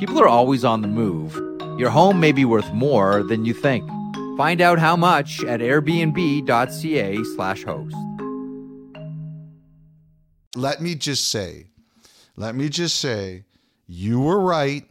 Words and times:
People 0.00 0.18
are 0.18 0.28
always 0.28 0.64
on 0.64 0.80
the 0.80 0.88
move. 0.88 1.34
Your 1.78 1.90
home 1.90 2.18
may 2.18 2.32
be 2.32 2.46
worth 2.46 2.72
more 2.72 3.22
than 3.22 3.44
you 3.44 3.52
think. 3.52 3.86
Find 4.38 4.62
out 4.62 4.78
how 4.78 4.96
much 4.96 5.44
at 5.44 5.60
airbnb.ca 5.60 7.22
slash 7.36 7.64
host. 7.64 7.94
Let 10.56 10.80
me 10.80 10.94
just 10.94 11.30
say, 11.30 11.66
let 12.34 12.54
me 12.54 12.70
just 12.70 12.98
say, 12.98 13.44
you 13.86 14.20
were 14.20 14.40
right 14.40 14.84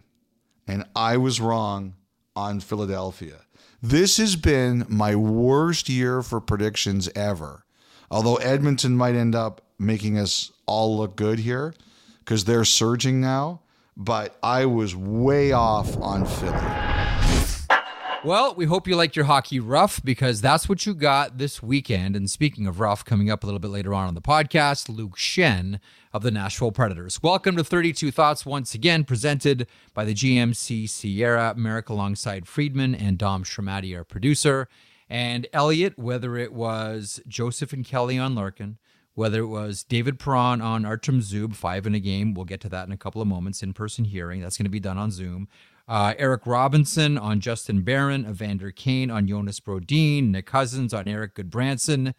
and 0.67 0.85
I 0.95 1.17
was 1.17 1.41
wrong 1.41 1.95
on 2.35 2.59
Philadelphia. 2.59 3.39
This 3.81 4.17
has 4.17 4.35
been 4.35 4.85
my 4.87 5.15
worst 5.15 5.89
year 5.89 6.21
for 6.21 6.39
predictions 6.39 7.09
ever. 7.15 7.65
Although 8.11 8.35
Edmonton 8.35 8.95
might 8.95 9.15
end 9.15 9.33
up 9.33 9.61
making 9.79 10.19
us 10.19 10.51
all 10.67 10.95
look 10.99 11.15
good 11.15 11.39
here 11.39 11.73
because 12.19 12.45
they're 12.45 12.63
surging 12.63 13.19
now, 13.19 13.61
but 13.99 14.37
I 14.41 14.65
was 14.65 14.95
way 14.95 15.51
off 15.51 15.97
on 15.97 16.25
Philly. 16.25 16.55
Well, 18.23 18.55
we 18.55 18.65
hope 18.65 18.87
you 18.87 18.95
liked 18.95 19.15
your 19.17 19.25
hockey 19.25 19.59
rough 19.59 20.01
because 20.03 20.39
that's 20.39 20.67
what 20.69 20.85
you 20.85 20.93
got 20.93 21.37
this 21.37 21.61
weekend. 21.61 22.15
And 22.15 22.29
speaking 22.29 22.65
of 22.65 22.79
rough, 22.79 23.03
coming 23.03 23.29
up 23.29 23.43
a 23.43 23.45
little 23.45 23.59
bit 23.59 23.71
later 23.71 23.93
on 23.93 24.07
on 24.07 24.15
the 24.15 24.21
podcast, 24.21 24.89
Luke 24.89 25.17
Schenn 25.17 25.79
of 26.13 26.23
the 26.23 26.31
Nashville 26.31 26.71
Predators. 26.71 27.21
Welcome 27.21 27.57
to 27.57 27.63
32 27.63 28.11
Thoughts 28.11 28.45
once 28.45 28.73
again, 28.73 29.03
presented 29.03 29.67
by 29.93 30.05
the 30.05 30.13
GMC 30.13 30.89
Sierra 30.89 31.53
Marek 31.55 31.89
alongside 31.89 32.47
Friedman 32.47 32.95
and 32.95 33.17
Dom 33.17 33.43
Sramaty, 33.43 33.95
our 33.97 34.05
producer. 34.05 34.69
And 35.09 35.45
Elliotte, 35.51 35.97
whether 35.97 36.37
it 36.37 36.53
was 36.53 37.19
Joseph 37.27 37.73
and 37.73 37.85
Kelly 37.85 38.17
on 38.17 38.33
Larkin, 38.33 38.77
whether 39.19 39.41
it 39.41 39.47
was 39.47 39.83
David 39.83 40.17
Perron 40.17 40.61
on 40.61 40.85
Artem 40.85 41.19
Zub, 41.19 41.53
five 41.53 41.85
in 41.85 41.93
a 41.93 41.99
game, 41.99 42.33
we'll 42.33 42.45
get 42.45 42.61
to 42.61 42.69
that 42.69 42.87
in 42.87 42.93
a 42.93 42.97
couple 42.97 43.21
of 43.21 43.27
moments, 43.27 43.61
in 43.61 43.73
person 43.73 44.05
hearing. 44.05 44.39
That's 44.39 44.57
going 44.57 44.63
to 44.63 44.71
be 44.71 44.79
done 44.79 44.97
on 44.97 45.11
Zoom. 45.11 45.49
Uh, 45.89 46.13
Eric 46.17 46.47
Robinson 46.47 47.17
on 47.17 47.41
Justin 47.41 47.81
Barron, 47.81 48.25
Evander 48.25 48.71
Kane 48.71 49.11
on 49.11 49.27
Jonas 49.27 49.59
Brodin, 49.59 50.31
Nick 50.31 50.45
Cousins 50.45 50.93
on 50.93 51.05
Erik 51.09 51.35
Gudbranson. 51.35 52.13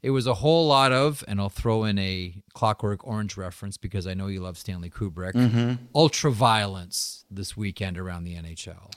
It 0.00 0.10
was 0.10 0.28
a 0.28 0.34
whole 0.34 0.68
lot 0.68 0.92
of, 0.92 1.24
and 1.26 1.40
I'll 1.40 1.48
throw 1.48 1.82
in 1.82 1.98
a 1.98 2.36
Clockwork 2.52 3.04
Orange 3.04 3.36
reference 3.36 3.76
because 3.76 4.06
I 4.06 4.14
know 4.14 4.28
you 4.28 4.40
love 4.40 4.56
Stanley 4.56 4.90
Kubrick. 4.90 5.32
Mm-hmm. 5.32 5.86
Ultra 5.92 6.30
violence 6.30 7.24
this 7.28 7.56
weekend 7.56 7.98
around 7.98 8.22
the 8.22 8.36
NHL. 8.36 8.92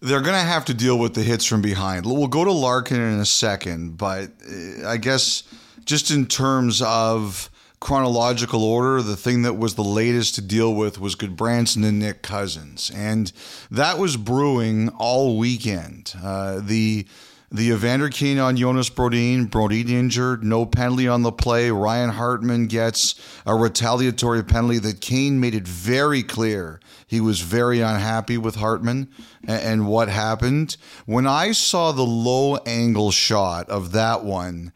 They're 0.00 0.20
going 0.20 0.34
to 0.34 0.40
have 0.40 0.64
to 0.64 0.74
deal 0.74 0.98
with 0.98 1.14
the 1.14 1.22
hits 1.22 1.44
from 1.44 1.62
behind. 1.62 2.06
We'll 2.06 2.26
go 2.26 2.44
to 2.44 2.52
Larkin 2.52 3.00
in 3.00 3.20
a 3.20 3.26
second, 3.26 3.98
but 3.98 4.30
uh, 4.50 4.88
I 4.88 4.96
guess 4.96 5.44
just 5.88 6.10
in 6.10 6.26
terms 6.26 6.82
of 6.82 7.48
chronological 7.80 8.62
order, 8.62 9.00
the 9.00 9.16
thing 9.16 9.40
that 9.42 9.54
was 9.54 9.74
the 9.74 9.82
latest 9.82 10.34
to 10.34 10.42
deal 10.42 10.74
with 10.74 11.00
was 11.00 11.16
Gudbranson 11.16 11.82
and 11.82 11.98
Nick 11.98 12.20
Cousins, 12.20 12.92
and 12.94 13.32
that 13.70 13.98
was 13.98 14.18
brewing 14.18 14.90
all 14.90 15.38
weekend. 15.38 16.12
Uh, 16.22 16.60
the 16.62 17.06
the 17.50 17.70
Evander 17.70 18.10
Kane 18.10 18.38
on 18.38 18.58
Jonas 18.58 18.90
Brodin, 18.90 19.48
Brodin 19.48 19.88
injured, 19.88 20.44
no 20.44 20.66
penalty 20.66 21.08
on 21.08 21.22
the 21.22 21.32
play. 21.32 21.70
Ryan 21.70 22.10
Hartman 22.10 22.66
gets 22.66 23.14
a 23.46 23.54
retaliatory 23.54 24.44
penalty 24.44 24.78
that 24.80 25.00
Kane 25.00 25.40
made 25.40 25.54
it 25.54 25.66
very 25.66 26.22
clear 26.22 26.78
he 27.06 27.22
was 27.22 27.40
very 27.40 27.80
unhappy 27.80 28.36
with 28.36 28.56
Hartman 28.56 29.08
and, 29.42 29.62
and 29.62 29.86
what 29.88 30.10
happened. 30.10 30.76
When 31.06 31.26
I 31.26 31.52
saw 31.52 31.92
the 31.92 32.02
low 32.02 32.56
angle 32.66 33.10
shot 33.10 33.70
of 33.70 33.92
that 33.92 34.24
one, 34.24 34.72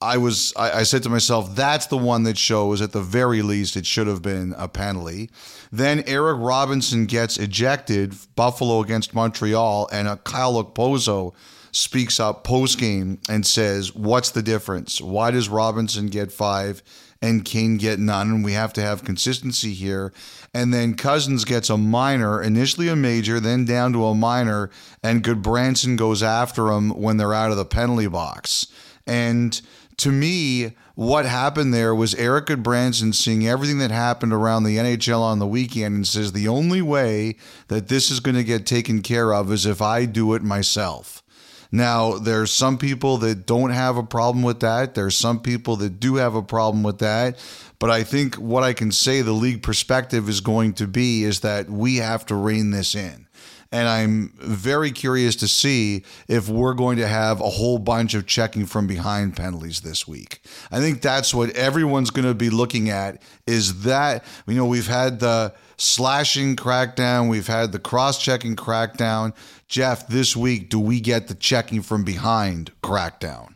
I 0.00 0.16
was 0.18 0.52
I, 0.56 0.70
I, 0.70 0.82
said 0.84 1.02
to 1.04 1.08
myself, 1.08 1.56
that's 1.56 1.86
the 1.86 1.96
one 1.96 2.22
that 2.22 2.38
shows 2.38 2.80
at 2.80 2.92
the 2.92 3.00
very 3.00 3.42
least 3.42 3.76
it 3.76 3.84
should 3.84 4.06
have 4.06 4.22
been 4.22 4.54
a 4.56 4.68
penalty. 4.68 5.28
Then 5.72 6.04
Eric 6.06 6.38
Robinson 6.38 7.06
gets 7.06 7.36
ejected, 7.36 8.14
Buffalo 8.36 8.80
against 8.80 9.12
Montreal, 9.12 9.88
and 9.90 10.06
a 10.06 10.16
Kyle 10.16 10.62
Okposo 10.62 11.34
speaks 11.72 12.20
up 12.20 12.44
post 12.44 12.78
game 12.78 13.18
and 13.28 13.44
says, 13.44 13.94
What's 13.94 14.30
the 14.30 14.42
difference? 14.42 15.00
Why 15.00 15.32
does 15.32 15.48
Robinson 15.48 16.06
get 16.06 16.30
five 16.30 16.82
and 17.20 17.44
Kane 17.44 17.76
get 17.76 17.98
none? 17.98 18.30
And 18.30 18.44
we 18.44 18.52
have 18.52 18.72
to 18.74 18.82
have 18.82 19.04
consistency 19.04 19.74
here. 19.74 20.12
And 20.54 20.72
then 20.72 20.94
Cousins 20.94 21.44
gets 21.44 21.70
a 21.70 21.76
minor, 21.76 22.40
initially 22.40 22.88
a 22.88 22.94
major, 22.94 23.40
then 23.40 23.64
down 23.64 23.92
to 23.94 24.06
a 24.06 24.14
minor, 24.14 24.70
and 25.02 25.24
Gudbranson 25.24 25.96
goes 25.96 26.22
after 26.22 26.68
him 26.68 26.90
when 26.90 27.16
they're 27.16 27.34
out 27.34 27.50
of 27.50 27.56
the 27.56 27.64
penalty 27.64 28.06
box. 28.06 28.68
And 29.06 29.60
to 29.98 30.10
me, 30.10 30.72
what 30.94 31.26
happened 31.26 31.74
there 31.74 31.94
was 31.94 32.14
Erik 32.14 32.46
Gudbranson 32.46 33.14
seeing 33.14 33.46
everything 33.46 33.78
that 33.78 33.90
happened 33.90 34.32
around 34.32 34.64
the 34.64 34.76
NHL 34.76 35.20
on 35.20 35.38
the 35.38 35.46
weekend 35.46 35.94
and 35.94 36.06
says 36.06 36.32
the 36.32 36.48
only 36.48 36.82
way 36.82 37.36
that 37.68 37.88
this 37.88 38.10
is 38.10 38.20
going 38.20 38.36
to 38.36 38.44
get 38.44 38.66
taken 38.66 39.02
care 39.02 39.32
of 39.32 39.52
is 39.52 39.66
if 39.66 39.82
I 39.82 40.06
do 40.06 40.34
it 40.34 40.42
myself. 40.42 41.22
Now, 41.70 42.12
there's 42.12 42.50
some 42.50 42.78
people 42.78 43.18
that 43.18 43.44
don't 43.44 43.70
have 43.70 43.96
a 43.96 44.02
problem 44.02 44.42
with 44.42 44.60
that. 44.60 44.94
There's 44.94 45.16
some 45.16 45.40
people 45.40 45.76
that 45.76 46.00
do 46.00 46.16
have 46.16 46.34
a 46.34 46.42
problem 46.42 46.82
with 46.82 46.98
that. 46.98 47.38
But 47.78 47.90
I 47.90 48.02
think 48.02 48.36
what 48.36 48.64
I 48.64 48.72
can 48.72 48.90
say 48.90 49.20
the 49.20 49.32
league 49.32 49.62
perspective 49.62 50.28
is 50.28 50.40
going 50.40 50.72
to 50.74 50.86
be 50.86 51.24
is 51.24 51.40
that 51.40 51.68
we 51.68 51.96
have 51.96 52.24
to 52.26 52.34
rein 52.34 52.70
this 52.70 52.94
in. 52.94 53.27
And 53.70 53.86
I'm 53.86 54.32
very 54.38 54.90
curious 54.90 55.36
to 55.36 55.48
see 55.48 56.04
if 56.26 56.48
we're 56.48 56.74
going 56.74 56.96
to 56.98 57.06
have 57.06 57.40
a 57.40 57.50
whole 57.50 57.78
bunch 57.78 58.14
of 58.14 58.26
checking 58.26 58.64
from 58.64 58.86
behind 58.86 59.36
penalties 59.36 59.82
this 59.82 60.08
week. 60.08 60.40
I 60.70 60.80
think 60.80 61.02
that's 61.02 61.34
what 61.34 61.50
everyone's 61.50 62.10
going 62.10 62.26
to 62.26 62.34
be 62.34 62.48
looking 62.48 62.88
at 62.88 63.20
is 63.46 63.82
that, 63.82 64.24
you 64.46 64.54
know, 64.54 64.64
we've 64.64 64.86
had 64.86 65.20
the 65.20 65.52
slashing 65.76 66.56
crackdown, 66.56 67.28
we've 67.28 67.46
had 67.46 67.72
the 67.72 67.78
cross 67.78 68.18
checking 68.18 68.56
crackdown. 68.56 69.34
Jeff, 69.68 70.08
this 70.08 70.34
week, 70.34 70.70
do 70.70 70.80
we 70.80 70.98
get 71.00 71.28
the 71.28 71.34
checking 71.34 71.82
from 71.82 72.04
behind 72.04 72.72
crackdown? 72.82 73.54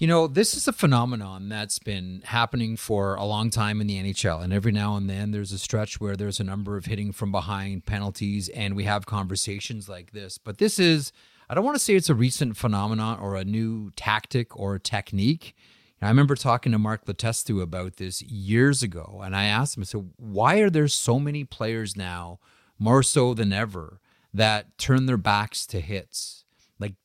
You 0.00 0.06
know, 0.06 0.26
this 0.26 0.54
is 0.54 0.66
a 0.66 0.72
phenomenon 0.72 1.50
that's 1.50 1.78
been 1.78 2.22
happening 2.24 2.78
for 2.78 3.16
a 3.16 3.24
long 3.26 3.50
time 3.50 3.82
in 3.82 3.86
the 3.86 4.02
NHL. 4.02 4.42
And 4.42 4.50
every 4.50 4.72
now 4.72 4.96
and 4.96 5.10
then 5.10 5.30
there's 5.30 5.52
a 5.52 5.58
stretch 5.58 6.00
where 6.00 6.16
there's 6.16 6.40
a 6.40 6.44
number 6.44 6.78
of 6.78 6.86
hitting 6.86 7.12
from 7.12 7.30
behind 7.30 7.84
penalties, 7.84 8.48
and 8.48 8.74
we 8.74 8.84
have 8.84 9.04
conversations 9.04 9.90
like 9.90 10.12
this. 10.12 10.38
But 10.38 10.56
this 10.56 10.78
is, 10.78 11.12
I 11.50 11.54
don't 11.54 11.66
want 11.66 11.74
to 11.74 11.84
say 11.84 11.96
it's 11.96 12.08
a 12.08 12.14
recent 12.14 12.56
phenomenon 12.56 13.20
or 13.20 13.36
a 13.36 13.44
new 13.44 13.90
tactic 13.90 14.56
or 14.56 14.78
technique. 14.78 15.54
I 16.00 16.08
remember 16.08 16.34
talking 16.34 16.72
to 16.72 16.78
Mark 16.78 17.04
Letestu 17.04 17.60
about 17.60 17.96
this 17.96 18.22
years 18.22 18.82
ago, 18.82 19.20
and 19.22 19.36
I 19.36 19.44
asked 19.44 19.76
him, 19.76 19.82
I 19.82 19.84
said, 19.84 20.08
why 20.16 20.60
are 20.60 20.70
there 20.70 20.88
so 20.88 21.20
many 21.20 21.44
players 21.44 21.94
now, 21.94 22.38
more 22.78 23.02
so 23.02 23.34
than 23.34 23.52
ever, 23.52 24.00
that 24.32 24.78
turn 24.78 25.04
their 25.04 25.18
backs 25.18 25.66
to 25.66 25.80
hits? 25.80 26.39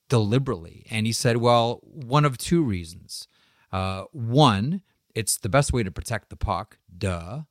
Deliberately. 0.09 0.85
And 0.89 1.05
he 1.05 1.11
said, 1.11 1.37
well, 1.37 1.79
one 1.83 2.25
of 2.25 2.37
two 2.37 2.63
reasons. 2.63 3.27
Uh, 3.71 4.03
one, 4.11 4.81
it's 5.13 5.37
the 5.37 5.49
best 5.49 5.73
way 5.73 5.83
to 5.83 5.91
protect 5.91 6.29
the 6.29 6.35
puck, 6.35 6.77
duh. 6.95 7.41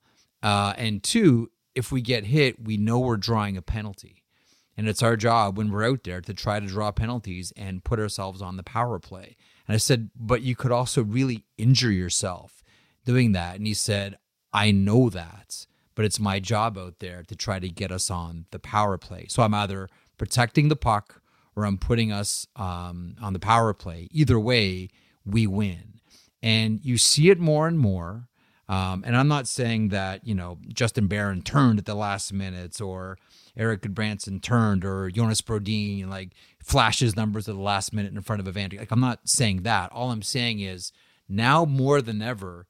Uh, 0.42 0.74
and 0.76 1.02
two, 1.02 1.50
if 1.74 1.90
we 1.90 2.00
get 2.00 2.26
hit, 2.26 2.62
we 2.62 2.76
know 2.76 2.98
we're 2.98 3.16
drawing 3.16 3.56
a 3.56 3.62
penalty. 3.62 4.22
And 4.76 4.88
it's 4.88 5.02
our 5.02 5.16
job 5.16 5.56
when 5.56 5.70
we're 5.70 5.88
out 5.88 6.04
there 6.04 6.20
to 6.20 6.34
try 6.34 6.60
to 6.60 6.66
draw 6.66 6.90
penalties 6.90 7.52
and 7.56 7.84
put 7.84 8.00
ourselves 8.00 8.42
on 8.42 8.56
the 8.56 8.62
power 8.62 8.98
play. 8.98 9.36
And 9.66 9.74
I 9.74 9.78
said, 9.78 10.10
but 10.14 10.42
you 10.42 10.56
could 10.56 10.72
also 10.72 11.02
really 11.02 11.44
injure 11.56 11.92
yourself 11.92 12.62
doing 13.04 13.32
that. 13.32 13.56
And 13.56 13.66
he 13.66 13.74
said, 13.74 14.18
I 14.52 14.70
know 14.70 15.08
that, 15.10 15.66
but 15.94 16.04
it's 16.04 16.20
my 16.20 16.40
job 16.40 16.76
out 16.76 16.98
there 16.98 17.22
to 17.22 17.36
try 17.36 17.58
to 17.58 17.68
get 17.68 17.92
us 17.92 18.10
on 18.10 18.46
the 18.50 18.58
power 18.58 18.98
play. 18.98 19.26
So 19.28 19.42
I'm 19.42 19.54
either 19.54 19.88
protecting 20.18 20.68
the 20.68 20.76
puck 20.76 21.20
or 21.56 21.66
I'm 21.66 21.78
putting 21.78 22.12
us 22.12 22.46
um, 22.56 23.16
on 23.20 23.32
the 23.32 23.38
power 23.38 23.72
play. 23.72 24.08
Either 24.10 24.38
way, 24.38 24.88
we 25.24 25.46
win. 25.46 26.00
And 26.42 26.80
you 26.84 26.98
see 26.98 27.30
it 27.30 27.38
more 27.38 27.66
and 27.66 27.78
more. 27.78 28.28
Um, 28.68 29.04
and 29.06 29.16
I'm 29.16 29.28
not 29.28 29.46
saying 29.46 29.88
that, 29.88 30.26
you 30.26 30.34
know, 30.34 30.58
Justin 30.68 31.06
Barron 31.06 31.42
turned 31.42 31.78
at 31.78 31.84
the 31.84 31.94
last 31.94 32.32
minutes 32.32 32.80
or 32.80 33.18
Erik 33.56 33.82
Gudbranson 33.82 34.42
turned 34.42 34.84
or 34.84 35.10
Jonas 35.10 35.42
Brodin 35.42 36.08
like 36.08 36.30
flashes 36.62 37.14
numbers 37.14 37.48
at 37.48 37.54
the 37.54 37.60
last 37.60 37.92
minute 37.92 38.12
in 38.12 38.20
front 38.22 38.40
of 38.40 38.48
Evander. 38.48 38.78
Like 38.78 38.90
I'm 38.90 39.00
not 39.00 39.28
saying 39.28 39.62
that. 39.62 39.92
All 39.92 40.10
I'm 40.10 40.22
saying 40.22 40.60
is 40.60 40.92
now 41.28 41.64
more 41.64 42.02
than 42.02 42.20
ever, 42.22 42.66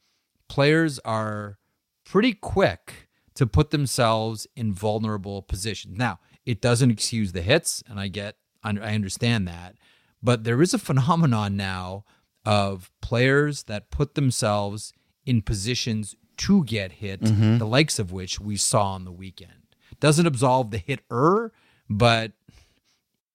players 0.48 0.98
are 1.00 1.58
pretty 2.04 2.32
quick 2.32 3.08
to 3.34 3.46
put 3.46 3.70
themselves 3.70 4.46
in 4.54 4.72
vulnerable 4.72 5.42
positions. 5.42 5.98
Now, 5.98 6.20
it 6.46 6.60
doesn't 6.60 6.90
excuse 6.90 7.32
the 7.32 7.42
hits, 7.42 7.82
and 7.88 7.98
I 7.98 8.08
get 8.08 8.37
I 8.64 8.94
understand 8.94 9.46
that, 9.49 9.76
but 10.22 10.44
there 10.44 10.62
is 10.62 10.72
a 10.72 10.78
phenomenon 10.78 11.56
now 11.56 12.05
of 12.44 12.90
players 13.00 13.64
that 13.64 13.90
put 13.90 14.14
themselves 14.14 14.93
in 15.26 15.43
positions 15.43 16.14
to 16.37 16.64
get 16.64 16.93
hit, 16.93 17.20
mm-hmm. 17.20 17.58
the 17.58 17.66
likes 17.66 17.99
of 17.99 18.12
which 18.12 18.40
we 18.40 18.56
saw 18.56 18.93
on 18.93 19.05
the 19.05 19.12
weekend. 19.12 19.52
Doesn't 20.00 20.26
absolve 20.26 20.70
the 20.70 20.78
hitter, 20.78 21.52
but 21.88 22.32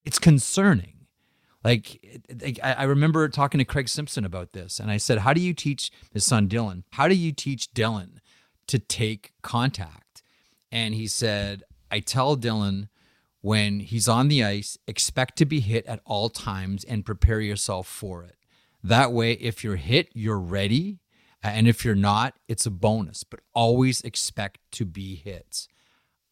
it's 0.04 0.20
concerning. 0.20 0.96
Like, 1.64 2.00
I 2.64 2.84
remember 2.84 3.28
talking 3.28 3.60
to 3.60 3.66
Craig 3.66 3.90
Simpson 3.90 4.24
about 4.24 4.54
this, 4.54 4.80
and 4.80 4.90
I 4.90 4.98
said, 4.98 5.20
How 5.20 5.34
do 5.34 5.42
you 5.42 5.54
teach 5.54 5.92
his 6.12 6.26
son 6.26 6.48
Dylan? 6.48 6.84
How 6.92 7.08
do 7.10 7.16
you 7.16 7.34
teach 7.34 7.74
Dylan 7.74 8.20
to 8.68 8.80
take 8.80 9.34
contact? 9.42 10.24
And 10.72 10.94
he 10.94 11.08
said, 11.08 11.64
I 11.92 12.00
tell 12.00 12.38
Dylan 12.38 12.88
when 13.42 13.80
he's 13.80 14.08
on 14.08 14.28
the 14.28 14.44
ice, 14.44 14.78
expect 14.88 15.38
to 15.38 15.46
be 15.46 15.60
hit 15.60 15.86
at 15.86 16.02
all 16.06 16.30
times 16.30 16.84
and 16.84 17.06
prepare 17.06 17.40
yourself 17.40 17.88
for 17.88 18.24
it. 18.24 18.36
That 18.84 19.12
way, 19.12 19.34
if 19.34 19.64
you're 19.64 19.78
hit, 19.78 20.10
you're 20.14 20.40
ready. 20.40 21.00
Uh, 21.44 21.50
and 21.50 21.68
if 21.68 21.86
you're 21.86 21.96
not, 21.96 22.36
it's 22.48 22.66
a 22.66 22.72
bonus, 22.72 23.24
but 23.24 23.40
always 23.54 24.02
expect 24.02 24.60
to 24.72 24.86
be 24.86 25.16
hit. 25.16 25.68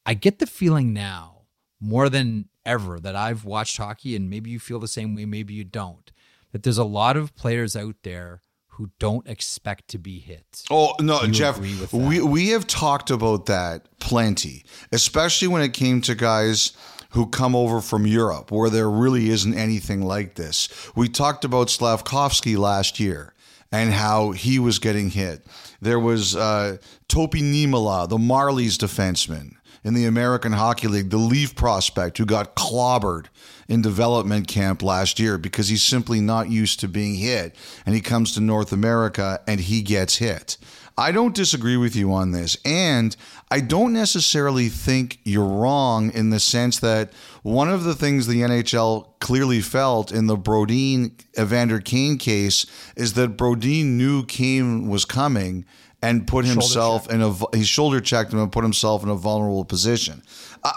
I 0.06 0.14
get 0.14 0.40
the 0.40 0.48
feeling 0.48 0.94
now 0.94 1.44
more 1.80 2.10
than 2.10 2.50
ever 2.66 3.00
that 3.00 3.16
I've 3.16 3.46
watched 3.46 3.78
hockey, 3.78 4.16
and 4.16 4.30
maybe 4.30 4.50
you 4.50 4.60
feel 4.60 4.80
the 4.80 4.88
same 4.88 5.16
way, 5.16 5.26
maybe 5.26 5.54
you 5.54 5.64
don't, 5.64 6.12
that 6.52 6.64
there's 6.64 6.78
a 6.78 6.84
lot 6.84 7.16
of 7.16 7.36
players 7.36 7.76
out 7.76 7.96
there 8.04 8.42
who 8.78 8.92
don't 9.00 9.28
expect 9.28 9.88
to 9.90 9.98
be 9.98 10.20
hit. 10.20 10.64
Oh 10.70 10.94
no, 11.00 11.26
Jeff, 11.28 11.60
we 11.92 12.22
we 12.22 12.50
have 12.50 12.68
talked 12.68 13.10
about 13.10 13.48
that 13.48 13.88
plenty, 14.00 14.66
especially 14.92 15.48
when 15.48 15.64
it 15.64 15.74
came 15.74 16.00
to 16.02 16.14
guys 16.14 16.74
who 17.12 17.28
come 17.28 17.56
over 17.56 17.82
from 17.82 18.06
Europe 18.06 18.52
where 18.52 18.70
there 18.70 18.90
really 18.90 19.30
isn't 19.30 19.54
anything 19.54 20.02
like 20.02 20.36
this. 20.36 20.70
We 20.96 21.10
talked 21.10 21.46
about 21.46 21.70
Slavkovsky 21.70 22.58
last 22.58 23.00
year 23.00 23.34
and 23.72 23.92
how 23.92 24.32
he 24.32 24.60
was 24.60 24.80
getting 24.80 25.10
hit. 25.10 25.46
There 25.82 26.00
was 26.00 26.36
uh, 26.36 26.78
Topi 27.08 27.42
Niemelä, 27.42 28.10
the 28.10 28.18
Marlies 28.18 28.78
defenseman 28.78 29.56
in 29.84 29.94
the 29.94 30.06
American 30.06 30.52
Hockey 30.52 30.88
League, 30.88 31.10
the 31.10 31.18
Leaf 31.18 31.56
prospect 31.56 32.18
who 32.18 32.26
got 32.26 32.56
clobbered 32.56 33.28
in 33.68 33.82
development 33.82 34.48
camp 34.48 34.82
last 34.82 35.20
year 35.20 35.38
because 35.38 35.70
he's 35.70 35.84
simply 35.84 36.20
not 36.20 36.50
used 36.50 36.80
to 36.80 36.88
being 36.88 37.16
hit. 37.16 37.56
And 37.86 37.94
he 37.94 38.02
comes 38.02 38.34
to 38.34 38.42
North 38.42 38.72
America 38.72 39.40
and 39.48 39.60
he 39.60 39.82
gets 39.82 40.18
hit. 40.18 40.58
I 40.98 41.12
don't 41.12 41.36
disagree 41.36 41.78
with 41.78 41.96
you 41.96 42.12
on 42.12 42.32
this. 42.32 42.58
And 42.66 43.16
I 43.52 43.60
don't 43.60 43.94
necessarily 43.94 44.68
think 44.68 45.20
you're 45.24 45.46
wrong 45.48 46.12
in 46.12 46.32
the 46.32 46.40
sense 46.40 46.80
that 46.80 47.12
one 47.44 47.70
of 47.70 47.84
the 47.84 47.94
things 47.94 48.26
the 48.26 48.42
NHL 48.42 49.08
clearly 49.20 49.62
felt 49.62 50.12
in 50.12 50.26
the 50.26 50.36
Brodin 50.36 51.12
Evander 51.38 51.80
Kane 51.80 52.18
case 52.18 52.66
is 52.96 53.14
that 53.14 53.38
Brodin 53.38 53.98
knew 53.98 54.26
Kane 54.26 54.88
was 54.88 55.06
coming 55.06 55.66
and 56.02 56.28
put 56.28 56.46
himself 56.46 57.10
in 57.12 57.22
a 57.22 57.34
he 57.56 57.64
shoulder 57.64 58.00
checked 58.00 58.32
him 58.32 58.40
and 58.40 58.52
put 58.52 58.64
himself 58.64 59.04
in 59.04 59.10
a 59.10 59.16
vulnerable 59.16 59.66
position. 59.66 60.22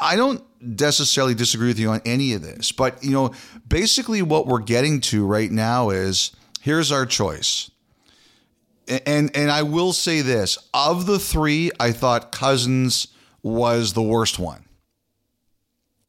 I 0.00 0.17
don't 0.17 0.43
necessarily 0.61 1.34
disagree 1.34 1.69
with 1.69 1.78
you 1.78 1.90
on 1.90 2.00
any 2.05 2.32
of 2.32 2.43
this, 2.43 2.72
but 2.72 3.02
you 3.05 3.11
know, 3.11 3.32
basically 3.69 4.22
what 4.22 4.46
we're 4.46 4.61
getting 4.61 5.00
to 5.02 5.26
right 5.26 5.50
now 5.50 5.90
is 5.90 6.32
here's 6.61 6.90
our 6.90 7.05
choice 7.05 7.70
and 8.88 9.35
and 9.37 9.50
I 9.50 9.62
will 9.62 9.93
say 9.93 10.21
this: 10.21 10.59
of 10.75 11.06
the 11.06 11.19
three, 11.19 11.71
I 11.79 11.93
thought 11.93 12.32
Cousins 12.32 13.09
was 13.43 13.93
the 13.93 14.03
worst 14.03 14.38
one. 14.38 14.65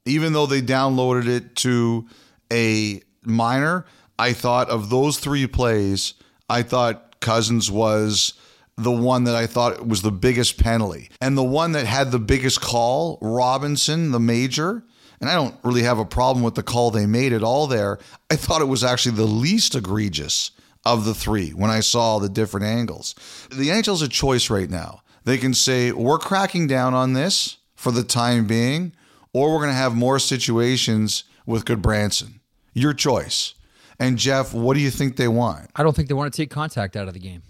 Even 0.05 0.33
though 0.33 0.45
they 0.47 0.61
downloaded 0.61 1.27
it 1.27 1.55
to 1.57 2.07
a 2.51 3.01
minor, 3.23 3.85
I 4.17 4.33
thought 4.33 4.69
of 4.69 4.89
those 4.89 5.19
three 5.19 5.47
plays, 5.47 6.15
I 6.49 6.63
thought 6.63 7.19
Cousins 7.19 7.69
was 7.69 8.33
the 8.77 8.91
one 8.91 9.25
that 9.25 9.35
I 9.35 9.45
thought 9.45 9.87
was 9.87 10.01
the 10.01 10.11
biggest 10.11 10.57
penalty. 10.57 11.09
And 11.21 11.37
the 11.37 11.43
one 11.43 11.73
that 11.73 11.85
had 11.85 12.11
the 12.11 12.19
biggest 12.19 12.61
call, 12.61 13.19
Robinson, 13.21 14.11
the 14.11 14.19
major, 14.19 14.83
and 15.19 15.29
I 15.29 15.35
don't 15.35 15.55
really 15.63 15.83
have 15.83 15.99
a 15.99 16.05
problem 16.05 16.43
with 16.43 16.55
the 16.55 16.63
call 16.63 16.89
they 16.89 17.05
made 17.05 17.31
at 17.31 17.43
all 17.43 17.67
there. 17.67 17.99
I 18.31 18.35
thought 18.35 18.61
it 18.61 18.65
was 18.65 18.83
actually 18.83 19.15
the 19.15 19.25
least 19.25 19.75
egregious 19.75 20.51
of 20.85 21.05
the 21.05 21.13
three 21.13 21.51
when 21.51 21.69
I 21.69 21.79
saw 21.79 22.19
the 22.19 22.29
different 22.29 22.65
angles. 22.65 23.15
The 23.49 23.69
NHL's 23.69 24.01
a 24.01 24.07
choice 24.07 24.49
right 24.49 24.69
now. 24.69 25.01
They 25.23 25.37
can 25.37 25.53
say, 25.53 25.91
we're 25.91 26.17
cracking 26.17 26.67
down 26.67 26.93
on 26.93 27.13
this 27.13 27.57
for 27.75 27.91
the 27.91 28.03
time 28.03 28.47
being, 28.47 28.93
or 29.33 29.51
we're 29.51 29.59
going 29.59 29.69
to 29.69 29.75
have 29.75 29.95
more 29.95 30.19
situations 30.19 31.23
with 31.45 31.65
Gudbranson. 31.65 32.39
Your 32.73 32.93
choice. 32.93 33.53
And 33.99 34.17
Jeff, 34.17 34.53
what 34.53 34.73
do 34.73 34.79
you 34.79 34.89
think 34.89 35.15
they 35.15 35.27
want? 35.27 35.69
I 35.75 35.83
don't 35.83 35.95
think 35.95 36.07
they 36.07 36.15
want 36.15 36.33
to 36.33 36.37
take 36.41 36.49
contact 36.49 36.95
out 36.95 37.07
of 37.07 37.13
the 37.13 37.19
game. 37.19 37.43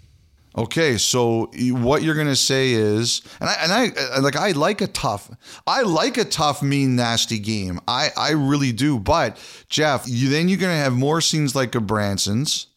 Okay, 0.57 0.97
so 0.97 1.49
what 1.55 2.03
you're 2.03 2.15
going 2.15 2.27
to 2.27 2.35
say 2.35 2.73
is, 2.73 3.21
and 3.39 3.49
I, 3.49 3.53
and 3.61 3.71
I 3.71 4.17
uh, 4.17 4.21
like 4.21 4.35
I 4.35 4.51
like 4.51 4.81
a 4.81 4.87
tough, 4.87 5.31
I 5.65 5.83
like 5.83 6.17
a 6.17 6.25
tough, 6.25 6.61
mean, 6.61 6.97
nasty 6.97 7.39
game. 7.39 7.79
I 7.87 8.09
I 8.17 8.31
really 8.31 8.73
do. 8.73 8.99
But 8.99 9.37
Jeff, 9.69 10.03
you 10.07 10.27
then 10.27 10.49
you're 10.49 10.59
going 10.59 10.73
to 10.73 10.83
have 10.83 10.91
more 10.91 11.21
scenes 11.21 11.55
like 11.55 11.71
Branson's. 11.71 12.67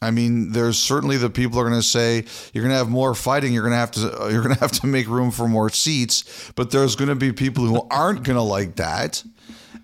I 0.00 0.10
mean, 0.10 0.52
there's 0.52 0.78
certainly 0.78 1.16
the 1.16 1.30
people 1.30 1.58
are 1.58 1.64
going 1.64 1.80
to 1.80 1.86
say 1.86 2.24
you're 2.52 2.62
going 2.62 2.72
to 2.72 2.78
have 2.78 2.88
more 2.88 3.14
fighting. 3.14 3.52
You're 3.52 3.62
going 3.62 3.72
to 3.72 3.78
have 3.78 3.90
to 3.92 4.00
you're 4.30 4.42
going 4.42 4.54
to 4.54 4.60
have 4.60 4.72
to 4.72 4.86
make 4.86 5.08
room 5.08 5.30
for 5.30 5.48
more 5.48 5.70
seats. 5.70 6.52
But 6.54 6.70
there's 6.70 6.96
going 6.96 7.08
to 7.08 7.16
be 7.16 7.32
people 7.32 7.64
who 7.64 7.86
aren't 7.90 8.22
going 8.22 8.36
to 8.36 8.42
like 8.42 8.76
that. 8.76 9.22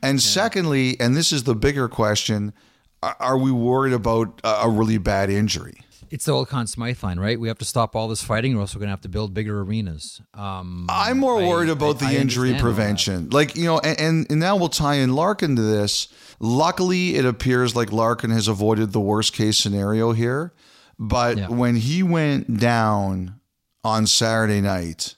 And 0.02 0.18
yeah. 0.18 0.22
secondly, 0.22 0.98
and 1.00 1.16
this 1.16 1.32
is 1.32 1.44
the 1.44 1.54
bigger 1.54 1.88
question: 1.88 2.52
Are 3.02 3.38
we 3.38 3.50
worried 3.50 3.92
about 3.92 4.40
a 4.44 4.68
really 4.68 4.98
bad 4.98 5.30
injury? 5.30 5.83
It's 6.14 6.26
the 6.26 6.30
old 6.30 6.48
Conn 6.48 6.68
Smythe 6.68 7.02
line, 7.02 7.18
right? 7.18 7.40
We 7.40 7.48
have 7.48 7.58
to 7.58 7.64
stop 7.64 7.96
all 7.96 8.06
this 8.06 8.22
fighting, 8.22 8.56
or 8.56 8.60
else 8.60 8.72
we're 8.72 8.78
going 8.78 8.86
to 8.86 8.92
have 8.92 9.00
to 9.00 9.08
build 9.08 9.34
bigger 9.34 9.62
arenas. 9.62 10.22
Um, 10.32 10.86
I'm 10.88 11.18
more 11.18 11.42
I, 11.42 11.48
worried 11.48 11.70
about 11.70 12.00
I, 12.00 12.06
the 12.06 12.16
I 12.16 12.20
injury 12.20 12.54
prevention. 12.54 13.30
Like, 13.30 13.56
you 13.56 13.64
know, 13.64 13.80
and, 13.80 14.24
and 14.30 14.38
now 14.38 14.54
we'll 14.54 14.68
tie 14.68 14.94
in 14.94 15.12
Larkin 15.12 15.56
to 15.56 15.62
this. 15.62 16.06
Luckily, 16.38 17.16
it 17.16 17.24
appears 17.24 17.74
like 17.74 17.90
Larkin 17.90 18.30
has 18.30 18.46
avoided 18.46 18.92
the 18.92 19.00
worst 19.00 19.32
case 19.32 19.58
scenario 19.58 20.12
here. 20.12 20.52
But 21.00 21.36
yeah. 21.36 21.48
when 21.48 21.74
he 21.74 22.04
went 22.04 22.60
down 22.60 23.40
on 23.82 24.06
Saturday 24.06 24.60
night, 24.60 25.16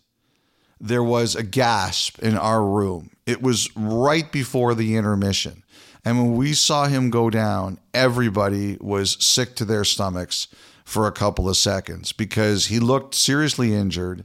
there 0.80 1.04
was 1.04 1.36
a 1.36 1.42
gasp 1.42 2.20
in 2.20 2.38
our 2.38 2.64
room. 2.64 3.10
It 3.26 3.42
was 3.42 3.68
right 3.76 4.32
before 4.32 4.74
the 4.74 4.96
intermission. 4.96 5.62
And 6.06 6.16
when 6.16 6.36
we 6.36 6.54
saw 6.54 6.86
him 6.86 7.10
go 7.10 7.28
down, 7.28 7.80
everybody 7.92 8.78
was 8.80 9.22
sick 9.22 9.56
to 9.56 9.66
their 9.66 9.84
stomachs 9.84 10.48
for 10.86 11.08
a 11.08 11.12
couple 11.12 11.48
of 11.48 11.56
seconds 11.56 12.12
because 12.12 12.66
he 12.66 12.78
looked 12.78 13.12
seriously 13.14 13.74
injured. 13.74 14.24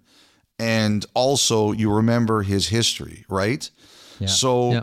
And 0.59 1.03
also, 1.15 1.71
you 1.71 1.91
remember 1.91 2.43
his 2.43 2.67
history, 2.67 3.25
right? 3.27 3.67
Yeah. 4.19 4.27
So, 4.27 4.73
yeah. 4.73 4.81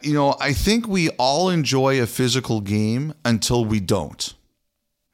you 0.00 0.14
know, 0.14 0.36
I 0.40 0.52
think 0.52 0.86
we 0.86 1.10
all 1.10 1.50
enjoy 1.50 2.00
a 2.00 2.06
physical 2.06 2.60
game 2.60 3.12
until 3.24 3.64
we 3.64 3.80
don't. 3.80 4.34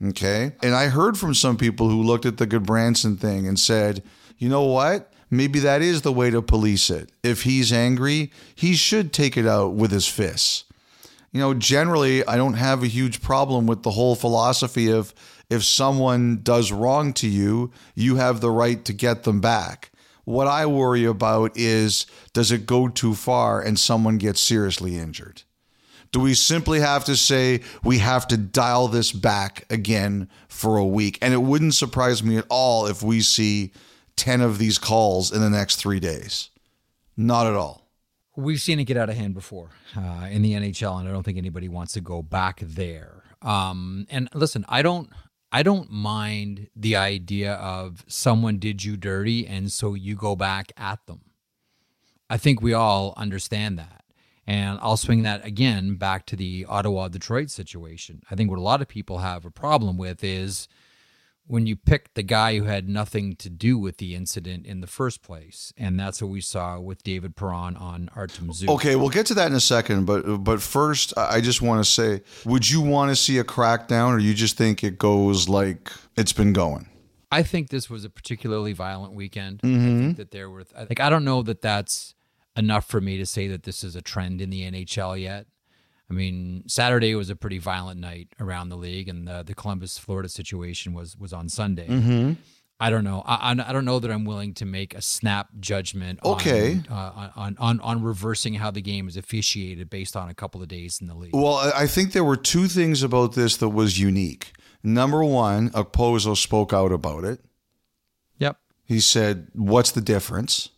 Okay. 0.05 0.53
And 0.63 0.75
I 0.75 0.89
heard 0.89 1.17
from 1.17 1.33
some 1.33 1.57
people 1.57 1.89
who 1.89 2.03
looked 2.03 2.27
at 2.27 2.37
the 2.37 2.47
Gudbranson 2.47 3.19
thing 3.19 3.49
and 3.49 3.59
said, 3.59 4.03
you 4.37 4.51
know 4.51 4.65
what? 4.65 5.11
Maybe 5.31 5.61
that 5.61 5.81
is 5.81 6.03
the 6.03 6.13
way 6.13 6.29
to 6.29 6.43
police 6.43 6.91
it. 6.91 7.11
If 7.23 7.45
he's 7.45 7.73
angry, 7.73 8.33
he 8.55 8.75
should 8.75 9.15
take 9.15 9.39
it 9.39 9.47
out 9.47 9.73
with 9.73 9.91
his 9.91 10.07
fists. 10.07 10.65
You 11.33 11.41
know, 11.41 11.55
generally, 11.55 12.23
I 12.27 12.37
don't 12.37 12.55
have 12.55 12.83
a 12.83 12.87
huge 12.87 13.23
problem 13.23 13.67
with 13.67 13.83
the 13.83 13.93
whole 13.93 14.15
philosophy 14.15 14.93
of 14.93 15.15
if 15.53 15.65
someone 15.65 16.41
does 16.43 16.73
wrong 16.73 17.13
to 17.15 17.29
you, 17.29 17.71
you 17.95 18.17
have 18.17 18.41
the 18.41 18.51
right 18.51 18.85
to 18.87 18.93
get 18.93 19.25
them 19.25 19.41
back. 19.41 19.91
What 20.25 20.47
I 20.47 20.67
worry 20.67 21.05
about 21.05 21.53
is 21.57 22.07
does 22.33 22.51
it 22.51 22.67
go 22.67 22.89
too 22.89 23.15
far 23.15 23.61
and 23.61 23.79
someone 23.79 24.19
gets 24.19 24.41
seriously 24.41 24.97
injured? 24.97 25.43
Do 26.11 26.21
we 26.21 26.35
simply 26.35 26.81
have 26.81 27.05
to 27.07 27.17
say 27.17 27.61
we 27.83 27.99
have 27.99 28.27
to 28.29 28.37
dial 28.37 28.89
this 28.89 29.13
back 29.13 29.65
again 29.71 30.29
for 30.49 30.77
a 30.77 30.87
week? 30.87 31.19
And 31.21 31.35
it 31.35 31.43
wouldn't 31.43 31.75
surprise 31.75 32.23
me 32.23 32.37
at 32.39 32.47
all 32.49 32.87
if 32.87 33.03
we 33.03 33.21
see 33.21 33.73
10 34.17 34.41
of 34.41 34.59
these 34.59 34.79
calls 34.79 35.33
in 35.33 35.41
the 35.41 35.51
next 35.51 35.77
three 35.77 36.01
days. 36.01 36.51
Not 37.17 37.47
at 37.47 37.55
all. 37.55 37.91
We've 38.37 38.61
seen 38.61 38.81
it 38.81 38.85
get 38.85 38.97
out 38.97 39.11
of 39.11 39.17
hand 39.17 39.35
before 39.35 39.71
uh, 39.97 40.29
in 40.31 40.41
the 40.41 40.53
NHL, 40.53 40.99
and 40.99 41.09
I 41.09 41.13
don't 41.13 41.23
think 41.23 41.37
anybody 41.37 41.69
wants 41.69 41.93
to 41.95 42.01
go 42.01 42.23
back 42.23 42.61
there. 42.63 43.23
Um, 43.43 44.07
and 44.11 44.29
listen, 44.35 44.65
I 44.69 44.83
don't, 44.83 45.11
I 45.55 45.63
don't 45.63 45.91
mind 45.91 46.69
the 46.75 46.97
idea 46.97 47.53
of 47.55 48.05
someone 48.09 48.59
did 48.59 48.85
you 48.85 48.97
dirty, 48.97 49.47
and 49.47 49.71
so 49.71 49.93
you 49.93 50.17
go 50.17 50.35
back 50.35 50.73
at 50.79 51.07
them. 51.07 51.21
I 52.31 52.39
think 52.39 52.63
we 52.63 52.73
all 52.73 53.13
understand 53.19 53.79
that, 53.79 54.03
and 54.47 54.79
I'll 54.81 54.97
swing 54.97 55.25
that 55.25 55.45
again 55.45 55.97
back 55.97 56.25
to 56.27 56.37
the 56.37 56.65
Ottawa 56.67 57.09
Detroit 57.09 57.51
situation. 57.51 58.23
I 58.31 58.35
think 58.35 58.49
what 58.49 58.59
a 58.59 58.63
lot 58.63 58.81
of 58.81 58.89
people 58.89 59.19
have 59.19 59.45
a 59.45 59.51
problem 59.51 59.99
with 59.99 60.25
is 60.25 60.69
when 61.47 61.67
you 61.67 61.77
pick 61.77 62.15
the 62.15 62.23
guy 62.23 62.57
who 62.57 62.65
had 62.65 62.89
nothing 62.89 63.37
to 63.37 63.51
do 63.51 63.79
with 63.79 63.99
the 63.99 64.15
incident 64.15 64.67
in 64.67 64.81
the 64.81 64.87
first 64.87 65.23
place. 65.23 65.73
And 65.77 65.99
that's 65.99 66.23
what 66.23 66.31
we 66.31 66.41
saw 66.41 66.79
with 66.79 67.03
David 67.03 67.37
Perron 67.37 67.77
on 67.77 68.09
Artem 68.15 68.49
Zub. 68.49 68.69
Okay, 68.69 68.97
we'll 68.97 69.11
get 69.11 69.27
to 69.27 69.35
that 69.35 69.49
in 69.49 69.55
a 69.55 69.61
second, 69.61 70.07
but 70.07 70.39
but 70.39 70.63
first 70.63 71.13
I 71.17 71.41
just 71.41 71.61
want 71.61 71.85
to 71.85 71.91
say, 71.91 72.23
would 72.45 72.69
you 72.71 72.81
want 72.81 73.11
to 73.11 73.17
see 73.17 73.39
a 73.39 73.45
crackdown 73.45 74.13
or 74.13 74.19
you 74.19 74.35
just 74.35 74.57
think 74.57 74.85
it 74.85 74.99
goes 74.99 75.49
like 75.49 75.93
it's 76.17 76.33
been 76.33 76.53
going? 76.53 76.89
I 77.31 77.43
think 77.43 77.71
this 77.71 77.89
was 77.89 78.05
a 78.05 78.11
particularly 78.11 78.75
violent 78.75 79.15
weekend. 79.15 79.61
I 79.65 79.67
mm-hmm. 79.67 80.01
think 80.01 80.17
that 80.19 80.31
there 80.31 80.51
were 80.51 80.65
like 80.77 81.01
I 81.01 81.11
don't 81.11 81.25
know 81.25 81.43
that 81.43 81.63
that's 81.63 82.15
enough 82.57 82.87
for 82.87 83.01
me 83.01 83.17
to 83.19 83.27
say 83.27 83.49
that 83.49 83.63
this 83.63 83.83
is 83.83 83.97
a 83.97 84.03
trend 84.03 84.41
in 84.41 84.51
the 84.51 84.71
NHL 84.71 85.21
yet. 85.21 85.47
I 86.13 86.15
mean, 86.15 86.65
Saturday 86.67 87.15
was 87.15 87.31
a 87.31 87.37
pretty 87.37 87.57
violent 87.57 87.99
night 87.99 88.29
around 88.39 88.69
the 88.69 88.77
league, 88.77 89.09
and 89.09 89.27
the, 89.27 89.43
the 89.43 89.55
Columbus, 89.55 89.97
Florida 89.97 90.29
situation 90.29 90.93
was 90.93 91.17
was 91.17 91.33
on 91.33 91.49
Sunday. 91.49 91.89
Mm-hmm. 91.89 92.33
I 92.79 92.91
don't 92.91 93.05
know. 93.05 93.23
I, 93.25 93.53
I 93.53 93.73
don't 93.73 93.87
know 93.87 93.99
that 93.99 94.11
I'm 94.11 94.27
willing 94.27 94.53
to 94.55 94.67
make 94.67 94.95
a 94.95 95.01
snap 95.01 95.49
judgment. 95.59 96.21
Okay. 96.23 96.83
On, 96.91 96.95
uh, 96.95 97.31
on 97.35 97.57
on 97.59 97.81
on 97.81 98.03
reversing 98.03 98.55
how 98.55 98.71
the 98.71 98.83
game 98.83 99.09
is 99.09 99.17
officiated 99.17 99.89
based 99.89 100.15
on 100.15 100.29
a 100.29 100.35
couple 100.35 100.61
of 100.61 100.69
days 100.69 101.01
in 101.01 101.07
the 101.07 101.15
league. 101.15 101.35
Well, 101.35 101.73
I 101.75 101.87
think 101.87 102.13
there 102.13 102.25
were 102.25 102.37
two 102.37 102.69
things 102.69 103.03
about 103.03 103.33
this 103.35 103.57
that 103.57 103.71
was 103.71 103.99
unique. 103.99 104.53
Number 104.83 105.25
one, 105.25 105.71
Okposo 105.71 106.37
spoke 106.37 106.75
out 106.75 106.93
about 106.93 107.25
it. 107.25 107.41
Yep. 108.39 108.59
He 108.85 109.01
said, 109.01 109.47
"What's 109.55 109.93
the 109.93 110.03
difference?" 110.03 110.69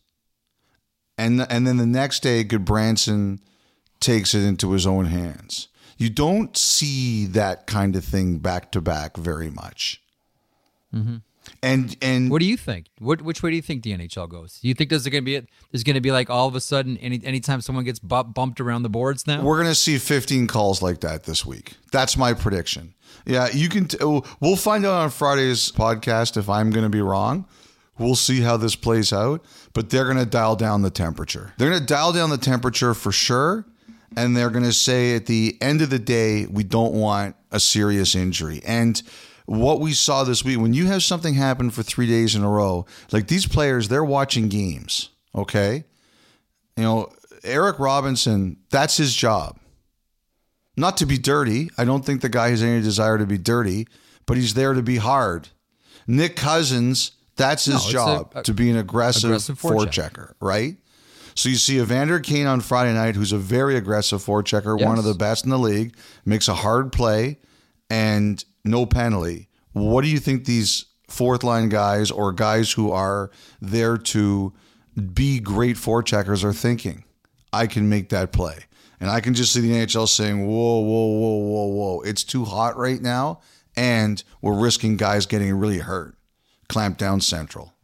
And 1.19 1.45
and 1.51 1.67
then 1.67 1.79
the 1.79 1.87
next 1.87 2.23
day, 2.23 2.45
Gudbranson 2.45 3.41
takes 4.05 4.35
it 4.35 4.45
into 4.45 4.73
his 4.73 4.87
own 4.87 5.07
hands. 5.07 5.69
You 5.97 6.11
don't 6.11 6.57
see 6.57 7.27
that 7.27 7.67
kind 7.67 7.97
of 7.97 8.05
thing 8.05 8.39
back 8.39 8.73
to 8.73 8.81
back 8.81 9.17
very 9.17 9.51
much. 9.51 10.03
Mm-hmm. 10.95 11.17
And 11.63 11.97
and 12.01 12.31
What 12.31 12.41
do 12.41 12.47
you 12.47 12.57
think? 12.57 12.87
What 12.99 13.23
which 13.23 13.43
way 13.43 13.51
do 13.51 13.57
you 13.57 13.63
think 13.63 13.83
the 13.83 13.97
NHL 13.97 14.29
goes? 14.29 14.59
Do 14.61 14.69
you 14.69 14.75
think 14.75 14.91
there's 14.91 15.05
going 15.05 15.23
to 15.23 15.27
be 15.27 15.37
a, 15.37 15.43
there's 15.71 15.85
going 15.85 15.95
to 15.95 16.01
be 16.01 16.11
like 16.11 16.31
all 16.31 16.49
of 16.49 16.55
a 16.55 16.61
sudden 16.61 16.97
any 16.99 17.21
anytime 17.25 17.61
someone 17.61 17.85
gets 17.85 17.99
bu- 17.99 18.25
bumped 18.25 18.61
around 18.61 18.83
the 18.83 18.89
boards 18.89 19.27
now? 19.27 19.43
we're 19.43 19.57
going 19.57 19.69
to 19.69 19.75
see 19.75 19.99
15 19.99 20.47
calls 20.47 20.83
like 20.83 21.01
that 21.01 21.25
this 21.25 21.45
week. 21.45 21.75
That's 21.93 22.17
my 22.17 22.33
prediction. 22.35 22.95
Yeah, 23.27 23.49
you 23.53 23.69
can. 23.69 23.87
T- 23.87 23.99
oh, 24.01 24.25
we'll 24.41 24.57
find 24.57 24.85
out 24.87 24.95
on 24.95 25.11
Friday's 25.11 25.71
podcast 25.71 26.37
if 26.37 26.49
I'm 26.49 26.71
going 26.71 26.85
to 26.85 26.91
be 26.91 27.03
wrong. 27.03 27.47
We'll 27.99 28.17
see 28.17 28.41
how 28.41 28.57
this 28.57 28.75
plays 28.75 29.13
out, 29.13 29.45
but 29.73 29.91
they're 29.91 30.05
going 30.05 30.17
to 30.17 30.27
dial 30.27 30.57
down 30.57 30.83
the 30.83 30.91
temperature. 30.91 31.53
They're 31.59 31.71
going 31.71 31.81
to 31.81 31.87
dial 31.87 32.13
down 32.13 32.31
the 32.31 32.39
temperature 32.39 32.93
for 32.93 33.13
sure. 33.13 33.67
And 34.17 34.37
they're 34.37 34.51
going 34.51 34.65
to 34.65 34.73
say 34.73 35.15
at 35.17 35.27
the 35.27 35.57
end 35.61 35.83
of 35.83 35.91
the 35.91 35.99
day, 35.99 36.47
we 36.47 36.65
don't 36.65 36.95
want 36.95 37.37
a 37.51 37.61
serious 37.61 38.15
injury. 38.15 38.61
And 38.65 39.01
what 39.47 39.81
we 39.81 39.93
saw 39.93 40.25
this 40.25 40.45
week, 40.45 40.59
when 40.59 40.73
you 40.75 40.87
have 40.87 41.03
something 41.03 41.35
happen 41.35 41.71
for 41.71 41.83
three 41.83 42.07
days 42.07 42.35
in 42.35 42.43
a 42.43 42.49
row, 42.49 42.87
like 43.13 43.29
these 43.29 43.47
players, 43.47 43.89
they're 43.89 44.05
watching 44.05 44.49
games, 44.49 45.11
okay? 45.35 45.85
You 46.77 46.83
know, 46.83 47.13
Eric 47.43 47.79
Robinson, 47.79 48.57
that's 48.71 48.97
his 48.97 49.15
job. 49.15 49.59
Not 50.77 50.97
to 50.97 51.07
be 51.07 51.19
dirty. 51.19 51.71
I 51.79 51.85
don't 51.85 52.05
think 52.05 52.21
the 52.21 52.29
guy 52.29 52.49
has 52.51 52.63
any 52.63 52.83
desire 52.83 53.19
to 53.19 53.27
be 53.27 53.39
dirty, 53.39 53.87
but 54.27 54.37
he's 54.37 54.55
there 54.55 54.73
to 54.73 54.83
be 54.83 54.97
hard. 54.97 55.49
Nick 56.07 56.37
Cousins, 56.37 57.13
that's 57.37 57.67
his 57.67 57.75
No, 57.75 57.79
it's 57.81 57.89
a- 57.89 57.93
job 57.93 58.33
a- 58.35 58.43
to 58.43 58.55
be 58.55 58.71
an 58.71 58.77
aggressive, 58.77 59.25
aggressive 59.31 59.61
forechecker, 59.61 60.33
right? 60.41 60.77
So 61.35 61.49
you 61.49 61.57
see 61.57 61.81
Evander 61.81 62.21
Kane 62.21 62.47
on 62.47 62.61
Friday 62.61 62.95
night, 62.95 63.17
who's 63.17 63.33
a 63.33 63.39
very 63.39 63.77
aggressive 63.77 64.23
forechecker, 64.23 64.81
one 64.85 64.99
of 64.99 65.05
the 65.05 65.15
best 65.15 65.45
in 65.45 65.51
the 65.51 65.59
league, 65.59 65.97
makes 66.25 66.49
a 66.49 66.55
hard 66.55 66.93
play 66.93 67.39
and 67.91 68.45
no 68.65 68.87
penalty. 68.87 69.49
What 69.73 70.03
do 70.03 70.09
you 70.09 70.19
think 70.21 70.45
these 70.45 70.87
fourth 71.09 71.43
line 71.43 71.69
guys 71.69 72.11
or 72.11 72.33
guys 72.33 72.73
who 72.73 72.93
are 72.93 73.31
there 73.61 73.99
to 73.99 74.53
be 75.13 75.41
great 75.41 75.77
forecheckers 75.77 76.45
are 76.45 76.53
thinking? 76.53 77.05
I 77.53 77.67
can 77.67 77.89
make 77.89 78.11
that 78.11 78.33
play. 78.33 78.59
And 79.01 79.11
I 79.11 79.21
can 79.21 79.35
just 79.35 79.53
see 79.53 79.61
the 79.61 79.73
NHL 79.73 80.09
saying, 80.09 80.47
whoa, 80.47 80.79
whoa, 80.81 81.07
whoa, 81.07 81.37
whoa, 81.37 81.67
whoa. 81.67 82.01
It's 82.03 82.25
too 82.25 82.45
hot 82.45 82.77
right 82.77 83.03
now. 83.03 83.41
And 83.77 84.23
we're 84.41 84.59
risking 84.59 84.97
guys 84.97 85.27
getting 85.27 85.53
really 85.55 85.79
hurt. 85.79 86.17
Clamp 86.69 86.97
down 86.97 87.21
central. 87.21 87.75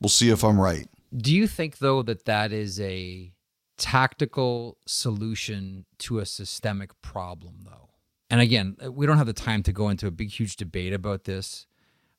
We'll 0.00 0.08
see 0.08 0.30
if 0.30 0.44
I'm 0.44 0.58
right. 0.58 0.88
Do 1.16 1.34
you 1.34 1.46
think 1.46 1.78
though 1.78 2.02
that 2.02 2.24
that 2.24 2.52
is 2.52 2.80
a 2.80 3.32
tactical 3.76 4.78
solution 4.86 5.86
to 5.98 6.18
a 6.18 6.26
systemic 6.26 7.00
problem 7.02 7.60
though? 7.64 7.88
And 8.28 8.40
again, 8.40 8.76
we 8.92 9.06
don't 9.06 9.18
have 9.18 9.26
the 9.26 9.32
time 9.32 9.62
to 9.64 9.72
go 9.72 9.88
into 9.88 10.06
a 10.06 10.12
big 10.12 10.30
huge 10.30 10.56
debate 10.56 10.92
about 10.92 11.24
this, 11.24 11.66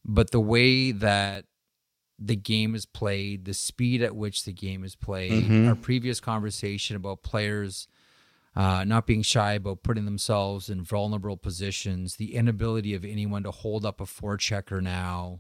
but 0.03 0.31
the 0.31 0.41
way 0.41 0.91
that 0.91 1.45
the 2.19 2.35
game 2.35 2.75
is 2.75 2.85
played, 2.85 3.45
the 3.45 3.53
speed 3.53 4.01
at 4.01 4.15
which 4.15 4.43
the 4.43 4.51
game 4.51 4.83
is 4.83 4.95
played, 4.95 5.67
our 5.67 5.75
previous 5.75 6.19
conversation 6.19 6.95
about 6.95 7.23
players 7.23 7.87
uh, 8.55 8.83
not 8.83 9.07
being 9.07 9.21
shy 9.21 9.53
about 9.53 9.81
putting 9.83 10.05
themselves 10.05 10.69
in 10.69 10.83
vulnerable 10.83 11.37
positions, 11.37 12.17
the 12.17 12.35
inability 12.35 12.93
of 12.93 13.05
anyone 13.05 13.43
to 13.43 13.51
hold 13.51 13.85
up 13.85 14.01
a 14.01 14.05
forechecker 14.05 14.81
now, 14.81 15.39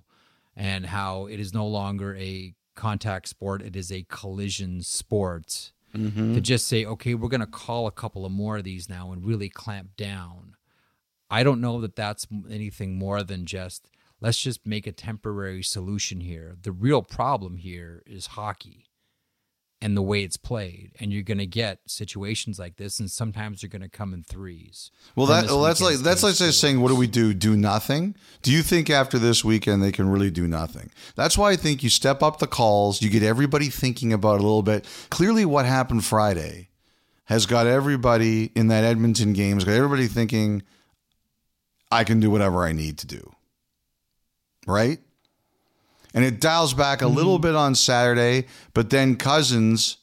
and 0.55 0.85
how 0.85 1.25
it 1.25 1.39
is 1.39 1.53
no 1.53 1.67
longer 1.67 2.15
a 2.15 2.53
contact 2.75 3.27
sport, 3.27 3.61
it 3.61 3.75
is 3.75 3.91
a 3.91 4.05
collision 4.09 4.81
sport. 4.81 5.71
Mm-hmm. 5.95 6.35
To 6.35 6.39
just 6.39 6.67
say, 6.67 6.85
okay, 6.85 7.15
we're 7.15 7.27
going 7.27 7.41
to 7.41 7.45
call 7.45 7.85
a 7.85 7.91
couple 7.91 8.25
of 8.25 8.31
more 8.31 8.55
of 8.55 8.63
these 8.63 8.87
now 8.87 9.11
and 9.11 9.25
really 9.25 9.49
clamp 9.49 9.97
down. 9.97 10.55
I 11.29 11.43
don't 11.43 11.59
know 11.59 11.81
that 11.81 11.97
that's 11.97 12.27
anything 12.49 12.97
more 12.97 13.23
than 13.23 13.45
just 13.45 13.89
let's 14.21 14.41
just 14.41 14.65
make 14.65 14.87
a 14.87 14.93
temporary 14.93 15.63
solution 15.63 16.21
here. 16.21 16.55
The 16.61 16.71
real 16.71 17.01
problem 17.01 17.57
here 17.57 18.03
is 18.05 18.27
hockey 18.27 18.90
and 19.81 19.97
the 19.97 20.01
way 20.01 20.21
it's 20.23 20.37
played. 20.37 20.91
And 20.99 21.11
you're 21.11 21.23
going 21.23 21.39
to 21.39 21.45
get 21.45 21.79
situations 21.87 22.59
like 22.59 22.77
this, 22.77 22.99
and 22.99 23.09
sometimes 23.09 23.61
you're 23.61 23.69
going 23.69 23.81
to 23.81 23.89
come 23.89 24.13
in 24.13 24.23
threes. 24.23 24.91
Well, 25.15 25.27
that 25.27 25.45
well, 25.47 25.61
that's 25.61 25.81
like 25.81 25.97
that's 25.97 26.23
like 26.23 26.35
saying, 26.35 26.79
what 26.79 26.89
do 26.89 26.95
we 26.95 27.07
do? 27.07 27.33
Do 27.33 27.57
nothing? 27.57 28.15
Do 28.41 28.51
you 28.51 28.61
think 28.61 28.89
after 28.89 29.17
this 29.17 29.43
weekend 29.43 29.81
they 29.81 29.91
can 29.91 30.09
really 30.09 30.31
do 30.31 30.47
nothing? 30.47 30.91
That's 31.15 31.37
why 31.37 31.51
I 31.51 31.55
think 31.55 31.83
you 31.83 31.89
step 31.89 32.21
up 32.21 32.39
the 32.39 32.47
calls. 32.47 33.01
You 33.01 33.09
get 33.09 33.23
everybody 33.23 33.69
thinking 33.69 34.13
about 34.13 34.35
it 34.35 34.41
a 34.41 34.43
little 34.43 34.63
bit. 34.63 34.85
Clearly, 35.09 35.45
what 35.45 35.65
happened 35.65 36.05
Friday 36.05 36.69
has 37.25 37.45
got 37.45 37.65
everybody 37.65 38.51
in 38.55 38.67
that 38.67 38.83
Edmonton 38.83 39.33
game 39.33 39.55
has 39.55 39.63
got 39.63 39.73
everybody 39.73 40.07
thinking, 40.07 40.63
I 41.89 42.03
can 42.03 42.19
do 42.19 42.29
whatever 42.29 42.63
I 42.63 42.73
need 42.73 42.97
to 42.99 43.07
do. 43.07 43.31
Right. 44.67 44.99
And 46.13 46.25
it 46.25 46.41
dials 46.41 46.73
back 46.73 47.01
a 47.01 47.07
little 47.07 47.35
mm-hmm. 47.35 47.43
bit 47.43 47.55
on 47.55 47.75
Saturday, 47.75 48.47
but 48.73 48.89
then 48.89 49.15
Cousins 49.15 49.97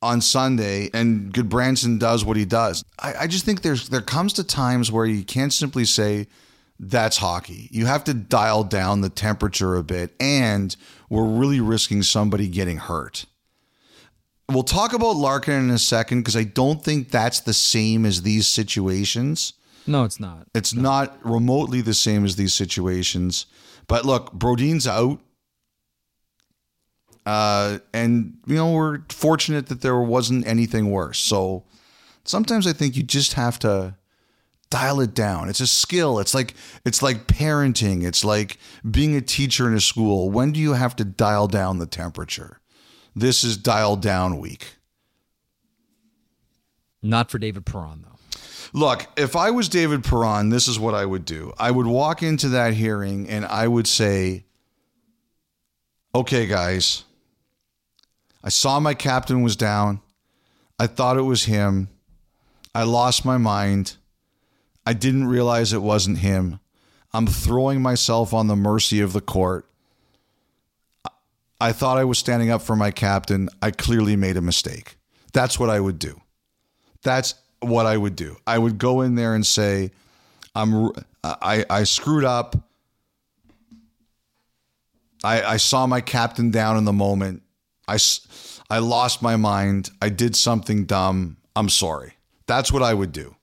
on 0.00 0.20
Sunday 0.20 0.88
and 0.94 1.32
Gudbranson 1.32 1.98
does 1.98 2.24
what 2.24 2.36
he 2.36 2.44
does. 2.44 2.84
I, 2.98 3.14
I 3.20 3.26
just 3.26 3.44
think 3.44 3.62
there's 3.62 3.88
there 3.88 4.00
comes 4.00 4.32
to 4.34 4.44
times 4.44 4.92
where 4.92 5.06
you 5.06 5.24
can't 5.24 5.52
simply 5.52 5.84
say 5.84 6.28
that's 6.78 7.16
hockey. 7.16 7.68
You 7.72 7.86
have 7.86 8.04
to 8.04 8.14
dial 8.14 8.64
down 8.64 9.00
the 9.00 9.08
temperature 9.08 9.74
a 9.76 9.82
bit, 9.82 10.14
and 10.20 10.74
we're 11.10 11.24
really 11.24 11.60
risking 11.60 12.02
somebody 12.02 12.48
getting 12.48 12.76
hurt. 12.76 13.26
We'll 14.48 14.62
talk 14.62 14.92
about 14.92 15.16
Larkin 15.16 15.54
in 15.54 15.70
a 15.70 15.78
second 15.78 16.20
because 16.20 16.36
I 16.36 16.44
don't 16.44 16.82
think 16.82 17.10
that's 17.10 17.40
the 17.40 17.52
same 17.52 18.06
as 18.06 18.22
these 18.22 18.46
situations. 18.46 19.54
No, 19.86 20.04
it's 20.04 20.20
not. 20.20 20.46
It's 20.54 20.72
not 20.72 21.18
remotely 21.24 21.80
the 21.80 21.94
same 21.94 22.24
as 22.24 22.36
these 22.36 22.54
situations. 22.54 23.46
But 23.88 24.04
look, 24.04 24.32
Brodin's 24.32 24.86
out. 24.86 25.20
Uh, 27.26 27.78
and, 27.92 28.38
you 28.46 28.54
know, 28.54 28.72
we're 28.72 29.00
fortunate 29.10 29.66
that 29.66 29.80
there 29.80 29.98
wasn't 29.98 30.46
anything 30.46 30.90
worse. 30.90 31.18
So 31.18 31.64
sometimes 32.24 32.66
I 32.66 32.72
think 32.72 32.96
you 32.96 33.02
just 33.02 33.34
have 33.34 33.58
to 33.60 33.96
dial 34.70 35.00
it 35.00 35.14
down. 35.14 35.48
It's 35.48 35.60
a 35.60 35.66
skill. 35.66 36.18
It's 36.20 36.34
like 36.34 36.54
it's 36.84 37.02
like 37.02 37.26
parenting. 37.26 38.04
It's 38.04 38.24
like 38.24 38.58
being 38.88 39.16
a 39.16 39.20
teacher 39.20 39.66
in 39.66 39.74
a 39.74 39.80
school. 39.80 40.30
When 40.30 40.52
do 40.52 40.60
you 40.60 40.74
have 40.74 40.96
to 40.96 41.04
dial 41.04 41.48
down 41.48 41.78
the 41.78 41.86
temperature? 41.86 42.60
This 43.14 43.44
is 43.44 43.56
dial 43.56 43.96
down 43.96 44.38
week. 44.38 44.76
Not 47.02 47.30
for 47.30 47.38
David 47.38 47.64
Perron, 47.64 48.02
though. 48.02 48.17
Look, 48.72 49.06
if 49.16 49.36
I 49.36 49.50
was 49.50 49.68
David 49.68 50.04
Perron, 50.04 50.50
this 50.50 50.68
is 50.68 50.78
what 50.78 50.94
I 50.94 51.04
would 51.06 51.24
do. 51.24 51.52
I 51.58 51.70
would 51.70 51.86
walk 51.86 52.22
into 52.22 52.48
that 52.50 52.74
hearing 52.74 53.28
and 53.28 53.44
I 53.46 53.66
would 53.66 53.86
say, 53.86 54.44
okay, 56.14 56.46
guys, 56.46 57.04
I 58.42 58.50
saw 58.50 58.78
my 58.80 58.94
captain 58.94 59.42
was 59.42 59.56
down. 59.56 60.00
I 60.78 60.86
thought 60.86 61.16
it 61.16 61.22
was 61.22 61.44
him. 61.44 61.88
I 62.74 62.84
lost 62.84 63.24
my 63.24 63.38
mind. 63.38 63.96
I 64.86 64.92
didn't 64.92 65.26
realize 65.26 65.72
it 65.72 65.82
wasn't 65.82 66.18
him. 66.18 66.60
I'm 67.12 67.26
throwing 67.26 67.82
myself 67.82 68.32
on 68.32 68.46
the 68.46 68.56
mercy 68.56 69.00
of 69.00 69.12
the 69.12 69.20
court. 69.20 69.66
I 71.60 71.72
thought 71.72 71.98
I 71.98 72.04
was 72.04 72.18
standing 72.18 72.50
up 72.50 72.62
for 72.62 72.76
my 72.76 72.90
captain. 72.90 73.48
I 73.60 73.70
clearly 73.70 74.14
made 74.14 74.36
a 74.36 74.42
mistake. 74.42 74.96
That's 75.32 75.58
what 75.58 75.70
I 75.70 75.80
would 75.80 75.98
do. 75.98 76.20
That's 77.02 77.34
what 77.60 77.86
I 77.86 77.96
would 77.96 78.16
do. 78.16 78.36
I 78.46 78.58
would 78.58 78.78
go 78.78 79.00
in 79.02 79.14
there 79.14 79.34
and 79.34 79.44
say, 79.46 79.90
"I'm 80.54 80.90
I 81.24 81.64
I 81.68 81.84
screwed 81.84 82.24
up. 82.24 82.56
I 85.24 85.42
I 85.42 85.56
saw 85.56 85.86
my 85.86 86.00
captain 86.00 86.50
down 86.50 86.76
in 86.76 86.84
the 86.84 86.92
moment. 86.92 87.42
I 87.86 87.98
I 88.70 88.78
lost 88.78 89.22
my 89.22 89.36
mind. 89.36 89.90
I 90.00 90.08
did 90.08 90.36
something 90.36 90.84
dumb. 90.84 91.36
I'm 91.56 91.68
sorry." 91.68 92.14
That's 92.46 92.72
what 92.72 92.82
I 92.82 92.94
would 92.94 93.12
do. 93.12 93.34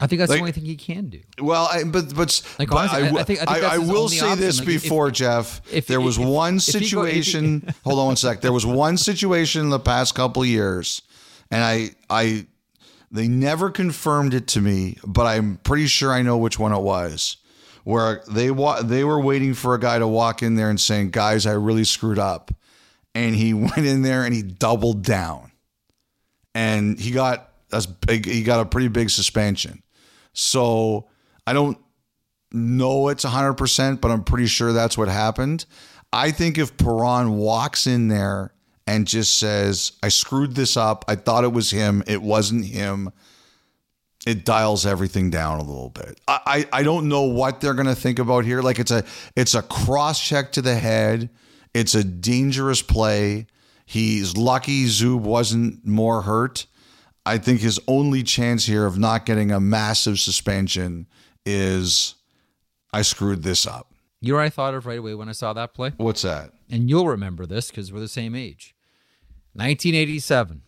I 0.00 0.06
think 0.08 0.18
that's 0.18 0.30
Like- 0.30 0.38
the 0.38 0.40
only 0.42 0.52
thing 0.52 0.64
he 0.64 0.76
can 0.76 1.10
do. 1.10 1.20
Well, 1.40 1.68
I, 1.72 1.84
but 1.84 2.14
but, 2.14 2.42
Like, 2.58 2.68
but 2.70 2.76
honestly, 2.76 3.02
I- 3.02 3.20
I 3.20 3.24
think- 3.24 3.40
I 3.48 3.60
think 3.60 3.82
his 3.82 3.90
will 3.90 4.08
say 4.08 4.20
option. 4.20 4.40
this 4.40 4.58
Like, 4.58 4.68
if- 4.68 4.82
before, 4.82 5.10
Jeff. 5.12 5.60
if- 5.70 5.86
there 5.86 6.00
was 6.00 6.18
if- 6.18 6.24
one 6.24 6.56
if 6.56 6.64
he 6.66 6.72
go- 6.72 7.02
if 7.04 7.14
situation. 7.24 7.74
hold 7.84 7.98
on 8.00 8.06
one 8.06 8.16
sec. 8.16 8.40
There 8.40 8.52
was 8.52 8.66
one 8.66 8.96
situation 8.96 9.60
in 9.62 9.70
the 9.70 9.78
past 9.78 10.14
couple 10.16 10.44
years, 10.44 11.02
and 11.52 11.62
I 11.62 11.90
I 12.10 12.46
they 13.12 13.28
never 13.28 13.70
confirmed 13.70 14.32
it 14.32 14.48
to 14.48 14.60
me, 14.60 14.96
but 15.06 15.26
I'm 15.26 15.58
pretty 15.58 15.86
sure 15.86 16.12
I 16.12 16.22
know 16.22 16.38
which 16.38 16.58
one 16.58 16.72
it 16.72 16.80
was. 16.80 17.36
Where 17.84 18.22
they 18.28 18.50
wa- 18.50 18.80
they 18.80 19.04
were 19.04 19.20
waiting 19.20 19.54
for 19.54 19.74
a 19.74 19.80
guy 19.80 19.98
to 19.98 20.08
walk 20.08 20.42
in 20.42 20.54
there 20.54 20.70
and 20.70 20.80
saying, 20.80 21.10
"Guys, 21.10 21.46
I 21.46 21.52
really 21.52 21.84
screwed 21.84 22.18
up," 22.18 22.52
and 23.14 23.34
he 23.34 23.52
went 23.54 23.78
in 23.78 24.02
there 24.02 24.24
and 24.24 24.34
he 24.34 24.42
doubled 24.42 25.02
down, 25.02 25.52
and 26.54 26.98
he 26.98 27.10
got 27.10 27.52
a 27.70 27.84
big 28.06 28.26
he 28.26 28.42
got 28.42 28.60
a 28.60 28.66
pretty 28.66 28.88
big 28.88 29.10
suspension. 29.10 29.82
So 30.32 31.08
I 31.46 31.52
don't 31.52 31.76
know 32.52 33.08
it's 33.08 33.24
100%, 33.24 34.00
but 34.00 34.10
I'm 34.10 34.24
pretty 34.24 34.46
sure 34.46 34.72
that's 34.72 34.96
what 34.96 35.08
happened. 35.08 35.66
I 36.12 36.30
think 36.30 36.58
if 36.58 36.76
Perron 36.76 37.36
walks 37.36 37.86
in 37.86 38.08
there 38.08 38.52
and 38.86 39.06
just 39.06 39.38
says, 39.38 39.92
I 40.02 40.08
screwed 40.08 40.54
this 40.54 40.76
up, 40.76 41.04
I 41.08 41.14
thought 41.16 41.44
it 41.44 41.52
was 41.52 41.70
him, 41.70 42.02
it 42.06 42.22
wasn't 42.22 42.66
him, 42.66 43.10
it 44.26 44.44
dials 44.44 44.86
everything 44.86 45.30
down 45.30 45.58
a 45.58 45.64
little 45.64 45.90
bit. 45.90 46.20
I, 46.28 46.66
I, 46.72 46.80
I 46.80 46.82
don't 46.82 47.08
know 47.08 47.22
what 47.22 47.60
they're 47.60 47.74
gonna 47.74 47.94
think 47.94 48.18
about 48.18 48.44
here. 48.44 48.62
Like 48.62 48.78
it's 48.78 48.90
a 48.90 49.04
it's 49.34 49.54
a 49.54 49.62
cross 49.62 50.20
check 50.20 50.52
to 50.52 50.62
the 50.62 50.76
head. 50.76 51.30
It's 51.74 51.94
a 51.94 52.04
dangerous 52.04 52.82
play. 52.82 53.46
He's 53.84 54.36
lucky 54.36 54.86
Zub 54.86 55.20
wasn't 55.20 55.86
more 55.86 56.22
hurt. 56.22 56.66
I 57.24 57.38
think 57.38 57.60
his 57.60 57.80
only 57.86 58.22
chance 58.22 58.66
here 58.66 58.86
of 58.86 58.98
not 58.98 59.26
getting 59.26 59.50
a 59.50 59.60
massive 59.60 60.18
suspension 60.18 61.06
is 61.46 62.14
I 62.92 63.02
screwed 63.02 63.42
this 63.42 63.66
up. 63.66 63.92
You 64.20 64.32
know 64.32 64.38
what 64.38 64.44
I 64.44 64.50
thought 64.50 64.74
of 64.74 64.86
right 64.86 64.98
away 64.98 65.14
when 65.14 65.28
I 65.28 65.32
saw 65.32 65.52
that 65.52 65.74
play? 65.74 65.92
What's 65.96 66.22
that? 66.22 66.52
And 66.72 66.88
you'll 66.90 67.06
remember 67.06 67.44
this 67.46 67.70
because 67.70 67.92
we're 67.92 68.00
the 68.00 68.08
same 68.08 68.34
age. 68.34 68.74
1987, 69.52 70.62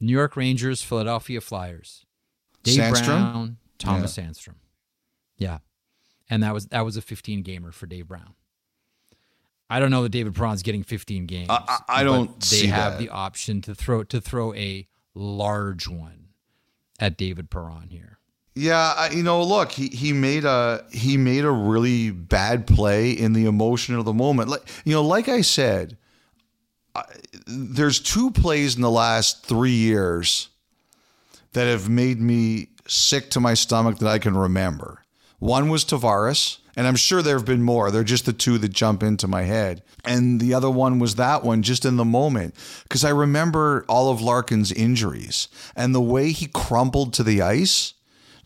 New 0.00 0.12
York 0.12 0.36
Rangers, 0.36 0.80
Philadelphia 0.82 1.40
Flyers. 1.40 2.06
Dave 2.62 2.78
Sandstrom? 2.78 3.04
Brown, 3.06 3.56
Tomas 3.78 4.16
Sandstrom. 4.16 4.54
Yeah. 5.36 5.58
And 6.30 6.42
that 6.42 6.54
was 6.54 6.66
that 6.66 6.84
was 6.84 6.96
a 6.96 7.02
15 7.02 7.42
gamer 7.42 7.72
for 7.72 7.86
Dave 7.86 8.06
Brown. 8.08 8.34
I 9.70 9.80
don't 9.80 9.90
know 9.90 10.02
that 10.02 10.10
David 10.10 10.34
Perron's 10.34 10.62
getting 10.62 10.82
15 10.82 11.26
games. 11.26 11.48
I- 11.50 11.80
I- 11.88 12.04
don't 12.04 12.40
They 12.40 12.66
have 12.68 12.92
that. 12.94 12.98
the 12.98 13.08
option 13.10 13.60
to 13.62 13.74
throw 13.74 14.04
to 14.04 14.20
throw 14.20 14.54
a 14.54 14.86
large 15.14 15.88
one 15.88 16.28
at 17.00 17.16
David 17.18 17.50
Perron 17.50 17.88
here. 17.90 18.18
Yeah, 18.58 19.12
you 19.12 19.22
know, 19.22 19.40
look, 19.44 19.70
he, 19.70 19.86
he 19.86 20.12
made 20.12 20.44
a 20.44 20.84
he 20.90 21.16
made 21.16 21.44
a 21.44 21.50
really 21.50 22.10
bad 22.10 22.66
play 22.66 23.12
in 23.12 23.32
the 23.32 23.46
emotion 23.46 23.94
of 23.94 24.04
the 24.04 24.12
moment. 24.12 24.48
Like 24.48 24.68
you 24.84 24.92
know, 24.94 25.04
like 25.04 25.28
I 25.28 25.42
said, 25.42 25.96
I, 26.92 27.04
there's 27.46 28.00
two 28.00 28.32
plays 28.32 28.74
in 28.74 28.82
the 28.82 28.90
last 28.90 29.46
three 29.46 29.76
years 29.76 30.48
that 31.52 31.68
have 31.68 31.88
made 31.88 32.20
me 32.20 32.70
sick 32.88 33.30
to 33.30 33.40
my 33.40 33.54
stomach 33.54 33.98
that 33.98 34.08
I 34.08 34.18
can 34.18 34.36
remember. 34.36 35.04
One 35.38 35.68
was 35.68 35.84
Tavares, 35.84 36.58
and 36.74 36.84
I'm 36.88 36.96
sure 36.96 37.22
there 37.22 37.36
have 37.36 37.46
been 37.46 37.62
more. 37.62 37.92
They're 37.92 38.02
just 38.02 38.26
the 38.26 38.32
two 38.32 38.58
that 38.58 38.70
jump 38.70 39.04
into 39.04 39.28
my 39.28 39.42
head. 39.42 39.84
And 40.04 40.40
the 40.40 40.52
other 40.52 40.70
one 40.70 40.98
was 40.98 41.14
that 41.14 41.44
one 41.44 41.62
just 41.62 41.84
in 41.84 41.96
the 41.96 42.04
moment 42.04 42.56
because 42.82 43.04
I 43.04 43.10
remember 43.10 43.84
all 43.88 44.10
of 44.10 44.20
Larkin's 44.20 44.72
injuries 44.72 45.48
and 45.76 45.94
the 45.94 46.00
way 46.00 46.32
he 46.32 46.46
crumpled 46.46 47.12
to 47.14 47.22
the 47.22 47.40
ice. 47.40 47.94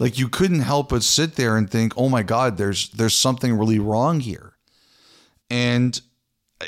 Like 0.03 0.19
you 0.19 0.29
couldn't 0.29 0.63
help 0.63 0.89
but 0.89 1.05
sit 1.05 1.37
there 1.37 1.57
and 1.57 1.71
think, 1.71 1.93
"Oh 1.97 2.09
my 2.09 2.25
god, 2.25 2.57
there's 2.57 2.89
there's 2.89 3.15
something 3.15 3.57
really 3.57 3.79
wrong 3.79 4.19
here." 4.19 4.55
And 5.49 6.01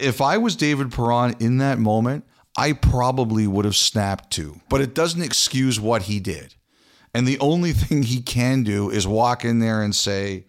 if 0.01 0.21
I 0.21 0.39
was 0.39 0.55
David 0.55 0.93
Perron 0.93 1.35
in 1.41 1.59
that 1.59 1.81
moment, 1.81 2.27
I 2.57 2.75
probably 2.75 3.49
would 3.49 3.65
have 3.65 3.75
snapped 3.75 4.31
too. 4.31 4.61
But 4.69 4.83
it 4.83 4.95
doesn't 4.95 5.21
excuse 5.21 5.81
what 5.81 6.03
he 6.03 6.21
did. 6.21 6.55
And 7.13 7.27
the 7.27 7.41
only 7.41 7.73
thing 7.73 8.05
he 8.05 8.23
can 8.23 8.63
do 8.63 8.89
is 8.89 9.05
walk 9.05 9.45
in 9.45 9.59
there 9.59 9.83
and 9.83 9.93
say, 9.93 10.47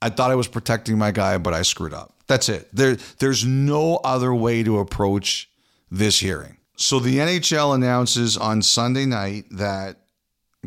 I 0.00 0.08
thought 0.08 0.30
I 0.30 0.36
was 0.36 0.48
protecting 0.48 0.96
my 0.96 1.10
guy, 1.10 1.36
but 1.36 1.52
I 1.52 1.62
screwed 1.62 1.92
up. 1.92 2.14
That's 2.28 2.48
it. 2.48 2.66
There, 2.72 2.96
there's 3.18 3.44
no 3.44 3.96
other 3.96 4.34
way 4.34 4.62
to 4.62 4.78
approach 4.78 5.50
this 5.90 6.20
hearing. 6.20 6.56
So 6.78 6.98
the 6.98 7.18
NHL 7.18 7.74
announces 7.74 8.38
on 8.38 8.62
Sunday 8.62 9.04
night 9.04 9.44
that 9.50 9.98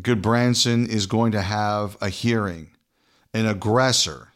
Gudbranson 0.00 0.88
is 0.88 1.06
going 1.06 1.32
to 1.32 1.42
have 1.42 1.96
a 2.00 2.08
hearing, 2.08 2.70
an 3.34 3.46
aggressor. 3.46 4.28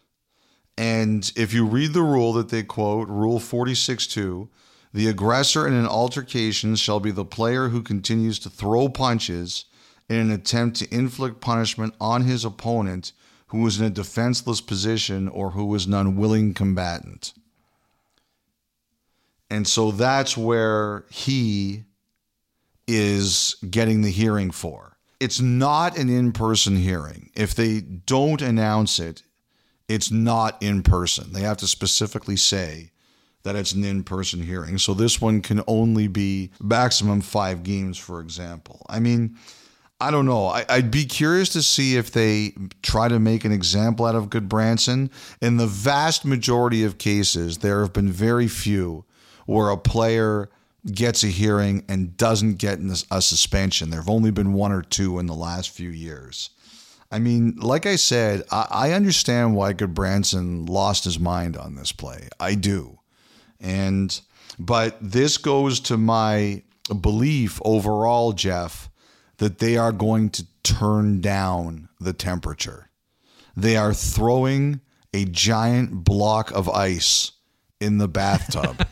And 0.77 1.31
if 1.37 1.55
you 1.55 1.65
read 1.65 1.95
the 1.95 2.03
rule 2.03 2.35
that 2.35 2.51
they 2.51 2.63
quote, 2.63 3.09
Rule 3.09 3.39
46.2, 3.39 4.49
the 4.93 5.09
aggressor 5.09 5.67
in 5.67 5.75
an 5.75 5.87
altercation 5.87 6.77
shall 6.77 7.01
be 7.01 7.11
the 7.11 7.25
player 7.25 7.69
who 7.69 7.83
continues 7.83 8.39
to 8.41 8.51
throw 8.51 8.89
punches 8.89 9.65
in 10.09 10.17
an 10.17 10.31
attempt 10.31 10.77
to 10.77 10.95
inflict 10.95 11.41
punishment 11.41 11.95
on 12.01 12.23
his 12.23 12.45
opponent 12.45 13.13
who 13.49 13.67
is 13.67 13.81
in 13.81 13.87
a 13.87 13.91
defenseless 13.91 14.61
position 14.61 15.29
or 15.29 15.51
who 15.51 15.75
is 15.75 15.87
an 15.87 15.95
unwilling 15.95 16.53
combatant. 16.53 17.33
And 19.49 19.67
so 19.67 19.91
that's 19.93 20.37
where 20.37 21.05
he 21.11 21.85
is 22.89 23.57
getting 23.69 24.03
the 24.03 24.11
hearing 24.11 24.51
for. 24.51 24.96
It's 25.19 25.41
not 25.41 25.99
an 25.99 26.09
in 26.09 26.33
person 26.33 26.77
hearing. 26.77 27.31
If 27.35 27.55
they 27.55 27.81
don't 27.81 28.43
announce 28.43 28.99
it, 28.99 29.23
it's 29.89 30.11
not 30.11 30.63
in 30.63 30.83
person. 30.83 31.33
They 31.33 31.43
have 31.43 31.57
to 31.59 31.67
specifically 31.67 32.37
say 32.37 32.91
that 33.45 33.55
it's 33.57 33.73
an 33.73 33.85
in 33.85 34.03
person 34.03 34.43
hearing. 34.43 34.77
So 34.77 34.93
this 34.93 35.21
one 35.21 35.41
can 35.41 35.63
only 35.69 36.09
be 36.09 36.51
maximum 36.61 37.21
five 37.21 37.63
games, 37.63 37.97
for 37.97 38.21
example. 38.21 38.85
I 38.89 38.99
mean, 38.99 39.37
I 40.01 40.11
don't 40.11 40.27
know. 40.27 40.49
I, 40.49 40.67
I'd 40.69 40.91
be 40.91 41.07
curious 41.07 41.51
to 41.51 41.63
see 41.63 41.97
if 41.97 42.11
they 42.11 42.55
try 42.83 43.09
to 43.09 43.19
make 43.19 43.45
an 43.45 43.53
example 43.53 44.05
out 44.05 44.17
of 44.17 44.29
Gudbranson. 44.29 45.11
In 45.41 45.57
the 45.57 45.67
vast 45.67 46.25
majority 46.25 46.85
of 46.85 46.99
cases, 46.99 47.59
there 47.59 47.81
have 47.81 47.93
been 47.93 48.11
very 48.11 48.49
few 48.49 49.05
where 49.47 49.71
a 49.71 49.79
player 49.79 50.51
gets 50.93 51.25
a 51.25 51.29
hearing 51.29 51.85
and 51.89 52.17
doesn't 52.17 52.55
get 52.59 52.79
a 53.11 53.21
suspension. 53.21 53.91
There 53.91 54.01
have 54.01 54.09
only 54.09 54.31
been 54.31 54.53
one 54.53 54.73
or 54.73 54.83
two 54.83 55.19
in 55.19 55.27
the 55.27 55.35
last 55.35 55.71
few 55.71 55.91
years. 55.91 56.51
I 57.11 57.19
mean, 57.19 57.57
like 57.57 57.87
I 57.87 57.97
said, 57.97 58.43
I, 58.51 58.67
I 58.71 58.93
understand 58.93 59.55
why 59.55 59.73
Gudbranson 59.75 60.69
lost 60.69 61.05
his 61.05 61.19
mind 61.19 61.57
on 61.57 61.75
this 61.75 61.93
play. 61.93 62.29
I 62.41 62.55
do. 62.55 62.99
And, 63.61 64.21
but 64.59 64.97
this 65.01 65.39
goes 65.39 65.81
to 65.81 65.97
my 65.97 66.63
belief 67.01 67.61
overall, 67.65 68.33
Jeff, 68.33 68.89
that 69.39 69.59
they 69.59 69.77
are 69.77 69.93
going 69.93 70.31
to 70.31 70.47
turn 70.63 71.21
down 71.21 71.89
the 72.01 72.13
temperature. 72.13 72.91
They 73.57 73.77
are 73.77 73.95
throwing 73.95 74.81
a 75.15 75.25
giant 75.25 76.05
block 76.05 76.51
of 76.51 76.69
ice 76.69 77.33
in 77.81 77.99
the 77.99 78.09
bathtub. 78.09 78.87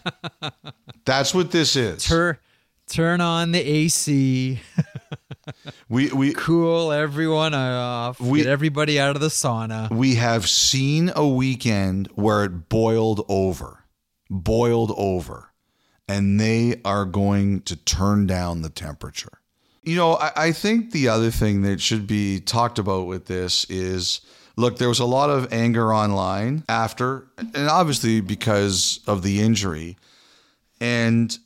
That's 1.05 1.35
what 1.35 1.51
this 1.51 1.77
is. 1.77 2.05
Turn 2.05 2.39
turn 2.87 3.21
on 3.21 3.53
the 3.53 3.61
AC, 3.61 4.61
We 5.89 6.11
we 6.13 6.33
cool 6.35 6.93
everyone 6.93 7.55
off, 7.55 8.21
We- 8.21 8.39
get 8.41 8.47
everybody 8.47 8.99
out 9.01 9.15
of 9.17 9.21
the 9.23 9.29
sauna. 9.29 9.91
we 9.91 10.15
have 10.17 10.49
seen 10.49 11.11
a 11.15 11.27
weekend 11.27 12.09
where 12.15 12.45
it 12.45 12.69
boiled 12.69 13.25
over, 13.29 13.85
boiled 14.31 14.93
over, 14.97 15.51
and 16.09 16.39
they 16.41 16.81
are 16.85 17.05
going 17.05 17.61
to 17.63 17.77
turn 17.77 18.27
down 18.27 18.63
the 18.63 18.71
temperature. 18.71 19.41
You 19.83 19.97
know, 19.97 20.15
I, 20.15 20.33
I 20.37 20.53
think 20.53 20.93
the 20.93 21.09
other 21.09 21.31
thing 21.31 21.61
that 21.63 21.81
should 21.81 22.07
be 22.07 22.41
talked 22.41 22.79
about 22.79 23.07
with 23.07 23.27
this 23.27 23.65
is 23.69 24.21
look, 24.57 24.79
there 24.79 24.89
was 24.89 25.01
a 25.01 25.05
lot 25.05 25.31
of 25.31 25.53
anger 25.53 25.95
online 25.95 26.65
after, 26.69 27.27
and 27.39 27.69
obviously 27.69 28.21
because 28.21 29.01
of 29.07 29.23
the 29.23 29.41
injury. 29.41 29.97
And 30.81 31.37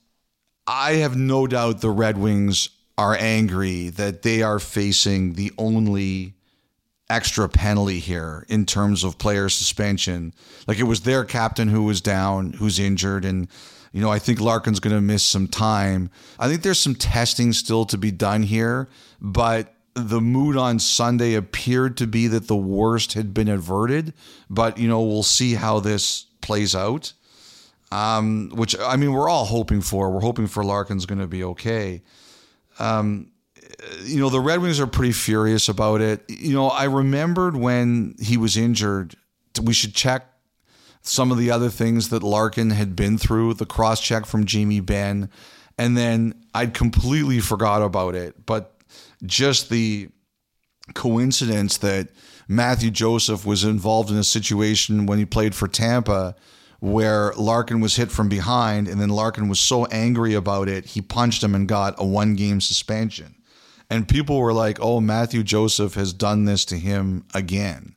I 0.67 0.95
have 0.95 1.17
no 1.17 1.47
doubt 1.47 1.81
the 1.81 1.91
Red 1.91 2.19
Wings 2.19 2.69
are 2.97 3.17
angry 3.19 3.91
that 3.91 4.23
they 4.23 4.43
are 4.43 4.59
facing 4.59 5.35
the 5.35 5.53
only 5.57 6.35
extra 7.09 7.49
penalty 7.49 8.01
here 8.01 8.45
in 8.49 8.67
terms 8.67 9.05
of 9.05 9.19
player 9.19 9.49
suspension. 9.49 10.35
Like 10.67 10.79
it 10.79 10.85
was 10.85 11.03
their 11.03 11.25
captain 11.25 11.69
who 11.69 11.85
was 11.85 12.01
down, 12.01 12.53
who's 12.55 12.79
injured, 12.79 13.25
and 13.25 13.49
you 13.93 14.01
know 14.01 14.11
I 14.11 14.19
think 14.19 14.41
Larkin's 14.41 14.81
going 14.81 14.95
to 14.95 15.01
miss 15.01 15.23
some 15.23 15.49
time. 15.49 16.11
I 16.39 16.49
think 16.49 16.63
there's 16.63 16.81
some 16.81 16.95
testing 16.95 17.53
still 17.53 17.85
to 17.87 17.97
be 17.97 18.11
done 18.11 18.43
here, 18.43 18.89
but 19.21 19.73
the 19.99 20.21
mood 20.21 20.57
on 20.57 20.79
Sunday 20.79 21.35
appeared 21.35 21.97
to 21.99 22.07
be 22.07 22.27
that 22.29 22.47
the 22.47 22.57
worst 22.57 23.15
had 23.15 23.35
been 23.35 23.49
averted. 23.49 24.15
But 24.49 24.79
you 24.79 24.89
know 24.89 25.03
we'll 25.03 25.23
see 25.23 25.55
how 25.55 25.81
this 25.81 26.27
plays 26.41 26.75
out. 26.75 27.13
Um, 27.91 28.51
which 28.55 28.79
I 28.79 28.97
mean 28.97 29.13
we're 29.13 29.29
all 29.29 29.47
hoping 29.47 29.81
for. 29.81 30.11
We're 30.11 30.21
hoping 30.21 30.47
for 30.47 30.65
Larkin's 30.65 31.07
going 31.07 31.21
to 31.21 31.27
be 31.27 31.43
okay. 31.43 32.03
Um, 32.79 33.33
you 34.03 34.19
know, 34.19 34.29
the 34.29 34.41
Red 34.41 34.61
Wings 34.61 34.81
are 34.81 34.87
pretty 34.87 35.13
furious 35.13 35.69
about 35.69 36.01
it. 36.01 36.25
You 36.29 36.55
know, 36.55 36.69
I 36.69 36.85
remembered 36.85 37.57
when 37.57 38.15
he 38.21 38.37
was 38.37 38.57
injured, 38.57 39.15
we 39.63 39.73
should 39.73 39.95
check 39.95 40.27
some 41.03 41.31
of 41.31 41.39
the 41.39 41.51
other 41.51 41.71
things 41.71 42.09
that 42.11 42.23
Larkin 42.23 42.71
had 42.71 42.97
been 42.97 43.19
through, 43.19 43.55
the 43.55 43.67
cross 43.67 44.01
check 44.01 44.27
from 44.27 44.45
Jamie 44.45 44.81
Benn, 44.81 45.31
And 45.77 45.97
then 45.97 46.35
I'd 46.55 46.75
completely 46.75 47.41
forgot 47.41 47.83
about 47.83 48.15
it. 48.15 48.45
But 48.47 48.75
just 49.25 49.71
the 49.71 50.09
coincidence 50.95 51.77
that 51.79 52.09
Matthew 52.49 52.91
Joseph 52.91 53.45
was 53.45 53.65
involved 53.65 54.11
in 54.11 54.17
a 54.17 54.25
situation 54.25 55.07
when 55.07 55.19
he 55.19 55.27
played 55.27 55.55
for 55.55 55.69
Tampa 55.69 56.35
where 56.81 57.33
Larkin 57.37 57.81
was 57.81 57.97
hit 57.97 58.11
from 58.11 58.29
behind, 58.29 58.87
and 58.87 59.01
then 59.01 59.09
Larkin 59.09 59.49
was 59.49 59.59
so 59.59 59.87
angry 59.87 60.35
about 60.35 60.69
it, 60.69 60.87
he 60.87 61.01
punched 61.01 61.43
him 61.43 61.55
and 61.55 61.67
got 61.67 61.95
a 61.99 62.05
one 62.05 62.37
game 62.37 62.61
suspension. 62.61 63.35
And 63.91 64.07
people 64.07 64.39
were 64.39 64.53
like, 64.53 64.79
oh, 64.81 65.01
Matthew 65.01 65.43
Joseph 65.43 65.95
has 65.95 66.13
done 66.13 66.45
this 66.45 66.65
to 66.67 66.79
him 66.79 67.25
again. 67.35 67.97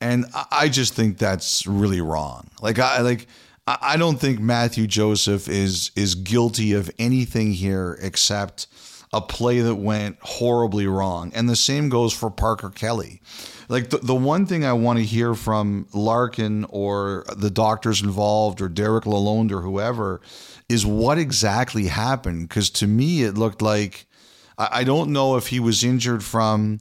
And 0.00 0.26
I 0.50 0.68
just 0.68 0.94
think 0.94 1.18
that's 1.18 1.66
really 1.66 2.00
wrong. 2.00 2.50
Like 2.62 2.78
I 2.78 3.00
like 3.00 3.26
I 3.66 3.96
don't 3.96 4.18
think 4.18 4.38
Matthew 4.38 4.86
Joseph 4.86 5.48
is 5.48 5.90
is 5.96 6.14
guilty 6.14 6.72
of 6.72 6.90
anything 6.98 7.52
here 7.52 7.98
except 8.00 8.68
a 9.12 9.20
play 9.20 9.60
that 9.60 9.76
went 9.76 10.18
horribly 10.20 10.86
wrong. 10.86 11.32
And 11.34 11.48
the 11.48 11.56
same 11.56 11.88
goes 11.88 12.12
for 12.12 12.30
Parker 12.30 12.70
Kelly. 12.70 13.22
Like 13.68 13.90
the, 13.90 13.98
the 13.98 14.14
one 14.14 14.46
thing 14.46 14.64
I 14.64 14.72
want 14.72 14.98
to 14.98 15.04
hear 15.04 15.34
from 15.34 15.86
Larkin 15.92 16.64
or 16.70 17.24
the 17.36 17.50
doctors 17.50 18.02
involved 18.02 18.60
or 18.60 18.68
Derek 18.68 19.04
Lalonde 19.04 19.52
or 19.52 19.60
whoever 19.60 20.20
is 20.68 20.84
what 20.84 21.18
exactly 21.18 21.86
happened. 21.86 22.48
Because 22.48 22.70
to 22.70 22.86
me, 22.86 23.22
it 23.22 23.36
looked 23.36 23.62
like 23.62 24.06
I 24.58 24.82
don't 24.84 25.12
know 25.12 25.36
if 25.36 25.48
he 25.48 25.60
was 25.60 25.84
injured 25.84 26.24
from 26.24 26.80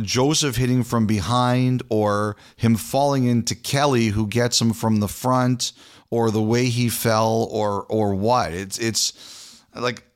Joseph 0.00 0.56
hitting 0.56 0.84
from 0.84 1.06
behind 1.06 1.82
or 1.90 2.36
him 2.56 2.76
falling 2.76 3.24
into 3.24 3.54
Kelly 3.54 4.08
who 4.08 4.26
gets 4.26 4.60
him 4.60 4.72
from 4.72 5.00
the 5.00 5.08
front 5.08 5.72
or 6.10 6.30
the 6.30 6.42
way 6.42 6.66
he 6.66 6.88
fell 6.88 7.48
or 7.50 7.84
or 7.90 8.14
what. 8.14 8.52
It's 8.52 8.78
it's 8.78 9.62
like 9.74 10.07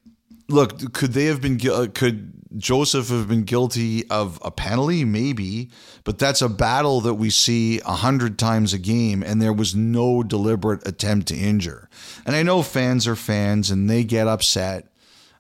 look, 0.53 0.93
could 0.93 1.13
they 1.13 1.25
have 1.27 1.41
been 1.41 1.59
could 1.59 2.33
Joseph 2.57 3.09
have 3.09 3.29
been 3.29 3.45
guilty 3.45 4.09
of 4.11 4.39
a 4.43 4.51
penalty? 4.51 5.05
Maybe, 5.05 5.71
but 6.05 6.19
that's 6.19 6.43
a 6.43 6.49
battle 6.49 7.01
that 7.03 7.15
we 7.15 7.31
see 7.31 7.81
a 7.81 7.95
hundred 7.95 8.39
times 8.39 8.73
a 8.73 8.79
game, 8.79 9.23
and 9.23 9.41
there 9.41 9.53
was 9.53 9.75
no 9.75 10.23
deliberate 10.23 10.87
attempt 10.87 11.29
to 11.29 11.37
injure. 11.37 11.89
And 12.27 12.37
I 12.37 12.43
know 12.43 12.63
fans 12.63 13.07
are 13.07 13.17
fans, 13.17 13.71
and 13.71 13.89
they 13.89 14.05
get 14.05 14.29
upset. 14.29 14.89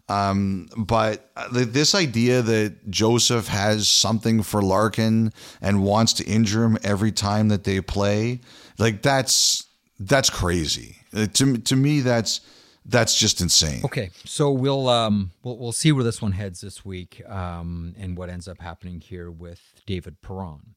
Um, 0.09 0.69
but 0.77 1.31
this 1.53 1.95
idea 1.95 2.43
that 2.43 2.91
Joseph 2.91 3.47
has 3.49 3.89
something 3.89 4.43
for 4.43 4.61
Larkin 4.61 5.33
and 5.61 5.85
wants 5.85 6.13
to 6.15 6.25
injure 6.25 6.65
him 6.65 6.77
every 6.83 7.13
time 7.13 7.49
that 7.49 7.65
they 7.65 7.81
play, 7.81 8.41
like 8.79 9.03
that's 9.03 9.67
that's 10.01 10.29
crazy. 10.29 10.97
Uh, 11.15 11.27
to 11.35 11.57
to 11.59 11.77
me, 11.77 12.01
that's 12.01 12.41
that's 12.85 13.19
just 13.19 13.41
insane. 13.41 13.83
Okay, 13.85 14.11
so 14.25 14.51
we'll 14.51 14.89
um 14.89 15.31
we'll 15.43 15.57
we'll 15.57 15.73
see 15.73 15.93
where 15.93 16.05
this 16.05 16.21
one 16.21 16.33
heads 16.33 16.61
this 16.61 16.85
week, 16.85 17.23
um, 17.29 17.95
and 17.99 18.17
what 18.17 18.29
ends 18.29 18.49
up 18.49 18.61
happening 18.61 19.01
here 19.01 19.31
with 19.31 19.61
David 19.87 20.21
Perron. 20.21 20.75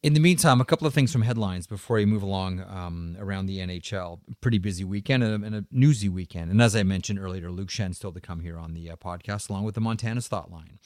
In 0.00 0.14
the 0.14 0.20
meantime, 0.20 0.60
a 0.60 0.64
couple 0.64 0.86
of 0.86 0.94
things 0.94 1.10
from 1.10 1.22
headlines 1.22 1.66
before 1.66 1.96
we 1.96 2.06
move 2.06 2.22
along 2.22 2.60
um, 2.60 3.16
around 3.18 3.46
the 3.46 3.58
NHL. 3.58 4.20
Pretty 4.40 4.58
busy 4.58 4.84
weekend 4.84 5.24
and 5.24 5.42
a, 5.42 5.46
and 5.46 5.56
a, 5.56 5.64
newsy 5.72 6.08
weekend. 6.08 6.52
And 6.52 6.62
as 6.62 6.76
I 6.76 6.84
mentioned 6.84 7.18
earlier, 7.18 7.50
Luke 7.50 7.68
Schenn 7.68 7.96
still 7.96 8.12
to 8.12 8.20
come 8.20 8.38
here 8.38 8.56
on 8.56 8.74
the 8.74 8.92
uh, 8.92 8.96
podcast, 8.96 9.50
along 9.50 9.64
with 9.64 9.74
the 9.74 9.80
Montana's 9.80 10.28
Thought 10.28 10.52
Line. 10.52 10.78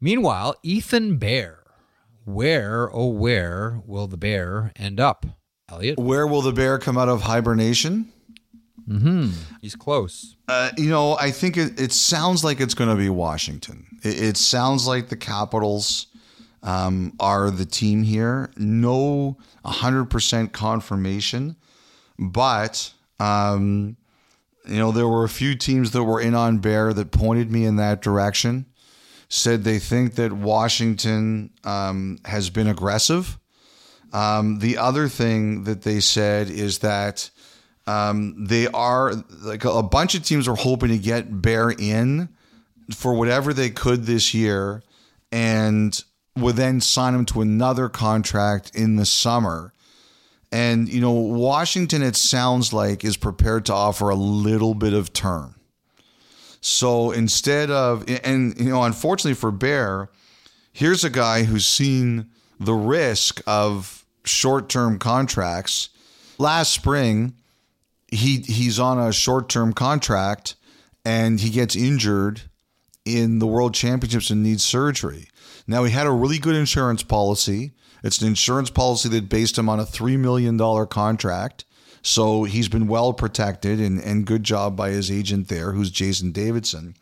Meanwhile, 0.00 0.54
Ethan 0.62 1.18
Bear. 1.18 1.64
Where, 2.24 2.88
oh, 2.92 3.08
where 3.08 3.82
will 3.86 4.06
the 4.06 4.16
bear 4.16 4.72
end 4.76 5.00
up, 5.00 5.26
Elliotte? 5.68 5.98
Where 5.98 6.26
will 6.26 6.42
the 6.42 6.52
bear 6.52 6.78
come 6.78 6.96
out 6.96 7.08
of 7.08 7.22
hibernation? 7.22 8.12
Mm-hmm. 8.90 9.28
He's 9.62 9.76
close. 9.76 10.34
Uh, 10.48 10.70
you 10.76 10.90
know, 10.90 11.16
I 11.16 11.30
think 11.30 11.56
it, 11.56 11.80
it 11.80 11.92
sounds 11.92 12.42
like 12.42 12.60
it's 12.60 12.74
going 12.74 12.90
to 12.90 12.96
be 12.96 13.08
Washington. 13.08 13.86
It, 14.02 14.22
it 14.22 14.36
sounds 14.36 14.86
like 14.86 15.08
the 15.08 15.16
Capitals 15.16 16.08
um, 16.62 17.12
are 17.20 17.50
the 17.50 17.64
team 17.64 18.02
here. 18.02 18.50
No 18.56 19.38
100% 19.64 20.52
confirmation, 20.52 21.56
but, 22.18 22.92
um, 23.20 23.96
you 24.66 24.78
know, 24.78 24.90
there 24.90 25.08
were 25.08 25.24
a 25.24 25.28
few 25.28 25.54
teams 25.54 25.92
that 25.92 26.02
were 26.02 26.20
in 26.20 26.34
on 26.34 26.58
Bear 26.58 26.92
that 26.92 27.12
pointed 27.12 27.50
me 27.50 27.64
in 27.64 27.76
that 27.76 28.02
direction, 28.02 28.66
said 29.28 29.62
they 29.62 29.78
think 29.78 30.16
that 30.16 30.32
Washington 30.32 31.50
um, 31.62 32.18
has 32.24 32.50
been 32.50 32.66
aggressive. 32.66 33.38
Um, 34.12 34.58
the 34.58 34.78
other 34.78 35.06
thing 35.06 35.64
that 35.64 35.82
they 35.82 36.00
said 36.00 36.50
is 36.50 36.80
that 36.80 37.30
um, 37.90 38.44
they 38.44 38.66
are 38.68 39.14
like 39.42 39.64
a 39.64 39.82
bunch 39.82 40.14
of 40.14 40.24
teams 40.24 40.46
are 40.46 40.56
hoping 40.56 40.90
to 40.90 40.98
get 40.98 41.42
Bear 41.42 41.70
in 41.70 42.28
for 42.94 43.14
whatever 43.14 43.52
they 43.52 43.70
could 43.70 44.04
this 44.04 44.34
year. 44.34 44.82
And 45.32 46.02
would 46.36 46.56
then 46.56 46.80
sign 46.80 47.14
him 47.14 47.24
to 47.26 47.40
another 47.40 47.88
contract 47.88 48.74
in 48.74 48.96
the 48.96 49.06
summer. 49.06 49.72
And, 50.52 50.88
you 50.88 51.00
know, 51.00 51.12
Washington, 51.12 52.02
it 52.02 52.16
sounds 52.16 52.72
like, 52.72 53.04
is 53.04 53.16
prepared 53.16 53.66
to 53.66 53.74
offer 53.74 54.08
a 54.08 54.16
little 54.16 54.74
bit 54.74 54.92
of 54.92 55.12
term. 55.12 55.54
So 56.60 57.12
instead 57.12 57.70
of, 57.70 58.04
and, 58.24 58.58
you 58.58 58.70
know, 58.70 58.82
unfortunately 58.82 59.34
for 59.34 59.50
Bear, 59.50 60.10
here's 60.72 61.04
a 61.04 61.10
guy 61.10 61.44
who's 61.44 61.66
seen 61.66 62.30
the 62.58 62.74
risk 62.74 63.40
of 63.46 64.04
short 64.24 64.68
term 64.68 64.98
contracts. 64.98 65.90
Last 66.38 66.72
spring, 66.72 67.34
he 68.10 68.38
he's 68.38 68.78
on 68.78 68.98
a 68.98 69.12
short 69.12 69.48
term 69.48 69.72
contract 69.72 70.56
and 71.04 71.40
he 71.40 71.50
gets 71.50 71.76
injured 71.76 72.42
in 73.04 73.38
the 73.38 73.46
world 73.46 73.74
championships 73.74 74.30
and 74.30 74.42
needs 74.42 74.64
surgery. 74.64 75.28
Now, 75.66 75.84
he 75.84 75.92
had 75.92 76.06
a 76.06 76.12
really 76.12 76.38
good 76.38 76.56
insurance 76.56 77.02
policy. 77.02 77.72
It's 78.02 78.20
an 78.20 78.28
insurance 78.28 78.70
policy 78.70 79.08
that 79.10 79.28
based 79.28 79.58
him 79.58 79.68
on 79.68 79.80
a 79.80 79.84
$3 79.84 80.18
million 80.18 80.58
contract. 80.86 81.64
So 82.02 82.44
he's 82.44 82.68
been 82.68 82.86
well 82.86 83.12
protected 83.12 83.78
and, 83.78 84.00
and 84.00 84.26
good 84.26 84.42
job 84.42 84.76
by 84.76 84.90
his 84.90 85.10
agent 85.10 85.48
there, 85.48 85.72
who's 85.72 85.90
Jason 85.90 86.32
Davidson. 86.32 86.94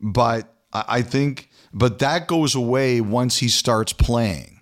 But 0.00 0.52
I 0.72 1.02
think, 1.02 1.50
but 1.72 2.00
that 2.00 2.26
goes 2.26 2.54
away 2.54 3.00
once 3.00 3.38
he 3.38 3.48
starts 3.48 3.92
playing. 3.92 4.60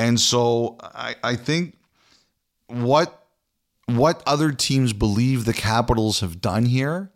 And 0.00 0.18
so 0.18 0.76
I, 0.82 1.14
I 1.22 1.36
think 1.36 1.76
what 2.66 3.17
what 3.88 4.22
other 4.26 4.52
teams 4.52 4.92
believe 4.92 5.44
the 5.44 5.54
Capitals 5.54 6.20
have 6.20 6.40
done 6.40 6.66
here 6.66 7.10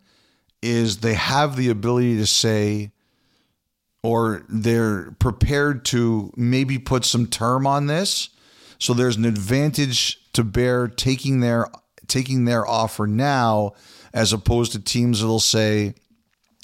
is 0.61 0.97
they 0.97 1.13
have 1.13 1.55
the 1.55 1.69
ability 1.69 2.17
to 2.17 2.25
say, 2.25 2.91
or 4.01 4.43
they're 4.49 5.11
prepared 5.19 5.85
to 5.85 6.33
maybe 6.35 6.79
put 6.79 7.05
some 7.05 7.27
term 7.27 7.67
on 7.67 7.85
this. 7.85 8.29
So 8.79 8.93
there's 8.93 9.17
an 9.17 9.25
advantage 9.25 10.19
to 10.33 10.43
bear 10.43 10.87
taking 10.87 11.41
their 11.41 11.67
taking 12.07 12.45
their 12.45 12.67
offer 12.67 13.07
now 13.07 13.73
as 14.13 14.33
opposed 14.33 14.71
to 14.71 14.79
teams 14.79 15.21
that'll 15.21 15.39
say, 15.39 15.93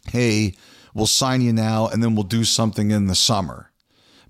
"Hey, 0.07 0.55
we'll 0.93 1.05
sign 1.05 1.41
you 1.41 1.53
now 1.53 1.87
and 1.87 2.01
then 2.01 2.15
we'll 2.15 2.23
do 2.23 2.43
something 2.43 2.89
in 2.89 3.05
the 3.07 3.15
summer." 3.15 3.71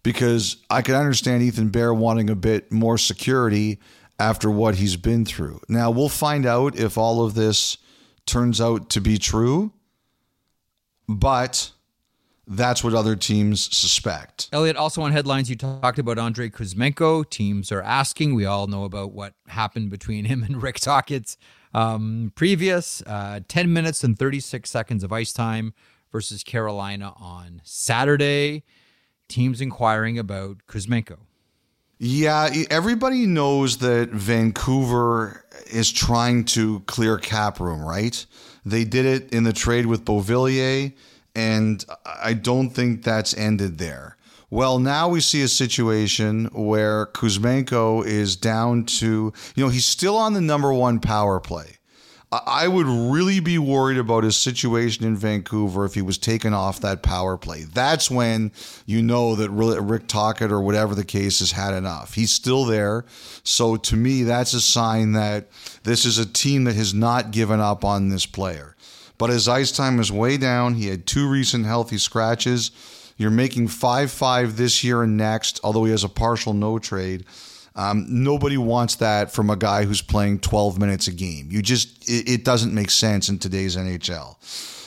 Because 0.03 0.57
I 0.69 0.81
can 0.81 0.95
understand 0.95 1.41
Ethan 1.41 1.69
Bear 1.69 1.93
wanting 1.93 2.29
a 2.29 2.35
bit 2.35 2.71
more 2.71 2.97
security 2.97 3.79
after 4.19 4.51
what 4.51 4.75
he's 4.75 4.97
been 4.97 5.25
through. 5.25 5.61
Now, 5.67 5.89
we'll 5.89 6.09
find 6.09 6.45
out 6.45 6.77
if 6.77 6.97
all 6.97 7.25
of 7.25 7.33
this 7.33 7.77
turns 8.25 8.59
out 8.59 8.89
to 8.91 9.01
be 9.01 9.17
true, 9.17 9.71
but 11.07 11.71
that's 12.45 12.83
what 12.83 12.93
other 12.93 13.15
teams 13.15 13.75
suspect. 13.75 14.49
Elliotte, 14.51 14.75
also 14.75 15.01
on 15.03 15.11
headlines, 15.11 15.49
you 15.49 15.55
talked 15.55 15.99
about 15.99 16.17
Andrei 16.17 16.49
Kuzmenko. 16.49 17.29
Teams 17.29 17.71
are 17.71 17.81
asking. 17.81 18.35
We 18.35 18.45
all 18.45 18.67
know 18.67 18.83
about 18.83 19.11
what 19.13 19.35
happened 19.47 19.91
between 19.91 20.25
him 20.25 20.43
and 20.43 20.61
Rick 20.63 20.79
Tocchet's 20.79 21.37
um, 21.73 22.31
previous 22.35 23.01
uh, 23.03 23.41
10 23.47 23.71
minutes 23.71 24.03
and 24.03 24.17
36 24.17 24.69
seconds 24.69 25.03
of 25.03 25.13
ice 25.13 25.31
time 25.31 25.73
versus 26.11 26.43
Carolina 26.43 27.13
on 27.17 27.61
Saturday. 27.63 28.63
Teams 29.27 29.61
inquiring 29.61 30.17
about 30.17 30.65
Kuzmenko. 30.67 31.17
Yeah, 32.01 32.49
everybody 32.69 33.25
knows 33.25 33.79
that 33.79 34.11
Vancouver 34.11 35.43
is 35.69 35.91
trying 35.91 36.45
to 36.45 36.79
clear 36.81 37.17
cap 37.17 37.59
room, 37.59 37.81
right? 37.81 38.25
They 38.65 38.85
did 38.85 39.05
it 39.05 39.33
in 39.33 39.43
the 39.43 39.51
trade 39.51 39.85
with 39.85 40.05
Beauvillier, 40.05 40.93
and 41.35 41.83
I 42.05 42.35
don't 42.35 42.69
think 42.69 43.03
that's 43.03 43.33
ended 43.35 43.79
there. 43.79 44.15
Well, 44.49 44.79
now 44.79 45.09
we 45.09 45.19
see 45.19 45.41
a 45.41 45.49
situation 45.49 46.45
where 46.53 47.07
Kuzmenko 47.07 48.05
is 48.05 48.37
down 48.37 48.85
to, 48.85 49.33
you 49.55 49.63
know, 49.65 49.69
he's 49.69 49.85
still 49.85 50.15
on 50.15 50.33
the 50.33 50.41
number 50.41 50.73
one 50.73 51.01
power 51.01 51.41
play. 51.41 51.78
I 52.31 52.67
would 52.67 52.85
really 52.85 53.39
be 53.39 53.57
worried 53.57 53.97
about 53.97 54.23
his 54.23 54.37
situation 54.37 55.03
in 55.03 55.17
Vancouver 55.17 55.83
if 55.85 55.95
he 55.95 56.03
was 56.03 56.19
taken 56.19 56.53
off 56.53 56.79
that 56.81 57.01
power 57.01 57.37
play. 57.37 57.63
That's 57.63 58.11
when 58.11 58.51
you 58.85 59.01
know 59.01 59.33
that 59.33 59.49
Rick 59.49 60.07
Tocchet 60.07 60.51
or 60.51 60.61
whatever 60.61 60.93
the 60.93 61.03
case 61.03 61.39
has 61.39 61.53
had 61.53 61.73
enough. 61.73 62.13
He's 62.13 62.31
still 62.31 62.65
there. 62.65 63.05
So 63.43 63.77
to 63.77 63.95
me, 63.95 64.21
that's 64.21 64.53
a 64.53 64.61
sign 64.61 65.13
that 65.13 65.47
this 65.81 66.05
is 66.05 66.19
a 66.19 66.25
team 66.25 66.65
that 66.65 66.75
has 66.75 66.93
not 66.93 67.31
given 67.31 67.59
up 67.59 67.83
on 67.83 68.09
this 68.09 68.27
player. 68.27 68.75
But 69.17 69.31
his 69.31 69.47
ice 69.47 69.71
time 69.71 69.99
is 69.99 70.11
way 70.11 70.37
down. 70.37 70.75
He 70.75 70.87
had 70.87 71.07
two 71.07 71.27
recent 71.27 71.65
healthy 71.65 71.97
scratches. 71.97 72.69
You're 73.17 73.31
making 73.31 73.69
5 73.69 74.11
5 74.11 74.55
this 74.55 74.83
year 74.83 75.01
and 75.01 75.17
next, 75.17 75.59
although 75.63 75.83
he 75.83 75.91
has 75.91 76.03
a 76.03 76.09
partial 76.09 76.53
no 76.53 76.77
trade. 76.77 77.25
Um, 77.75 78.05
nobody 78.09 78.57
wants 78.57 78.95
that 78.95 79.31
from 79.31 79.49
a 79.49 79.55
guy 79.55 79.85
who's 79.85 80.01
playing 80.01 80.39
12 80.39 80.79
minutes 80.79 81.07
a 81.07 81.11
game. 81.11 81.49
You 81.51 81.61
just, 81.61 82.09
it, 82.09 82.29
it 82.29 82.43
doesn't 82.43 82.73
make 82.73 82.89
sense 82.89 83.29
in 83.29 83.39
today's 83.39 83.75
NHL. 83.77 84.35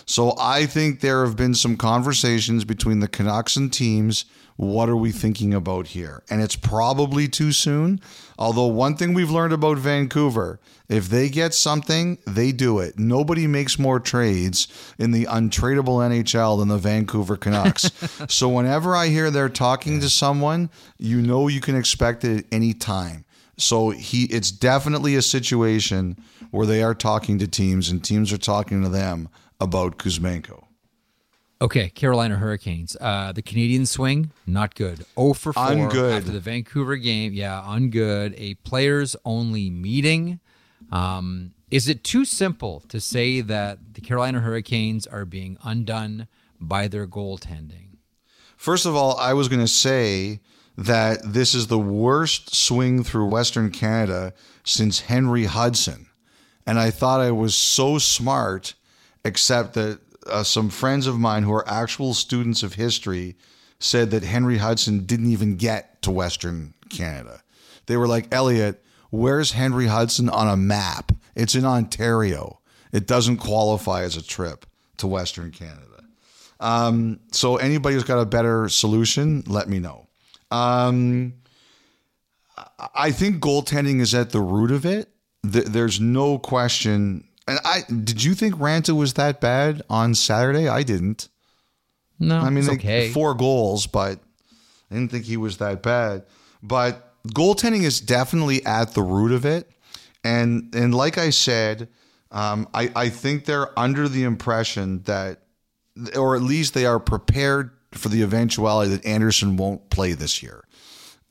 So 0.06 0.34
I 0.38 0.66
think 0.66 1.00
there 1.00 1.24
have 1.24 1.36
been 1.36 1.54
some 1.54 1.76
conversations 1.76 2.64
between 2.64 3.00
the 3.00 3.08
Canucks 3.08 3.56
and 3.56 3.72
teams. 3.72 4.24
What 4.62 4.88
are 4.88 4.96
we 4.96 5.10
thinking 5.10 5.52
about 5.52 5.88
here? 5.88 6.22
And 6.30 6.40
it's 6.40 6.54
probably 6.54 7.26
too 7.26 7.50
soon. 7.50 8.00
Although, 8.38 8.66
one 8.66 8.96
thing 8.96 9.12
we've 9.12 9.28
learned 9.28 9.52
about 9.52 9.78
Vancouver 9.78 10.60
if 10.88 11.08
they 11.08 11.28
get 11.30 11.52
something, 11.52 12.18
they 12.28 12.52
do 12.52 12.78
it. 12.78 12.96
Nobody 12.96 13.48
makes 13.48 13.76
more 13.76 13.98
trades 13.98 14.68
in 15.00 15.10
the 15.10 15.24
untradeable 15.24 15.98
NHL 16.08 16.60
than 16.60 16.68
the 16.68 16.78
Vancouver 16.78 17.36
Canucks. 17.36 17.90
so, 18.28 18.48
whenever 18.48 18.94
I 18.94 19.08
hear 19.08 19.32
they're 19.32 19.48
talking 19.48 19.98
to 19.98 20.08
someone, 20.08 20.70
you 20.96 21.20
know 21.20 21.48
you 21.48 21.60
can 21.60 21.74
expect 21.74 22.22
it 22.22 22.38
at 22.38 22.44
any 22.52 22.72
time. 22.72 23.24
So 23.56 23.90
he 23.90 24.26
it's 24.26 24.52
definitely 24.52 25.16
a 25.16 25.22
situation 25.22 26.16
where 26.52 26.66
they 26.66 26.84
are 26.84 26.94
talking 26.94 27.40
to 27.40 27.48
teams 27.48 27.90
and 27.90 28.02
teams 28.02 28.32
are 28.32 28.38
talking 28.38 28.80
to 28.84 28.88
them 28.88 29.28
about 29.60 29.98
Kuzmenko. 29.98 30.66
Okay, 31.62 31.90
Carolina 31.90 32.38
Hurricanes. 32.38 32.96
Uh, 33.00 33.30
the 33.30 33.40
Canadian 33.40 33.86
swing, 33.86 34.32
not 34.48 34.74
good. 34.74 35.06
Oh 35.16 35.32
for 35.32 35.52
4 35.52 35.62
ungood. 35.62 36.16
after 36.16 36.32
the 36.32 36.40
Vancouver 36.40 36.96
game. 36.96 37.32
Yeah, 37.32 37.62
ungood. 37.64 38.34
A 38.36 38.54
players 38.54 39.14
only 39.24 39.70
meeting. 39.70 40.40
Um, 40.90 41.52
is 41.70 41.88
it 41.88 42.02
too 42.02 42.24
simple 42.24 42.80
to 42.88 43.00
say 43.00 43.42
that 43.42 43.94
the 43.94 44.00
Carolina 44.00 44.40
Hurricanes 44.40 45.06
are 45.06 45.24
being 45.24 45.56
undone 45.62 46.26
by 46.60 46.88
their 46.88 47.06
goaltending? 47.06 47.98
First 48.56 48.84
of 48.84 48.96
all, 48.96 49.16
I 49.16 49.32
was 49.32 49.46
going 49.48 49.60
to 49.60 49.68
say 49.68 50.40
that 50.76 51.20
this 51.24 51.54
is 51.54 51.68
the 51.68 51.78
worst 51.78 52.56
swing 52.56 53.04
through 53.04 53.26
Western 53.26 53.70
Canada 53.70 54.34
since 54.64 55.02
Henry 55.02 55.44
Hudson. 55.44 56.08
And 56.66 56.80
I 56.80 56.90
thought 56.90 57.20
I 57.20 57.30
was 57.30 57.54
so 57.54 57.98
smart, 57.98 58.74
except 59.24 59.74
that 59.74 60.00
uh, 60.26 60.42
some 60.42 60.70
friends 60.70 61.06
of 61.06 61.18
mine 61.18 61.42
who 61.42 61.52
are 61.52 61.68
actual 61.68 62.14
students 62.14 62.62
of 62.62 62.74
history 62.74 63.36
said 63.78 64.10
that 64.10 64.22
Henry 64.22 64.58
Hudson 64.58 65.04
didn't 65.06 65.30
even 65.30 65.56
get 65.56 66.02
to 66.02 66.10
Western 66.10 66.74
Canada. 66.88 67.42
They 67.86 67.96
were 67.96 68.06
like, 68.06 68.32
Elliotte, 68.32 68.82
where's 69.10 69.52
Henry 69.52 69.86
Hudson 69.86 70.28
on 70.28 70.48
a 70.48 70.56
map? 70.56 71.12
It's 71.34 71.54
in 71.54 71.64
Ontario. 71.64 72.60
It 72.92 73.06
doesn't 73.06 73.38
qualify 73.38 74.02
as 74.02 74.16
a 74.16 74.22
trip 74.22 74.66
to 74.98 75.06
Western 75.06 75.50
Canada. 75.50 76.04
Um, 76.60 77.18
so 77.32 77.56
anybody 77.56 77.94
who's 77.94 78.04
got 78.04 78.20
a 78.20 78.26
better 78.26 78.68
solution, 78.68 79.42
let 79.46 79.68
me 79.68 79.80
know. 79.80 80.06
Um, 80.52 81.34
I 82.94 83.10
think 83.10 83.42
goaltending 83.42 84.00
is 84.00 84.14
at 84.14 84.30
the 84.30 84.40
root 84.40 84.70
of 84.70 84.86
it. 84.86 85.08
There's 85.42 85.98
no 85.98 86.38
question 86.38 87.26
and 87.46 87.58
I 87.64 87.82
did 87.88 88.22
you 88.22 88.34
think 88.34 88.54
Raanta 88.56 88.96
was 88.96 89.14
that 89.14 89.40
bad 89.40 89.82
on 89.90 90.14
Saturday? 90.14 90.68
I 90.68 90.82
didn't. 90.82 91.28
No, 92.18 92.38
I 92.38 92.50
mean, 92.50 92.68
okay. 92.70 93.10
four 93.10 93.34
goals, 93.34 93.86
but 93.86 94.20
I 94.90 94.94
didn't 94.94 95.10
think 95.10 95.24
he 95.24 95.36
was 95.36 95.56
that 95.58 95.82
bad. 95.82 96.24
But 96.62 97.14
goaltending 97.28 97.82
is 97.82 98.00
definitely 98.00 98.64
at 98.64 98.94
the 98.94 99.02
root 99.02 99.32
of 99.32 99.44
it, 99.44 99.68
and 100.22 100.72
and 100.74 100.94
like 100.94 101.18
I 101.18 101.30
said, 101.30 101.88
um, 102.30 102.68
I 102.72 102.90
I 102.94 103.08
think 103.08 103.44
they're 103.44 103.76
under 103.78 104.08
the 104.08 104.22
impression 104.22 105.02
that, 105.02 105.40
or 106.16 106.36
at 106.36 106.42
least 106.42 106.74
they 106.74 106.86
are 106.86 107.00
prepared 107.00 107.70
for 107.92 108.08
the 108.08 108.22
eventuality 108.22 108.90
that 108.96 109.04
Andersen 109.04 109.56
won't 109.56 109.90
play 109.90 110.12
this 110.12 110.42
year. 110.42 110.64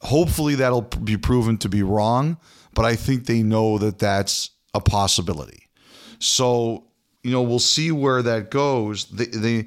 Hopefully, 0.01 0.55
that'll 0.55 0.81
be 0.81 1.15
proven 1.15 1.57
to 1.59 1.69
be 1.69 1.83
wrong, 1.83 2.37
but 2.73 2.83
I 2.83 2.95
think 2.95 3.27
they 3.27 3.43
know 3.43 3.77
that 3.77 3.99
that's 3.99 4.49
a 4.73 4.81
possibility. 4.81 5.60
So, 6.21 6.85
you 7.23 7.31
know, 7.31 7.41
we'll 7.41 7.59
see 7.59 7.91
where 7.91 8.21
that 8.21 8.51
goes. 8.51 9.05
They, 9.05 9.25
they, 9.25 9.65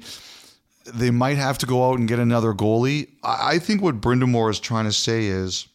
they 0.93 1.11
might 1.11 1.37
have 1.37 1.57
to 1.59 1.65
go 1.65 1.89
out 1.89 1.99
and 1.99 2.07
get 2.07 2.19
another 2.19 2.53
goalie. 2.53 3.09
I 3.23 3.59
think 3.59 3.81
what 3.81 4.01
Brind'Amour 4.01 4.49
is 4.49 4.59
trying 4.59 4.85
to 4.85 4.91
say 4.91 5.25
is 5.25 5.67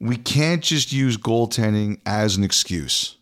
we 0.00 0.16
can't 0.16 0.62
just 0.62 0.92
use 0.92 1.16
goaltending 1.16 2.00
as 2.04 2.36
an 2.36 2.44
excuse. 2.44 3.16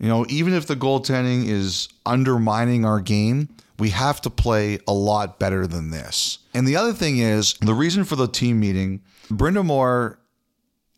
You 0.00 0.08
know, 0.08 0.26
even 0.28 0.52
if 0.52 0.66
the 0.66 0.74
goaltending 0.74 1.46
is 1.46 1.88
undermining 2.04 2.84
our 2.84 3.00
game, 3.00 3.48
we 3.78 3.90
have 3.90 4.20
to 4.22 4.30
play 4.30 4.80
a 4.88 4.92
lot 4.92 5.38
better 5.38 5.66
than 5.66 5.90
this. 5.90 6.38
And 6.54 6.66
the 6.66 6.76
other 6.76 6.92
thing 6.92 7.18
is 7.18 7.54
the 7.54 7.74
reason 7.74 8.02
for 8.04 8.16
the 8.16 8.26
team 8.26 8.58
meeting, 8.58 9.02
Brind'Amour, 9.28 10.16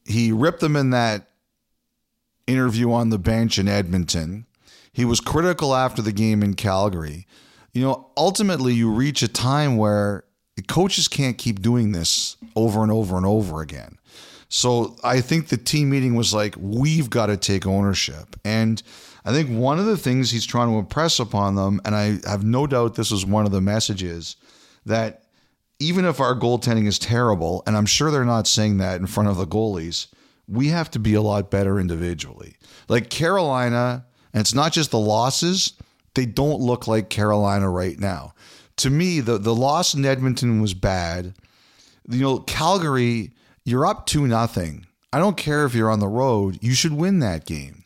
he 0.07 0.33
ripped 0.33 0.61
them 0.61 0.77
in 0.77 0.91
that 0.91 1.29
interview 2.47 2.93
on 2.93 3.11
the 3.11 3.19
bench 3.19 3.59
in 3.59 3.69
Edmonton. 3.69 4.47
He 4.93 5.05
was 5.05 5.21
critical 5.21 5.75
after 5.75 6.03
the 6.03 6.13
game 6.13 6.43
in 6.43 6.55
Calgary. 6.55 7.27
You 7.73 7.83
know, 7.83 8.11
ultimately, 8.17 8.75
you 8.75 8.91
reach 8.91 9.23
a 9.23 9.29
time 9.29 9.77
where 9.77 10.25
coaches 10.69 11.09
can't 11.09 11.37
keep 11.37 11.61
doing 11.61 11.93
this 11.93 12.37
over 12.55 12.83
and 12.83 12.93
over 12.93 13.17
and 13.17 13.27
over 13.27 13.61
again. 13.61 13.99
So 14.49 14.97
I 15.03 15.21
think 15.21 15.49
the 15.49 15.57
team 15.57 15.91
meeting 15.91 16.15
was 16.15 16.33
like, 16.33 16.55
we've 16.57 17.11
got 17.11 17.27
to 17.27 17.37
take 17.37 17.67
ownership. 17.67 18.37
And 18.45 18.81
I 19.25 19.33
think 19.33 19.51
one 19.51 19.81
of 19.81 19.87
the 19.87 19.97
things 19.97 20.31
he's 20.31 20.47
trying 20.47 20.71
to 20.71 20.79
impress 20.79 21.19
upon 21.19 21.57
them, 21.57 21.81
and 21.85 21.95
I 21.97 22.21
have 22.29 22.45
no 22.45 22.67
doubt 22.69 22.95
this 22.95 23.11
was 23.11 23.27
one 23.27 23.47
of 23.47 23.53
the 23.53 23.61
messages, 23.61 24.37
that 24.87 25.25
even 25.81 26.05
if 26.05 26.21
our 26.21 26.39
goaltending 26.39 26.87
is 26.87 27.01
terrible, 27.01 27.65
and 27.67 27.77
I'm 27.77 27.87
sure 27.87 28.13
they're 28.13 28.25
not 28.25 28.47
saying 28.47 28.79
that 28.79 29.01
in 29.01 29.07
front 29.09 29.29
of 29.29 29.37
the 29.37 29.47
goalies, 29.47 30.07
we 30.49 30.69
have 30.69 30.91
to 30.93 30.99
be 30.99 31.15
a 31.15 31.23
lot 31.23 31.51
better 31.51 31.79
individually. 31.79 32.57
Like 32.89 33.11
Carolina, 33.11 34.07
and 34.33 34.41
it's 34.41 34.55
not 34.55 34.73
just 34.73 34.91
the 34.91 34.99
losses, 34.99 35.75
they 36.15 36.27
don't 36.27 36.61
look 36.61 36.87
like 36.87 37.09
Carolina 37.09 37.69
right 37.71 37.99
now. 37.99 38.35
To 38.79 38.91
me, 38.91 39.21
the, 39.21 39.39
the 39.39 39.55
loss 39.55 39.95
in 39.95 40.05
Edmonton 40.05 40.61
was 40.61 40.75
bad. 40.75 41.35
You 42.09 42.21
know, 42.21 42.39
Calgary, 42.41 43.33
you're 43.65 43.87
up 43.87 44.07
2 44.07 44.27
nothing. 44.27 44.87
I 45.13 45.19
don't 45.19 45.37
care 45.37 45.65
if 45.65 45.75
you're 45.75 45.91
on 45.91 46.01
the 46.01 46.09
road, 46.09 46.59
you 46.61 46.75
should 46.75 46.93
win 46.93 47.21
that 47.21 47.47
game. 47.47 47.85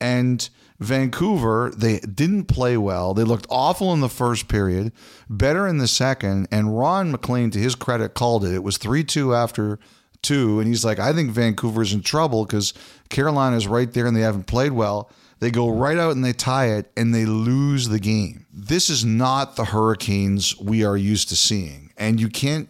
And 0.00 0.48
Vancouver, 0.78 1.72
they 1.74 1.98
didn't 2.00 2.44
play 2.44 2.76
well. 2.76 3.14
They 3.14 3.24
looked 3.24 3.46
awful 3.48 3.92
in 3.92 4.00
the 4.00 4.08
first 4.08 4.48
period, 4.48 4.92
better 5.28 5.66
in 5.66 5.78
the 5.78 5.88
second. 5.88 6.48
And 6.50 6.78
Ron 6.78 7.10
MacLean, 7.10 7.50
to 7.50 7.58
his 7.58 7.74
credit, 7.74 8.14
called 8.14 8.44
it. 8.44 8.54
It 8.54 8.62
was 8.62 8.76
3 8.76 9.04
2 9.04 9.34
after 9.34 9.78
two. 10.26 10.60
And 10.60 10.68
he's 10.68 10.84
like, 10.84 10.98
I 10.98 11.12
think 11.12 11.30
Vancouver's 11.30 11.92
in 11.92 12.02
trouble 12.02 12.44
because 12.44 12.74
Carolina's 13.08 13.66
right 13.66 13.92
there 13.92 14.06
and 14.06 14.16
they 14.16 14.22
haven't 14.22 14.46
played 14.46 14.72
well. 14.72 15.10
They 15.38 15.50
go 15.50 15.68
right 15.68 15.98
out 15.98 16.12
and 16.12 16.24
they 16.24 16.32
tie 16.32 16.68
it 16.70 16.90
and 16.96 17.14
they 17.14 17.26
lose 17.26 17.88
the 17.88 18.00
game. 18.00 18.46
This 18.52 18.88
is 18.88 19.04
not 19.04 19.56
the 19.56 19.66
Hurricanes 19.66 20.58
we 20.58 20.84
are 20.84 20.96
used 20.96 21.28
to 21.28 21.36
seeing. 21.36 21.92
And 21.98 22.18
you 22.18 22.28
can't, 22.28 22.68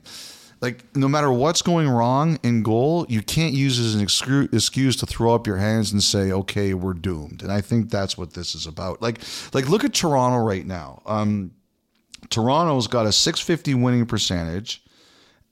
like, 0.60 0.84
no 0.96 1.06
matter 1.06 1.30
what's 1.30 1.62
going 1.62 1.88
wrong 1.88 2.40
in 2.42 2.62
goal, 2.62 3.06
you 3.08 3.22
can't 3.22 3.54
use 3.54 3.78
as 3.78 3.94
an 3.94 4.02
excuse 4.02 4.96
to 4.96 5.06
throw 5.06 5.34
up 5.34 5.46
your 5.46 5.58
hands 5.58 5.92
and 5.92 6.02
say, 6.02 6.32
okay, 6.32 6.74
we're 6.74 6.94
doomed. 6.94 7.42
And 7.42 7.52
I 7.52 7.60
think 7.60 7.88
that's 7.88 8.18
what 8.18 8.34
this 8.34 8.54
is 8.54 8.66
about. 8.66 9.00
Like, 9.00 9.20
like 9.54 9.68
look 9.68 9.84
at 9.84 9.94
Toronto 9.94 10.38
right 10.44 10.66
now. 10.66 11.02
Um, 11.06 11.52
Toronto's 12.30 12.88
got 12.88 13.06
a 13.06 13.12
650 13.12 13.74
winning 13.74 14.06
percentage, 14.06 14.82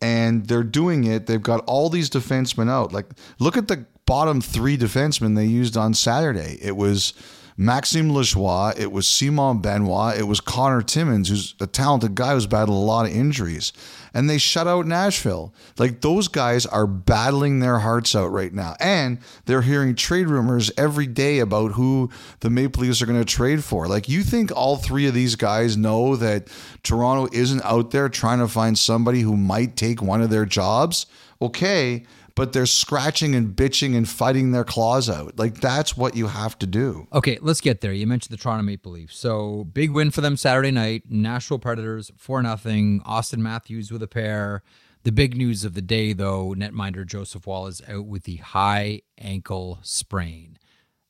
and 0.04 0.46
they're 0.48 0.62
doing 0.62 1.04
it. 1.04 1.26
They've 1.26 1.42
got 1.42 1.64
all 1.64 1.88
these 1.88 2.10
defensemen 2.10 2.70
out. 2.70 2.92
Like, 2.92 3.06
look 3.38 3.56
at 3.56 3.68
the 3.68 3.86
bottom 4.04 4.42
three 4.42 4.76
defensemen 4.76 5.34
they 5.34 5.46
used 5.46 5.78
on 5.78 5.94
Saturday. 5.94 6.58
It 6.60 6.76
was 6.76 7.14
Maxime 7.56 8.10
Lajoie, 8.10 8.78
it 8.78 8.92
was 8.92 9.08
Simon 9.08 9.60
Benoit, 9.60 10.18
it 10.18 10.24
was 10.24 10.40
Connor 10.40 10.82
Timmins, 10.82 11.30
who's 11.30 11.54
a 11.58 11.66
talented 11.66 12.14
guy 12.14 12.34
who's 12.34 12.46
battled 12.46 12.76
a 12.76 12.86
lot 12.86 13.06
of 13.06 13.12
injuries. 13.16 13.72
And 14.14 14.30
they 14.30 14.38
shut 14.38 14.66
out 14.66 14.86
Nashville. 14.86 15.52
Like 15.76 16.00
those 16.00 16.28
guys 16.28 16.64
are 16.64 16.86
battling 16.86 17.58
their 17.58 17.80
hearts 17.80 18.14
out 18.14 18.30
right 18.30 18.52
now. 18.52 18.76
And 18.80 19.18
they're 19.44 19.62
hearing 19.62 19.94
trade 19.94 20.28
rumors 20.28 20.70
every 20.78 21.06
day 21.06 21.40
about 21.40 21.72
who 21.72 22.10
the 22.40 22.48
Maple 22.48 22.82
Leafs 22.82 23.02
are 23.02 23.06
going 23.06 23.18
to 23.18 23.24
trade 23.24 23.64
for. 23.64 23.88
Like 23.88 24.08
you 24.08 24.22
think 24.22 24.52
all 24.54 24.76
three 24.76 25.06
of 25.06 25.14
these 25.14 25.34
guys 25.34 25.76
know 25.76 26.16
that 26.16 26.48
Toronto 26.82 27.28
isn't 27.32 27.64
out 27.64 27.90
there 27.90 28.08
trying 28.08 28.38
to 28.38 28.48
find 28.48 28.78
somebody 28.78 29.20
who 29.20 29.36
might 29.36 29.76
take 29.76 30.00
one 30.00 30.22
of 30.22 30.30
their 30.30 30.46
jobs? 30.46 31.06
Okay 31.42 32.06
but 32.36 32.52
they're 32.52 32.66
scratching 32.66 33.34
and 33.34 33.54
bitching 33.54 33.96
and 33.96 34.08
fighting 34.08 34.50
their 34.52 34.64
claws 34.64 35.08
out. 35.08 35.38
Like 35.38 35.60
that's 35.60 35.96
what 35.96 36.16
you 36.16 36.26
have 36.26 36.58
to 36.60 36.66
do. 36.66 37.06
Okay, 37.12 37.38
let's 37.40 37.60
get 37.60 37.80
there. 37.80 37.92
You 37.92 38.06
mentioned 38.06 38.36
the 38.36 38.42
Toronto 38.42 38.62
Maple 38.64 38.92
Leafs. 38.92 39.16
So 39.16 39.64
big 39.64 39.90
win 39.90 40.10
for 40.10 40.20
them 40.20 40.36
Saturday 40.36 40.70
night. 40.70 41.04
Nashville 41.08 41.58
Predators, 41.58 42.10
4 42.16 42.42
nothing. 42.42 43.00
Auston 43.02 43.38
Matthews 43.38 43.90
with 43.90 44.02
a 44.02 44.08
pair. 44.08 44.62
The 45.04 45.12
big 45.12 45.36
news 45.36 45.64
of 45.64 45.74
the 45.74 45.82
day, 45.82 46.14
though, 46.14 46.54
netminder 46.56 47.06
Joseph 47.06 47.46
Woll 47.46 47.66
is 47.66 47.82
out 47.86 48.06
with 48.06 48.24
the 48.24 48.36
high 48.36 49.02
ankle 49.18 49.78
sprain. 49.82 50.58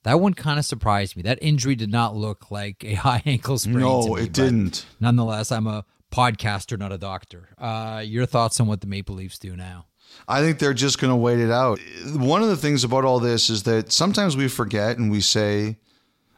That 0.02 0.20
one 0.20 0.34
kind 0.34 0.58
of 0.58 0.64
surprised 0.64 1.16
me. 1.16 1.22
That 1.22 1.38
injury 1.40 1.76
did 1.76 1.90
not 1.90 2.16
look 2.16 2.50
like 2.50 2.84
a 2.84 2.94
high 2.94 3.22
ankle 3.24 3.56
sprain. 3.56 3.78
No, 3.78 4.14
me, 4.14 4.22
it 4.22 4.32
didn't. 4.32 4.84
Nonetheless, 5.00 5.52
I'm 5.52 5.68
a 5.68 5.84
podcaster, 6.12 6.78
not 6.78 6.92
a 6.92 6.98
doctor. 6.98 7.50
Uh, 7.56 8.02
your 8.04 8.26
thoughts 8.26 8.60
on 8.60 8.66
what 8.66 8.80
the 8.80 8.86
Maple 8.88 9.14
Leafs 9.14 9.38
do 9.38 9.56
now? 9.56 9.86
I 10.26 10.40
think 10.40 10.58
they're 10.58 10.74
just 10.74 11.00
going 11.00 11.10
to 11.10 11.16
wait 11.16 11.38
it 11.38 11.50
out. 11.50 11.78
One 12.14 12.42
of 12.42 12.48
the 12.48 12.56
things 12.56 12.84
about 12.84 13.04
all 13.04 13.20
this 13.20 13.50
is 13.50 13.64
that 13.64 13.92
sometimes 13.92 14.36
we 14.36 14.48
forget 14.48 14.96
and 14.96 15.10
we 15.10 15.20
say, 15.20 15.76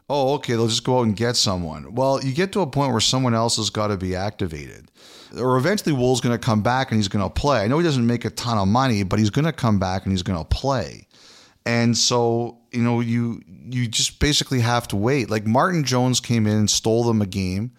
oh, 0.09 0.35
okay, 0.35 0.53
they'll 0.53 0.67
just 0.67 0.83
go 0.83 0.99
out 0.99 1.03
and 1.03 1.15
get 1.15 1.35
someone. 1.35 1.95
Well, 1.95 2.23
you 2.23 2.33
get 2.33 2.51
to 2.53 2.61
a 2.61 2.67
point 2.67 2.91
where 2.91 3.01
someone 3.01 3.33
else 3.33 3.57
has 3.57 3.69
got 3.69 3.87
to 3.87 3.97
be 3.97 4.15
activated. 4.15 4.91
Or 5.37 5.57
eventually 5.57 5.93
Woll's 5.93 6.21
going 6.21 6.37
to 6.37 6.43
come 6.43 6.61
back 6.61 6.91
and 6.91 6.99
he's 6.99 7.09
going 7.09 7.23
to 7.23 7.29
play. 7.29 7.61
I 7.61 7.67
know 7.67 7.77
he 7.77 7.83
doesn't 7.83 8.07
make 8.07 8.25
a 8.25 8.29
ton 8.29 8.57
of 8.57 8.67
money, 8.67 9.03
but 9.03 9.19
he's 9.19 9.29
going 9.29 9.45
to 9.45 9.53
come 9.53 9.79
back 9.79 10.03
and 10.03 10.13
he's 10.13 10.23
going 10.23 10.39
to 10.39 10.45
play. 10.45 11.07
And 11.65 11.97
so, 11.97 12.59
you 12.71 12.81
know, 12.81 13.01
you 13.01 13.41
you 13.69 13.89
just 13.89 14.21
basically 14.21 14.61
have 14.61 14.87
to 14.87 14.95
wait. 14.95 15.29
Like 15.29 15.45
Martin 15.45 15.83
Jones 15.83 16.21
came 16.21 16.47
in 16.47 16.55
and 16.55 16.69
stole 16.69 17.03
them 17.03 17.21
a 17.21 17.25
game. 17.25 17.73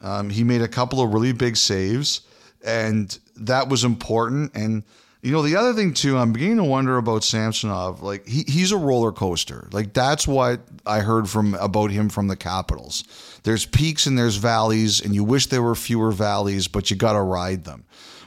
Um, 0.00 0.30
he 0.30 0.44
made 0.44 0.62
a 0.62 0.68
couple 0.68 1.00
of 1.00 1.12
really 1.12 1.32
big 1.32 1.56
saves, 1.56 2.20
and 2.64 3.18
that 3.34 3.68
was 3.68 3.82
important. 3.82 4.54
And 4.54 4.84
you 5.24 5.32
know, 5.32 5.40
the 5.40 5.56
other 5.56 5.72
thing 5.72 5.94
too, 5.94 6.18
I'm 6.18 6.34
beginning 6.34 6.58
to 6.58 6.64
wonder 6.64 6.98
about 6.98 7.24
Samsonov. 7.24 8.02
Like 8.02 8.28
he, 8.28 8.44
he's 8.46 8.72
a 8.72 8.76
roller 8.76 9.10
coaster. 9.10 9.68
Like 9.72 9.94
that's 9.94 10.28
what 10.28 10.60
I 10.84 11.00
heard 11.00 11.30
from 11.30 11.54
about 11.54 11.90
him 11.90 12.10
from 12.10 12.28
the 12.28 12.36
Capitals. 12.36 13.04
There's 13.42 13.64
peaks 13.64 14.06
and 14.06 14.18
there's 14.18 14.36
valleys, 14.36 15.00
and 15.00 15.14
you 15.14 15.24
wish 15.24 15.46
there 15.46 15.62
were 15.62 15.74
fewer 15.74 16.12
valleys, 16.12 16.68
but 16.68 16.90
you 16.90 16.96
got 16.96 17.14
to 17.14 17.22
ride 17.22 17.64
them. 17.64 17.84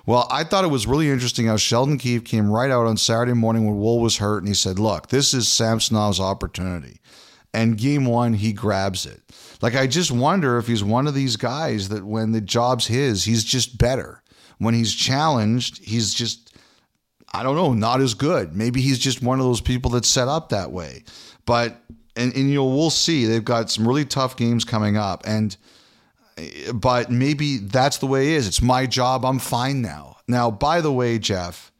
Well, 0.07 0.27
I 0.31 0.43
thought 0.43 0.63
it 0.63 0.69
was 0.69 0.87
really 0.87 1.09
interesting 1.09 1.45
how 1.45 1.57
Sheldon 1.57 1.99
Keefe 1.99 2.23
came 2.23 2.49
right 2.49 2.71
out 2.71 2.87
on 2.87 2.97
Saturday 2.97 3.33
morning 3.33 3.65
when 3.65 3.77
Woll 3.77 3.99
was 4.01 4.17
hurt, 4.17 4.39
and 4.39 4.47
he 4.47 4.55
said, 4.55 4.79
"Look, 4.79 5.09
this 5.09 5.35
is 5.35 5.47
Samsonov's 5.47 6.19
opportunity." 6.19 6.99
And 7.53 7.77
game 7.77 8.05
one, 8.05 8.33
he 8.33 8.53
grabs 8.53 9.05
it. 9.05 9.21
Like 9.61 9.75
I 9.75 9.85
just 9.85 10.11
wonder 10.11 10.57
if 10.57 10.65
he's 10.65 10.83
one 10.83 11.05
of 11.05 11.13
these 11.13 11.35
guys 11.35 11.89
that 11.89 12.05
when 12.05 12.31
the 12.31 12.41
job's 12.41 12.87
his, 12.87 13.25
he's 13.25 13.43
just 13.43 13.77
better. 13.77 14.23
When 14.57 14.73
he's 14.73 14.95
challenged, 14.95 15.83
he's 15.85 16.13
just 16.13 16.46
I 17.33 17.43
don't 17.43 17.55
know, 17.55 17.73
not 17.73 18.01
as 18.01 18.13
good. 18.13 18.55
Maybe 18.55 18.81
he's 18.81 18.99
just 18.99 19.21
one 19.21 19.39
of 19.39 19.45
those 19.45 19.61
people 19.61 19.91
that's 19.91 20.07
set 20.07 20.27
up 20.27 20.49
that 20.49 20.71
way. 20.71 21.03
But 21.45 21.81
and, 22.15 22.35
and 22.35 22.49
you 22.49 22.55
know 22.55 22.65
we'll 22.65 22.89
see. 22.89 23.25
They've 23.25 23.43
got 23.43 23.69
some 23.69 23.87
really 23.87 24.05
tough 24.05 24.37
games 24.37 24.65
coming 24.65 24.97
up, 24.97 25.23
and 25.25 25.55
but 26.73 27.11
maybe 27.11 27.57
that's 27.57 27.97
the 27.97 28.07
way 28.07 28.33
it 28.33 28.37
is. 28.37 28.47
It's 28.47 28.61
my 28.61 28.85
job. 28.85 29.25
I'm 29.25 29.39
fine 29.39 29.81
now. 29.81 30.17
Now, 30.27 30.51
by 30.51 30.81
the 30.81 30.91
way, 30.91 31.19
Jeff, 31.19 31.71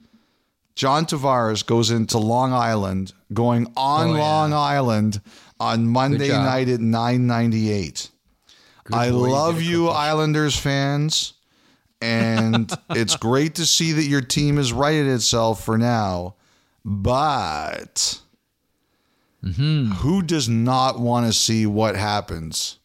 John 0.76 1.06
Tavares 1.06 1.66
goes 1.66 1.92
into 1.92 2.18
Long 2.18 2.54
Island, 2.54 3.14
going 3.34 3.72
on 3.76 4.10
oh, 4.10 4.14
yeah. 4.14 4.20
Long 4.20 4.54
Island 4.54 5.22
on 5.60 5.88
Monday 5.88 6.30
night 6.30 6.70
at 6.70 6.80
998. 6.80 8.10
I 8.94 9.10
love 9.10 9.62
you, 9.62 9.90
Islanders 9.90 10.58
fans 10.58 11.34
and 12.02 12.72
it's 12.92 13.16
great 13.16 13.56
to 13.56 13.66
see 13.66 13.94
that 13.94 14.04
your 14.04 14.22
team 14.22 14.58
has 14.58 14.72
righted 14.74 15.08
itself 15.08 15.64
for 15.64 15.78
now. 15.78 16.36
But 16.86 18.20
mm-hmm. 19.44 19.92
who 19.92 20.22
does 20.22 20.48
not 20.48 21.00
want 21.00 21.26
to 21.26 21.34
see 21.34 21.66
what 21.66 21.96
happens 21.96 22.80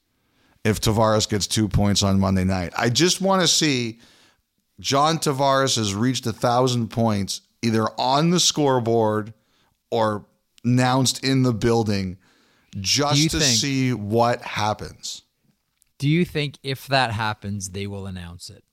if 0.64 0.80
Tavares 0.80 1.28
gets 1.28 1.46
two 1.46 1.68
points 1.68 2.02
on 2.02 2.18
Monday 2.18 2.44
night? 2.44 2.72
I 2.76 2.88
just 2.88 3.20
want 3.20 3.42
to 3.42 3.48
see 3.48 4.00
John 4.80 5.18
Tavares 5.18 5.76
has 5.76 5.94
reached 5.94 6.26
a 6.26 6.32
thousand 6.32 6.88
points 6.88 7.42
either 7.62 7.86
on 7.98 8.30
the 8.30 8.40
scoreboard 8.40 9.32
or 9.90 10.26
announced 10.64 11.24
in 11.24 11.42
the 11.42 11.52
building 11.52 12.18
just 12.80 13.30
to 13.30 13.38
think, 13.38 13.56
see 13.56 13.92
what 13.92 14.42
happens. 14.42 15.22
Do 15.98 16.08
you 16.08 16.24
think 16.24 16.58
if 16.62 16.86
that 16.88 17.12
happens, 17.12 17.70
they 17.70 17.86
will 17.86 18.06
announce 18.06 18.50
it? 18.50 18.64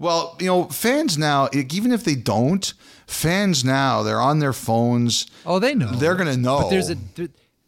Well, 0.00 0.34
you 0.40 0.46
know, 0.46 0.64
fans 0.64 1.18
now, 1.18 1.50
even 1.52 1.92
if 1.92 2.04
they 2.04 2.14
don't, 2.14 2.72
fans 3.06 3.66
now 3.66 4.02
they're 4.02 4.20
on 4.20 4.38
their 4.38 4.54
phones. 4.54 5.26
Oh, 5.44 5.58
they 5.58 5.74
know. 5.74 5.90
They're 5.90 6.14
gonna 6.14 6.38
know. 6.38 6.62
But 6.62 6.70
there's 6.70 6.90
a 6.90 6.96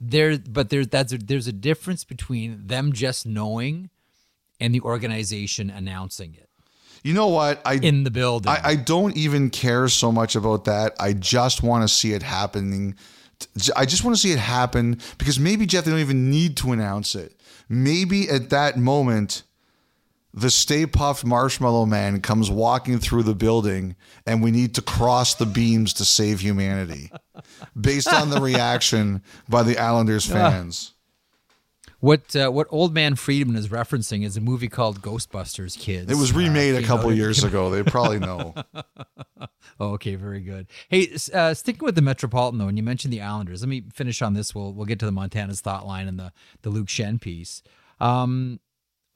there, 0.01 0.39
but 0.39 0.71
there's 0.71 0.89
that's 0.89 1.13
a, 1.13 1.19
there's 1.19 1.47
a 1.47 1.53
difference 1.53 2.05
between 2.05 2.67
them 2.67 2.95
just 2.95 3.27
knowing 3.27 3.91
and 4.59 4.75
the 4.75 4.81
organization 4.81 5.69
announcing 5.69 6.35
it. 6.35 6.49
You 7.03 7.13
know 7.13 7.29
what? 7.29 7.61
I 7.67 7.75
in 7.75 8.03
the 8.05 8.11
building. 8.11 8.51
I, 8.51 8.61
I 8.65 8.77
don't 8.77 9.15
even 9.15 9.51
care 9.51 9.89
so 9.89 10.11
much 10.11 10.35
about 10.35 10.65
that. 10.65 10.95
I 10.99 11.13
just 11.13 11.63
want 11.63 11.83
to 11.83 11.89
see 11.89 12.15
it 12.15 12.23
happening. 12.23 12.95
I 13.77 13.85
just 13.85 14.05
want 14.05 14.17
to 14.17 14.23
see 14.23 14.33
it 14.33 14.39
happen 14.39 15.01
because 15.19 15.39
maybe 15.39 15.67
Jeff, 15.67 15.85
they 15.85 15.91
don't 15.91 16.01
even 16.01 16.31
need 16.31 16.57
to 16.59 16.73
announce 16.73 17.15
it. 17.15 17.39
Maybe 17.69 18.31
at 18.31 18.49
that 18.49 18.79
moment 18.79 19.43
the 20.35 20.51
Stay 20.51 20.87
Puft 20.87 21.25
Marshmallow 21.25 21.87
Man 21.87 22.21
comes 22.21 22.51
walking 22.51 22.99
through 22.99 23.23
the 23.23 23.35
building 23.35 23.97
and 24.27 24.43
we 24.43 24.51
need 24.51 24.75
to 24.77 24.83
cross 24.83 25.35
the 25.35 25.47
beams 25.47 25.93
to 25.95 26.05
save 26.05 26.41
humanity 26.41 27.11
based 27.79 28.13
on 28.13 28.31
the 28.31 28.41
reaction 28.41 29.23
by 29.49 29.63
the 29.63 29.79
Islanders 29.79 30.27
fans. 30.27 30.93
What 32.01 32.35
uh, 32.35 32.51
what 32.51 32.67
Old 32.71 32.93
Man 32.93 33.15
Friedman 33.15 33.55
is 33.55 33.69
referencing 33.69 34.25
is 34.25 34.37
a 34.37 34.41
movie 34.41 34.69
called 34.69 35.01
Ghostbusters 35.03 35.79
Kids. 35.79 36.11
It 36.11 36.17
was 36.17 36.33
remade 36.33 36.75
uh, 36.75 36.79
a 36.79 36.83
couple 36.83 37.13
years 37.13 37.45
ago. 37.45 37.71
They 37.71 37.85
probably 37.85 38.19
know. 38.19 38.55
oh, 39.79 39.91
okay, 39.93 40.17
very 40.17 40.41
good. 40.41 40.67
Hey, 40.89 41.15
uh, 41.33 41.55
sticking 41.55 41.85
with 41.85 41.95
the 41.95 42.03
Metropolitan 42.03 42.59
though, 42.59 42.67
and 42.67 42.77
you 42.77 42.83
mentioned 42.83 43.13
the 43.13 43.21
Islanders. 43.21 43.63
Let 43.63 43.69
me 43.69 43.85
finish 43.95 44.21
on 44.21 44.35
this. 44.35 44.53
We'll 44.53 44.73
we'll 44.73 44.87
get 44.87 44.99
to 44.99 45.07
the 45.07 45.13
Montana's 45.13 45.61
thought 45.61 45.87
line 45.87 46.09
and 46.09 46.19
the 46.19 46.33
the 46.63 46.71
Luke 46.71 46.89
Schenn 46.89 47.21
piece. 47.21 47.63
Um, 48.01 48.59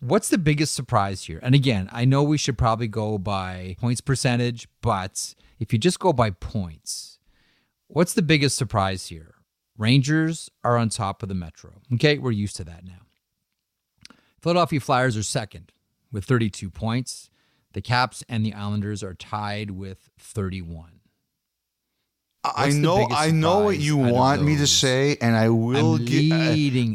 What's 0.01 0.29
the 0.29 0.39
biggest 0.39 0.75
surprise 0.75 1.25
here? 1.25 1.41
And 1.43 1.55
again, 1.55 1.89
I 1.91 2.05
know 2.05 2.23
we 2.23 2.37
should 2.37 2.59
probably 2.59 2.89
go 2.89 3.17
by 3.17 3.77
points 3.81 4.01
percentage, 4.01 4.69
but 4.83 5.35
if 5.59 5.73
you 5.73 5.79
just 5.79 5.99
go 5.99 6.13
by 6.13 6.31
points, 6.31 7.19
what's 7.89 8.13
the 8.13 8.23
biggest 8.23 8.57
surprise 8.57 9.07
here? 9.07 9.35
Rangers 9.79 10.51
are 10.63 10.77
on 10.77 10.91
top 10.91 11.23
of 11.23 11.29
the 11.29 11.35
Metro. 11.35 11.81
Okay, 11.95 12.19
we're 12.19 12.31
used 12.31 12.57
to 12.57 12.65
that 12.65 12.85
now. 12.85 13.07
Philadelphia 14.43 14.81
Flyers 14.81 15.17
are 15.17 15.23
second 15.23 15.73
with 16.13 16.25
32 16.25 16.71
points. 16.71 17.31
The 17.73 17.83
Caps 17.83 18.23
and 18.29 18.45
the 18.45 18.55
Islanders 18.55 19.03
are 19.03 19.15
tied 19.15 19.71
with 19.71 20.11
31. 20.19 20.96
I 22.55 22.71
know, 22.71 23.07
I 23.11 23.31
know 23.31 23.61
what 23.61 23.79
you 23.79 23.97
want 23.97 24.43
me 24.43 24.57
to 24.57 24.67
say, 24.67 25.17
and 25.21 25.35
I 25.35 25.49
will 25.49 25.99
give, 25.99 26.33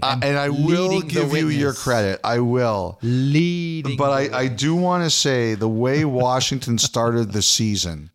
uh, 0.01 0.19
and 0.21 0.37
I 0.37 0.49
will 0.49 1.01
give 1.01 1.33
you 1.33 1.47
your 1.49 1.73
credit. 1.73 2.19
I 2.23 2.39
will 2.39 2.99
leading, 3.01 3.97
but 3.97 4.11
I, 4.11 4.39
I 4.39 4.47
do 4.47 4.75
want 4.75 5.03
to 5.03 5.09
say 5.09 5.55
the 5.55 5.67
way 5.69 6.05
Washington 6.05 6.77
started 6.77 7.31
the 7.31 7.41
season. 7.41 8.11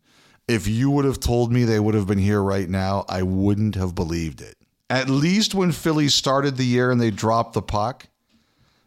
If 0.47 0.67
you 0.67 0.89
would 0.91 1.05
have 1.05 1.19
told 1.19 1.51
me 1.51 1.65
they 1.65 1.79
would 1.79 1.95
have 1.95 2.07
been 2.07 2.17
here 2.17 2.41
right 2.41 2.69
now, 2.69 3.05
I 3.09 3.23
wouldn't 3.23 3.75
have 3.75 3.93
believed 3.93 4.41
it. 4.41 4.55
At 4.89 5.09
least 5.09 5.53
when 5.53 5.73
Philly 5.73 6.07
started 6.07 6.55
the 6.55 6.65
year 6.65 6.91
and 6.91 7.01
they 7.01 7.11
dropped 7.11 7.53
the 7.53 7.61
puck, 7.61 8.07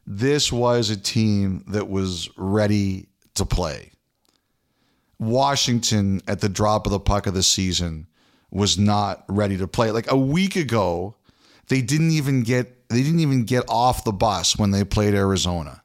this 0.06 0.50
was 0.50 0.88
a 0.88 0.96
team 0.96 1.64
that 1.68 1.88
was 1.88 2.30
ready 2.36 3.08
to 3.34 3.44
play. 3.44 3.92
Washington 5.18 6.22
at 6.26 6.40
the 6.40 6.48
drop 6.48 6.86
of 6.86 6.92
the 6.92 6.98
puck 6.98 7.26
of 7.26 7.34
the 7.34 7.42
season 7.42 8.06
was 8.50 8.78
not 8.78 9.24
ready 9.28 9.56
to 9.58 9.68
play. 9.68 9.90
Like 9.92 10.10
a 10.10 10.16
week 10.16 10.56
ago, 10.56 11.16
they 11.68 11.82
didn't 11.82 12.10
even 12.12 12.42
get 12.42 12.88
they 12.88 13.02
didn't 13.02 13.20
even 13.20 13.44
get 13.44 13.64
off 13.68 14.04
the 14.04 14.12
bus 14.12 14.56
when 14.58 14.72
they 14.72 14.84
played 14.84 15.14
Arizona. 15.14 15.82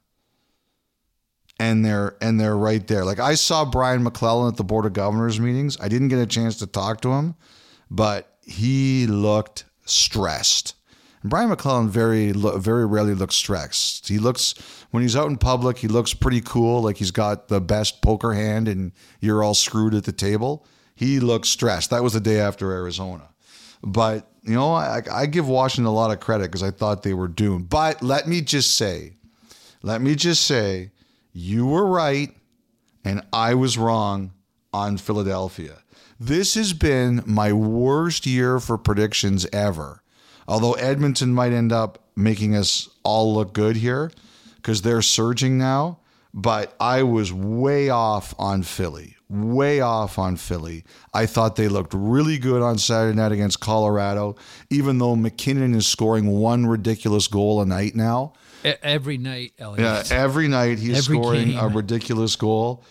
and 1.58 1.84
they're 1.84 2.16
and 2.20 2.38
they're 2.40 2.56
right 2.56 2.86
there. 2.86 3.04
Like 3.04 3.18
I 3.20 3.34
saw 3.34 3.64
Brian 3.64 4.02
MacLellan 4.02 4.52
at 4.52 4.56
the 4.56 4.64
Board 4.64 4.86
of 4.86 4.92
Governors 4.92 5.40
meetings. 5.40 5.78
I 5.80 5.88
didn't 5.88 6.08
get 6.08 6.18
a 6.18 6.26
chance 6.26 6.56
to 6.58 6.66
talk 6.66 7.00
to 7.02 7.12
him, 7.12 7.34
but 7.90 8.36
he 8.42 9.06
looked 9.06 9.64
stressed. 9.84 10.74
And 11.22 11.30
Brian 11.30 11.48
MacLellan 11.48 11.88
very 11.88 12.32
very 12.32 12.86
rarely 12.86 13.14
looks 13.14 13.36
stressed. 13.36 14.08
He 14.08 14.18
looks 14.18 14.54
when 14.90 15.02
he's 15.02 15.16
out 15.16 15.28
in 15.28 15.38
public, 15.38 15.78
he 15.78 15.88
looks 15.88 16.14
pretty 16.14 16.40
cool, 16.42 16.82
like 16.82 16.98
he's 16.98 17.10
got 17.10 17.48
the 17.48 17.60
best 17.60 18.02
poker 18.02 18.34
hand 18.34 18.68
and 18.68 18.92
you're 19.20 19.42
all 19.42 19.54
screwed 19.54 19.94
at 19.94 20.04
the 20.04 20.12
table. 20.12 20.66
He 20.96 21.20
looked 21.20 21.46
stressed. 21.46 21.90
That 21.90 22.02
was 22.02 22.14
the 22.14 22.20
day 22.20 22.40
after 22.40 22.72
Arizona. 22.72 23.28
But, 23.82 24.28
you 24.42 24.54
know, 24.54 24.72
I, 24.72 25.02
I 25.12 25.26
give 25.26 25.46
Washington 25.46 25.86
a 25.86 25.94
lot 25.94 26.10
of 26.10 26.18
credit 26.18 26.44
because 26.44 26.62
I 26.62 26.72
thought 26.72 27.04
they 27.04 27.14
were 27.14 27.28
doomed. 27.28 27.68
But 27.68 28.02
let 28.02 28.26
me 28.26 28.40
just 28.40 28.76
say, 28.76 29.16
let 29.82 30.00
me 30.00 30.16
just 30.16 30.44
say, 30.44 30.90
you 31.32 31.66
were 31.66 31.86
right 31.86 32.34
and 33.04 33.22
I 33.32 33.54
was 33.54 33.78
wrong 33.78 34.32
on 34.72 34.96
Philadelphia. 34.96 35.76
This 36.18 36.54
has 36.54 36.72
been 36.72 37.22
my 37.26 37.52
worst 37.52 38.26
year 38.26 38.58
for 38.58 38.78
predictions 38.78 39.46
ever. 39.52 40.02
Although 40.48 40.72
Edmonton 40.72 41.34
might 41.34 41.52
end 41.52 41.72
up 41.72 42.02
making 42.16 42.56
us 42.56 42.88
all 43.02 43.34
look 43.34 43.52
good 43.52 43.76
here 43.76 44.10
because 44.56 44.82
they're 44.82 45.02
surging 45.02 45.58
now. 45.58 46.00
But 46.32 46.74
I 46.80 47.02
was 47.02 47.32
way 47.32 47.88
off 47.88 48.34
on 48.38 48.62
Philly, 48.62 49.15
way 49.28 49.80
off 49.80 50.18
on 50.18 50.36
Philly. 50.36 50.84
I 51.12 51.26
thought 51.26 51.56
they 51.56 51.68
looked 51.68 51.92
really 51.94 52.38
good 52.38 52.62
on 52.62 52.78
Saturday 52.78 53.16
night 53.16 53.32
against 53.32 53.60
Colorado, 53.60 54.36
even 54.70 54.98
though 54.98 55.16
MacKinnon 55.16 55.74
is 55.74 55.86
scoring 55.86 56.26
one 56.28 56.66
ridiculous 56.66 57.26
goal 57.28 57.60
a 57.60 57.66
night 57.66 57.94
now. 57.94 58.34
Every 58.64 59.18
night, 59.18 59.52
Elliotte. 59.58 60.10
Yeah, 60.10 60.16
every 60.16 60.48
night 60.48 60.78
he's 60.78 60.98
every 60.98 61.18
scoring 61.18 61.48
game. 61.50 61.58
a 61.58 61.68
ridiculous 61.68 62.34
goal. 62.36 62.84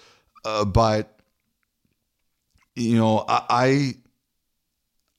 Uh, 0.43 0.63
but 0.65 1.19
you 2.75 2.97
know, 2.97 3.25
I, 3.27 3.95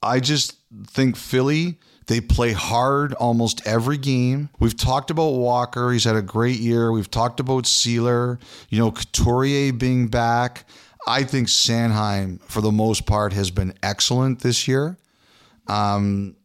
I 0.02 0.20
just 0.20 0.56
think 0.86 1.16
Philly 1.16 1.78
they 2.06 2.20
play 2.20 2.52
hard 2.52 3.14
almost 3.14 3.66
every 3.66 3.98
game. 3.98 4.48
We've 4.60 4.76
talked 4.76 5.10
about 5.10 5.30
Walker. 5.30 5.90
He's 5.90 6.04
had 6.04 6.14
a 6.14 6.22
great 6.22 6.60
year. 6.60 6.92
We've 6.92 7.10
talked 7.10 7.40
about 7.40 7.64
Seeler, 7.64 8.40
you 8.68 8.78
know, 8.78 8.92
Couturier 8.92 9.72
being 9.72 10.06
back. 10.06 10.66
I 11.06 11.22
think 11.22 11.48
Sanheim, 11.48 12.40
for 12.42 12.60
the 12.60 12.72
most 12.72 13.06
part, 13.06 13.32
has 13.32 13.50
been 13.50 13.74
excellent 13.82 14.40
this 14.40 14.66
year. 14.66 14.96
Um, 15.68 16.36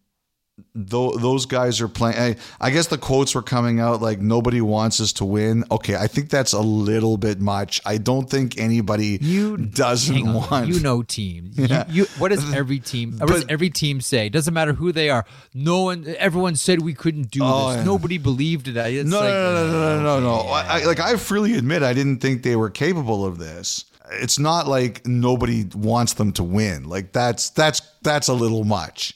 those 0.73 1.45
guys 1.45 1.81
are 1.81 1.87
playing. 1.87 2.17
I, 2.17 2.35
I, 2.59 2.69
guess 2.69 2.87
the 2.87 2.97
quotes 2.97 3.35
were 3.35 3.41
coming 3.41 3.79
out 3.79 4.01
like 4.01 4.19
nobody 4.19 4.61
wants 4.61 5.01
us 5.01 5.13
to 5.13 5.25
win. 5.25 5.63
Okay, 5.71 5.95
I 5.95 6.07
think 6.07 6.29
that's 6.29 6.53
a 6.53 6.59
little 6.59 7.17
bit 7.17 7.39
much. 7.41 7.81
I 7.85 7.97
don't 7.97 8.29
think 8.29 8.57
anybody 8.57 9.17
you 9.21 9.57
doesn't 9.57 10.33
want. 10.33 10.67
You 10.67 10.79
know, 10.79 11.03
team. 11.03 11.51
Yeah. 11.55 11.85
You, 11.91 12.03
you, 12.03 12.09
what 12.19 12.29
does 12.29 12.53
every 12.53 12.79
team? 12.79 13.17
What 13.17 13.29
does 13.29 13.45
every 13.49 13.69
team 13.69 14.01
say? 14.01 14.29
Doesn't 14.29 14.53
matter 14.53 14.73
who 14.73 14.91
they 14.91 15.09
are. 15.09 15.25
No 15.53 15.83
one. 15.83 16.05
Everyone 16.19 16.55
said 16.55 16.81
we 16.81 16.93
couldn't 16.93 17.31
do 17.31 17.41
oh, 17.43 17.69
this. 17.69 17.77
Yeah. 17.77 17.83
Nobody 17.83 18.17
believed 18.17 18.67
it. 18.67 18.77
It's 18.77 19.09
no, 19.09 19.19
like, 19.19 19.29
no, 19.29 19.53
no, 19.53 19.67
no, 19.67 19.71
no, 19.71 20.03
no, 20.03 20.19
no, 20.19 20.19
no. 20.19 20.51
I, 20.51 20.85
like 20.85 20.99
I 20.99 21.17
freely 21.17 21.55
admit, 21.55 21.81
I 21.83 21.93
didn't 21.93 22.19
think 22.19 22.43
they 22.43 22.55
were 22.55 22.69
capable 22.69 23.25
of 23.25 23.39
this. 23.39 23.85
It's 24.11 24.39
not 24.39 24.67
like 24.67 25.05
nobody 25.05 25.65
wants 25.73 26.13
them 26.13 26.33
to 26.33 26.43
win. 26.43 26.89
Like 26.89 27.13
that's 27.13 27.49
that's 27.51 27.81
that's 28.01 28.27
a 28.27 28.33
little 28.33 28.63
much. 28.63 29.15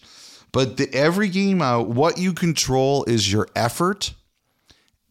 But 0.52 0.78
the, 0.78 0.94
every 0.94 1.28
game 1.28 1.62
out, 1.62 1.90
what 1.90 2.18
you 2.18 2.32
control 2.34 3.04
is 3.06 3.30
your 3.30 3.48
effort, 3.56 4.14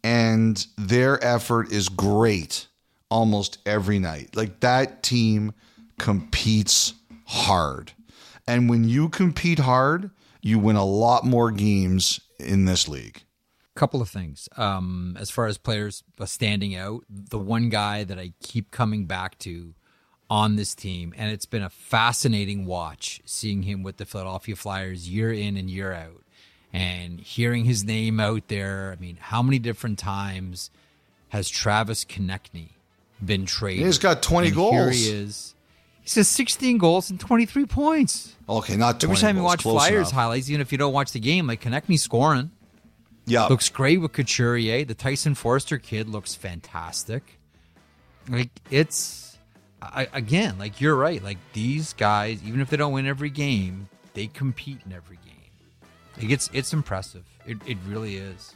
and 0.02 0.66
their 0.78 1.22
effort 1.22 1.70
is 1.70 1.88
great 1.90 2.66
almost 3.10 3.58
every 3.66 3.98
night. 3.98 4.34
Like 4.34 4.60
that 4.60 5.02
team 5.02 5.52
competes 5.98 6.94
hard. 7.26 7.92
And 8.46 8.68
when 8.68 8.84
you 8.84 9.08
compete 9.08 9.58
hard, 9.58 10.10
you 10.40 10.58
win 10.58 10.76
a 10.76 10.84
lot 10.84 11.24
more 11.24 11.50
games 11.50 12.20
in 12.38 12.64
this 12.66 12.88
league. 12.88 13.23
Couple 13.74 14.00
of 14.00 14.08
things. 14.08 14.48
Um, 14.56 15.16
as 15.18 15.30
far 15.30 15.46
as 15.46 15.58
players 15.58 16.04
standing 16.26 16.76
out, 16.76 17.04
the 17.08 17.38
one 17.38 17.70
guy 17.70 18.04
that 18.04 18.18
I 18.18 18.32
keep 18.40 18.70
coming 18.70 19.06
back 19.06 19.36
to 19.40 19.74
on 20.30 20.56
this 20.56 20.74
team, 20.74 21.12
and 21.16 21.30
it's 21.32 21.46
been 21.46 21.62
a 21.62 21.68
fascinating 21.70 22.66
watch 22.66 23.20
seeing 23.24 23.64
him 23.64 23.82
with 23.82 23.96
the 23.96 24.04
Philadelphia 24.06 24.54
Flyers 24.56 25.08
year 25.08 25.32
in 25.32 25.56
and 25.56 25.68
year 25.68 25.92
out, 25.92 26.22
and 26.72 27.20
hearing 27.20 27.64
his 27.64 27.82
name 27.84 28.20
out 28.20 28.46
there. 28.48 28.94
I 28.96 29.00
mean, 29.00 29.16
how 29.20 29.42
many 29.42 29.58
different 29.58 29.98
times 29.98 30.70
has 31.30 31.48
Travis 31.48 32.04
Konecny 32.04 32.70
been 33.24 33.44
traded? 33.44 33.86
He's 33.86 33.98
got 33.98 34.22
twenty 34.22 34.48
and 34.48 34.56
goals. 34.56 34.72
Here 34.72 34.90
he 34.90 35.08
is. 35.08 35.54
He 36.00 36.10
says 36.10 36.28
16 36.28 36.76
goals 36.76 37.08
and 37.08 37.18
23 37.18 37.64
points. 37.64 38.36
Okay, 38.46 38.76
not 38.76 39.00
20 39.00 39.10
Every 39.12 39.20
time 39.22 39.36
goals, 39.36 39.42
you 39.42 39.44
watch 39.44 39.62
Flyers 39.62 39.94
enough. 40.08 40.12
highlights, 40.12 40.50
even 40.50 40.60
if 40.60 40.70
you 40.70 40.76
don't 40.76 40.92
watch 40.92 41.12
the 41.12 41.18
game, 41.18 41.46
like 41.46 41.62
Konecny 41.62 41.98
scoring. 41.98 42.50
Yeah. 43.26 43.46
Looks 43.46 43.68
great 43.68 44.00
with 44.00 44.12
Couturier. 44.12 44.84
The 44.84 44.94
Tyson 44.94 45.34
Foerster 45.34 45.78
kid 45.78 46.08
looks 46.08 46.34
fantastic. 46.34 47.38
Like, 48.28 48.50
it's 48.70 49.24
I, 49.92 50.08
again, 50.12 50.58
like 50.58 50.80
you're 50.80 50.96
right. 50.96 51.22
Like 51.22 51.38
these 51.52 51.92
guys, 51.92 52.40
even 52.44 52.60
if 52.60 52.70
they 52.70 52.76
don't 52.76 52.92
win 52.92 53.06
every 53.06 53.30
game, 53.30 53.88
they 54.14 54.26
compete 54.28 54.80
in 54.86 54.92
every 54.92 55.18
game. 55.24 55.34
Like 56.16 56.30
it's 56.30 56.48
it's 56.52 56.72
impressive. 56.72 57.24
It, 57.46 57.58
it 57.66 57.76
really 57.86 58.16
is. 58.16 58.54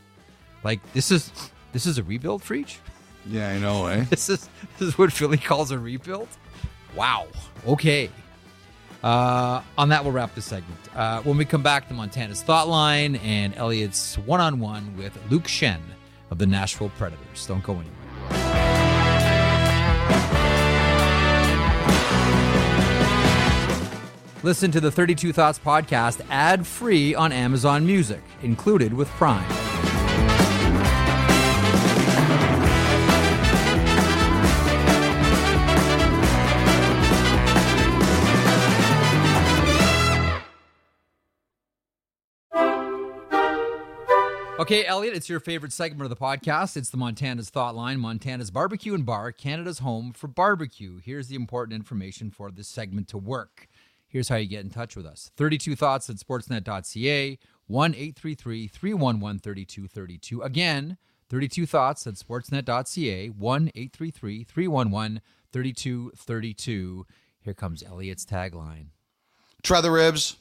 Like 0.64 0.80
this 0.92 1.10
is 1.10 1.32
this 1.72 1.86
is 1.86 1.98
a 1.98 2.02
rebuild 2.02 2.42
for 2.42 2.54
each. 2.54 2.78
Yeah, 3.26 3.50
I 3.50 3.58
know, 3.58 3.86
eh? 3.86 4.04
this 4.10 4.28
is 4.28 4.48
this 4.78 4.88
is 4.88 4.98
what 4.98 5.12
Philly 5.12 5.38
calls 5.38 5.70
a 5.70 5.78
rebuild. 5.78 6.28
Wow. 6.94 7.26
Okay. 7.66 8.10
Uh, 9.02 9.62
on 9.76 9.88
that, 9.90 10.02
we'll 10.02 10.12
wrap 10.12 10.34
this 10.34 10.44
segment. 10.44 10.78
Uh, 10.94 11.22
when 11.22 11.36
we 11.36 11.44
come 11.44 11.62
back 11.62 11.88
to 11.88 11.94
Montana's 11.94 12.42
Thought 12.42 12.68
Line 12.68 13.16
and 13.16 13.54
Elliotte's 13.54 14.18
one 14.18 14.40
on 14.40 14.58
one 14.58 14.96
with 14.96 15.16
Luke 15.30 15.44
Schenn 15.44 15.80
of 16.30 16.38
the 16.38 16.46
Nashville 16.46 16.90
Predators. 16.90 17.46
Don't 17.46 17.62
go 17.62 17.74
anywhere. 17.74 17.94
Listen 24.44 24.70
to 24.70 24.80
the 24.80 24.90
32 24.90 25.32
Thoughts 25.32 25.58
podcast 25.58 26.24
ad 26.30 26.66
free 26.66 27.14
on 27.14 27.32
Amazon 27.32 27.84
Music, 27.84 28.22
included 28.42 28.92
with 28.92 29.08
Prime. 29.10 29.67
Okay, 44.68 44.84
Elliotte, 44.84 45.14
it's 45.14 45.30
your 45.30 45.40
favorite 45.40 45.72
segment 45.72 46.02
of 46.02 46.10
the 46.10 46.22
podcast. 46.22 46.76
It's 46.76 46.90
the 46.90 46.98
Montana's 46.98 47.48
Thought 47.48 47.74
Line, 47.74 47.98
Montana's 47.98 48.50
Barbecue 48.50 48.92
and 48.92 49.06
Bar, 49.06 49.32
Canada's 49.32 49.78
home 49.78 50.12
for 50.12 50.26
barbecue. 50.26 50.98
Here's 51.02 51.28
the 51.28 51.36
important 51.36 51.74
information 51.74 52.30
for 52.30 52.50
this 52.50 52.68
segment 52.68 53.08
to 53.08 53.16
work. 53.16 53.66
Here's 54.08 54.28
how 54.28 54.36
you 54.36 54.46
get 54.46 54.64
in 54.64 54.68
touch 54.68 54.94
with 54.94 55.06
us 55.06 55.30
32 55.38 55.74
thoughts 55.74 56.10
at 56.10 56.16
sportsnet.ca, 56.16 57.38
1 57.66 57.94
833 57.94 58.68
311 58.68 59.38
3232. 59.38 60.42
Again, 60.42 60.98
32 61.30 61.64
thoughts 61.64 62.06
at 62.06 62.16
sportsnet.ca, 62.16 63.28
1 63.28 63.68
833 63.74 64.44
311 64.44 65.22
3232. 65.50 67.06
Here 67.40 67.54
comes 67.54 67.82
Elliotte's 67.82 68.26
tagline 68.26 68.88
Try 69.62 69.80
the 69.80 69.90
ribs. 69.90 70.36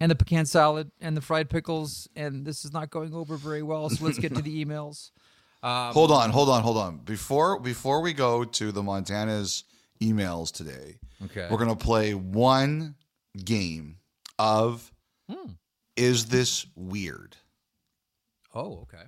And 0.00 0.10
the 0.10 0.16
pecan 0.16 0.46
salad 0.46 0.90
and 1.00 1.16
the 1.16 1.20
fried 1.20 1.50
pickles. 1.50 2.08
And 2.16 2.44
this 2.44 2.64
is 2.64 2.72
not 2.72 2.90
going 2.90 3.14
over 3.14 3.36
very 3.36 3.62
well. 3.62 3.88
So 3.90 4.04
let's 4.04 4.18
get 4.18 4.34
to 4.34 4.42
the 4.42 4.64
emails. 4.64 5.10
Um, 5.62 5.92
hold 5.92 6.10
on, 6.10 6.30
hold 6.30 6.48
on, 6.48 6.62
hold 6.62 6.78
on. 6.78 6.98
Before 6.98 7.60
before 7.60 8.00
we 8.00 8.14
go 8.14 8.44
to 8.44 8.72
the 8.72 8.82
Montana's 8.82 9.64
emails 10.00 10.50
today, 10.50 10.98
okay, 11.26 11.48
we're 11.50 11.58
gonna 11.58 11.76
play 11.76 12.14
one 12.14 12.94
game 13.44 13.98
of 14.38 14.90
hmm. 15.30 15.52
is 15.96 16.26
this 16.26 16.66
weird? 16.74 17.36
Oh, 18.54 18.80
okay. 18.82 19.04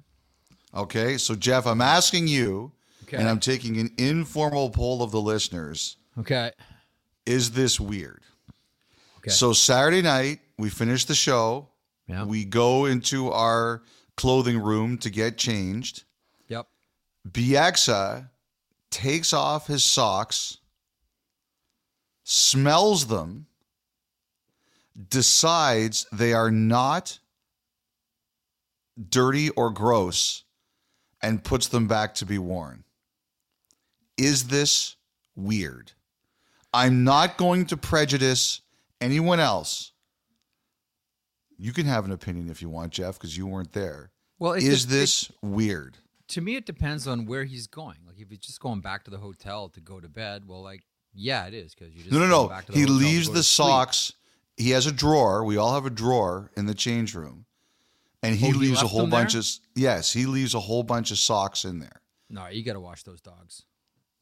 Okay, 0.74 1.16
so 1.16 1.34
Jeff, 1.34 1.66
I'm 1.66 1.80
asking 1.80 2.28
you, 2.28 2.72
okay. 3.04 3.16
and 3.16 3.28
I'm 3.28 3.40
taking 3.40 3.78
an 3.78 3.90
informal 3.96 4.70
poll 4.70 5.02
of 5.02 5.10
the 5.10 5.20
listeners. 5.20 5.96
Okay. 6.18 6.50
Is 7.24 7.52
this 7.52 7.80
weird? 7.80 8.22
Okay. 9.18 9.30
So 9.30 9.52
Saturday 9.52 10.02
night, 10.02 10.40
we 10.58 10.70
finish 10.70 11.04
the 11.04 11.14
show. 11.14 11.68
Yeah. 12.06 12.24
We 12.24 12.44
go 12.44 12.84
into 12.86 13.30
our 13.30 13.82
clothing 14.16 14.58
room 14.58 14.98
to 14.98 15.10
get 15.10 15.38
changed. 15.38 16.04
Yep. 16.48 16.66
Bieksa 17.30 18.28
takes 18.90 19.32
off 19.32 19.66
his 19.66 19.82
socks, 19.84 20.58
smells 22.24 23.06
them, 23.06 23.46
decides 25.08 26.06
they 26.12 26.32
are 26.32 26.50
not 26.50 27.18
dirty 29.08 29.48
or 29.50 29.70
gross 29.70 30.44
and 31.22 31.42
puts 31.42 31.68
them 31.68 31.86
back 31.86 32.14
to 32.16 32.26
be 32.26 32.38
worn. 32.38 32.84
is 34.18 34.48
this 34.48 34.96
weird? 35.34 35.92
I'm 36.74 37.04
not 37.04 37.36
going 37.36 37.66
to 37.66 37.76
prejudice 37.76 38.60
anyone 39.00 39.40
else. 39.40 39.91
You 41.58 41.72
can 41.72 41.86
have 41.86 42.04
an 42.04 42.12
opinion 42.12 42.48
if 42.50 42.60
you 42.62 42.68
want, 42.68 42.92
Jeff, 42.92 43.14
because 43.18 43.36
you 43.36 43.46
weren't 43.46 43.72
there. 43.72 44.10
Well, 44.38 44.52
is 44.54 44.84
de- 44.86 44.90
this 44.92 45.32
weird? 45.42 45.98
to 46.28 46.40
me 46.40 46.56
it 46.56 46.64
depends 46.64 47.06
on 47.06 47.26
where 47.26 47.44
he's 47.44 47.66
going. 47.66 47.98
Like 48.06 48.18
if 48.18 48.30
he's 48.30 48.38
just 48.38 48.58
going 48.60 48.80
back 48.80 49.04
to 49.04 49.10
the 49.10 49.18
hotel 49.18 49.68
to 49.68 49.80
go 49.80 50.00
to 50.00 50.08
bed, 50.08 50.44
well, 50.46 50.62
like 50.62 50.82
yeah, 51.14 51.46
it 51.46 51.52
is 51.54 51.74
because 51.74 51.92
you 51.94 52.00
just 52.02 52.12
No, 52.12 52.18
no, 52.20 52.26
no. 52.26 52.48
back 52.48 52.64
to 52.66 52.72
the 52.72 52.78
He 52.78 52.86
leaves 52.86 53.28
the 53.30 53.42
socks. 53.42 54.12
He 54.56 54.70
has 54.70 54.86
a 54.86 54.92
drawer. 54.92 55.44
We 55.44 55.56
all 55.58 55.74
have 55.74 55.84
a 55.86 55.90
drawer 55.90 56.50
in 56.56 56.66
the 56.66 56.74
change 56.74 57.14
room, 57.14 57.44
and 58.22 58.34
he 58.34 58.46
Oh, 58.46 58.52
he 58.52 58.54
leaves 58.58 58.82
a 58.82 58.86
whole 58.86 59.06
bunch 59.06 59.32
there? 59.34 59.40
of 59.40 59.46
yes. 59.74 60.12
He 60.12 60.24
leaves 60.26 60.54
a 60.54 60.60
whole 60.60 60.82
bunch 60.82 61.10
of 61.10 61.18
socks 61.18 61.64
in 61.64 61.78
there. 61.80 62.00
No, 62.30 62.46
you 62.48 62.64
got 62.64 62.72
to 62.74 62.80
wash 62.80 63.02
those 63.02 63.20
dogs. 63.20 63.64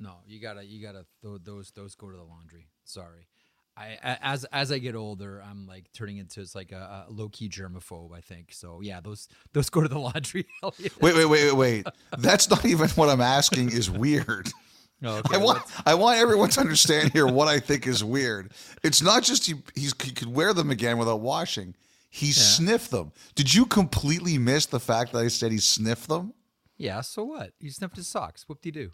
No, 0.01 0.15
you 0.27 0.41
gotta, 0.41 0.65
you 0.65 0.83
gotta. 0.83 1.05
Th- 1.23 1.41
those, 1.45 1.71
those 1.73 1.95
go 1.95 2.11
to 2.11 2.17
the 2.17 2.25
laundry. 2.25 2.69
Sorry. 2.85 3.29
I, 3.77 4.19
as 4.21 4.45
as 4.47 4.71
I 4.71 4.79
get 4.79 4.95
older, 4.95 5.43
I'm 5.49 5.67
like 5.67 5.91
turning 5.93 6.19
into 6.19 6.41
it's 6.41 6.55
like 6.55 6.73
a, 6.73 7.07
a 7.09 7.11
low 7.11 7.29
key 7.31 7.49
germaphobe. 7.49 8.15
I 8.15 8.21
think 8.21 8.53
so. 8.53 8.81
Yeah, 8.83 9.01
those 9.01 9.29
those 9.53 9.71
go 9.71 9.81
to 9.81 9.89
the 9.89 9.99
laundry. 10.07 10.47
Wait, 10.63 10.93
wait, 11.01 11.15
wait, 11.15 11.29
wait, 11.29 11.53
wait. 11.53 11.87
That's 12.19 12.51
not 12.51 12.65
even 12.67 12.89
what 12.91 13.09
I'm 13.09 13.21
asking. 13.23 13.71
Is 13.73 13.91
weird. 13.91 14.51
Oh, 15.03 15.17
okay, 15.21 15.37
I 15.37 15.39
want 15.39 15.63
I 15.87 15.95
want 15.95 16.19
everyone 16.19 16.51
to 16.51 16.61
understand 16.61 17.15
here 17.15 17.27
what 17.27 17.49
I 17.49 17.59
think 17.59 17.87
is 17.87 18.05
weird. 18.05 18.53
It's 18.83 19.01
not 19.01 19.23
just 19.23 19.47
he 19.47 19.55
he's, 19.75 19.95
he 20.03 20.11
could 20.11 20.29
wear 20.29 20.53
them 20.53 20.69
again 20.69 20.99
without 20.99 21.23
washing. 21.23 21.75
He 22.11 22.33
sniffed 22.33 22.91
them. 22.91 23.13
Did 23.35 23.55
you 23.55 23.65
completely 23.65 24.37
miss 24.37 24.67
the 24.67 24.79
fact 24.79 25.13
that 25.15 25.21
I 25.21 25.29
said 25.29 25.53
he 25.53 25.59
sniffed 25.59 26.07
them? 26.11 26.35
yeah. 26.77 27.01
So 27.01 27.25
what? 27.25 27.53
He 27.59 27.71
sniffed 27.71 27.97
his 27.97 28.09
socks. 28.09 28.47
Whoop 28.47 28.61
de 28.61 28.73
doo. 28.73 28.91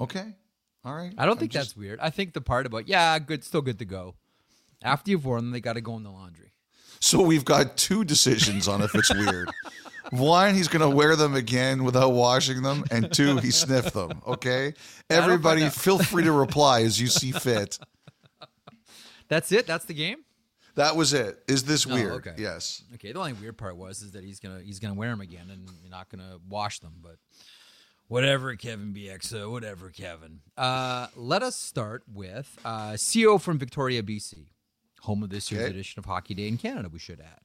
Okay, 0.00 0.34
all 0.86 0.94
right. 0.94 1.12
I 1.18 1.26
don't 1.26 1.38
think 1.38 1.52
just- 1.52 1.70
that's 1.70 1.76
weird. 1.76 1.98
I 2.00 2.08
think 2.10 2.32
the 2.32 2.40
part 2.40 2.64
about 2.64 2.88
yeah, 2.88 3.18
good, 3.18 3.44
still 3.44 3.60
good 3.62 3.78
to 3.80 3.84
go. 3.84 4.14
After 4.82 5.10
you've 5.10 5.24
worn 5.26 5.44
them, 5.44 5.50
they 5.50 5.60
got 5.60 5.72
to 5.74 5.80
go 5.80 5.96
in 5.96 6.02
the 6.02 6.10
laundry. 6.10 6.52
So 7.00 7.20
we've 7.20 7.44
got 7.44 7.76
two 7.76 8.04
decisions 8.04 8.68
on 8.68 8.80
if 8.82 8.94
it's 8.94 9.12
weird. 9.12 9.50
One, 10.10 10.54
he's 10.54 10.68
going 10.68 10.88
to 10.88 10.94
wear 10.96 11.16
them 11.16 11.34
again 11.34 11.82
without 11.82 12.10
washing 12.12 12.62
them, 12.62 12.84
and 12.92 13.12
two, 13.12 13.38
he 13.38 13.50
sniffed 13.50 13.92
them. 13.92 14.22
Okay, 14.26 14.72
everybody, 15.10 15.68
feel 15.68 15.98
free 15.98 16.22
to 16.24 16.32
reply 16.32 16.82
as 16.82 17.00
you 17.00 17.08
see 17.08 17.32
fit. 17.32 17.78
That's 19.28 19.50
it. 19.52 19.66
That's 19.66 19.84
the 19.86 19.94
game. 19.94 20.18
That 20.76 20.94
was 20.94 21.12
it. 21.12 21.42
Is 21.48 21.64
this 21.64 21.86
Oh, 21.86 21.94
weird? 21.94 22.12
okay. 22.26 22.34
Yes. 22.38 22.82
Okay. 22.94 23.10
The 23.12 23.18
only 23.18 23.32
weird 23.32 23.56
part 23.56 23.76
was 23.76 24.02
is 24.02 24.12
that 24.12 24.22
he's 24.24 24.38
gonna 24.40 24.60
he's 24.60 24.78
gonna 24.78 24.94
wear 24.94 25.10
them 25.10 25.22
again, 25.22 25.48
and 25.50 25.68
you're 25.82 25.90
not 25.90 26.08
gonna 26.10 26.36
wash 26.48 26.78
them. 26.80 26.92
But 27.02 27.16
whatever, 28.08 28.54
Kevin 28.56 28.92
Bieksa, 28.94 29.50
whatever, 29.50 29.90
Kevin. 29.90 30.40
Uh, 30.56 31.08
let 31.16 31.42
us 31.42 31.56
start 31.56 32.02
with 32.12 32.58
uh, 32.64 32.92
CEO 32.92 33.40
from 33.40 33.58
Victoria, 33.58 34.02
BC, 34.02 34.46
home 35.02 35.22
of 35.22 35.30
this 35.30 35.50
year's 35.50 35.64
Okay. 35.64 35.70
edition 35.72 35.98
of 35.98 36.04
Hockey 36.04 36.34
Day 36.34 36.48
in 36.48 36.56
Canada. 36.58 36.88
We 36.92 36.98
should 36.98 37.20
add. 37.20 37.40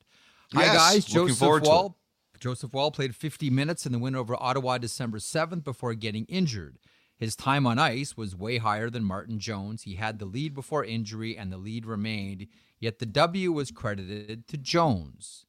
Hi 0.54 0.64
Yes, 0.66 0.76
guys, 0.76 1.10
looking 1.16 1.28
Joseph 1.30 1.40
forward 1.40 1.64
to 1.64 1.70
it. 1.70 1.74
Woll. 1.74 1.98
Joseph 2.40 2.74
Woll 2.74 2.92
played 2.92 3.16
50 3.16 3.50
minutes 3.52 3.86
in 3.86 3.92
the 3.92 4.00
win 4.00 4.16
over 4.16 4.36
Ottawa 4.40 4.78
December 4.80 5.20
7th 5.20 5.64
before 5.64 5.94
getting 5.94 6.26
injured. 6.26 6.78
His 7.16 7.36
time 7.36 7.68
on 7.68 7.78
ice 7.78 8.18
was 8.18 8.36
way 8.36 8.58
higher 8.58 8.90
than 8.90 9.04
Martin 9.04 9.38
Jones. 9.38 9.84
He 9.84 9.94
had 9.96 10.18
the 10.18 10.26
lead 10.26 10.56
before 10.56 10.84
injury, 10.84 11.38
and 11.38 11.52
the 11.54 11.58
lead 11.58 11.86
remained, 11.86 12.48
yet 12.80 12.98
the 12.98 13.06
W 13.06 13.52
was 13.52 13.70
credited 13.70 14.48
to 14.48 14.58
Jones. 14.58 15.46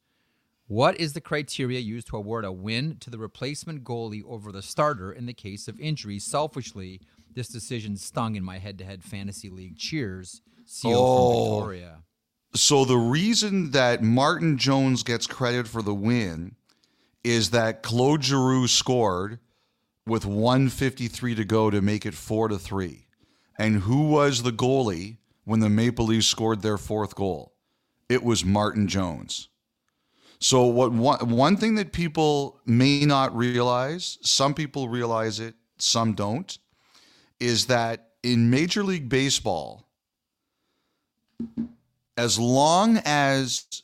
What 0.69 0.99
is 0.99 1.13
the 1.13 1.21
criteria 1.21 1.81
used 1.81 2.07
to 2.09 2.17
award 2.17 2.45
a 2.45 2.53
win 2.53 2.97
to 3.01 3.11
the 3.11 3.19
replacement 3.19 3.85
goalie 3.85 4.23
over 4.27 4.53
the 4.53 4.63
starter 4.63 5.13
in 5.13 5.27
the 5.27 5.35
case 5.35 5.69
of 5.69 5.79
injury? 5.81 6.19
Selfishly, 6.19 7.01
this 7.35 7.49
decision 7.49 7.97
stung 7.97 8.37
in 8.37 8.45
my 8.45 8.59
head 8.59 8.79
to 8.79 8.85
head 8.85 9.03
fantasy 9.03 9.51
league. 9.51 9.77
Cheers, 9.77 10.41
CEO 10.67 10.93
Oh. 10.95 11.45
from 11.45 11.57
Victoria. 11.59 12.03
So 12.55 12.85
the 12.85 12.97
reason 12.99 13.71
that 13.73 14.03
Martin 14.03 14.59
Jones 14.59 15.03
gets 15.03 15.27
credit 15.27 15.67
for 15.67 15.83
the 15.83 15.95
win 15.95 16.55
is 17.25 17.51
that 17.51 17.83
Claude 17.83 18.25
Giroux 18.25 18.67
scored 18.69 19.39
with 20.07 20.25
153 20.27 21.35
to 21.35 21.45
go 21.45 21.71
to 21.71 21.81
make 21.81 22.05
it 22.05 22.15
4 22.15 22.49
to 22.49 22.59
3. 22.59 23.07
And 23.59 23.81
who 23.83 24.09
was 24.09 24.43
the 24.43 24.53
goalie 24.53 25.19
when 25.45 25.61
the 25.61 25.69
Maple 25.71 26.07
Leafs 26.07 26.27
scored 26.27 26.63
their 26.63 26.79
fourth 26.79 27.15
goal? 27.15 27.55
It 28.09 28.23
was 28.23 28.45
Martin 28.45 28.87
Jones. 28.89 29.49
So 30.43 30.65
what 30.65 30.91
one, 30.91 31.31
one 31.31 31.57
thing 31.57 31.77
that 31.77 31.93
people 31.93 32.61
may 32.67 33.05
not 33.05 33.35
realize, 33.35 34.19
some 34.23 34.55
people 34.55 34.89
realize 34.89 35.39
it, 35.39 35.55
some 35.79 36.15
don't, 36.15 36.59
is 37.39 37.67
that 37.67 38.09
in 38.25 38.51
Major 38.51 38.83
League 38.83 39.09
Baseball, 39.09 39.87
as 42.17 42.41
long 42.41 43.01
as 43.05 43.83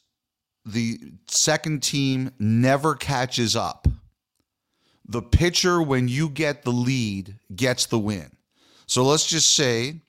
the 0.65 0.99
second 1.29 1.85
team 1.85 2.33
never 2.41 2.97
catches 2.97 3.55
up, 3.55 3.87
the 5.07 5.23
pitcher, 5.23 5.81
when 5.81 6.09
you 6.09 6.29
get 6.29 6.65
the 6.65 6.73
lead, 6.73 7.37
gets 7.55 7.87
the 7.87 8.01
win. 8.01 8.33
So 8.87 9.05
let's 9.05 9.27
just 9.27 9.55
say 9.55 10.01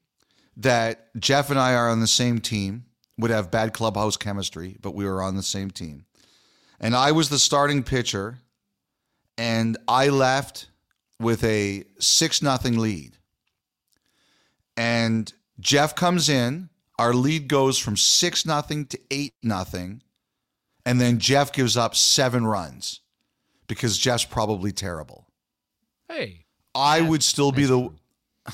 that 0.58 1.10
Jeff 1.20 1.52
and 1.52 1.60
I 1.60 1.76
are 1.76 1.90
on 1.90 2.00
the 2.00 2.08
same 2.08 2.40
team, 2.40 2.86
would 3.20 3.30
have 3.30 3.52
bad 3.52 3.74
clubhouse 3.74 4.18
chemistry, 4.18 4.78
but 4.82 4.96
we 4.96 5.06
were 5.06 5.22
on 5.22 5.36
the 5.36 5.44
same 5.44 5.70
team. 5.70 6.06
And 6.80 6.96
I 6.96 7.12
was 7.12 7.30
the 7.30 7.40
starting 7.40 7.84
pitcher, 7.84 8.40
and 9.38 9.78
I 9.88 10.10
left 10.10 10.68
with 11.20 11.44
a 11.44 11.84
6 12.00 12.42
nothing 12.42 12.78
lead. 12.78 13.18
And 14.78 15.32
Jeff 15.60 15.96
comes 15.96 16.30
in, 16.30 16.70
our 16.98 17.14
lead 17.14 17.48
goes 17.48 17.78
from 17.78 17.98
6 17.98 18.46
nothing 18.46 18.86
to 18.88 19.00
8 19.12 19.34
nothing, 19.44 20.02
and 20.86 21.02
then 21.02 21.20
Jeff 21.20 21.52
gives 21.52 21.76
up 21.76 21.96
7 21.96 22.46
runs 22.46 23.02
because 23.68 23.98
Jeff's 23.98 24.26
probably 24.26 24.72
terrible. 24.72 25.28
Hey, 26.08 26.46
I 26.74 27.02
would 27.02 27.24
still 27.24 27.52
be 27.52 27.66
the 27.66 27.92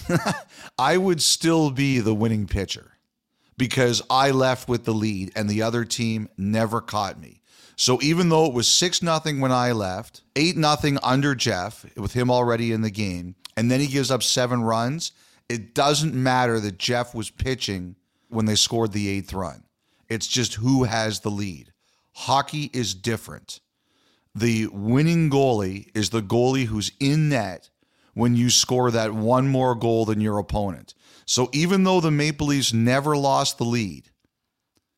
I 0.77 0.97
would 0.97 1.21
still 1.21 1.71
be 1.71 1.99
the 1.99 2.13
winning 2.13 2.47
pitcher 2.47 2.91
because 3.57 4.01
I 4.09 4.31
left 4.31 4.67
with 4.67 4.83
the 4.83 4.93
lead 4.93 5.31
and 5.35 5.49
the 5.49 5.61
other 5.61 5.85
team 5.85 6.29
never 6.37 6.81
caught 6.81 7.19
me. 7.19 7.41
So 7.75 7.99
even 8.01 8.29
though 8.29 8.45
it 8.45 8.53
was 8.53 8.67
6 8.67 9.01
nothing 9.01 9.41
when 9.41 9.51
I 9.51 9.71
left, 9.71 10.21
8 10.35 10.57
nothing 10.57 10.97
under 11.03 11.35
Jeff 11.35 11.85
with 11.97 12.13
him 12.13 12.31
already 12.31 12.71
in 12.71 12.81
the 12.81 12.91
game, 12.91 13.35
and 13.57 13.69
then 13.69 13.79
he 13.79 13.87
gives 13.87 14.11
up 14.11 14.23
7 14.23 14.63
runs, 14.63 15.11
it 15.49 15.73
doesn't 15.73 16.13
matter 16.13 16.59
that 16.59 16.79
Jeff 16.79 17.13
was 17.13 17.29
pitching 17.29 17.95
when 18.29 18.45
they 18.45 18.55
scored 18.55 18.91
the 18.91 19.21
8th 19.21 19.33
run. 19.33 19.63
It's 20.09 20.27
just 20.27 20.55
who 20.55 20.83
has 20.83 21.19
the 21.19 21.31
lead. 21.31 21.71
Hockey 22.13 22.69
is 22.73 22.93
different 22.93 23.59
the 24.35 24.67
winning 24.67 25.29
goalie 25.29 25.89
is 25.95 26.09
the 26.09 26.21
goalie 26.21 26.65
who's 26.65 26.91
in 26.99 27.29
net 27.29 27.69
when 28.13 28.35
you 28.35 28.49
score 28.49 28.91
that 28.91 29.13
one 29.13 29.47
more 29.47 29.73
goal 29.75 30.03
than 30.05 30.19
your 30.19 30.37
opponent. 30.37 30.93
So 31.25 31.49
even 31.53 31.85
though 31.85 32.01
the 32.01 32.11
Maple 32.11 32.47
Leafs 32.47 32.73
never 32.73 33.15
lost 33.15 33.57
the 33.57 33.63
lead, 33.63 34.11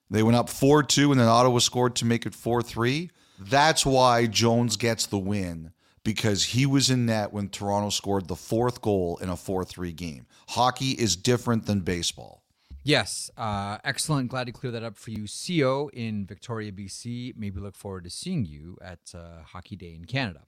they 0.09 0.23
went 0.23 0.37
up 0.37 0.49
4 0.49 0.83
2 0.83 1.11
and 1.11 1.19
then 1.19 1.27
Ottawa 1.27 1.59
scored 1.59 1.95
to 1.97 2.05
make 2.05 2.25
it 2.25 2.33
4 2.33 2.61
3. 2.61 3.09
That's 3.39 3.85
why 3.85 4.25
Jones 4.25 4.77
gets 4.77 5.05
the 5.05 5.19
win 5.19 5.71
because 6.03 6.45
he 6.45 6.65
was 6.65 6.89
in 6.89 7.05
net 7.05 7.33
when 7.33 7.49
Toronto 7.49 7.89
scored 7.89 8.27
the 8.27 8.35
fourth 8.35 8.81
goal 8.81 9.17
in 9.21 9.29
a 9.29 9.35
4 9.35 9.65
3 9.65 9.91
game. 9.91 10.25
Hockey 10.49 10.91
is 10.91 11.15
different 11.15 11.65
than 11.65 11.81
baseball. 11.81 12.43
Yes, 12.83 13.29
uh, 13.35 13.79
excellent. 13.83 14.29
Glad 14.29 14.45
to 14.45 14.53
clear 14.53 14.71
that 14.71 14.81
up 14.81 14.97
for 14.97 15.11
you, 15.11 15.25
CO 15.27 15.89
in 15.91 16.25
Victoria, 16.25 16.71
BC. 16.71 17.33
Maybe 17.35 17.59
look 17.59 17.75
forward 17.75 18.05
to 18.05 18.09
seeing 18.09 18.45
you 18.45 18.77
at 18.81 19.13
uh, 19.13 19.43
Hockey 19.43 19.75
Day 19.75 19.93
in 19.93 20.05
Canada. 20.05 20.43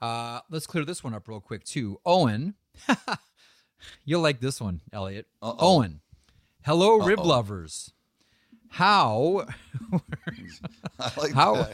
Uh, 0.00 0.38
let's 0.50 0.68
clear 0.68 0.84
this 0.84 1.02
one 1.02 1.14
up 1.14 1.26
real 1.26 1.40
quick 1.40 1.64
too. 1.64 1.98
Owen, 2.06 2.54
you'll 4.04 4.20
like 4.22 4.38
this 4.38 4.60
one, 4.60 4.80
Elliotte. 4.92 5.26
Owen, 5.42 6.00
hello, 6.64 6.98
rib 6.98 7.18
lovers. 7.18 7.92
How 8.70 9.46
like 11.16 11.32
How-. 11.32 11.68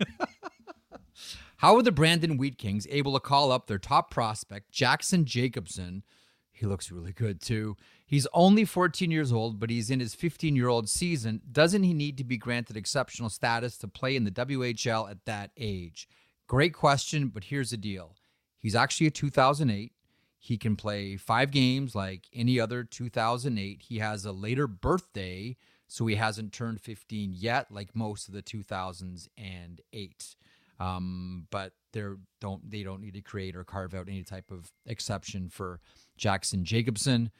How 1.58 1.76
are 1.76 1.82
the 1.82 1.92
Brandon 1.92 2.38
Wheat 2.38 2.56
Kings 2.56 2.86
able 2.88 3.12
to 3.12 3.20
call 3.20 3.52
up 3.52 3.66
their 3.66 3.78
top 3.78 4.10
prospect, 4.10 4.72
Jackson 4.72 5.26
Jacobson? 5.26 6.02
He 6.50 6.64
looks 6.64 6.90
really 6.90 7.12
good 7.12 7.42
too. 7.42 7.76
He's 8.06 8.26
only 8.32 8.64
14 8.64 9.10
years 9.10 9.30
old, 9.30 9.60
but 9.60 9.68
he's 9.70 9.90
in 9.90 10.00
his 10.00 10.14
15 10.14 10.56
year 10.56 10.68
old 10.68 10.88
season. 10.88 11.42
Doesn't 11.52 11.82
he 11.82 11.92
need 11.92 12.16
to 12.18 12.24
be 12.24 12.38
granted 12.38 12.76
exceptional 12.76 13.28
status 13.28 13.76
to 13.78 13.88
play 13.88 14.16
in 14.16 14.24
the 14.24 14.30
WHL 14.30 15.10
at 15.10 15.24
that 15.26 15.50
age? 15.58 16.08
Great 16.46 16.72
question, 16.72 17.28
but 17.28 17.44
here's 17.44 17.70
the 17.70 17.76
deal. 17.76 18.16
He's 18.58 18.74
actually 18.74 19.06
a 19.06 19.10
2008. 19.10 19.92
He 20.38 20.56
can 20.56 20.76
play 20.76 21.16
five 21.16 21.50
games 21.50 21.94
like 21.94 22.26
any 22.34 22.58
other 22.58 22.84
2008. 22.84 23.82
He 23.82 23.98
has 23.98 24.24
a 24.24 24.32
later 24.32 24.66
birthday, 24.66 25.56
so 25.92 26.06
he 26.06 26.14
hasn't 26.14 26.52
turned 26.52 26.80
15 26.80 27.32
yet, 27.34 27.66
like 27.72 27.96
most 27.96 28.28
of 28.28 28.34
the 28.34 28.42
2008. 28.42 30.36
Um, 30.78 31.46
but 31.50 31.72
they're 31.92 32.16
don't 32.40 32.70
they 32.70 32.82
don't 32.82 33.02
need 33.02 33.14
to 33.14 33.20
create 33.20 33.54
or 33.56 33.64
carve 33.64 33.92
out 33.94 34.08
any 34.08 34.22
type 34.22 34.50
of 34.50 34.72
exception 34.86 35.48
for 35.50 35.80
Jackson 36.16 36.64
Jacobson, 36.64 37.30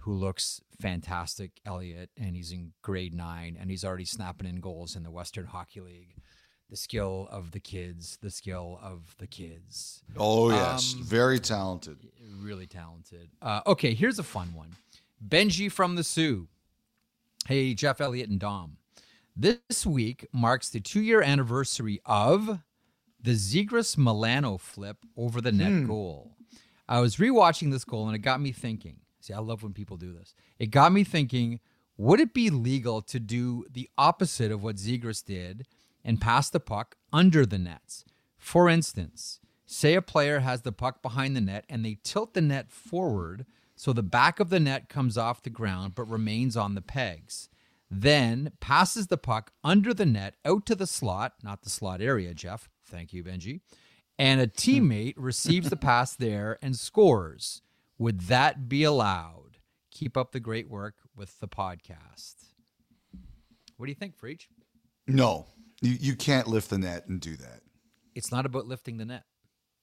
who 0.00 0.12
looks 0.12 0.60
fantastic, 0.80 1.52
Elliotte, 1.64 2.10
and 2.18 2.36
he's 2.36 2.52
in 2.52 2.72
grade 2.82 3.14
nine 3.14 3.56
and 3.58 3.70
he's 3.70 3.84
already 3.84 4.04
snapping 4.04 4.48
in 4.48 4.56
goals 4.56 4.94
in 4.96 5.04
the 5.04 5.10
Western 5.10 5.46
Hockey 5.46 5.80
League. 5.80 6.16
The 6.68 6.76
skill 6.76 7.28
of 7.30 7.52
the 7.52 7.60
kids, 7.60 8.18
the 8.20 8.30
skill 8.30 8.78
of 8.82 9.14
the 9.18 9.26
kids. 9.26 10.02
Oh 10.16 10.50
yes, 10.50 10.94
Um, 10.94 11.04
very 11.04 11.38
talented. 11.38 11.98
Really 12.40 12.66
talented. 12.66 13.30
Uh, 13.40 13.60
okay, 13.66 13.94
here's 13.94 14.18
a 14.18 14.22
fun 14.22 14.52
one. 14.54 14.74
Benji 15.26 15.70
from 15.70 15.94
the 15.96 16.04
Sioux. 16.04 16.48
Hey, 17.46 17.74
Jeff 17.74 18.00
Elliotte 18.00 18.28
and 18.28 18.38
Dom. 18.38 18.76
This 19.34 19.84
week 19.84 20.28
marks 20.32 20.68
the 20.68 20.78
two 20.78 21.00
year 21.00 21.22
anniversary 21.22 22.00
of 22.06 22.60
the 23.20 23.32
Zegras 23.32 23.98
Milano 23.98 24.58
flip 24.58 24.98
over 25.16 25.40
the 25.40 25.50
net 25.50 25.72
hmm. 25.72 25.86
goal. 25.86 26.36
I 26.88 27.00
was 27.00 27.16
rewatching 27.16 27.72
this 27.72 27.84
goal 27.84 28.06
and 28.06 28.14
it 28.14 28.20
got 28.20 28.40
me 28.40 28.52
thinking. 28.52 29.00
See, 29.20 29.32
I 29.32 29.38
love 29.38 29.62
when 29.62 29.72
people 29.72 29.96
do 29.96 30.12
this. 30.12 30.34
It 30.58 30.70
got 30.70 30.92
me 30.92 31.02
thinking 31.02 31.60
would 31.96 32.20
it 32.20 32.32
be 32.32 32.48
legal 32.48 33.02
to 33.02 33.20
do 33.20 33.64
the 33.70 33.88
opposite 33.98 34.50
of 34.50 34.62
what 34.62 34.76
Zegras 34.76 35.24
did 35.24 35.66
and 36.04 36.20
pass 36.20 36.48
the 36.48 36.60
puck 36.60 36.96
under 37.12 37.44
the 37.44 37.58
nets? 37.58 38.04
For 38.38 38.68
instance, 38.68 39.40
say 39.66 39.94
a 39.94 40.02
player 40.02 40.40
has 40.40 40.62
the 40.62 40.72
puck 40.72 41.02
behind 41.02 41.36
the 41.36 41.40
net 41.40 41.64
and 41.68 41.84
they 41.84 41.98
tilt 42.02 42.34
the 42.34 42.40
net 42.40 42.70
forward 42.70 43.46
so 43.82 43.92
the 43.92 44.02
back 44.02 44.40
of 44.40 44.50
the 44.50 44.60
net 44.60 44.88
comes 44.88 45.16
off 45.18 45.42
the 45.42 45.50
ground 45.50 45.94
but 45.94 46.04
remains 46.04 46.56
on 46.56 46.74
the 46.74 46.82
pegs 46.82 47.48
then 47.94 48.52
passes 48.58 49.08
the 49.08 49.18
puck 49.18 49.52
under 49.62 49.92
the 49.92 50.06
net 50.06 50.36
out 50.46 50.64
to 50.64 50.74
the 50.74 50.86
slot, 50.86 51.34
not 51.42 51.60
the 51.60 51.68
slot 51.68 52.00
area, 52.00 52.32
Jeff. 52.32 52.70
Thank 52.86 53.12
you, 53.12 53.22
Benji. 53.22 53.60
And 54.18 54.40
a 54.40 54.44
hmm. 54.44 54.50
teammate 54.50 55.14
receives 55.18 55.68
the 55.68 55.76
pass 55.76 56.14
there 56.18 56.58
and 56.62 56.74
scores. 56.74 57.60
Would 57.98 58.22
that 58.22 58.66
be 58.66 58.82
allowed? 58.82 59.58
Keep 59.90 60.16
up 60.16 60.32
the 60.32 60.40
great 60.40 60.70
work 60.70 60.94
with 61.14 61.38
the 61.40 61.48
podcast. 61.48 62.36
What 63.76 63.86
do 63.86 63.90
you 63.90 63.96
think, 63.96 64.16
Freach? 64.16 64.46
No, 65.06 65.46
you 65.82 65.96
you 66.00 66.16
can't 66.16 66.48
lift 66.48 66.70
the 66.70 66.78
net 66.78 67.06
and 67.08 67.20
do 67.20 67.36
that. 67.36 67.60
It's 68.14 68.32
not 68.32 68.46
about 68.46 68.66
lifting 68.66 68.96
the 68.96 69.04
net. 69.04 69.24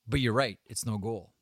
But 0.07 0.19
you're 0.19 0.33
right, 0.33 0.57
it's 0.65 0.85
no 0.85 0.97
goal. 0.97 1.33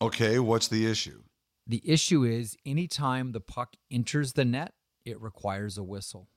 Okay, 0.00 0.38
what's 0.38 0.68
the 0.68 0.86
issue? 0.86 1.22
The 1.66 1.82
issue 1.84 2.24
is 2.24 2.56
anytime 2.66 3.32
the 3.32 3.40
puck 3.40 3.74
enters 3.90 4.34
the 4.34 4.44
net, 4.44 4.74
it 5.04 5.20
requires 5.20 5.78
a 5.78 5.82
whistle. 5.82 6.28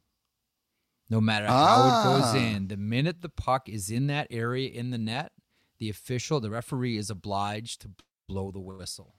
No 1.10 1.20
matter 1.22 1.48
how 1.48 1.54
it 1.88 1.92
Ah. 1.92 2.04
goes 2.34 2.42
in, 2.42 2.68
the 2.68 2.78
minute 2.78 3.22
the 3.22 3.30
puck 3.30 3.68
is 3.70 3.90
in 3.90 4.08
that 4.08 4.28
area 4.30 4.70
in 4.70 4.90
the 4.92 4.98
net, 4.98 5.32
the 5.80 5.90
official, 5.90 6.40
the 6.40 6.50
referee 6.50 6.98
is 6.98 7.10
obliged 7.10 7.82
to 7.82 7.92
blow 8.28 8.52
the 8.52 8.60
whistle. 8.60 9.16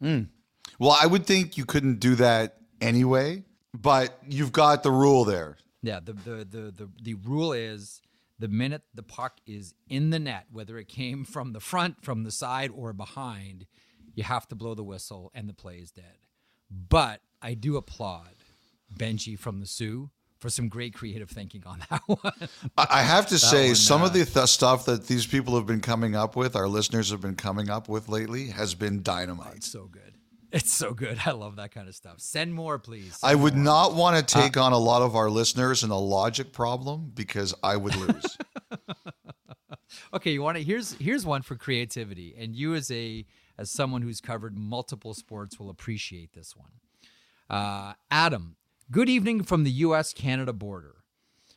Well, 0.00 0.96
I 0.98 1.06
would 1.06 1.26
think 1.26 1.58
you 1.58 1.66
couldn't 1.66 2.00
do 2.00 2.14
that 2.16 2.58
anyway, 2.80 3.44
but 3.74 4.18
you've 4.26 4.52
got 4.52 4.82
the 4.82 4.90
rule 4.90 5.24
there. 5.24 5.58
Yeah, 5.82 6.00
the 6.00 6.12
the 6.14 6.36
the 6.44 6.70
the, 6.70 6.88
the 7.02 7.14
rule 7.14 7.52
is 7.52 8.00
the 8.40 8.48
minute 8.48 8.82
the 8.94 9.02
puck 9.02 9.38
is 9.46 9.74
in 9.88 10.10
the 10.10 10.18
net, 10.18 10.46
whether 10.50 10.78
it 10.78 10.88
came 10.88 11.24
from 11.24 11.52
the 11.52 11.60
front, 11.60 12.02
from 12.02 12.24
the 12.24 12.30
side, 12.30 12.70
or 12.74 12.92
behind, 12.94 13.66
you 14.14 14.24
have 14.24 14.48
to 14.48 14.54
blow 14.54 14.74
the 14.74 14.82
whistle 14.82 15.30
and 15.34 15.48
the 15.48 15.52
play 15.54 15.76
is 15.76 15.90
dead. 15.90 16.18
But 16.70 17.20
I 17.42 17.54
do 17.54 17.76
applaud 17.76 18.36
Benji 18.96 19.38
from 19.38 19.60
the 19.60 19.66
Sioux 19.66 20.10
for 20.38 20.48
some 20.48 20.68
great 20.68 20.94
creative 20.94 21.28
thinking 21.28 21.62
on 21.66 21.82
that 21.90 22.00
one. 22.06 22.48
I 22.78 23.02
have 23.02 23.26
to 23.28 23.38
say, 23.38 23.68
one, 23.68 23.74
some 23.76 24.02
uh, 24.02 24.06
of 24.06 24.14
the 24.14 24.24
th- 24.24 24.48
stuff 24.48 24.86
that 24.86 25.06
these 25.06 25.26
people 25.26 25.54
have 25.56 25.66
been 25.66 25.82
coming 25.82 26.16
up 26.16 26.34
with, 26.34 26.56
our 26.56 26.66
listeners 26.66 27.10
have 27.10 27.20
been 27.20 27.36
coming 27.36 27.68
up 27.68 27.90
with 27.90 28.08
lately, 28.08 28.46
has 28.48 28.74
been 28.74 29.02
dynamite. 29.02 29.56
it's 29.56 29.70
so 29.70 29.84
good. 29.84 30.14
It's 30.58 30.72
so 30.72 30.92
good. 30.94 31.18
I 31.24 31.30
love 31.30 31.56
that 31.56 31.70
kind 31.72 31.88
of 31.88 31.94
stuff. 31.94 32.18
Send 32.18 32.54
more, 32.54 32.78
please. 32.78 33.18
I 33.22 33.34
would 33.36 33.54
more. 33.54 33.64
not 33.64 33.94
want 33.94 34.16
to 34.16 34.34
take 34.34 34.56
Uh, 34.56 34.62
on 34.64 34.72
a 34.72 34.78
lot 34.78 35.00
of 35.02 35.14
our 35.14 35.30
listeners 35.30 35.84
in 35.84 35.90
a 35.90 35.98
logic 35.98 36.52
problem 36.52 37.12
because 37.14 37.54
I 37.62 37.76
would 37.76 37.94
lose. 37.96 38.36
Okay, 40.12 40.32
you 40.32 40.42
want 40.42 40.56
to 40.56 40.62
here's 40.62 40.94
here's 40.94 41.24
one 41.26 41.42
for 41.42 41.56
creativity, 41.56 42.34
and 42.38 42.54
you 42.54 42.74
as 42.74 42.90
a 42.90 43.24
as 43.58 43.70
someone 43.70 44.02
who's 44.02 44.20
covered 44.20 44.56
multiple 44.56 45.14
sports 45.14 45.58
will 45.58 45.68
appreciate 45.70 46.32
this 46.32 46.54
one. 46.56 46.70
Uh, 47.48 47.94
Adam, 48.10 48.56
good 48.90 49.08
evening 49.08 49.42
from 49.42 49.64
the 49.64 49.70
U.S. 49.86 50.12
Canada 50.12 50.52
border. 50.52 50.96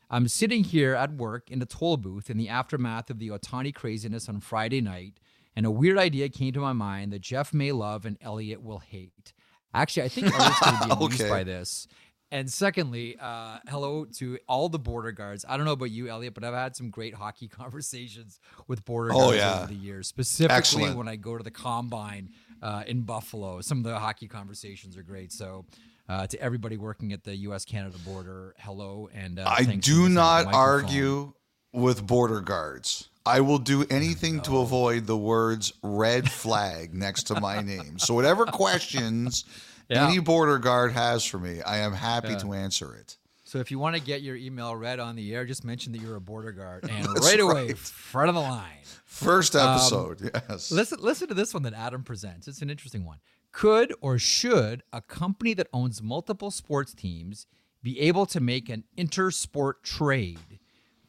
I'm 0.09 0.27
sitting 0.27 0.63
here 0.63 0.93
at 0.95 1.13
work 1.13 1.49
in 1.51 1.61
a 1.61 1.65
toll 1.65 1.97
booth 1.97 2.29
in 2.29 2.37
the 2.37 2.49
aftermath 2.49 3.09
of 3.09 3.19
the 3.19 3.29
Ohtani 3.29 3.73
craziness 3.73 4.27
on 4.27 4.39
Friday 4.39 4.81
night, 4.81 5.19
and 5.55 5.65
a 5.65 5.71
weird 5.71 5.97
idea 5.97 6.29
came 6.29 6.53
to 6.53 6.59
my 6.59 6.73
mind 6.73 7.11
that 7.13 7.21
Jeff 7.21 7.53
may 7.53 7.71
love 7.71 8.05
and 8.05 8.17
Elliotte 8.21 8.63
will 8.63 8.79
hate. 8.79 9.33
Actually, 9.73 10.03
I 10.03 10.09
think 10.09 10.27
Elliotte's 10.33 10.59
going 10.59 10.77
to 10.77 10.85
be 10.87 10.91
amused 10.93 11.21
Okay. 11.21 11.29
by 11.29 11.43
this. 11.43 11.87
And 12.31 12.51
secondly, 12.51 13.15
uh, 13.21 13.59
hello 13.69 14.05
to 14.17 14.39
all 14.47 14.67
the 14.67 14.79
border 14.79 15.11
guards. 15.11 15.45
I 15.47 15.55
don't 15.55 15.67
know 15.67 15.73
about 15.73 15.91
you, 15.91 16.09
Elliotte, 16.09 16.33
but 16.33 16.43
I've 16.43 16.55
had 16.55 16.75
some 16.75 16.89
great 16.89 17.13
hockey 17.13 17.47
conversations 17.61 18.39
with 18.67 18.83
border 18.85 19.11
Oh, 19.13 19.17
guards 19.19 19.37
yeah. 19.37 19.57
over 19.57 19.67
the 19.67 19.75
years, 19.75 20.07
specifically 20.07 20.55
Excellent. 20.57 20.97
when 20.97 21.07
I 21.07 21.15
go 21.15 21.37
to 21.37 21.43
the 21.43 21.51
combine 21.51 22.29
uh, 22.61 22.83
in 22.87 23.01
Buffalo. 23.01 23.61
Some 23.61 23.77
of 23.79 23.83
the 23.83 23.99
hockey 23.99 24.27
conversations 24.27 24.97
are 24.97 25.03
great. 25.03 25.31
So, 25.31 25.65
uh, 26.09 26.25
to 26.27 26.41
everybody 26.41 26.75
working 26.75 27.13
at 27.13 27.23
the 27.23 27.35
U.S. 27.37 27.65
Canada 27.65 27.97
border, 28.03 28.55
hello 28.57 29.09
and 29.13 29.37
uh, 29.39 29.45
I 29.47 29.63
do 29.63 30.09
not 30.09 30.53
argue 30.53 31.33
with 31.71 32.05
border 32.05 32.41
guards. 32.41 33.09
I 33.25 33.39
will 33.39 33.59
do 33.59 33.85
anything 33.89 34.41
to 34.41 34.57
avoid 34.59 35.07
the 35.07 35.17
words 35.17 35.71
red 35.81 36.29
flag 36.29 36.93
next 36.93 37.23
to 37.23 37.39
my 37.39 37.61
name. 37.61 37.97
So, 37.99 38.13
whatever 38.13 38.45
questions 38.63 39.45
Yeah. 39.89 40.07
any 40.07 40.19
border 40.19 40.59
guard 40.59 40.91
has 40.93 41.23
for 41.25 41.39
me, 41.39 41.61
I 41.61 41.77
am 41.79 41.93
happy 41.93 42.35
to 42.37 42.53
answer 42.53 42.95
it. 42.95 43.17
So 43.45 43.59
if 43.59 43.69
you 43.69 43.77
want 43.77 43.95
to 43.95 44.01
get 44.01 44.23
your 44.23 44.35
email 44.35 44.75
read 44.75 44.99
on 44.99 45.15
the 45.15 45.35
air, 45.35 45.45
just 45.45 45.63
mention 45.63 45.91
that 45.91 46.01
you're 46.01 46.15
a 46.15 46.21
border 46.21 46.51
guard, 46.51 46.85
and 46.89 47.07
right 47.19 47.39
away, 47.39 47.67
right. 47.67 47.77
front 47.77 48.29
of 48.29 48.33
the 48.35 48.41
line. 48.41 48.79
First 49.05 49.55
um, 49.55 49.69
episode, 49.69 50.31
yes. 50.49 50.71
Listen, 50.71 50.97
listen 50.99 51.27
to 51.27 51.35
this 51.35 51.53
one 51.53 51.61
that 51.61 51.73
Adam 51.75 52.01
presents. 52.03 52.47
It's 52.47 52.63
an 52.63 52.71
interesting 52.71 53.05
one. 53.05 53.19
Could 53.51 53.93
or 54.01 54.17
should 54.17 54.81
a 54.91 55.01
company 55.01 55.53
that 55.53 55.67
owns 55.71 56.01
multiple 56.01 56.49
sports 56.49 56.95
teams 56.95 57.45
be 57.83 57.99
able 57.99 58.25
to 58.25 58.39
make 58.39 58.69
an 58.69 58.85
intersport 58.97 59.83
trade? 59.83 60.57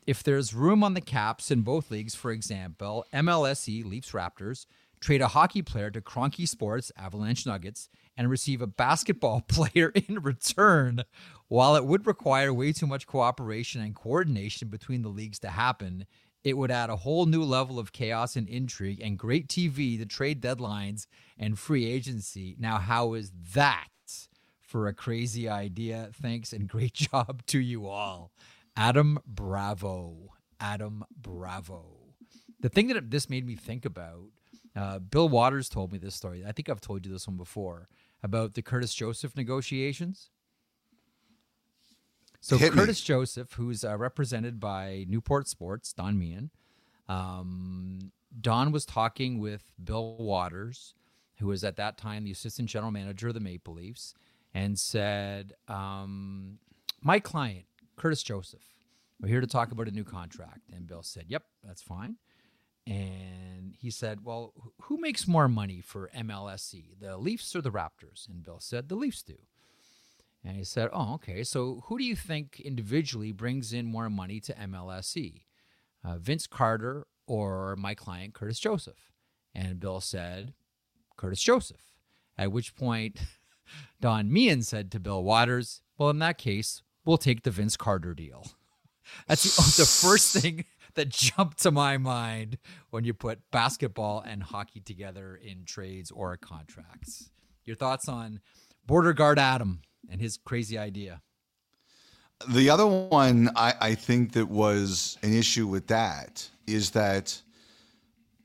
If 0.06 0.22
there's 0.22 0.52
room 0.52 0.84
on 0.84 0.92
the 0.92 1.00
caps 1.00 1.50
in 1.50 1.62
both 1.62 1.90
leagues, 1.90 2.14
for 2.14 2.30
example, 2.30 3.06
MLSE 3.12 3.86
Leafs 3.86 4.10
Raptors 4.10 4.66
trade 5.00 5.22
a 5.22 5.28
hockey 5.28 5.62
player 5.62 5.90
to 5.90 6.02
Kroenke 6.02 6.46
Sports 6.46 6.92
Avalanche 6.96 7.46
Nuggets 7.46 7.88
and 8.14 8.28
receive 8.28 8.60
a 8.60 8.66
basketball 8.66 9.40
player 9.48 9.92
in 9.94 10.20
return, 10.20 11.04
while 11.48 11.74
it 11.74 11.86
would 11.86 12.06
require 12.06 12.52
way 12.52 12.72
too 12.72 12.86
much 12.86 13.06
cooperation 13.06 13.80
and 13.80 13.94
coordination 13.94 14.68
between 14.68 15.00
the 15.00 15.08
leagues 15.08 15.38
to 15.38 15.48
happen, 15.48 16.04
it 16.42 16.58
would 16.58 16.70
add 16.70 16.90
a 16.90 16.96
whole 16.96 17.24
new 17.24 17.42
level 17.42 17.78
of 17.78 17.92
chaos 17.92 18.36
and 18.36 18.46
intrigue 18.48 19.00
and 19.00 19.18
great 19.18 19.48
TV 19.48 19.98
to 19.98 20.04
trade 20.04 20.42
deadlines 20.42 21.06
and 21.38 21.58
free 21.58 21.86
agency. 21.86 22.56
Now, 22.58 22.76
how 22.76 23.14
is 23.14 23.32
that 23.54 23.88
for 24.60 24.86
a 24.86 24.92
crazy 24.92 25.48
idea? 25.48 26.10
Thanks 26.12 26.52
and 26.52 26.68
great 26.68 26.92
job 26.92 27.46
to 27.46 27.58
you 27.58 27.86
all. 27.86 28.30
Adam 28.76 29.18
Bravo. 29.26 30.34
Adam 30.60 31.04
Bravo. 31.16 31.84
The 32.60 32.68
thing 32.68 32.88
that 32.88 33.10
this 33.10 33.28
made 33.28 33.46
me 33.46 33.56
think 33.56 33.84
about, 33.84 34.30
uh, 34.74 34.98
Bill 34.98 35.28
Watters 35.28 35.68
told 35.68 35.92
me 35.92 35.98
this 35.98 36.14
story. 36.14 36.44
I 36.46 36.52
think 36.52 36.68
I've 36.68 36.80
told 36.80 37.04
you 37.04 37.12
this 37.12 37.26
one 37.28 37.36
before 37.36 37.88
about 38.22 38.54
the 38.54 38.62
Curtis 38.62 38.94
Joseph 38.94 39.36
negotiations. 39.36 40.30
So 42.40 42.58
Hit 42.58 42.74
me. 42.74 42.80
Curtis 42.80 43.00
Joseph, 43.00 43.52
who's 43.54 43.84
uh, 43.84 43.96
represented 43.96 44.60
by 44.60 45.06
Newport 45.08 45.48
Sports, 45.48 45.92
Don 45.92 46.18
Meehan, 46.18 46.50
um, 47.08 48.12
Don 48.38 48.72
was 48.72 48.84
talking 48.84 49.38
with 49.38 49.72
Bill 49.82 50.16
Watters, 50.18 50.94
who 51.38 51.46
was 51.46 51.64
at 51.64 51.76
that 51.76 51.96
time 51.96 52.24
the 52.24 52.32
assistant 52.32 52.68
general 52.68 52.90
manager 52.90 53.28
of 53.28 53.34
the 53.34 53.40
Maple 53.40 53.74
Leafs, 53.74 54.14
and 54.52 54.78
said, 54.78 55.52
um, 55.68 56.58
"My 57.00 57.18
client, 57.18 57.66
Curtis 57.96 58.22
Joseph, 58.22 58.62
we're 59.20 59.28
here 59.28 59.40
to 59.40 59.46
talk 59.46 59.72
about 59.72 59.88
a 59.88 59.92
new 59.92 60.04
contract." 60.04 60.70
And 60.72 60.86
Bill 60.86 61.02
said, 61.02 61.26
"Yep, 61.28 61.44
that's 61.62 61.82
fine." 61.82 62.16
And 62.86 63.74
he 63.78 63.90
said, 63.90 64.24
"Well, 64.24 64.52
who 64.82 64.98
makes 64.98 65.26
more 65.26 65.48
money 65.48 65.80
for 65.80 66.10
MLSE, 66.14 66.98
the 66.98 67.16
Leafs 67.16 67.54
or 67.56 67.62
the 67.62 67.70
Raptors?" 67.70 68.28
And 68.28 68.42
Bill 68.42 68.60
said, 68.60 68.88
"The 68.88 68.96
Leafs 68.96 69.22
do." 69.22 69.38
And 70.44 70.56
he 70.56 70.64
said, 70.64 70.90
Oh, 70.92 71.14
okay. 71.14 71.42
So 71.42 71.82
who 71.86 71.96
do 71.98 72.04
you 72.04 72.14
think 72.14 72.60
individually 72.60 73.32
brings 73.32 73.72
in 73.72 73.86
more 73.86 74.10
money 74.10 74.40
to 74.40 74.52
MLSE? 74.52 75.42
Uh, 76.04 76.18
Vince 76.18 76.46
Carter 76.46 77.06
or 77.26 77.76
my 77.76 77.94
client, 77.94 78.34
Curtis 78.34 78.58
Joseph? 78.58 79.10
And 79.54 79.80
Bill 79.80 80.00
said, 80.00 80.52
Curtis 81.16 81.40
Joseph. 81.40 81.80
At 82.36 82.52
which 82.52 82.76
point, 82.76 83.18
Don 84.00 84.30
Meehan 84.30 84.62
said 84.62 84.90
to 84.92 85.00
Bill 85.00 85.24
Watters, 85.24 85.80
Well, 85.96 86.10
in 86.10 86.18
that 86.18 86.36
case, 86.36 86.82
we'll 87.04 87.18
take 87.18 87.42
the 87.42 87.50
Vince 87.50 87.76
Carter 87.76 88.14
deal. 88.14 88.46
That's 89.28 89.42
the, 89.42 89.62
the 89.82 89.86
first 89.86 90.36
thing 90.36 90.64
that 90.94 91.08
jumped 91.08 91.62
to 91.62 91.70
my 91.70 91.98
mind 91.98 92.58
when 92.90 93.04
you 93.04 93.14
put 93.14 93.40
basketball 93.50 94.22
and 94.26 94.42
hockey 94.42 94.80
together 94.80 95.36
in 95.36 95.64
trades 95.64 96.10
or 96.10 96.36
contracts. 96.36 97.30
Your 97.64 97.76
thoughts 97.76 98.08
on 98.08 98.40
border 98.86 99.12
guard 99.12 99.38
Adam 99.38 99.80
and 100.10 100.20
his 100.20 100.38
crazy 100.44 100.78
idea? 100.78 101.22
The 102.48 102.68
other 102.68 102.86
one 102.86 103.50
I, 103.56 103.74
I 103.80 103.94
think 103.94 104.32
that 104.32 104.48
was 104.48 105.18
an 105.22 105.32
issue 105.32 105.66
with 105.66 105.86
that 105.86 106.48
is 106.66 106.90
that 106.90 107.40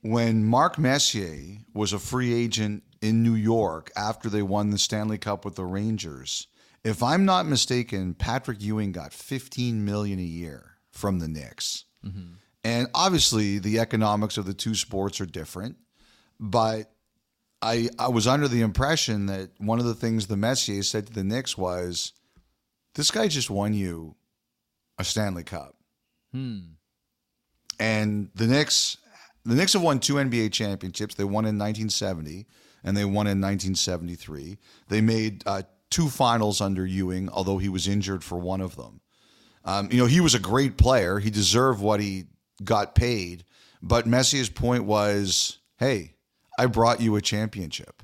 when 0.02 0.44
Mark 0.44 0.78
Messier 0.78 1.58
was 1.74 1.92
a 1.92 1.98
free 1.98 2.32
agent 2.32 2.82
in 3.02 3.22
New 3.22 3.34
York 3.34 3.90
after 3.96 4.30
they 4.30 4.42
won 4.42 4.70
the 4.70 4.78
Stanley 4.78 5.18
Cup 5.18 5.44
with 5.44 5.56
the 5.56 5.64
Rangers, 5.64 6.46
if 6.84 7.02
I'm 7.02 7.24
not 7.24 7.46
mistaken, 7.46 8.14
Patrick 8.14 8.62
Ewing 8.62 8.92
got 8.92 9.12
15 9.12 9.84
million 9.84 10.18
a 10.18 10.22
year 10.22 10.76
from 10.90 11.18
the 11.18 11.28
Knicks. 11.28 11.84
Mm-hmm. 12.04 12.34
And 12.64 12.88
obviously 12.94 13.58
the 13.58 13.78
economics 13.78 14.36
of 14.36 14.46
the 14.46 14.54
two 14.54 14.74
sports 14.74 15.20
are 15.20 15.26
different, 15.26 15.76
but 16.38 16.92
I 17.62 17.88
I 17.98 18.08
was 18.08 18.26
under 18.26 18.48
the 18.48 18.62
impression 18.62 19.26
that 19.26 19.50
one 19.58 19.78
of 19.78 19.84
the 19.84 19.94
things 19.94 20.26
the 20.26 20.36
Messier 20.36 20.82
said 20.82 21.06
to 21.06 21.12
the 21.12 21.24
Knicks 21.24 21.56
was, 21.56 22.12
"This 22.94 23.10
guy 23.10 23.28
just 23.28 23.50
won 23.50 23.72
you 23.72 24.16
a 24.98 25.04
Stanley 25.04 25.44
Cup." 25.44 25.74
Hmm. 26.32 26.60
And 27.78 28.30
the 28.34 28.46
Knicks 28.46 28.98
the 29.44 29.54
Knicks 29.54 29.72
have 29.72 29.82
won 29.82 30.00
two 30.00 30.14
NBA 30.14 30.52
championships. 30.52 31.14
They 31.14 31.24
won 31.24 31.44
in 31.44 31.58
1970 31.58 32.46
and 32.84 32.96
they 32.96 33.04
won 33.04 33.26
in 33.26 33.40
1973. 33.40 34.58
They 34.88 35.00
made 35.00 35.42
uh, 35.46 35.62
two 35.90 36.08
finals 36.08 36.60
under 36.60 36.86
Ewing, 36.86 37.28
although 37.28 37.58
he 37.58 37.68
was 37.68 37.88
injured 37.88 38.24
for 38.24 38.38
one 38.38 38.60
of 38.60 38.76
them. 38.76 39.00
Um, 39.64 39.88
you 39.90 39.98
know, 39.98 40.06
he 40.06 40.20
was 40.20 40.34
a 40.34 40.38
great 40.38 40.76
player. 40.76 41.18
He 41.18 41.30
deserved 41.30 41.80
what 41.80 42.00
he 42.00 42.24
got 42.64 42.94
paid. 42.94 43.44
But 43.82 44.06
Messier's 44.06 44.48
point 44.48 44.84
was, 44.84 45.58
hey, 45.78 46.14
I 46.58 46.66
brought 46.66 47.00
you 47.00 47.16
a 47.16 47.20
championship. 47.20 48.02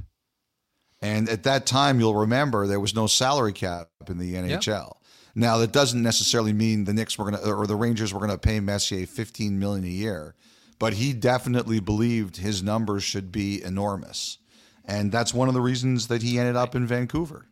And 1.03 1.29
at 1.29 1.43
that 1.45 1.67
time, 1.67 2.01
you'll 2.01 2.15
remember 2.15 2.67
there 2.67 2.81
was 2.81 2.95
no 2.95 3.07
salary 3.07 3.53
cap 3.53 3.89
in 4.09 4.19
the 4.19 4.35
NHL. 4.35 4.95
Now, 5.35 5.59
that 5.59 5.73
doesn't 5.73 6.03
necessarily 6.03 6.55
mean 6.55 6.85
the 6.85 6.95
Knicks 6.95 7.19
were 7.19 7.31
going 7.31 7.43
to, 7.43 7.53
or 7.53 7.67
the 7.67 7.77
Rangers 7.77 8.13
were 8.13 8.21
going 8.21 8.31
to 8.31 8.39
pay 8.39 8.59
Messier 8.59 9.07
15 9.07 9.59
million 9.59 9.85
a 9.85 9.89
year, 9.89 10.35
but 10.79 10.95
he 10.95 11.13
definitely 11.13 11.79
believed 11.79 12.39
his 12.39 12.63
numbers 12.63 13.05
should 13.05 13.31
be 13.31 13.63
enormous. 13.63 14.39
And 14.87 15.13
that's 15.13 15.35
one 15.35 15.49
of 15.49 15.55
the 15.55 15.61
reasons 15.61 16.09
that 16.09 16.23
he 16.23 16.39
ended 16.39 16.57
up 16.57 16.75
in 16.75 16.87
Vancouver. 16.87 17.47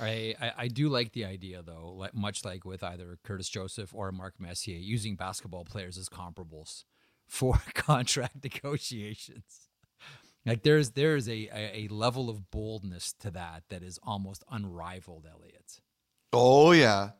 I, 0.00 0.34
I, 0.40 0.52
I 0.58 0.68
do 0.68 0.88
like 0.88 1.12
the 1.12 1.24
idea 1.24 1.62
though, 1.62 1.94
like, 1.96 2.14
much 2.14 2.44
like 2.44 2.64
with 2.64 2.82
either 2.82 3.18
Curtis 3.24 3.48
Joseph 3.48 3.94
or 3.94 4.12
Mark 4.12 4.34
Messier, 4.38 4.78
using 4.78 5.16
basketball 5.16 5.64
players 5.64 5.98
as 5.98 6.08
comparables 6.08 6.84
for 7.26 7.60
contract 7.74 8.42
negotiations. 8.42 9.68
Like 10.46 10.62
there's 10.62 10.90
there's 10.90 11.28
a, 11.28 11.48
a, 11.52 11.84
a 11.84 11.88
level 11.88 12.30
of 12.30 12.50
boldness 12.50 13.12
to 13.20 13.30
that 13.32 13.64
that 13.68 13.82
is 13.82 13.98
almost 14.02 14.44
unrivaled, 14.50 15.26
Elliotte. 15.30 15.80
Oh 16.32 16.72
yeah. 16.72 17.10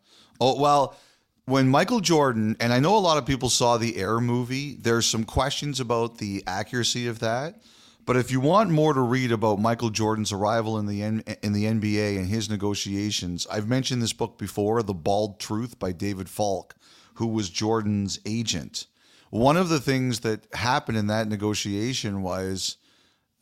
Oh 0.40 0.58
well, 0.58 0.96
when 1.44 1.68
Michael 1.68 2.00
Jordan 2.00 2.56
and 2.60 2.72
I 2.72 2.78
know 2.78 2.96
a 2.96 3.00
lot 3.00 3.18
of 3.18 3.26
people 3.26 3.50
saw 3.50 3.76
the 3.76 3.96
Air 3.96 4.20
movie, 4.20 4.76
there's 4.80 5.06
some 5.06 5.24
questions 5.24 5.80
about 5.80 6.18
the 6.18 6.42
accuracy 6.46 7.06
of 7.06 7.18
that. 7.18 7.60
But 8.08 8.16
if 8.16 8.30
you 8.30 8.40
want 8.40 8.70
more 8.70 8.94
to 8.94 9.02
read 9.02 9.32
about 9.32 9.60
Michael 9.60 9.90
Jordan's 9.90 10.32
arrival 10.32 10.78
in 10.78 10.86
the 10.86 11.02
N- 11.02 11.22
in 11.42 11.52
the 11.52 11.66
NBA 11.66 12.16
and 12.16 12.26
his 12.26 12.48
negotiations, 12.48 13.46
I've 13.50 13.68
mentioned 13.68 14.00
this 14.00 14.14
book 14.14 14.38
before, 14.38 14.82
The 14.82 14.94
Bald 14.94 15.38
Truth 15.38 15.78
by 15.78 15.92
David 15.92 16.30
Falk, 16.30 16.74
who 17.16 17.26
was 17.26 17.50
Jordan's 17.50 18.18
agent. 18.24 18.86
One 19.28 19.58
of 19.58 19.68
the 19.68 19.78
things 19.78 20.20
that 20.20 20.46
happened 20.54 20.96
in 20.96 21.08
that 21.08 21.28
negotiation 21.28 22.22
was 22.22 22.78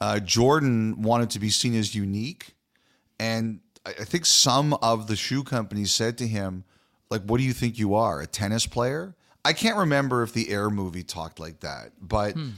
uh, 0.01 0.19
Jordan 0.19 1.01
wanted 1.01 1.31
to 1.31 1.39
be 1.39 1.49
seen 1.51 1.77
as 1.77 1.95
unique, 1.95 2.57
and 3.21 3.61
I 3.85 3.93
think 3.93 4.27
some 4.27 4.73
of 4.83 5.07
the 5.07 5.15
shoe 5.15 5.45
companies 5.45 5.93
said 5.93 6.19
to 6.19 6.27
him, 6.27 6.65
"Like, 7.09 7.23
what 7.23 7.39
do 7.39 7.45
you 7.45 7.53
think 7.53 7.79
you 7.79 7.95
are, 7.95 8.21
a 8.21 8.27
tennis 8.27 8.67
player?" 8.67 9.15
I 9.45 9.53
can't 9.53 9.77
remember 9.77 10.25
if 10.25 10.33
the 10.33 10.51
Air 10.51 10.71
movie 10.71 11.05
talked 11.05 11.39
like 11.39 11.61
that, 11.61 11.93
but. 12.01 12.33
Hmm 12.33 12.49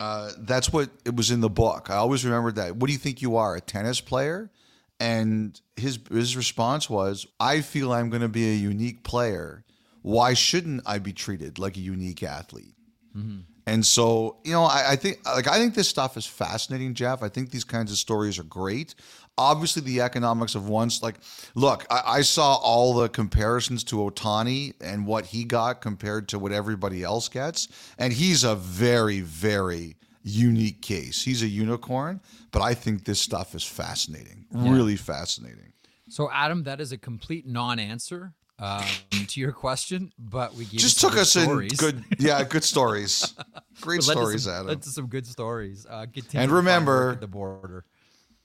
uh, 0.00 0.30
that's 0.38 0.72
what 0.72 0.90
it 1.04 1.16
was 1.16 1.30
in 1.30 1.40
the 1.40 1.50
book. 1.50 1.88
I 1.90 1.96
always 1.96 2.24
remembered 2.24 2.56
that. 2.56 2.76
What 2.76 2.86
do 2.88 2.92
you 2.92 2.98
think 2.98 3.22
you 3.22 3.36
are, 3.36 3.56
a 3.56 3.60
tennis 3.60 4.00
player? 4.00 4.50
And 4.98 5.60
his 5.76 5.98
his 6.10 6.36
response 6.36 6.88
was, 6.88 7.26
"I 7.38 7.60
feel 7.60 7.92
I'm 7.92 8.08
going 8.08 8.22
to 8.22 8.28
be 8.28 8.50
a 8.50 8.54
unique 8.54 9.02
player. 9.04 9.64
Why 10.02 10.34
shouldn't 10.34 10.82
I 10.86 10.98
be 10.98 11.12
treated 11.12 11.58
like 11.58 11.76
a 11.76 11.80
unique 11.80 12.22
athlete?" 12.22 12.74
Mm-hmm. 13.16 13.40
And 13.68 13.84
so, 13.84 14.36
you 14.44 14.52
know, 14.52 14.62
I, 14.62 14.92
I, 14.92 14.96
think 14.96 15.26
like 15.26 15.48
I 15.48 15.58
think 15.58 15.74
this 15.74 15.88
stuff 15.88 16.16
is 16.16 16.24
fascinating, 16.24 16.94
Jeff. 16.94 17.22
I 17.22 17.28
think 17.28 17.50
these 17.50 17.64
kinds 17.64 17.90
of 17.90 17.98
stories 17.98 18.38
are 18.38 18.44
great. 18.44 18.94
Obviously, 19.38 19.82
the 19.82 20.00
economics 20.00 20.54
of 20.54 20.68
once 20.68 21.02
like 21.02 21.16
look, 21.54 21.86
I, 21.90 22.02
I 22.06 22.20
saw 22.22 22.54
all 22.56 22.94
the 22.94 23.08
comparisons 23.08 23.84
to 23.84 23.96
Ohtani 23.96 24.74
and 24.80 25.06
what 25.06 25.26
he 25.26 25.44
got 25.44 25.80
compared 25.80 26.28
to 26.28 26.38
what 26.38 26.52
everybody 26.52 27.02
else 27.02 27.28
gets, 27.28 27.68
and 27.98 28.12
he's 28.12 28.44
a 28.44 28.54
very, 28.54 29.20
very 29.20 29.96
unique 30.22 30.82
case. 30.82 31.22
He's 31.22 31.42
a 31.42 31.46
unicorn, 31.46 32.20
but 32.50 32.60
I 32.62 32.74
think 32.74 33.04
this 33.04 33.20
stuff 33.20 33.54
is 33.54 33.64
fascinating, 33.64 34.46
yeah. 34.50 34.72
really 34.72 34.96
fascinating. 34.96 35.72
So, 36.08 36.30
Adam, 36.32 36.64
that 36.64 36.80
is 36.80 36.92
a 36.92 36.98
complete 36.98 37.46
non-answer 37.46 38.32
um, 38.58 38.84
to 39.10 39.40
your 39.40 39.52
question, 39.52 40.12
but 40.18 40.54
we 40.54 40.64
just 40.64 41.00
took 41.00 41.16
us 41.16 41.30
stories. 41.30 41.72
in 41.72 41.76
good, 41.78 42.04
yeah, 42.18 42.42
good 42.44 42.64
stories, 42.64 43.34
great 43.80 44.02
stories, 44.02 44.44
some, 44.44 44.52
Adam. 44.52 44.66
Led 44.68 44.82
to 44.82 44.88
some 44.88 45.06
good 45.06 45.26
stories. 45.26 45.86
Uh, 45.88 46.06
and 46.34 46.50
remember 46.50 47.16
the 47.16 47.26
border. 47.26 47.84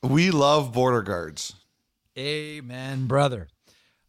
We 0.04 0.32
love 0.32 0.74
border 0.74 1.04
guards. 1.04 1.54
Amen, 2.18 3.06
brother. 3.06 3.48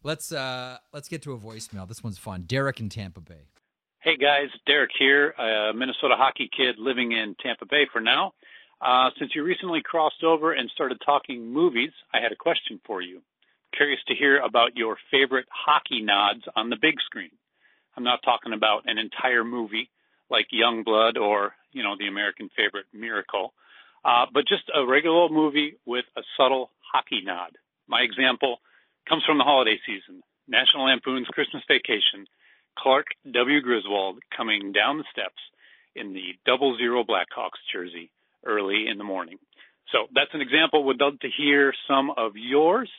Let's 0.01 0.31
uh 0.31 0.77
let's 0.91 1.07
get 1.07 1.21
to 1.23 1.33
a 1.33 1.37
voicemail. 1.37 1.87
This 1.87 2.03
one's 2.03 2.17
fun. 2.17 2.43
Derek 2.47 2.79
in 2.79 2.89
Tampa 2.89 3.21
Bay. 3.21 3.47
Hey 4.01 4.17
guys, 4.17 4.49
Derek 4.65 4.89
here, 4.97 5.29
a 5.31 5.71
Minnesota 5.73 6.15
hockey 6.17 6.49
kid 6.55 6.75
living 6.77 7.11
in 7.13 7.35
Tampa 7.41 7.65
Bay 7.65 7.87
for 7.93 8.01
now. 8.01 8.33
Uh, 8.81 9.11
since 9.17 9.31
you 9.33 9.43
recently 9.43 9.81
crossed 9.81 10.23
over 10.23 10.51
and 10.51 10.69
started 10.71 10.97
talking 11.05 11.53
movies, 11.53 11.91
I 12.13 12.19
had 12.19 12.33
a 12.33 12.35
question 12.35 12.81
for 12.85 13.01
you. 13.01 13.21
Curious 13.73 14.01
to 14.07 14.15
hear 14.15 14.39
about 14.39 14.75
your 14.75 14.97
favorite 15.09 15.45
hockey 15.49 16.01
nods 16.01 16.41
on 16.55 16.69
the 16.69 16.75
big 16.75 16.95
screen. 17.05 17.31
I'm 17.95 18.03
not 18.03 18.19
talking 18.25 18.51
about 18.51 18.83
an 18.87 18.97
entire 18.97 19.45
movie 19.45 19.89
like 20.29 20.47
Youngblood 20.53 21.15
or, 21.15 21.53
you 21.71 21.81
know, 21.81 21.95
the 21.97 22.07
American 22.07 22.49
favorite 22.57 22.87
Miracle, 22.91 23.53
uh, 24.05 24.25
but 24.33 24.47
just 24.47 24.69
a 24.73 24.85
regular 24.85 25.29
movie 25.29 25.77
with 25.85 26.05
a 26.17 26.21
subtle 26.37 26.71
hockey 26.93 27.21
nod. 27.23 27.57
My 27.87 28.01
example 28.01 28.59
comes 29.07 29.23
from 29.25 29.37
the 29.37 29.43
holiday 29.43 29.79
season. 29.85 30.23
National 30.47 30.85
Lampoon's 30.85 31.27
Christmas 31.27 31.63
Vacation 31.67 32.27
Clark 32.77 33.07
W. 33.31 33.61
Griswold 33.61 34.19
coming 34.35 34.71
down 34.71 34.97
the 34.97 35.05
steps 35.11 35.39
in 35.95 36.13
the 36.13 36.33
double 36.45 36.77
zero 36.77 37.03
Blackhawks 37.03 37.61
jersey 37.71 38.11
early 38.45 38.87
in 38.89 38.97
the 38.97 39.03
morning. 39.03 39.37
So 39.91 40.07
that's 40.13 40.33
an 40.33 40.41
example. 40.41 40.85
Would 40.85 40.99
love 40.99 41.19
to 41.19 41.29
hear 41.29 41.73
some 41.87 42.11
of 42.17 42.33
yours. 42.35 42.89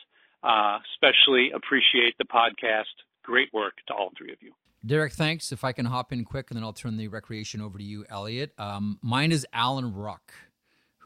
Uh, 0.43 0.77
especially 0.93 1.51
appreciate 1.55 2.17
the 2.19 2.23
podcast. 2.23 2.93
Great 3.23 3.51
work 3.51 3.73
to 3.87 3.93
all 3.93 4.11
three 4.15 4.31
of 4.31 4.37
you. 4.41 4.51
Derek, 4.85 5.13
thanks. 5.13 5.51
If 5.51 5.63
I 5.63 5.71
can 5.71 5.87
hop 5.87 6.13
in 6.13 6.23
quick, 6.23 6.51
and 6.51 6.57
then 6.57 6.63
I'll 6.63 6.73
turn 6.73 6.97
the 6.97 7.07
recreation 7.07 7.61
over 7.61 7.79
to 7.79 7.83
you, 7.83 8.05
Elliotte. 8.09 8.51
Um, 8.59 8.99
mine 9.01 9.31
is 9.31 9.47
Alan 9.51 9.93
Ruck 9.95 10.33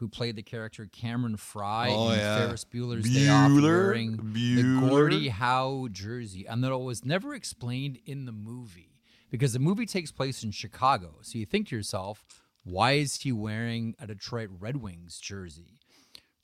who 0.00 0.08
played 0.08 0.34
the 0.34 0.42
character 0.42 0.88
Cameron 0.90 1.36
Fry 1.36 1.88
oh, 1.90 2.10
in 2.10 2.18
yeah. 2.18 2.38
Ferris 2.38 2.64
Bueller's 2.64 3.06
Bueller, 3.06 3.14
Day 3.14 3.28
Off, 3.28 3.62
wearing 3.62 4.16
Bueller. 4.16 4.80
the 4.80 4.88
Gordie 4.88 5.28
Howe 5.28 5.88
jersey, 5.92 6.46
and 6.46 6.64
that 6.64 6.76
was 6.78 7.04
never 7.04 7.34
explained 7.34 7.98
in 8.06 8.24
the 8.24 8.32
movie 8.32 8.96
because 9.30 9.52
the 9.52 9.58
movie 9.58 9.84
takes 9.84 10.10
place 10.10 10.42
in 10.42 10.52
Chicago. 10.52 11.16
So 11.20 11.38
you 11.38 11.44
think 11.44 11.68
to 11.68 11.76
yourself, 11.76 12.24
why 12.64 12.92
is 12.92 13.16
he 13.16 13.30
wearing 13.30 13.94
a 14.00 14.06
Detroit 14.06 14.48
Red 14.58 14.78
Wings 14.78 15.20
jersey? 15.20 15.78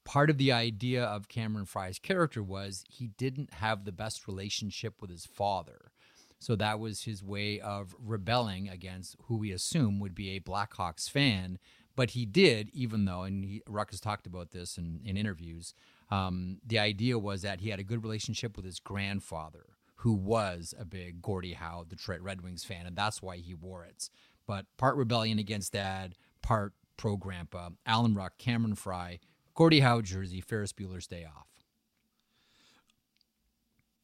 Part 0.04 0.28
of 0.28 0.36
the 0.36 0.52
idea 0.52 1.02
of 1.02 1.28
Cameron 1.28 1.64
Fry's 1.64 1.98
character 1.98 2.42
was 2.42 2.84
he 2.90 3.08
didn't 3.08 3.54
have 3.54 3.86
the 3.86 3.90
best 3.92 4.28
relationship 4.28 5.00
with 5.00 5.10
his 5.10 5.24
father. 5.24 5.92
So 6.38 6.56
that 6.56 6.78
was 6.78 7.04
his 7.04 7.24
way 7.24 7.58
of 7.58 7.96
rebelling 7.98 8.68
against 8.68 9.16
who 9.24 9.38
we 9.38 9.50
assume 9.50 9.98
would 9.98 10.14
be 10.14 10.36
a 10.36 10.40
Blackhawks 10.40 11.08
fan 11.08 11.58
but 11.96 12.10
he 12.10 12.26
did, 12.26 12.70
even 12.72 13.06
though, 13.06 13.22
and 13.22 13.44
he, 13.44 13.62
Ruck 13.66 13.90
has 13.90 14.00
talked 14.00 14.26
about 14.26 14.50
this 14.50 14.76
in, 14.76 15.00
in 15.04 15.16
interviews. 15.16 15.74
Um, 16.10 16.58
the 16.64 16.78
idea 16.78 17.18
was 17.18 17.42
that 17.42 17.60
he 17.60 17.70
had 17.70 17.80
a 17.80 17.84
good 17.84 18.04
relationship 18.04 18.54
with 18.54 18.66
his 18.66 18.78
grandfather, 18.78 19.64
who 19.96 20.12
was 20.12 20.74
a 20.78 20.84
big 20.84 21.22
Gordie 21.22 21.54
Howe 21.54 21.84
Detroit 21.88 22.20
Red 22.20 22.42
Wings 22.42 22.64
fan, 22.64 22.86
and 22.86 22.94
that's 22.94 23.22
why 23.22 23.38
he 23.38 23.54
wore 23.54 23.84
it. 23.84 24.10
But 24.46 24.66
part 24.76 24.96
rebellion 24.96 25.38
against 25.38 25.72
dad, 25.72 26.14
part 26.42 26.74
pro 26.96 27.16
grandpa. 27.16 27.70
Alan 27.86 28.14
Ruck, 28.14 28.38
Cameron 28.38 28.74
Fry, 28.74 29.18
Gordie 29.54 29.80
Howe 29.80 30.02
jersey, 30.02 30.40
Ferris 30.40 30.72
Bueller's 30.72 31.06
Day 31.06 31.24
Off. 31.24 31.46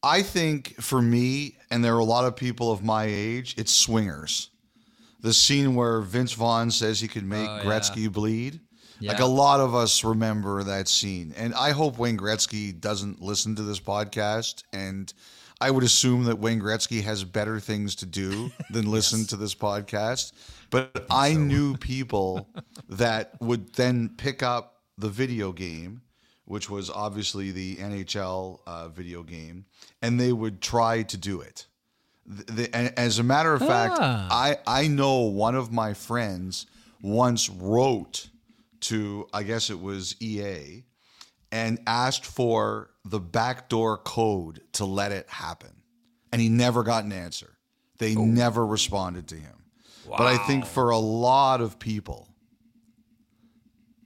I 0.01 0.21
think 0.21 0.81
for 0.81 1.01
me, 1.01 1.57
and 1.69 1.85
there 1.85 1.95
are 1.95 1.99
a 1.99 2.03
lot 2.03 2.25
of 2.25 2.35
people 2.35 2.71
of 2.71 2.83
my 2.83 3.05
age, 3.05 3.55
it's 3.57 3.71
swingers. 3.71 4.49
The 5.23 5.33
scene 5.33 5.73
where 5.73 6.01
Vince 6.01 6.33
Vaughn 6.33 6.69
says 6.69 6.99
he 6.99 7.07
could 7.07 7.25
make 7.25 7.49
Oh, 7.49 7.55
yeah. 7.57 7.63
Gretzky 7.63 8.11
bleed. 8.11 8.59
Like 9.01 9.19
a 9.19 9.25
lot 9.25 9.59
of 9.59 9.73
us 9.75 10.03
remember 10.03 10.63
that 10.63 10.87
scene. 10.87 11.33
And 11.35 11.53
I 11.55 11.71
hope 11.71 11.97
Wayne 11.97 12.17
Gretzky 12.17 12.79
doesn't 12.79 13.21
listen 13.21 13.55
to 13.55 13.61
this 13.63 13.79
podcast. 13.79 14.63
And 14.71 15.11
I 15.59 15.71
would 15.71 15.83
assume 15.83 16.25
that 16.25 16.39
Wayne 16.39 16.61
Gretzky 16.61 17.01
has 17.03 17.23
better 17.23 17.59
things 17.59 17.95
to 17.95 18.05
do 18.05 18.51
than 18.69 18.89
listen 18.89 19.25
to 19.27 19.35
this 19.35 19.55
podcast. 19.55 20.31
But 20.69 21.05
I 21.09 21.33
knew 21.33 21.75
people 21.77 22.49
that 22.89 23.33
would 23.41 23.73
then 23.73 24.09
pick 24.17 24.41
up 24.43 24.81
the 24.97 25.09
video 25.09 25.51
game, 25.51 26.01
which 26.45 26.69
was 26.69 26.89
obviously 26.89 27.51
the 27.51 27.77
NHL 27.77 28.59
uh, 28.67 28.87
video 28.89 29.23
game, 29.23 29.65
and 30.01 30.19
they 30.19 30.31
would 30.31 30.61
try 30.61 31.03
to 31.03 31.17
do 31.17 31.41
it. 31.41 31.67
Th- 32.27 32.45
the- 32.71 32.99
as 32.99 33.19
a 33.19 33.23
matter 33.23 33.53
of 33.53 33.61
fact, 33.61 33.95
Ah. 33.99 34.27
I, 34.31 34.57
I 34.65 34.87
know 34.87 35.21
one 35.21 35.55
of 35.55 35.71
my 35.71 35.93
friends 35.93 36.65
once 37.01 37.49
wrote 37.49 38.29
to, 38.81 39.27
I 39.33 39.43
guess 39.43 39.69
it 39.69 39.79
was 39.79 40.15
EA, 40.21 40.85
and 41.51 41.79
asked 41.87 42.25
for 42.25 42.89
the 43.05 43.19
backdoor 43.19 43.97
code 43.99 44.61
to 44.73 44.85
let 44.85 45.11
it 45.11 45.29
happen. 45.29 45.69
And 46.31 46.41
he 46.41 46.49
never 46.49 46.83
got 46.83 47.03
an 47.03 47.11
answer. 47.11 47.57
They 47.99 48.15
never 48.15 48.65
responded 48.65 49.27
to 49.29 49.35
him. 49.35 49.65
But 50.17 50.27
I 50.27 50.37
think 50.47 50.65
for 50.65 50.89
a 50.89 50.97
lot 50.97 51.61
of 51.61 51.77
people, 51.79 52.27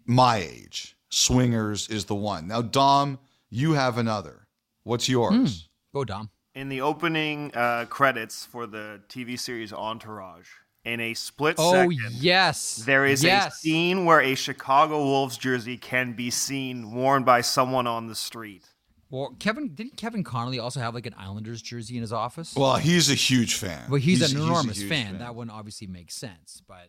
my 0.06 0.38
age, 0.38 0.96
swingers 1.10 1.88
is 1.90 2.06
the 2.06 2.16
one. 2.16 2.48
Now, 2.48 2.62
Dom, 2.62 3.20
you 3.50 3.74
have 3.74 3.98
another. 3.98 4.48
What's 4.84 5.08
yours? 5.10 5.70
Go, 5.94 6.04
Dom. 6.04 6.30
In 6.58 6.70
the 6.70 6.82
opening 6.82 7.52
uh, 7.54 7.86
credits 7.88 8.44
for 8.44 8.66
the 8.66 9.00
TV 9.10 9.40
series 9.40 9.72
Entourage, 9.72 10.48
in 10.84 11.00
a 11.00 11.14
split 11.14 11.54
Oh, 11.60 11.72
second, 11.72 12.14
yes. 12.14 12.78
there 12.78 13.06
is 13.06 13.24
a 13.24 13.52
scene 13.52 14.06
where 14.06 14.20
a 14.20 14.34
Chicago 14.34 14.98
Wolves 15.04 15.38
jersey 15.38 15.78
can 15.78 16.14
be 16.14 16.32
seen 16.32 16.94
worn 16.94 17.24
by 17.24 17.42
someone 17.42 17.86
on 17.86 18.08
the 18.08 18.16
street. 18.16 18.64
Well, 19.12 19.36
Kevin 19.38 19.76
didn't 19.76 19.98
Kevin 19.98 20.24
Connolly 20.24 20.58
also 20.58 20.80
have 20.80 20.96
like 20.96 21.06
an 21.06 21.14
Islanders 21.16 21.62
jersey 21.62 21.96
in 21.96 22.02
his 22.02 22.12
office? 22.12 22.56
Well, 22.56 22.78
he's 22.78 23.12
a 23.12 23.14
huge 23.14 23.54
fan. 23.54 23.88
Well, 23.88 24.02
he's, 24.02 24.34
an 24.34 24.36
a 24.36 24.44
enormous 24.44 24.80
huge 24.80 24.90
fan. 24.90 25.20
That 25.20 25.36
one 25.36 25.52
obviously 25.52 25.86
makes 25.86 26.16
sense, 26.16 26.64
but 26.68 26.88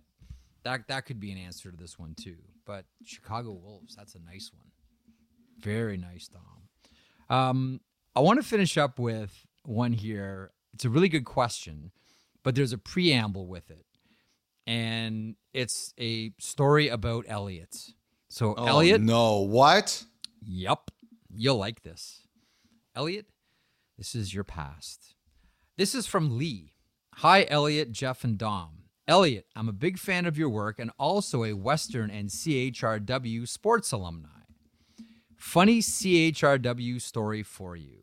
that 0.63 0.89
that 0.89 1.05
could 1.05 1.21
be 1.21 1.31
an 1.31 1.37
answer 1.37 1.71
to 1.71 1.77
this 1.77 1.99
one 1.99 2.15
too. 2.15 2.39
But 2.65 2.87
Chicago 3.05 3.53
Wolves, 3.53 3.95
that's 3.97 4.15
a 4.15 4.19
nice 4.19 4.51
one. 4.51 4.69
Very 5.61 5.99
nice, 5.99 6.27
Dom. 6.29 7.37
Um, 7.39 7.81
I 8.17 8.21
want 8.21 8.41
to 8.41 8.49
finish 8.49 8.79
up 8.79 8.99
with 8.99 9.47
one 9.69 9.93
here. 9.93 10.51
It's 10.75 10.85
a 10.85 10.91
really 10.91 11.09
good 11.09 11.25
question, 11.25 11.93
but 12.43 12.55
there's 12.55 12.73
a 12.73 12.79
preamble 12.79 13.47
with 13.47 13.71
it, 13.71 13.85
and 14.67 15.37
it's 15.53 15.93
a 15.99 16.33
story 16.39 16.89
about 16.89 17.25
Elliotte. 17.29 17.93
So 18.29 18.55
Oh, 18.57 18.67
Elliotte, 18.67 19.01
No, 19.01 19.41
what? 19.41 20.05
Yup. 20.43 20.91
You'll 21.31 21.57
like 21.59 21.83
this. 21.83 22.23
Elliotte, 22.95 23.27
this 23.97 24.15
is 24.15 24.35
your 24.35 24.45
past. 24.45 25.15
This 25.77 25.95
is 25.95 26.07
from 26.07 26.37
Lee. 26.39 26.73
Hi, 27.17 27.47
Elliotte, 27.49 27.93
Jeff, 27.93 28.25
and 28.25 28.39
Dom. 28.39 28.85
Elliotte, 29.07 29.47
I'm 29.57 29.69
a 29.69 29.73
big 29.73 29.99
fan 29.99 30.27
of 30.27 30.37
your 30.39 30.49
work 30.51 30.79
and 30.79 30.91
also 30.99 31.45
a 31.45 31.53
Western 31.55 32.11
and 32.11 32.29
CHRW 32.29 33.49
sports 33.49 33.93
alumni. 33.93 34.29
Funny 35.37 35.81
CHRW 35.81 37.01
story 37.01 37.43
for 37.43 37.77
you. 37.77 38.03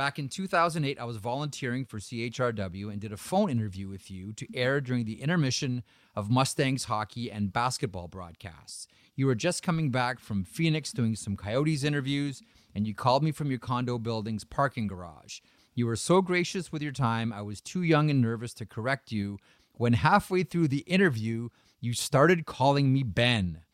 Back 0.00 0.18
in 0.18 0.30
2008, 0.30 0.98
I 0.98 1.04
was 1.04 1.18
volunteering 1.18 1.84
for 1.84 1.98
CHRW 1.98 2.90
and 2.90 2.98
did 3.02 3.12
a 3.12 3.18
phone 3.18 3.50
interview 3.50 3.86
with 3.86 4.10
you 4.10 4.32
to 4.32 4.46
air 4.54 4.80
during 4.80 5.04
the 5.04 5.20
intermission 5.20 5.82
of 6.16 6.30
Mustangs 6.30 6.84
hockey 6.84 7.30
and 7.30 7.52
basketball 7.52 8.08
broadcasts. 8.08 8.88
You 9.14 9.26
were 9.26 9.34
just 9.34 9.62
coming 9.62 9.90
back 9.90 10.18
from 10.18 10.42
Phoenix 10.42 10.90
doing 10.92 11.16
some 11.16 11.36
Coyotes 11.36 11.84
interviews, 11.84 12.40
and 12.74 12.86
you 12.86 12.94
called 12.94 13.22
me 13.22 13.30
from 13.30 13.50
your 13.50 13.58
condo 13.58 13.98
building's 13.98 14.42
parking 14.42 14.86
garage. 14.86 15.40
You 15.74 15.84
were 15.84 15.96
so 15.96 16.22
gracious 16.22 16.72
with 16.72 16.80
your 16.80 16.92
time, 16.92 17.30
I 17.30 17.42
was 17.42 17.60
too 17.60 17.82
young 17.82 18.08
and 18.08 18.22
nervous 18.22 18.54
to 18.54 18.64
correct 18.64 19.12
you. 19.12 19.36
When 19.74 19.92
halfway 19.92 20.44
through 20.44 20.68
the 20.68 20.86
interview, 20.86 21.50
you 21.78 21.92
started 21.92 22.46
calling 22.46 22.90
me 22.90 23.02
Ben. 23.02 23.64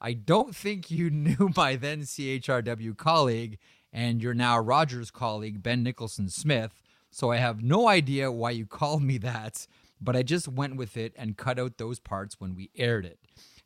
I 0.00 0.14
don't 0.14 0.54
think 0.54 0.90
you 0.90 1.10
knew 1.10 1.52
my 1.54 1.76
then 1.76 2.00
CHRW 2.00 2.96
colleague 2.96 3.58
and 3.92 4.22
your 4.22 4.34
now 4.34 4.58
Rogers 4.58 5.10
colleague, 5.10 5.62
Ben 5.62 5.82
Nicholson 5.82 6.28
Smith, 6.28 6.82
so 7.10 7.30
I 7.30 7.36
have 7.36 7.62
no 7.62 7.88
idea 7.88 8.30
why 8.30 8.50
you 8.50 8.66
called 8.80 9.02
me 9.02 9.18
that, 9.18 9.66
but 10.00 10.16
I 10.16 10.22
just 10.22 10.48
went 10.48 10.76
with 10.76 10.96
it 10.96 11.14
and 11.16 11.36
cut 11.36 11.58
out 11.58 11.78
those 11.78 11.98
parts 11.98 12.40
when 12.40 12.54
we 12.54 12.70
aired 12.76 13.06
it. 13.06 13.18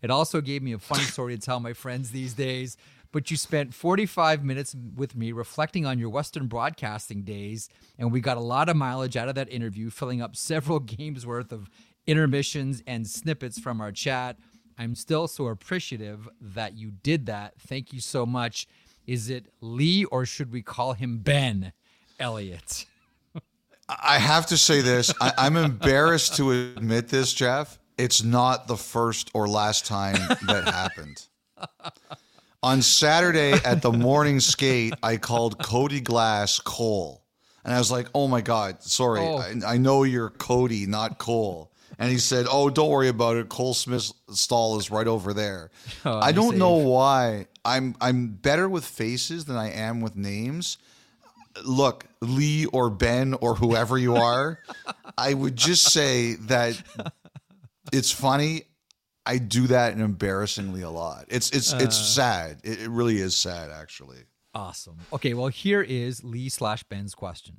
It 0.03 0.11
also 0.11 0.41
gave 0.41 0.63
me 0.63 0.73
a 0.73 0.79
funny 0.79 1.03
story 1.15 1.37
to 1.37 1.41
tell 1.41 1.61
my 1.61 1.73
friends 1.73 2.11
these 2.11 2.35
days, 2.35 2.77
but 3.13 3.31
you 3.31 3.37
spent 3.37 3.75
45 3.75 4.45
minutes 4.45 4.77
with 4.95 5.17
me 5.17 5.33
reflecting 5.33 5.85
on 5.85 5.99
your 5.99 6.11
Western 6.11 6.47
broadcasting 6.47 7.23
days, 7.23 7.69
and 7.99 8.13
we 8.13 8.21
got 8.21 8.37
a 8.37 8.41
lot 8.41 8.69
of 8.69 8.77
mileage 8.77 9.17
out 9.17 9.29
of 9.29 9.35
that 9.35 9.53
interview, 9.53 9.91
filling 9.91 10.23
up 10.23 10.37
several 10.37 10.81
games 10.81 11.27
worth 11.27 11.53
of 11.53 11.69
intermissions 12.07 12.83
and 12.87 13.07
snippets 13.07 13.59
from 13.59 13.81
our 13.81 13.93
chat. 13.93 14.37
I'm 14.79 14.95
still 14.95 15.29
so 15.29 15.49
appreciative 15.49 16.29
that 16.41 16.79
you 16.79 16.91
did 16.91 17.27
that. 17.27 17.55
Thank 17.59 17.93
you 17.93 18.01
so 18.01 18.25
much. 18.25 18.67
Is 19.07 19.31
it 19.31 19.47
Lee 19.61 20.05
or 20.05 20.25
should 20.27 20.53
we 20.53 20.63
call 20.63 20.93
him 20.93 21.19
Ben 21.19 21.73
Elliotte? 22.19 22.87
I 23.89 24.19
have 24.19 24.47
to 24.47 24.57
say 24.57 24.83
this. 24.83 25.13
I, 25.21 25.33
I'm 25.37 25.57
embarrassed 25.57 26.37
to 26.37 26.53
admit 26.53 27.09
this, 27.09 27.33
Jeff. 27.33 27.79
It's 27.99 28.23
not 28.23 28.69
the 28.69 28.77
first 28.77 29.31
or 29.35 29.49
last 29.49 29.85
time 29.85 30.15
that 30.47 30.65
happened. 30.69 31.27
On 32.63 32.83
Saturday 32.83 33.53
at 33.65 33.83
the 33.83 33.91
morning 33.91 34.39
skate, 34.39 34.95
I 35.03 35.17
called 35.17 35.59
Cody 35.59 36.01
Glass 36.01 36.59
Cole. 36.61 37.25
And 37.65 37.75
I 37.75 37.79
was 37.79 37.91
like, 37.91 38.09
oh 38.15 38.29
my 38.29 38.41
God, 38.41 38.83
sorry. 38.83 39.21
Oh. 39.21 39.39
I, 39.39 39.75
I 39.75 39.77
know 39.77 40.05
you're 40.05 40.31
Cody, 40.31 40.87
not 40.87 41.19
Cole. 41.19 41.70
And 42.01 42.11
he 42.11 42.19
said, 42.19 42.47
oh, 42.51 42.71
don't 42.71 42.89
worry 42.89 43.09
about 43.09 43.37
it. 43.37 43.49
Cole 43.49 43.75
Smith's 43.75 44.13
stall 44.31 44.79
is 44.79 44.91
right 44.91 45.07
over 45.07 45.33
there. 45.33 45.71
I 46.05 46.33
don't 46.33 46.51
saved. 46.51 46.59
know 46.59 46.75
why. 46.77 47.47
I'm 47.65 47.95
I'm 48.01 48.29
better 48.29 48.69
with 48.69 48.85
faces 48.85 49.45
than 49.45 49.57
I 49.57 49.71
am 49.71 50.01
with 50.01 50.17
names 50.17 50.79
look, 51.65 52.07
Lee 52.21 52.65
or 52.67 52.91
Ben 52.91 53.35
or 53.35 53.57
whoever 53.57 53.99
you 53.99 54.15
are, 54.17 54.61
I 55.19 55.35
would 55.35 55.57
just 55.57 55.93
say 55.93 56.35
that 56.35 56.81
it's 57.93 58.11
funny. 58.13 58.63
I 59.27 59.39
do 59.39 59.67
that 59.67 59.99
embarrassingly 59.99 60.83
a 60.83 60.91
lot. 60.91 61.27
It's 61.29 61.51
it's 61.51 61.73
it's 61.75 61.99
Uh. 61.99 62.05
sad. 62.05 62.61
It, 62.65 62.83
it 62.83 62.89
really 62.89 63.19
is 63.19 63.37
sad, 63.37 63.71
actually. 63.71 64.19
Awesome. 64.55 64.97
Okay, 65.13 65.35
well, 65.35 65.49
here 65.49 65.83
is 65.83 66.25
Lee 66.25 66.49
slash 66.49 66.83
Ben's 66.85 67.15
question. 67.15 67.57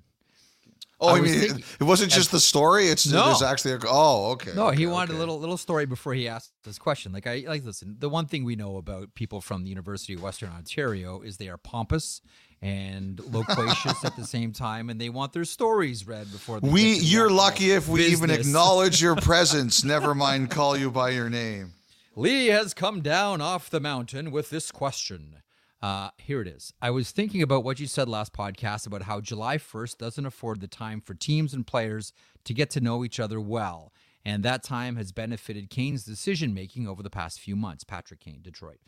Oh, 1.04 1.08
I 1.08 1.18
I, 1.18 1.22
mean, 1.22 1.34
thinking- 1.40 1.64
it 1.80 1.84
wasn't 1.84 2.12
just 2.12 2.32
the 2.32 2.40
story. 2.40 2.86
It's 2.88 3.08
No. 3.08 3.26
there's 3.26 3.42
actually 3.42 3.74
a. 3.74 3.80
Oh, 3.88 4.32
okay. 4.34 4.52
No, 4.56 4.70
he 4.70 4.86
wanted 4.86 5.10
okay. 5.10 5.18
a 5.18 5.20
little 5.20 5.40
little 5.40 5.58
story 5.58 5.86
before 5.88 6.14
he 6.14 6.28
asked 6.28 6.52
this 6.64 6.78
question. 6.78 7.12
Like 7.12 7.26
I 7.26 7.44
like 7.48 7.66
listen, 7.66 7.96
the 8.00 8.08
one 8.10 8.28
thing 8.28 8.44
we 8.46 8.56
know 8.56 8.78
about 8.78 9.16
people 9.16 9.42
from 9.42 9.64
the 9.64 9.70
University 9.70 10.14
of 10.14 10.22
Western 10.22 10.52
Ontario 10.52 11.22
is 11.22 11.38
they 11.38 11.50
are 11.50 11.58
pompous 11.58 12.22
and 12.62 13.20
loquacious 13.34 14.06
at 14.06 14.16
the 14.16 14.24
same 14.26 14.52
time, 14.54 14.92
and 14.92 15.02
they 15.02 15.10
want 15.10 15.34
their 15.34 15.46
stories 15.46 16.06
read 16.06 16.32
before 16.32 16.60
We, 16.62 16.70
get 16.70 16.94
to 16.98 17.00
the 17.02 17.06
you're 17.08 17.30
lucky 17.32 17.72
if 17.72 17.88
we 17.88 18.06
even 18.06 18.30
acknowledge 18.30 19.02
your 19.02 19.16
presence. 19.30 19.84
Never 19.84 20.14
mind, 20.14 20.52
call 20.52 20.78
you 20.78 20.92
by 20.92 21.10
your 21.10 21.30
name. 21.30 21.74
Lee 22.16 22.48
has 22.48 22.76
come 22.76 23.02
down 23.02 23.42
off 23.42 23.72
the 23.72 23.80
mountain 23.80 24.30
with 24.30 24.52
this 24.52 24.72
question. 24.72 25.38
Uh, 25.82 26.10
here 26.18 26.42
it 26.42 26.48
is. 26.48 26.74
I 26.82 26.92
was 26.92 27.12
thinking 27.12 27.42
about 27.42 27.64
what 27.64 27.80
you 27.80 27.88
said 27.88 28.08
last 28.08 28.34
podcast 28.34 28.86
about 28.86 29.04
how 29.04 29.20
July 29.20 29.58
1st 29.58 29.98
doesn't 29.98 30.26
afford 30.26 30.62
the 30.62 30.68
time 30.68 31.02
for 31.02 31.16
teams 31.16 31.54
and 31.54 31.66
players 31.66 32.14
to 32.44 32.54
get 32.54 32.70
to 32.72 32.82
know 32.82 33.04
each 33.04 33.20
other 33.20 33.42
well. 33.42 33.92
And 34.24 34.44
that 34.44 34.64
time 34.64 34.96
has 34.98 35.12
benefited 35.12 35.72
Kane's 35.72 36.04
decision 36.04 36.54
making 36.54 36.88
over 36.88 37.02
the 37.02 37.10
past 37.10 37.40
few 37.40 37.56
months. 37.56 37.84
Patrick 37.84 38.20
Kane, 38.20 38.42
Detroit. 38.44 38.80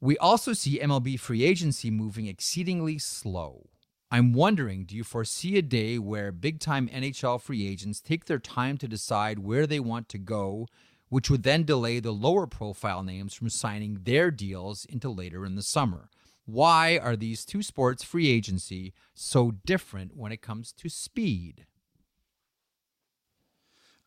We 0.00 0.16
also 0.18 0.52
see 0.52 0.78
MLB 0.78 1.18
free 1.18 1.42
agency 1.42 1.90
moving 1.90 2.26
exceedingly 2.26 2.98
slow. 2.98 3.66
I'm 4.12 4.32
wondering 4.32 4.84
do 4.84 4.96
you 4.96 5.04
foresee 5.04 5.58
a 5.58 5.62
day 5.62 5.98
where 5.98 6.32
big 6.32 6.58
time 6.60 6.88
NHL 6.88 7.40
free 7.40 7.66
agents 7.66 8.00
take 8.00 8.24
their 8.24 8.38
time 8.38 8.76
to 8.78 8.88
decide 8.88 9.40
where 9.40 9.66
they 9.66 9.78
want 9.78 10.08
to 10.10 10.18
go, 10.18 10.66
which 11.10 11.28
would 11.28 11.42
then 11.42 11.64
delay 11.64 12.00
the 12.00 12.12
lower 12.12 12.46
profile 12.46 13.02
names 13.02 13.34
from 13.34 13.50
signing 13.50 14.00
their 14.04 14.30
deals 14.30 14.86
into 14.86 15.10
later 15.10 15.44
in 15.44 15.56
the 15.56 15.62
summer? 15.62 16.08
Why 16.46 16.98
are 16.98 17.16
these 17.16 17.44
two 17.44 17.62
sports 17.62 18.02
free 18.02 18.28
agency 18.30 18.94
so 19.14 19.52
different 19.66 20.16
when 20.16 20.32
it 20.32 20.40
comes 20.40 20.72
to 20.72 20.88
speed? 20.88 21.66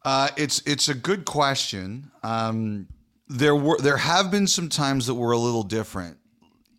Uh, 0.03 0.29
it's 0.35 0.61
it's 0.65 0.89
a 0.89 0.93
good 0.95 1.23
question. 1.23 2.11
Um, 2.23 2.87
there 3.29 3.55
were 3.55 3.77
there 3.77 3.97
have 3.97 4.31
been 4.31 4.47
some 4.47 4.67
times 4.67 5.05
that 5.07 5.13
were 5.13 5.31
a 5.31 5.37
little 5.37 5.63
different. 5.63 6.17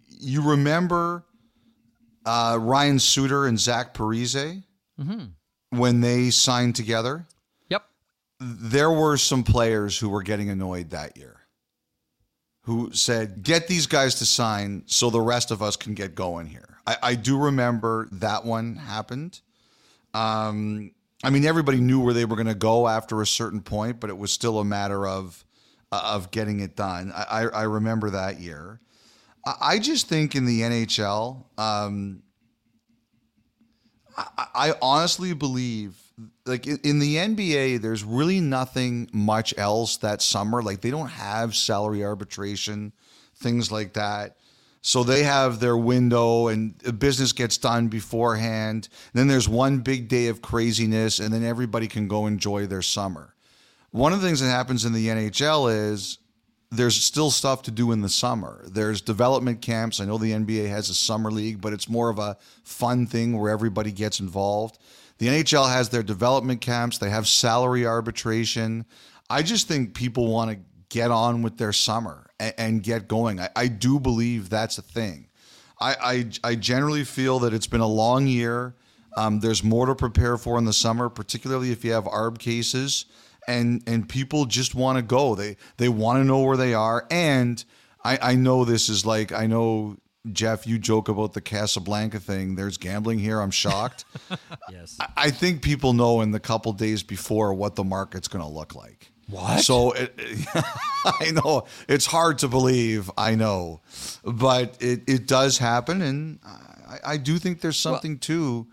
You 0.08 0.42
remember 0.42 1.24
uh, 2.26 2.58
Ryan 2.60 2.98
Suter 2.98 3.46
and 3.46 3.58
Zach 3.58 3.94
Parise, 3.94 4.62
when 5.70 6.00
they 6.00 6.30
signed 6.30 6.76
together. 6.76 7.26
There 8.44 8.90
were 8.90 9.16
some 9.16 9.42
players 9.42 9.98
who 9.98 10.08
were 10.08 10.22
getting 10.22 10.50
annoyed 10.50 10.90
that 10.90 11.16
year 11.16 11.40
who 12.64 12.90
said, 12.92 13.42
get 13.42 13.68
these 13.68 13.86
guys 13.86 14.14
to 14.16 14.26
sign 14.26 14.82
so 14.86 15.10
the 15.10 15.20
rest 15.20 15.50
of 15.50 15.62
us 15.62 15.76
can 15.76 15.94
get 15.94 16.14
going 16.14 16.46
here. 16.46 16.78
I, 16.86 16.96
I 17.02 17.14
do 17.14 17.38
remember 17.38 18.08
that 18.12 18.44
one 18.44 18.76
happened. 18.76 19.40
Um, 20.14 20.92
I 21.22 21.30
mean, 21.30 21.44
everybody 21.44 21.80
knew 21.80 22.00
where 22.00 22.14
they 22.14 22.24
were 22.24 22.36
going 22.36 22.46
to 22.46 22.54
go 22.54 22.88
after 22.88 23.20
a 23.20 23.26
certain 23.26 23.60
point, 23.60 24.00
but 24.00 24.08
it 24.08 24.16
was 24.16 24.32
still 24.32 24.60
a 24.60 24.64
matter 24.64 25.06
of 25.06 25.44
uh, 25.92 26.02
of 26.14 26.30
getting 26.30 26.60
it 26.60 26.74
done. 26.74 27.12
I, 27.14 27.46
I, 27.52 27.62
remember 27.62 28.10
that 28.10 28.40
year. 28.40 28.80
I, 29.46 29.54
I 29.60 29.78
just 29.78 30.08
think 30.08 30.34
in 30.34 30.44
the 30.44 30.62
NHL, 30.62 31.44
um, 31.56 32.22
I 34.16 34.74
honestly 34.82 35.34
believe, 35.34 35.96
like 36.46 36.66
in, 36.66 36.98
the 36.98 37.16
NBA, 37.16 37.80
there's 37.80 38.04
really 38.04 38.40
nothing 38.40 39.08
much 39.12 39.54
else 39.56 39.96
that 39.98 40.20
summer. 40.20 40.62
Like 40.62 40.80
they 40.80 40.90
don't 40.90 41.08
have 41.08 41.56
salary 41.56 42.04
arbitration, 42.04 42.92
things 43.36 43.72
like 43.72 43.94
that. 43.94 44.36
So 44.82 45.02
they 45.02 45.22
have 45.22 45.60
their 45.60 45.78
window 45.78 46.48
and 46.48 46.76
business 46.98 47.32
gets 47.32 47.56
done 47.56 47.88
beforehand. 47.88 48.90
Then 49.14 49.28
there's 49.28 49.48
one 49.48 49.78
big 49.78 50.08
day 50.08 50.26
of 50.26 50.42
craziness, 50.42 51.20
and 51.20 51.32
then 51.32 51.42
everybody 51.42 51.88
can 51.88 52.06
go 52.06 52.26
enjoy 52.26 52.66
their 52.66 52.82
summer. 52.82 53.34
One 53.92 54.12
of 54.12 54.20
the 54.20 54.26
things 54.26 54.40
that 54.40 54.50
happens 54.50 54.84
in 54.84 54.92
the 54.92 55.06
NHL 55.08 55.72
is 55.72 56.18
there's 56.70 56.96
still 57.02 57.30
stuff 57.30 57.62
to 57.62 57.70
do 57.70 57.92
in 57.92 58.02
the 58.02 58.08
summer. 58.10 58.62
There's 58.66 59.00
development 59.00 59.62
camps. 59.62 60.00
I 60.00 60.04
know 60.04 60.18
the 60.18 60.32
NBA 60.32 60.68
has 60.68 60.90
a 60.90 60.94
summer 60.94 61.30
league, 61.30 61.62
but 61.62 61.72
it's 61.72 61.88
more 61.88 62.10
of 62.10 62.18
a 62.18 62.36
fun 62.64 63.06
thing 63.06 63.38
where 63.38 63.50
everybody 63.50 63.92
gets 63.92 64.20
involved. 64.20 64.78
The 65.18 65.28
NHL 65.28 65.68
has 65.68 65.88
their 65.90 66.02
development 66.02 66.60
camps, 66.60 66.98
they 66.98 67.10
have 67.10 67.26
salary 67.26 67.86
arbitration. 67.86 68.84
I 69.30 69.42
just 69.42 69.68
think 69.68 69.94
people 69.94 70.30
want 70.30 70.50
to 70.50 70.58
get 70.90 71.10
on 71.10 71.42
with 71.42 71.56
their 71.56 71.72
summer 71.72 72.30
and, 72.38 72.54
and 72.58 72.82
get 72.82 73.08
going. 73.08 73.40
I, 73.40 73.48
I 73.56 73.68
do 73.68 73.98
believe 73.98 74.50
that's 74.50 74.78
a 74.78 74.82
thing. 74.82 75.28
I, 75.80 75.96
I, 76.44 76.50
I 76.50 76.54
generally 76.54 77.04
feel 77.04 77.38
that 77.40 77.52
it's 77.52 77.66
been 77.66 77.80
a 77.80 77.86
long 77.86 78.26
year. 78.26 78.74
Um, 79.16 79.40
there's 79.40 79.62
more 79.62 79.86
to 79.86 79.94
prepare 79.94 80.36
for 80.36 80.58
in 80.58 80.64
the 80.64 80.72
summer, 80.72 81.08
particularly 81.08 81.70
if 81.72 81.84
you 81.84 81.92
have 81.92 82.04
ARB 82.04 82.38
cases, 82.38 83.06
and 83.46 83.82
and 83.86 84.08
people 84.08 84.44
just 84.44 84.74
want 84.74 84.96
to 84.96 85.02
go. 85.02 85.34
They 85.34 85.56
they 85.76 85.88
want 85.88 86.18
to 86.18 86.24
know 86.24 86.42
where 86.42 86.56
they 86.56 86.74
are, 86.74 87.06
and 87.10 87.62
I, 88.04 88.18
I 88.20 88.34
know 88.34 88.64
this 88.64 88.88
is 88.88 89.06
like 89.06 89.32
I 89.32 89.46
know 89.46 89.96
Jeff. 90.32 90.66
You 90.66 90.78
joke 90.78 91.08
about 91.08 91.32
the 91.32 91.40
Casablanca 91.40 92.18
thing. 92.20 92.54
There's 92.54 92.76
gambling 92.76 93.18
here. 93.18 93.40
I'm 93.40 93.50
shocked. 93.50 94.04
Yes. 94.70 94.96
I- 95.16 95.30
think 95.30 95.62
people 95.62 95.92
know 95.92 96.20
in 96.22 96.30
the 96.30 96.40
couple 96.40 96.72
days 96.72 97.02
before 97.02 97.52
what 97.54 97.74
the 97.76 97.84
market's 97.84 98.28
going 98.28 98.42
to 98.44 98.50
look 98.50 98.74
like. 98.74 99.10
What? 99.28 99.60
So 99.60 99.92
it, 99.92 100.18
I 101.04 101.30
know 101.32 101.66
it's 101.88 102.06
hard 102.06 102.38
to 102.38 102.48
believe. 102.48 103.10
I 103.16 103.34
know, 103.34 103.80
but 104.24 104.76
it, 104.80 105.02
it 105.06 105.26
does 105.26 105.58
happen, 105.58 106.02
and 106.02 106.38
I, 106.44 106.98
I 107.12 107.16
do 107.16 107.38
think 107.38 107.60
there's 107.60 107.78
something 107.78 108.18
to. 108.20 108.66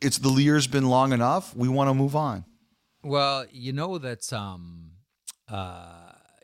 It's 0.00 0.18
the 0.18 0.30
year's 0.30 0.66
been 0.66 0.88
long 0.88 1.12
enough. 1.12 1.54
We 1.56 1.68
want 1.68 1.90
to 1.90 1.94
move 1.94 2.14
on. 2.14 2.44
Well, 3.02 3.46
you 3.50 3.72
know 3.72 3.98
that 3.98 4.32
um, 4.32 4.92
uh, 5.48 5.97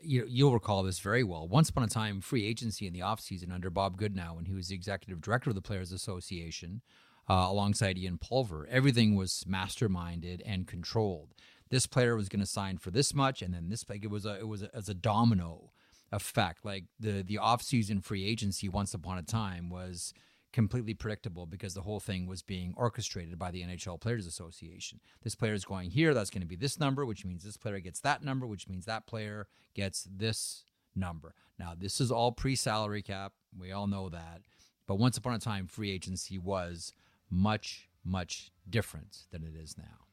you 0.05 0.25
you'll 0.27 0.53
recall 0.53 0.83
this 0.83 0.99
very 0.99 1.23
well. 1.23 1.47
Once 1.47 1.69
upon 1.69 1.83
a 1.83 1.87
time, 1.87 2.21
free 2.21 2.45
agency 2.45 2.87
in 2.87 2.93
the 2.93 2.99
offseason 2.99 3.51
under 3.51 3.69
Bob 3.69 3.97
Goodnow, 3.97 4.35
when 4.35 4.45
he 4.45 4.53
was 4.53 4.67
the 4.69 4.75
executive 4.75 5.21
director 5.21 5.49
of 5.49 5.55
the 5.55 5.61
Players 5.61 5.91
Association, 5.91 6.81
uh, 7.29 7.47
alongside 7.49 7.97
Ian 7.97 8.17
Pulver, 8.17 8.67
everything 8.69 9.15
was 9.15 9.43
masterminded 9.47 10.41
and 10.45 10.67
controlled. 10.67 11.33
This 11.69 11.87
player 11.87 12.15
was 12.15 12.29
going 12.29 12.41
to 12.41 12.45
sign 12.45 12.77
for 12.77 12.91
this 12.91 13.13
much, 13.13 13.41
and 13.41 13.53
then 13.53 13.69
this 13.69 13.87
like 13.89 14.03
it 14.03 14.11
was 14.11 14.25
a 14.25 14.39
it 14.39 14.47
was 14.47 14.63
a, 14.63 14.75
as 14.75 14.89
a 14.89 14.93
domino 14.93 15.71
effect. 16.11 16.63
Like 16.63 16.85
the 16.99 17.23
the 17.23 17.39
offseason 17.41 18.03
free 18.03 18.25
agency, 18.25 18.69
once 18.69 18.93
upon 18.93 19.17
a 19.17 19.23
time, 19.23 19.69
was 19.69 20.13
completely 20.55 20.93
predictable 20.93 21.45
because 21.45 21.73
the 21.73 21.81
whole 21.81 21.99
thing 21.99 22.25
was 22.27 22.41
being 22.41 22.73
orchestrated 22.77 23.37
by 23.37 23.51
the 23.51 23.61
NHL 23.61 23.99
Players 23.99 24.25
Association. 24.25 25.01
This 25.21 25.35
player 25.35 25.53
is 25.53 25.65
going 25.65 25.89
here, 25.91 26.13
that's 26.13 26.29
going 26.29 26.41
to 26.43 26.47
be 26.47 26.55
this 26.55 26.79
number, 26.79 27.05
which 27.05 27.25
means 27.25 27.43
this 27.43 27.57
player 27.57 27.81
gets 27.81 27.99
that 27.99 28.23
number, 28.23 28.47
which 28.47 28.69
means 28.69 28.85
that 28.85 29.05
player 29.05 29.47
gets 29.73 30.07
this 30.09 30.63
number. 30.95 31.35
Now, 31.59 31.73
this 31.77 31.99
is 31.99 32.09
all 32.09 32.31
pre 32.31 32.55
salary 32.55 33.01
cap. 33.01 33.33
We 33.59 33.73
all 33.73 33.85
know 33.85 34.07
that. 34.07 34.43
But 34.87 34.95
once 34.95 35.17
upon 35.17 35.33
a 35.33 35.39
time, 35.39 35.67
free 35.67 35.91
agency 35.91 36.37
was 36.37 36.93
much, 37.29 37.89
much 38.05 38.49
different 38.69 39.25
than 39.31 39.43
it 39.43 39.61
is 39.61 39.77
now. 39.77 40.05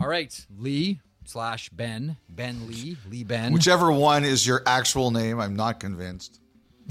All 0.00 0.08
right, 0.08 0.46
Lee 0.58 1.00
slash 1.24 1.68
Ben, 1.68 2.16
Ben 2.28 2.66
Lee, 2.66 2.96
Lee 3.08 3.22
Ben. 3.22 3.52
Whichever 3.52 3.92
one 3.92 4.24
is 4.24 4.44
your 4.44 4.64
actual 4.66 5.12
name, 5.12 5.38
I'm 5.38 5.54
not 5.54 5.78
convinced. 5.78 6.40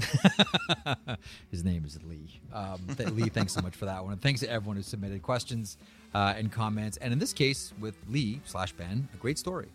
His 1.50 1.64
name 1.64 1.84
is 1.84 1.98
Lee. 2.04 2.40
Um, 2.52 2.80
th- 2.96 3.10
Lee, 3.10 3.28
thanks 3.28 3.52
so 3.52 3.60
much 3.60 3.74
for 3.74 3.84
that 3.84 4.02
one. 4.02 4.12
And 4.12 4.22
thanks 4.22 4.40
to 4.40 4.50
everyone 4.50 4.76
who 4.76 4.82
submitted 4.82 5.22
questions 5.22 5.76
uh, 6.14 6.34
and 6.36 6.50
comments. 6.50 6.96
And 6.98 7.12
in 7.12 7.18
this 7.18 7.32
case, 7.32 7.72
with 7.80 7.94
Lee 8.08 8.40
slash 8.44 8.72
Ben, 8.72 9.08
a 9.12 9.16
great 9.16 9.38
story. 9.38 9.68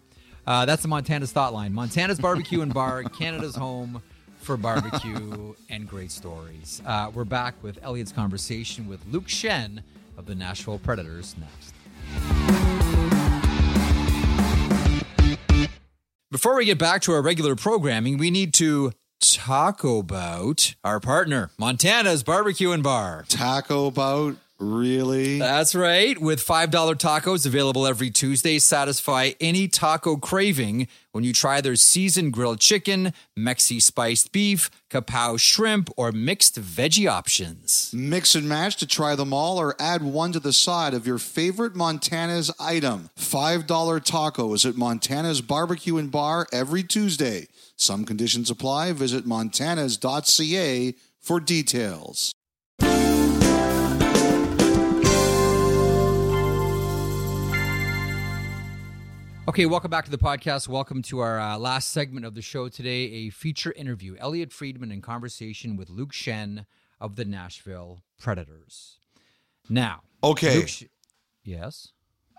Uh, 0.46 0.66
that's 0.66 0.82
the 0.82 0.88
Montana's 0.88 1.32
Thought 1.32 1.54
Line. 1.54 1.74
Montana's 1.74 2.20
Barbecue 2.20 2.62
and 2.62 2.74
Bar, 2.74 3.04
Canada's 3.18 3.56
home 3.56 4.02
for 4.40 4.56
barbecue 4.56 5.54
and 5.70 5.90
great 5.90 6.12
stories. 6.12 6.82
Uh, 6.86 7.12
we're 7.14 7.26
back 7.26 7.56
with 7.62 7.82
Elliotte's 7.82 8.12
conversation 8.12 8.88
with 8.88 9.02
Luke 9.12 9.28
Schenn 9.28 9.82
of 10.18 10.26
the 10.26 10.36
Nashville 10.36 10.80
Predators 10.80 11.36
next. 11.38 11.74
Before 16.32 16.56
we 16.56 16.66
get 16.66 16.78
back 16.78 17.02
to 17.04 17.14
our 17.14 17.22
regular 17.22 17.56
programming, 17.56 18.18
we 18.18 18.32
need 18.32 18.54
to 18.56 18.92
talk 19.20 19.84
about 19.84 20.76
our 20.84 21.00
partner, 21.00 21.52
Montana's 21.58 22.24
Barbecue 22.24 22.72
and 22.72 22.84
Bar. 22.84 23.26
Taco 23.28 23.92
bout, 23.92 24.38
really? 24.60 25.40
That's 25.40 25.76
right. 25.76 26.20
With 26.20 26.46
$5 26.46 26.70
tacos 26.96 27.46
available 27.46 27.86
every 27.86 28.10
Tuesday, 28.10 28.60
satisfy 28.60 29.32
any 29.40 29.68
taco 29.68 30.18
craving 30.18 30.88
when 31.12 31.24
you 31.24 31.34
try 31.34 31.62
their 31.62 31.76
seasoned 31.76 32.34
grilled 32.34 32.60
chicken, 32.60 33.14
Mexi 33.38 33.82
spiced 33.82 34.32
beef, 34.32 34.70
kapow 34.90 35.40
shrimp, 35.40 35.90
or 35.98 36.12
mixed 36.12 36.62
veggie 36.62 37.10
options. 37.10 37.92
Mix 37.94 38.36
and 38.36 38.48
match 38.48 38.78
to 38.78 38.86
try 38.86 39.16
them 39.16 39.34
all 39.34 39.58
or 39.58 39.76
add 39.80 40.04
one 40.04 40.32
to 40.32 40.40
the 40.40 40.54
side 40.54 40.94
of 40.94 41.08
your 41.08 41.18
favorite 41.18 41.76
Montana's 41.76 42.52
item. 42.60 43.10
$5 43.18 43.66
tacos 43.66 44.68
at 44.68 44.76
Montana's 44.76 45.42
Barbecue 45.42 45.98
and 45.98 46.12
Bar 46.12 46.48
every 46.52 46.84
Tuesday. 46.84 47.48
Some 47.76 48.06
conditions 48.06 48.50
apply. 48.50 48.92
Visit 48.94 49.26
montanas.ca 49.26 50.94
for 51.20 51.40
details. 51.40 52.32
Okay, 59.48 59.66
welcome 59.66 59.90
back 59.90 60.04
to 60.06 60.12
the 60.12 60.18
podcast. 60.18 60.68
Welcome 60.68 61.02
to 61.04 61.20
our 61.20 61.40
uh, 61.40 61.58
last 61.58 61.92
segment 61.92 62.26
of 62.26 62.36
the 62.36 62.42
show 62.42 62.68
today 62.68 63.06
a 63.14 63.30
feature 63.30 63.72
interview. 63.72 64.16
Elliotte 64.20 64.52
Friedman 64.52 64.92
in 64.92 65.02
conversation 65.02 65.78
with 65.78 65.90
Luke 65.90 66.12
Schenn 66.12 66.66
of 67.00 67.16
the 67.16 67.24
Nashville 67.24 68.04
Predators. 68.20 68.98
Now, 69.70 70.02
Okay. 70.24 70.58
Luke 70.58 70.68
Sh- 70.68 70.84
yes, 71.44 71.90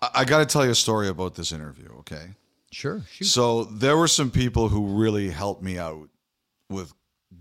I, 0.02 0.10
I 0.16 0.24
got 0.24 0.38
to 0.40 0.46
tell 0.46 0.64
you 0.64 0.72
a 0.72 0.74
story 0.76 1.08
about 1.08 1.34
this 1.34 1.50
interview, 1.52 1.88
okay? 2.00 2.34
sure. 2.70 3.02
Shoot. 3.10 3.24
So 3.26 3.64
there 3.64 3.96
were 3.96 4.08
some 4.08 4.30
people 4.30 4.68
who 4.68 4.98
really 5.00 5.30
helped 5.30 5.62
me 5.62 5.78
out 5.78 6.10
with 6.68 6.92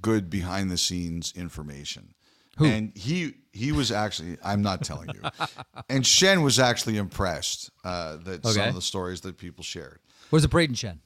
good 0.01 0.29
behind 0.29 0.71
the 0.71 0.77
scenes 0.77 1.33
information. 1.35 2.13
And 2.59 2.91
he 2.97 3.33
he 3.53 3.71
was 3.71 3.91
actually 3.91 4.37
I'm 4.43 4.61
not 4.61 4.83
telling 4.83 5.09
you. 5.13 5.21
and 5.89 6.03
Schenn 6.03 6.43
was 6.43 6.59
actually 6.59 6.97
impressed 6.97 7.69
uh, 7.83 8.17
that 8.23 8.45
some 8.45 8.67
of 8.69 8.75
the 8.75 8.81
stories 8.81 9.21
that 9.21 9.37
people 9.37 9.63
shared. 9.63 9.99
Was 10.31 10.43
it 10.43 10.49
Braden 10.49 10.75
Schenn? 10.75 10.99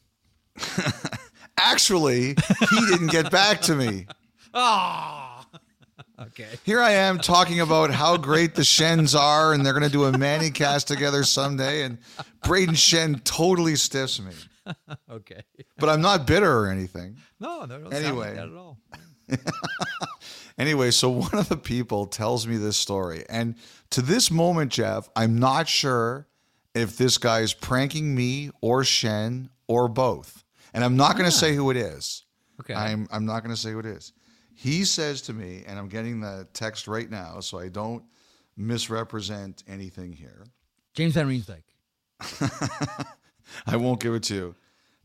Actually, 1.58 2.36
he 2.70 2.86
didn't 2.90 3.08
get 3.12 3.30
back 3.32 3.62
to 3.62 3.76
me. 3.76 4.08
Oh, 4.54 5.46
okay. 6.20 6.48
Here 6.64 6.82
I 6.82 6.92
am 6.92 7.20
talking 7.20 7.60
about 7.62 7.92
how 7.92 8.18
great 8.18 8.56
the 8.56 8.64
Schenns 8.64 9.14
are, 9.14 9.54
and 9.54 9.64
they're 9.66 9.74
going 9.74 9.84
to 9.86 9.90
do 9.90 10.06
a 10.06 10.12
ManningCast 10.12 10.86
together 10.86 11.24
someday. 11.24 11.84
And 11.84 12.00
Braden 12.44 12.76
Schenn 12.76 13.24
totally 13.24 13.76
stiffs 13.76 14.20
me, 14.20 14.34
Okay. 15.10 15.42
but 15.78 15.90
I'm 15.90 16.02
not 16.02 16.26
bitter 16.26 16.52
or 16.52 16.68
anything. 16.70 17.18
No, 17.40 17.66
no, 17.66 17.76
Anyway. 17.90 18.36
like 18.36 18.36
that 18.36 18.48
at 18.48 18.56
all. 18.56 18.78
Anyway, 20.62 20.92
so 20.92 21.10
one 21.10 21.34
of 21.34 21.50
the 21.50 21.58
people 21.58 22.06
tells 22.06 22.46
me 22.46 22.56
this 22.56 22.78
story. 22.78 23.26
And 23.28 23.56
to 23.90 24.02
this 24.02 24.30
moment, 24.30 24.72
Jeff, 24.72 25.10
I'm 25.16 25.40
not 25.40 25.68
sure 25.68 26.28
if 26.76 26.98
this 26.98 27.18
guy 27.18 27.40
is 27.40 27.54
pranking 27.54 28.14
me 28.16 28.52
or 28.62 28.84
Schenn 28.84 29.50
or 29.68 29.88
both. 29.88 30.44
And 30.74 30.84
I'm 30.86 30.96
not 30.96 31.18
going 31.18 31.30
to 31.30 31.36
ah. 31.36 31.40
say 31.40 31.56
who 31.56 31.72
it 31.72 31.78
is. 31.78 32.24
Okay. 32.62 32.76
I'm, 32.76 33.08
I'm 33.12 33.26
not 33.26 33.44
going 33.44 33.54
to 33.54 33.60
say 33.60 33.72
who 33.72 33.80
it 33.80 33.88
is. 33.88 34.14
He 34.54 34.86
says 34.86 35.24
to 35.24 35.34
me, 35.34 35.64
and 35.66 35.80
I'm 35.80 35.88
getting 35.88 36.22
the 36.22 36.48
text 36.54 36.88
right 36.88 37.10
now, 37.10 37.40
so 37.40 37.58
I 37.58 37.68
don't 37.68 38.04
misrepresent 38.56 39.64
anything 39.68 40.14
here. 40.14 40.46
James 40.94 41.16
Van 41.16 41.28
Riemsdyk. 41.28 41.64
I 43.66 43.78
won't 43.78 44.00
give 44.00 44.14
it 44.14 44.24
to 44.24 44.36
you. 44.36 44.56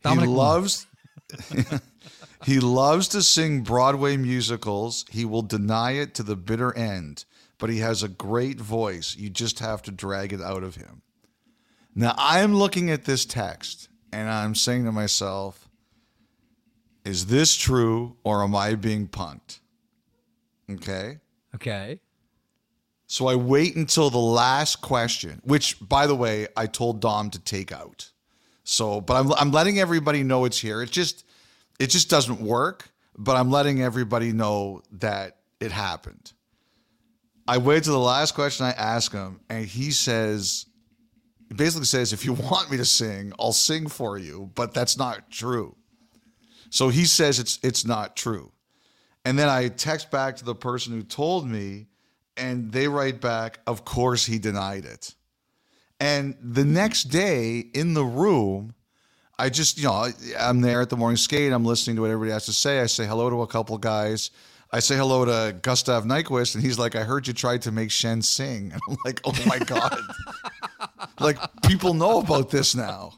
Dominic 0.02 0.28
he 0.28 0.34
loves 0.34 0.86
he 2.44 2.60
loves 2.60 3.08
to 3.08 3.22
sing 3.22 3.62
Broadway 3.62 4.16
musicals. 4.16 5.04
He 5.10 5.24
will 5.24 5.42
deny 5.42 5.92
it 5.92 6.14
to 6.14 6.22
the 6.22 6.36
bitter 6.36 6.76
end, 6.76 7.24
but 7.58 7.70
he 7.70 7.78
has 7.78 8.02
a 8.02 8.08
great 8.08 8.60
voice. 8.60 9.16
You 9.16 9.30
just 9.30 9.60
have 9.60 9.82
to 9.82 9.90
drag 9.90 10.32
it 10.32 10.42
out 10.42 10.62
of 10.62 10.76
him. 10.76 11.02
Now 11.94 12.14
I'm 12.18 12.54
looking 12.54 12.90
at 12.90 13.04
this 13.04 13.24
text 13.24 13.88
and 14.12 14.28
I'm 14.28 14.54
saying 14.54 14.84
to 14.84 14.92
myself, 14.92 15.68
is 17.04 17.26
this 17.26 17.56
true 17.56 18.16
or 18.24 18.42
am 18.42 18.54
I 18.54 18.74
being 18.74 19.08
punked? 19.08 19.60
Okay. 20.70 21.18
Okay. 21.54 22.00
So 23.06 23.28
I 23.28 23.36
wait 23.36 23.76
until 23.76 24.10
the 24.10 24.18
last 24.18 24.80
question, 24.80 25.40
which, 25.44 25.76
by 25.80 26.06
the 26.06 26.16
way, 26.16 26.48
I 26.56 26.66
told 26.66 27.00
Dom 27.00 27.30
to 27.30 27.38
take 27.38 27.70
out. 27.70 28.10
So, 28.64 29.00
but 29.00 29.14
I'm 29.14 29.32
I'm 29.34 29.52
letting 29.52 29.78
everybody 29.78 30.24
know 30.24 30.44
it's 30.44 30.58
here. 30.58 30.82
It's 30.82 30.90
just 30.90 31.24
it 31.78 31.88
just 31.88 32.10
doesn't 32.10 32.40
work. 32.40 32.88
But 33.18 33.36
I'm 33.36 33.50
letting 33.50 33.82
everybody 33.82 34.32
know 34.32 34.82
that 34.92 35.38
it 35.58 35.72
happened. 35.72 36.32
I 37.48 37.58
wait 37.58 37.84
to 37.84 37.90
the 37.90 37.98
last 37.98 38.34
question 38.34 38.66
I 38.66 38.72
ask 38.72 39.10
him, 39.10 39.40
and 39.48 39.64
he 39.64 39.90
says, 39.90 40.66
he 41.48 41.54
basically 41.54 41.86
says, 41.86 42.12
if 42.12 42.24
you 42.24 42.34
want 42.34 42.70
me 42.70 42.76
to 42.76 42.84
sing, 42.84 43.32
I'll 43.38 43.52
sing 43.52 43.88
for 43.88 44.18
you, 44.18 44.50
but 44.54 44.74
that's 44.74 44.98
not 44.98 45.30
true. 45.30 45.76
So 46.68 46.88
he 46.88 47.04
says 47.04 47.38
it's 47.38 47.58
it's 47.62 47.86
not 47.86 48.16
true. 48.16 48.52
And 49.24 49.38
then 49.38 49.48
I 49.48 49.68
text 49.68 50.10
back 50.10 50.36
to 50.36 50.44
the 50.44 50.54
person 50.54 50.92
who 50.92 51.02
told 51.02 51.48
me, 51.48 51.86
and 52.36 52.70
they 52.70 52.86
write 52.86 53.20
back, 53.20 53.60
of 53.66 53.84
course 53.84 54.26
he 54.26 54.38
denied 54.38 54.84
it. 54.84 55.14
And 55.98 56.36
the 56.42 56.64
next 56.64 57.04
day 57.04 57.60
in 57.60 57.94
the 57.94 58.04
room, 58.04 58.74
I 59.38 59.50
just, 59.50 59.76
you 59.76 59.84
know, 59.84 60.08
I'm 60.38 60.60
there 60.62 60.80
at 60.80 60.88
the 60.88 60.96
morning 60.96 61.18
skate. 61.18 61.52
I'm 61.52 61.64
listening 61.64 61.96
to 61.96 62.02
what 62.02 62.10
everybody 62.10 62.32
has 62.32 62.46
to 62.46 62.52
say. 62.52 62.80
I 62.80 62.86
say 62.86 63.06
hello 63.06 63.28
to 63.28 63.42
a 63.42 63.46
couple 63.46 63.76
guys. 63.76 64.30
I 64.72 64.80
say 64.80 64.96
hello 64.96 65.24
to 65.24 65.54
Gustav 65.60 66.04
Nyquist, 66.04 66.54
and 66.54 66.64
he's 66.64 66.78
like, 66.78 66.96
I 66.96 67.04
heard 67.04 67.26
you 67.26 67.32
tried 67.32 67.62
to 67.62 67.72
make 67.72 67.90
Schenn 67.90 68.24
sing. 68.24 68.72
And 68.72 68.80
I'm 68.88 68.96
like, 69.04 69.20
oh 69.24 69.34
my 69.46 69.58
God. 69.58 70.00
like, 71.20 71.38
people 71.62 71.94
know 71.94 72.18
about 72.18 72.50
this 72.50 72.74
now. 72.74 73.12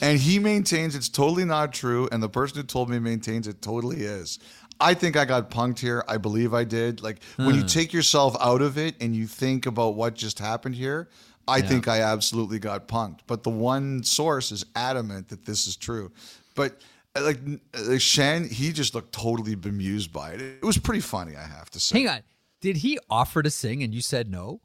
And 0.00 0.18
he 0.18 0.38
maintains 0.38 0.94
it's 0.94 1.08
totally 1.08 1.44
not 1.44 1.72
true. 1.72 2.08
And 2.12 2.22
the 2.22 2.28
person 2.28 2.58
who 2.58 2.62
told 2.64 2.90
me 2.90 2.98
maintains 2.98 3.48
it 3.48 3.62
totally 3.62 4.02
is. 4.02 4.38
I 4.80 4.94
think 4.94 5.16
I 5.16 5.24
got 5.24 5.50
punked 5.50 5.78
here. 5.78 6.04
I 6.06 6.18
believe 6.18 6.54
I 6.54 6.64
did. 6.64 7.02
Like 7.02 7.22
when 7.36 7.54
you 7.54 7.62
hmm. 7.62 7.66
take 7.66 7.92
yourself 7.92 8.36
out 8.40 8.62
of 8.62 8.78
it 8.78 8.94
and 9.00 9.16
you 9.16 9.26
think 9.26 9.66
about 9.66 9.94
what 9.94 10.14
just 10.14 10.38
happened 10.38 10.74
here, 10.74 11.08
I 11.48 11.60
think 11.62 11.88
I 11.88 12.00
absolutely 12.02 12.58
got 12.58 12.88
punked. 12.88 13.20
But 13.26 13.42
the 13.42 13.50
one 13.50 14.02
source 14.04 14.52
is 14.52 14.64
adamant 14.76 15.28
that 15.28 15.44
this 15.46 15.66
is 15.66 15.76
true. 15.76 16.12
But 16.54 16.80
uh, 17.16 17.22
like 17.22 17.38
uh, 17.74 17.78
Schenn, 17.98 18.50
he 18.50 18.72
just 18.72 18.94
looked 18.94 19.12
totally 19.12 19.54
bemused 19.54 20.12
by 20.12 20.32
it. 20.32 20.40
It 20.40 20.62
was 20.64 20.78
pretty 20.78 21.00
funny, 21.00 21.36
I 21.36 21.44
have 21.46 21.70
to 21.70 21.80
say. 21.80 21.98
Hang 21.98 22.08
on. 22.08 22.20
Did 22.60 22.78
he 22.78 22.98
offer 23.08 23.42
to 23.42 23.50
sing 23.50 23.82
and 23.82 23.94
you 23.94 24.00
said 24.00 24.30
no? 24.30 24.60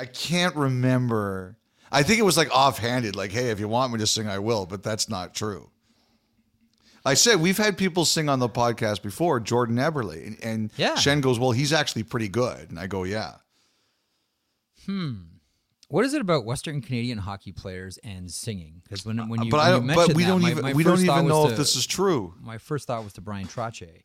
I 0.00 0.06
can't 0.06 0.56
remember. 0.56 1.58
I 1.92 2.02
think 2.02 2.18
it 2.18 2.24
was 2.24 2.36
like 2.38 2.50
offhanded, 2.50 3.14
like, 3.14 3.30
hey, 3.30 3.50
if 3.50 3.60
you 3.60 3.68
want 3.68 3.92
me 3.92 3.98
to 3.98 4.06
sing, 4.06 4.26
I 4.26 4.38
will, 4.38 4.64
but 4.66 4.82
that's 4.82 5.08
not 5.08 5.34
true. 5.34 5.68
I 7.04 7.14
said 7.14 7.40
we've 7.40 7.58
had 7.58 7.76
people 7.76 8.04
sing 8.04 8.28
on 8.28 8.38
the 8.38 8.48
podcast 8.48 9.02
before, 9.02 9.40
Jordan 9.40 9.76
Eberle, 9.76 10.24
and, 10.26 10.38
and 10.42 10.70
Yeah. 10.76 10.94
Schenn 10.94 11.20
goes, 11.20 11.38
"Well, 11.38 11.50
he's 11.50 11.72
actually 11.72 12.04
pretty 12.04 12.28
good," 12.28 12.70
and 12.70 12.78
I 12.78 12.86
go, 12.86 13.02
"Yeah." 13.02 13.34
What 15.92 16.06
is 16.06 16.14
it 16.14 16.22
about 16.22 16.46
Western 16.46 16.80
Canadian 16.80 17.18
hockey 17.18 17.52
players 17.52 17.98
and 17.98 18.30
singing? 18.30 18.80
Because 18.82 19.04
when 19.04 19.28
when 19.28 19.42
you, 19.42 19.50
but 19.50 19.58
when 19.58 19.66
I 19.66 19.76
you. 19.76 19.94
But 19.94 20.14
we 20.14 20.22
that, 20.22 20.28
don't 20.30 20.40
my- 20.40 20.50
even 20.52 20.62
my 20.62 20.72
we 20.72 20.84
don't 20.84 20.98
even 21.00 21.26
know 21.28 21.44
to- 21.44 21.52
if 21.52 21.58
this 21.58 21.76
is 21.76 21.86
true. 21.86 22.32
My 22.40 22.56
first 22.56 22.86
thought 22.86 23.04
was 23.04 23.12
to 23.12 23.20
Brian 23.20 23.46
Trache. 23.46 24.00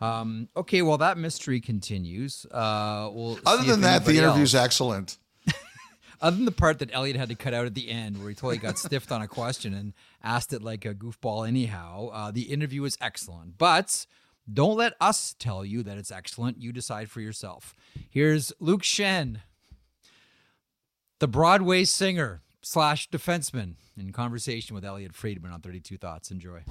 Um, 0.00 0.48
okay, 0.56 0.80
well 0.80 0.96
that 0.96 1.18
mystery 1.18 1.60
continues. 1.60 2.46
Uh, 2.50 3.10
we'll 3.12 3.38
Other 3.44 3.64
than 3.64 3.82
that, 3.82 4.06
the 4.06 4.16
interview's 4.16 4.54
else- 4.54 4.64
excellent. 4.64 5.18
Other 6.22 6.36
than 6.36 6.46
the 6.46 6.50
part 6.50 6.78
that 6.78 6.94
Elliotte 6.94 7.16
had 7.16 7.28
to 7.28 7.34
cut 7.34 7.52
out 7.52 7.66
at 7.66 7.74
the 7.74 7.90
end, 7.90 8.18
where 8.18 8.30
he 8.30 8.34
totally 8.34 8.56
got 8.56 8.78
stiffed 8.78 9.12
on 9.12 9.20
a 9.20 9.28
question 9.28 9.74
and 9.74 9.92
asked 10.22 10.54
it 10.54 10.62
like 10.62 10.86
a 10.86 10.94
goofball, 10.94 11.46
anyhow, 11.46 12.08
uh, 12.10 12.30
the 12.30 12.44
interview 12.50 12.84
is 12.84 12.96
excellent. 13.02 13.58
But 13.58 14.06
don't 14.50 14.78
let 14.78 14.94
us 14.98 15.36
tell 15.38 15.62
you 15.62 15.82
that 15.82 15.98
it's 15.98 16.10
excellent. 16.10 16.62
You 16.62 16.72
decide 16.72 17.10
for 17.10 17.20
yourself. 17.20 17.74
Here's 18.08 18.50
Luke 18.60 18.82
Schenn, 18.82 19.42
the 21.18 21.28
Broadway 21.28 21.84
singer 21.84 22.42
slash 22.62 23.10
defenseman, 23.10 23.74
in 23.96 24.12
conversation 24.12 24.74
with 24.74 24.84
Elliotte 24.84 25.14
Friedman 25.14 25.50
on 25.50 25.60
32 25.60 25.96
Thoughts. 25.96 26.30
Enjoy. 26.30 26.62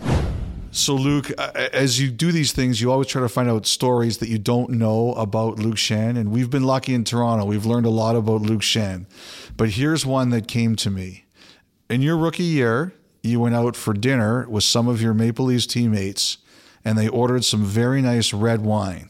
So, 0.72 0.96
Luke, 0.96 1.32
as 1.32 2.00
you 2.00 2.12
do 2.12 2.32
these 2.32 2.52
things, 2.52 2.80
you 2.80 2.92
always 2.92 3.08
try 3.08 3.22
to 3.22 3.30
find 3.30 3.50
out 3.50 3.66
stories 3.66 4.20
that 4.20 4.30
you 4.30 4.38
don't 4.38 4.72
know 4.72 5.14
about 5.14 5.60
Luke 5.60 5.76
Schenn. 5.76 6.18
And 6.18 6.32
we've 6.32 6.50
been 6.50 6.64
lucky 6.64 6.94
in 6.94 7.04
Toronto. 7.04 7.46
We've 7.46 7.66
learned 7.66 7.86
a 7.86 7.90
lot 7.90 8.16
about 8.16 8.42
Luke 8.42 8.62
Schenn. 8.62 9.06
But 9.56 9.72
here's 9.72 10.06
one 10.06 10.30
that 10.30 10.48
came 10.48 10.76
to 10.78 10.90
me. 10.90 11.26
In 11.90 12.02
your 12.02 12.18
rookie 12.18 12.44
year, 12.44 12.94
you 13.24 13.40
went 13.40 13.56
out 13.56 13.76
for 13.76 13.94
dinner 13.94 14.48
with 14.50 14.64
some 14.64 14.88
of 14.88 15.02
your 15.02 15.14
Maple 15.14 15.46
Leafs 15.46 15.66
teammates, 15.66 16.38
and 16.84 16.98
they 16.98 17.08
ordered 17.08 17.44
some 17.44 17.64
very 17.64 18.02
nice 18.02 18.34
red 18.34 18.62
wine. 18.62 19.10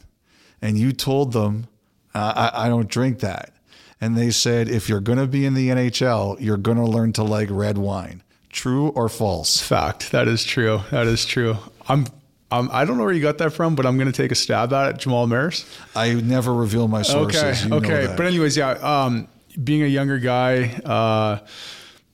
And 0.62 0.78
you 0.78 0.94
told 0.94 1.34
them, 1.34 1.68
uh, 2.16 2.52
I, 2.54 2.66
I 2.66 2.70
don't 2.70 2.88
drink 2.88 3.20
that. 3.20 3.54
And 4.00 4.16
they 4.16 4.32
said, 4.32 4.70
if 4.70 4.90
you're 4.90 5.00
going 5.00 5.18
to 5.18 5.28
be 5.28 5.46
in 5.46 5.54
the 5.54 5.70
NHL, 5.70 6.40
you're 6.40 6.58
going 6.58 6.78
to 6.78 6.86
learn 6.86 7.14
to 7.14 7.24
like 7.24 7.50
red 7.50 7.78
wine. 7.78 8.22
True 8.50 8.90
or 8.90 9.10
false? 9.10 9.60
Fact. 9.62 10.12
That 10.12 10.28
is 10.28 10.44
true. 10.44 10.82
That 10.92 11.08
is 11.08 11.26
true. 11.26 11.58
I'm. 11.88 12.06
Um, 12.50 12.70
I 12.72 12.86
don't 12.86 12.98
know 12.98 13.04
where 13.04 13.12
you 13.12 13.22
got 13.22 13.40
that 13.40 13.52
from, 13.52 13.76
but 13.76 13.86
I'm 13.86 13.98
going 13.98 14.10
to 14.10 14.14
take 14.14 14.32
a 14.32 14.36
stab 14.36 14.72
at 14.72 14.90
it. 14.92 14.98
Jamal 15.00 15.28
Mayers. 15.28 15.66
I 15.98 16.14
never 16.14 16.54
reveal 16.54 16.88
my 16.88 17.02
sources. 17.02 17.44
Okay. 17.44 17.64
You 17.64 17.70
know 17.70 17.76
okay. 17.78 18.14
But 18.16 18.26
anyways, 18.26 18.56
yeah. 18.56 18.70
Um, 18.70 19.28
being 19.62 19.84
a 19.84 19.88
younger 19.88 20.18
guy, 20.18 20.80
uh, 20.86 21.46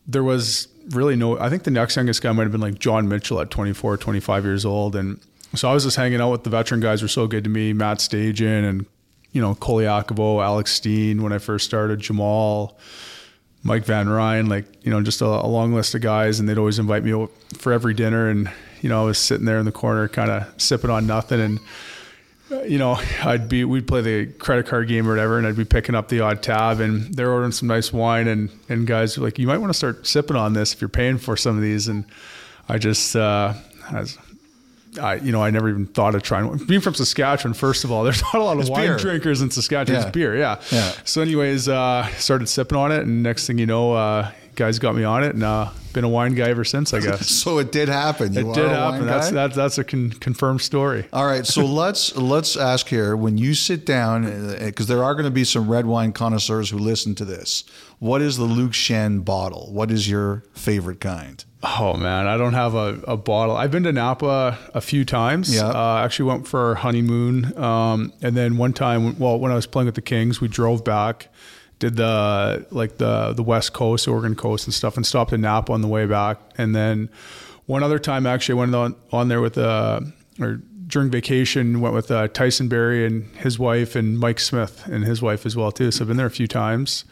there 0.07 0.23
was 0.23 0.69
really 0.89 1.15
no. 1.15 1.37
I 1.37 1.49
think 1.49 1.63
the 1.63 1.71
next 1.71 1.95
youngest 1.95 2.23
guy 2.23 2.31
might 2.31 2.43
have 2.43 2.51
been 2.51 2.61
like 2.61 2.79
John 2.79 3.07
Mitchell 3.07 3.39
at 3.41 3.51
24, 3.51 3.97
25 3.97 4.43
years 4.43 4.65
old, 4.65 4.95
and 4.95 5.19
so 5.55 5.69
I 5.69 5.73
was 5.73 5.83
just 5.83 5.97
hanging 5.97 6.19
out 6.19 6.31
with 6.31 6.43
the 6.43 6.49
veteran 6.49 6.81
guys. 6.81 7.03
Were 7.03 7.07
so 7.07 7.27
good 7.27 7.43
to 7.43 7.49
me. 7.49 7.73
Matt 7.73 7.99
Stajan 7.99 8.67
and 8.67 8.85
you 9.33 9.41
know 9.41 9.55
Koliakovo, 9.55 10.41
Alex 10.41 10.71
Steen 10.71 11.21
when 11.21 11.33
I 11.33 11.39
first 11.39 11.65
started, 11.65 11.99
Jamal. 11.99 12.77
Mike 13.65 13.85
Van 13.85 14.09
Ryn, 14.09 14.47
like, 14.49 14.65
you 14.83 14.91
know, 14.91 15.01
just 15.01 15.21
a, 15.21 15.25
a 15.25 15.47
long 15.47 15.73
list 15.73 15.95
of 15.95 16.01
guys, 16.01 16.37
and 16.37 16.49
they'd 16.49 16.57
always 16.57 16.79
invite 16.79 17.01
me 17.01 17.27
for 17.57 17.71
every 17.71 17.93
dinner. 17.93 18.27
And, 18.27 18.51
you 18.81 18.89
know, 18.89 19.01
I 19.01 19.05
was 19.05 19.17
sitting 19.17 19.45
there 19.45 19.57
in 19.57 19.63
the 19.63 19.71
corner, 19.71 20.09
kind 20.09 20.29
of 20.29 20.61
sipping 20.61 20.89
on 20.89 21.07
nothing. 21.07 21.39
And, 21.39 21.59
uh, 22.51 22.63
you 22.63 22.77
know, 22.77 23.01
I'd 23.23 23.47
be, 23.47 23.63
we'd 23.63 23.87
play 23.87 24.01
the 24.01 24.25
credit 24.33 24.67
card 24.67 24.89
game 24.89 25.07
or 25.07 25.11
whatever, 25.11 25.37
and 25.37 25.47
I'd 25.47 25.55
be 25.55 25.63
picking 25.63 25.95
up 25.95 26.09
the 26.09 26.19
odd 26.19 26.43
tab, 26.43 26.81
and 26.81 27.13
they're 27.13 27.31
ordering 27.31 27.53
some 27.53 27.69
nice 27.69 27.93
wine. 27.93 28.27
And, 28.27 28.49
and 28.67 28.85
guys 28.85 29.17
were 29.17 29.23
like, 29.23 29.39
you 29.39 29.47
might 29.47 29.59
want 29.59 29.69
to 29.69 29.77
start 29.77 30.05
sipping 30.05 30.35
on 30.35 30.51
this 30.51 30.73
if 30.73 30.81
you're 30.81 30.89
paying 30.89 31.17
for 31.17 31.37
some 31.37 31.55
of 31.55 31.61
these. 31.61 31.87
And 31.87 32.03
I 32.67 32.77
just, 32.77 33.15
uh, 33.15 33.53
I 33.89 34.01
was, 34.01 34.17
I, 34.99 35.15
you 35.15 35.31
know, 35.31 35.41
I 35.41 35.49
never 35.49 35.69
even 35.69 35.85
thought 35.87 36.15
of 36.15 36.23
trying. 36.23 36.57
Being 36.65 36.81
from 36.81 36.93
Saskatchewan, 36.93 37.53
first 37.53 37.83
of 37.83 37.91
all, 37.91 38.03
there's 38.03 38.21
not 38.21 38.35
a 38.35 38.43
lot 38.43 38.53
of 38.53 38.61
It's 38.61 38.69
wine 38.69 38.87
beer. 38.87 38.97
drinkers 38.97 39.41
in 39.41 39.51
Saskatchewan. 39.51 40.01
Yeah. 40.01 40.07
It's 40.07 40.13
beer, 40.13 40.37
yeah. 40.37 40.59
Yeah. 40.71 40.91
So, 41.03 41.21
anyways, 41.21 41.67
uh, 41.69 42.07
started 42.17 42.47
sipping 42.47 42.77
on 42.77 42.91
it, 42.91 43.01
and 43.01 43.23
next 43.23 43.47
thing 43.47 43.57
you 43.57 43.65
know, 43.65 43.93
uh, 43.93 44.31
guys 44.55 44.79
got 44.79 44.95
me 44.95 45.03
on 45.03 45.23
it, 45.23 45.33
and 45.33 45.43
uh, 45.43 45.69
been 45.93 46.03
a 46.03 46.09
wine 46.09 46.33
guy 46.35 46.49
ever 46.49 46.63
since. 46.63 46.93
I 46.93 46.99
guess 47.01 47.27
so 47.29 47.59
it 47.59 47.71
did 47.71 47.87
happen. 47.89 48.33
You 48.33 48.51
it 48.51 48.55
did 48.55 48.69
happen. 48.69 49.05
That's 49.05 49.29
that's 49.31 49.55
that's 49.55 49.77
a 49.77 49.83
con- 49.83 50.11
confirmed 50.11 50.61
story. 50.61 51.05
All 51.13 51.25
right, 51.25 51.45
so 51.45 51.65
let's 51.65 52.15
let's 52.15 52.55
ask 52.57 52.87
here 52.87 53.15
when 53.15 53.37
you 53.37 53.53
sit 53.53 53.85
down 53.85 54.55
because 54.59 54.87
there 54.87 55.03
are 55.03 55.13
going 55.13 55.25
to 55.25 55.31
be 55.31 55.43
some 55.43 55.69
red 55.69 55.85
wine 55.85 56.11
connoisseurs 56.13 56.69
who 56.69 56.77
listen 56.77 57.15
to 57.15 57.25
this. 57.25 57.63
What 57.99 58.21
is 58.21 58.37
the 58.37 58.43
Luke 58.43 58.71
Schenn 58.73 59.23
bottle? 59.23 59.69
What 59.71 59.89
is 59.91 60.09
your 60.09 60.43
favorite 60.53 60.99
kind? 60.99 61.43
Oh 61.65 61.95
man, 61.95 62.27
I 62.27 62.35
don't 62.35 62.53
have 62.53 62.75
a, 62.75 62.99
a 63.07 63.15
bottle. 63.15 63.55
I've 63.55 63.71
been 63.71 63.83
to 63.83 63.93
Napa 63.93 64.59
a 64.73 64.81
few 64.81 65.05
times. 65.05 65.55
Yeah. 65.55 65.69
Uh, 65.69 66.01
actually 66.03 66.25
went 66.25 66.45
for 66.45 66.59
our 66.59 66.75
honeymoon. 66.75 67.57
Um, 67.57 68.11
and 68.21 68.35
then 68.35 68.57
one 68.57 68.73
time, 68.73 69.17
well, 69.17 69.39
when 69.39 69.49
I 69.49 69.55
was 69.55 69.65
playing 69.65 69.85
with 69.85 69.95
the 69.95 70.01
Kings, 70.01 70.41
we 70.41 70.49
drove 70.49 70.83
back, 70.83 71.29
did 71.79 71.95
the 71.95 72.67
like 72.69 72.97
the 72.97 73.31
the 73.31 73.43
West 73.43 73.71
Coast, 73.71 74.09
Oregon 74.09 74.35
coast 74.35 74.67
and 74.67 74.73
stuff, 74.73 74.97
and 74.97 75.05
stopped 75.05 75.31
in 75.31 75.39
Napa 75.39 75.71
on 75.71 75.81
the 75.81 75.87
way 75.87 76.05
back. 76.05 76.37
And 76.57 76.75
then 76.75 77.09
one 77.65 77.81
other 77.81 77.99
time, 77.99 78.27
actually, 78.27 78.53
I 78.53 78.59
went 78.59 78.75
on 78.75 78.95
on 79.13 79.29
there 79.29 79.39
with 79.39 79.57
uh 79.57 80.01
or 80.41 80.59
during 80.87 81.09
vacation, 81.09 81.79
went 81.79 81.95
with 81.95 82.11
uh, 82.11 82.27
Tyson 82.27 82.67
Barrie 82.67 83.05
and 83.05 83.33
his 83.37 83.57
wife, 83.57 83.95
and 83.95 84.19
Mike 84.19 84.39
Smith 84.39 84.85
and 84.87 85.05
his 85.05 85.21
wife 85.21 85.45
as 85.45 85.55
well 85.55 85.71
too. 85.71 85.91
So 85.91 86.03
I've 86.03 86.09
been 86.09 86.17
there 86.17 86.25
a 86.25 86.31
few 86.31 86.47
times. 86.47 87.05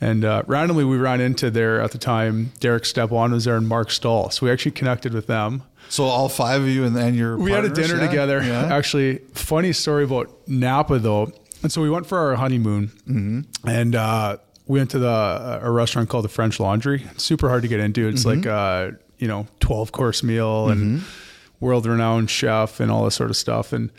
And 0.00 0.24
uh, 0.24 0.42
randomly, 0.46 0.84
we 0.84 0.96
ran 0.96 1.20
into 1.20 1.50
there 1.50 1.80
at 1.80 1.90
the 1.90 1.98
time. 1.98 2.52
Derek 2.60 2.84
Stepan 2.84 3.32
was 3.32 3.44
there 3.44 3.56
and 3.56 3.66
Marc 3.66 3.90
Staal. 3.90 4.30
So 4.30 4.46
we 4.46 4.52
actually 4.52 4.70
connected 4.72 5.12
with 5.12 5.26
them. 5.26 5.62
So 5.88 6.04
all 6.04 6.28
five 6.28 6.60
of 6.62 6.68
you 6.68 6.84
and 6.84 6.94
then 6.94 7.14
your 7.14 7.36
We 7.36 7.50
had 7.50 7.64
a 7.64 7.68
dinner 7.68 7.96
Yeah, 7.96 8.06
together. 8.06 8.42
yeah. 8.42 8.72
Actually, 8.72 9.18
funny 9.34 9.72
story 9.72 10.04
about 10.04 10.30
Napa 10.46 10.98
though. 10.98 11.32
And 11.62 11.72
so 11.72 11.82
we 11.82 11.90
went 11.90 12.06
for 12.06 12.18
our 12.18 12.36
honeymoon, 12.36 12.88
Mm-hmm. 13.08 13.68
and 13.68 13.94
uh, 13.96 14.36
we 14.68 14.78
went 14.78 14.90
to 14.90 14.98
the 15.00 15.08
uh, 15.08 15.60
a 15.62 15.70
restaurant 15.70 16.08
called 16.08 16.24
the 16.24 16.28
French 16.28 16.60
Laundry. 16.60 17.04
Super 17.16 17.48
hard 17.48 17.62
to 17.62 17.68
get 17.68 17.80
into. 17.80 18.06
It's 18.06 18.24
Mm-hmm. 18.24 18.42
like 18.42 18.46
a 18.46 18.96
you 19.18 19.26
know 19.26 19.48
twelve 19.58 19.90
course 19.90 20.22
meal 20.22 20.68
and 20.68 21.02
world 21.58 21.86
renowned 21.86 22.30
chef 22.30 22.78
and 22.78 22.92
all 22.92 23.04
this 23.04 23.16
sort 23.16 23.30
of 23.30 23.36
stuff. 23.36 23.72
And 23.72 23.90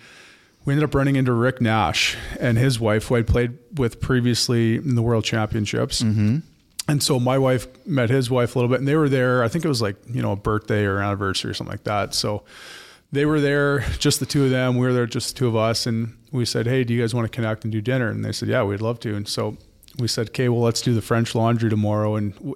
we 0.65 0.73
ended 0.73 0.84
up 0.84 0.94
running 0.94 1.15
into 1.15 1.34
Rick 1.34 1.61
Nash 1.61 2.18
and 2.40 2.57
his 2.57 2.80
wife, 2.80 3.07
who 3.07 3.15
I'd 3.15 3.27
played 3.27 3.57
with 3.76 4.02
previously 4.02 4.76
in 4.76 4.95
the 4.95 5.02
World 5.02 5.23
Championships. 5.23 6.02
Mm-hmm. 6.02 6.38
And 6.88 7.03
so 7.03 7.19
my 7.19 7.38
wife 7.38 7.68
met 7.86 8.10
his 8.10 8.31
wife 8.31 8.56
a 8.56 8.60
little 8.60 8.69
bit, 8.69 8.80
and 8.80 8.88
they 8.88 8.95
were 8.95 9.10
there. 9.10 9.44
I 9.44 9.48
think 9.48 9.64
it 9.64 9.68
was 9.68 9.81
like 9.81 9.95
you 10.07 10.22
know 10.22 10.31
a 10.31 10.36
birthday 10.36 10.86
or 10.86 10.99
anniversary 10.99 11.52
or 11.52 11.53
something 11.53 11.72
like 11.72 11.84
that. 11.84 12.14
So 12.14 12.44
they 13.11 13.26
were 13.26 13.40
there, 13.40 13.81
just 13.99 14.19
the 14.19 14.26
two 14.26 14.44
of 14.45 14.49
them. 14.49 14.77
We 14.77 14.86
were 14.86 14.94
there, 14.94 15.06
just 15.06 15.34
the 15.34 15.40
two 15.40 15.48
of 15.48 15.56
us, 15.56 15.86
and 15.86 16.18
we 16.31 16.45
said, 16.45 16.65
"Hey, 16.65 16.84
do 16.84 16.94
you 16.94 17.02
guys 17.02 17.14
want 17.14 17.26
to 17.26 17.36
connect 17.36 17.64
and 17.64 17.72
do 17.72 17.80
dinner?" 17.81 18.10
And 18.10 18.26
they 18.26 18.31
said, 18.31 18.49
"Yeah, 18.49 18.64
we'd 18.64 18.81
love 18.81 18.99
to." 19.02 19.15
And 19.15 19.27
so 19.27 19.57
we 19.99 20.07
said, 20.07 20.30
"Okay, 20.30 20.49
well, 20.49 20.61
let's 20.61 20.81
do 20.81 20.94
the 20.94 21.02
French 21.02 21.36
Laundry 21.36 21.69
tomorrow." 21.69 22.15
And 22.15 22.34
w- 22.36 22.56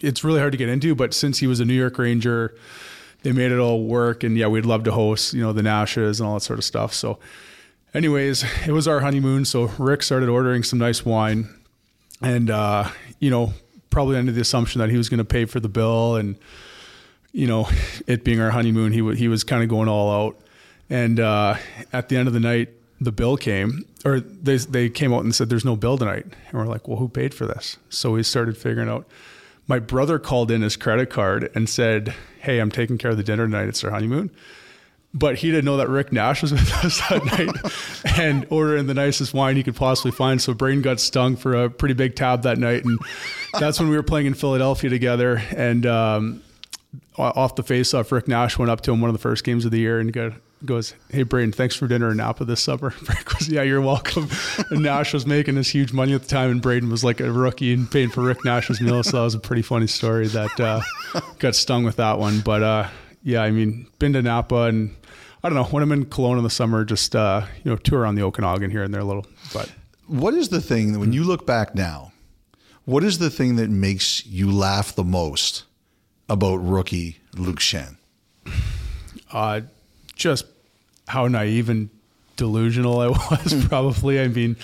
it's 0.00 0.24
really 0.24 0.40
hard 0.40 0.52
to 0.52 0.58
get 0.58 0.68
into, 0.68 0.94
but 0.94 1.14
since 1.14 1.38
he 1.38 1.46
was 1.46 1.60
a 1.60 1.64
New 1.64 1.74
York 1.74 1.98
Ranger, 1.98 2.54
they 3.24 3.32
made 3.32 3.50
it 3.50 3.58
all 3.58 3.82
work. 3.82 4.22
And 4.22 4.36
yeah, 4.36 4.46
we'd 4.46 4.66
love 4.66 4.84
to 4.84 4.92
host, 4.92 5.34
you 5.34 5.42
know, 5.42 5.52
the 5.52 5.62
Nashes 5.62 6.20
and 6.20 6.28
all 6.28 6.34
that 6.34 6.40
sort 6.42 6.58
of 6.58 6.64
stuff. 6.64 6.94
So, 6.94 7.18
anyways, 7.94 8.44
it 8.66 8.70
was 8.70 8.86
our 8.86 9.00
honeymoon. 9.00 9.44
So 9.44 9.64
Rick 9.78 10.04
started 10.04 10.28
ordering 10.28 10.62
some 10.62 10.78
nice 10.78 11.04
wine, 11.04 11.48
and 12.22 12.50
uh, 12.50 12.88
you 13.18 13.30
know, 13.30 13.54
probably 13.90 14.16
under 14.16 14.30
the 14.30 14.42
assumption 14.42 14.78
that 14.80 14.90
he 14.90 14.96
was 14.96 15.08
going 15.08 15.18
to 15.18 15.24
pay 15.24 15.46
for 15.46 15.58
the 15.58 15.68
bill, 15.68 16.16
and 16.16 16.36
you 17.32 17.46
know, 17.46 17.68
it 18.06 18.22
being 18.22 18.40
our 18.40 18.50
honeymoon, 18.50 18.92
he 18.92 18.98
w- 18.98 19.16
he 19.16 19.26
was 19.26 19.42
kind 19.42 19.62
of 19.62 19.68
going 19.68 19.88
all 19.88 20.26
out. 20.26 20.38
And 20.90 21.18
uh, 21.18 21.56
at 21.92 22.10
the 22.10 22.16
end 22.16 22.28
of 22.28 22.34
the 22.34 22.40
night, 22.40 22.68
the 23.00 23.10
bill 23.10 23.38
came, 23.38 23.86
or 24.04 24.20
they 24.20 24.58
they 24.58 24.90
came 24.90 25.14
out 25.14 25.24
and 25.24 25.34
said, 25.34 25.48
"There's 25.48 25.64
no 25.64 25.76
bill 25.76 25.96
tonight." 25.96 26.26
And 26.26 26.52
we're 26.52 26.66
like, 26.66 26.86
"Well, 26.86 26.98
who 26.98 27.08
paid 27.08 27.32
for 27.32 27.46
this?" 27.46 27.78
So 27.88 28.12
we 28.12 28.22
started 28.22 28.58
figuring 28.58 28.90
out. 28.90 29.06
My 29.66 29.78
brother 29.78 30.18
called 30.18 30.50
in 30.50 30.62
his 30.62 30.76
credit 30.76 31.10
card 31.10 31.50
and 31.54 31.68
said, 31.68 32.14
"Hey, 32.40 32.58
I'm 32.58 32.70
taking 32.70 32.98
care 32.98 33.12
of 33.12 33.16
the 33.16 33.22
dinner 33.22 33.46
tonight. 33.46 33.68
It's 33.68 33.82
our 33.84 33.90
honeymoon." 33.90 34.30
But 35.16 35.36
he 35.36 35.52
didn't 35.52 35.64
know 35.64 35.76
that 35.76 35.88
Rick 35.88 36.12
Nash 36.12 36.42
was 36.42 36.52
with 36.52 36.84
us 36.84 37.00
that 37.08 37.24
night 37.24 38.18
and 38.18 38.46
ordering 38.50 38.88
the 38.88 38.94
nicest 38.94 39.32
wine 39.32 39.54
he 39.54 39.62
could 39.62 39.76
possibly 39.76 40.10
find. 40.10 40.42
So 40.42 40.52
Braden 40.54 40.82
got 40.82 40.98
stung 40.98 41.36
for 41.36 41.54
a 41.54 41.70
pretty 41.70 41.94
big 41.94 42.16
tab 42.16 42.42
that 42.42 42.58
night. 42.58 42.84
And 42.84 42.98
that's 43.58 43.78
when 43.78 43.88
we 43.88 43.96
were 43.96 44.02
playing 44.02 44.26
in 44.26 44.34
Philadelphia 44.34 44.90
together. 44.90 45.40
And 45.56 45.86
um, 45.86 46.42
off 47.16 47.54
the 47.54 47.62
face 47.62 47.94
off, 47.94 48.10
Rick 48.10 48.26
Nash 48.26 48.58
went 48.58 48.72
up 48.72 48.80
to 48.82 48.92
him 48.92 49.00
one 49.00 49.08
of 49.08 49.14
the 49.14 49.20
first 49.22 49.44
games 49.44 49.64
of 49.64 49.70
the 49.70 49.78
year 49.78 50.00
and 50.00 50.12
got, 50.12 50.32
goes, 50.66 50.94
Hey, 51.10 51.22
Braden, 51.22 51.52
thanks 51.52 51.74
for 51.76 51.86
dinner 51.86 52.10
in 52.10 52.16
Napa 52.18 52.44
this 52.44 52.60
summer. 52.62 52.94
Rick 53.08 53.34
was, 53.34 53.48
Yeah, 53.48 53.62
you're 53.62 53.80
welcome. 53.80 54.28
And 54.70 54.82
Nash 54.82 55.12
was 55.12 55.26
making 55.26 55.54
this 55.56 55.68
huge 55.70 55.92
money 55.92 56.14
at 56.14 56.22
the 56.22 56.28
time. 56.28 56.50
And 56.50 56.62
Braden 56.62 56.90
was 56.90 57.04
like 57.04 57.20
a 57.20 57.30
rookie 57.30 57.72
and 57.72 57.90
paying 57.90 58.08
for 58.10 58.22
Rick 58.22 58.44
Nash's 58.44 58.80
meal. 58.80 59.02
So 59.02 59.18
that 59.18 59.22
was 59.24 59.34
a 59.34 59.40
pretty 59.40 59.62
funny 59.62 59.86
story 59.86 60.26
that 60.28 60.58
uh, 60.60 60.80
got 61.38 61.54
stung 61.54 61.84
with 61.84 61.96
that 61.96 62.18
one. 62.18 62.40
But 62.40 62.62
uh, 62.62 62.88
yeah, 63.22 63.42
I 63.42 63.50
mean, 63.50 63.86
been 63.98 64.12
to 64.14 64.22
Napa 64.22 64.62
and 64.64 64.94
I 65.42 65.48
don't 65.48 65.56
know 65.56 65.64
when 65.64 65.82
I'm 65.82 65.92
in 65.92 66.06
Kelowna 66.06 66.38
in 66.38 66.44
the 66.44 66.50
summer, 66.50 66.84
just 66.84 67.14
uh, 67.14 67.44
you 67.62 67.70
know, 67.70 67.76
tour 67.76 68.06
on 68.06 68.14
the 68.14 68.22
Okanagan 68.22 68.70
here 68.70 68.82
and 68.82 68.94
there 68.94 69.02
a 69.02 69.04
little. 69.04 69.26
But 69.52 69.70
What 70.06 70.34
is 70.34 70.48
the 70.48 70.60
thing 70.62 70.92
that 70.92 70.98
when 70.98 71.12
you 71.12 71.24
look 71.24 71.46
back 71.46 71.74
now, 71.74 72.12
what 72.86 73.04
is 73.04 73.18
the 73.18 73.30
thing 73.30 73.56
that 73.56 73.68
makes 73.70 74.24
you 74.26 74.50
laugh 74.50 74.94
the 74.94 75.04
most 75.04 75.64
about 76.28 76.56
rookie 76.56 77.18
Luke 77.36 77.60
Schenn? 77.60 77.96
uh, 79.32 79.62
just 80.14 80.46
how 81.06 81.28
naive 81.28 81.68
and 81.68 81.90
delusional 82.36 83.00
I 83.00 83.08
was. 83.30 83.66
Probably, 83.66 84.20
I 84.20 84.28
mean, 84.28 84.56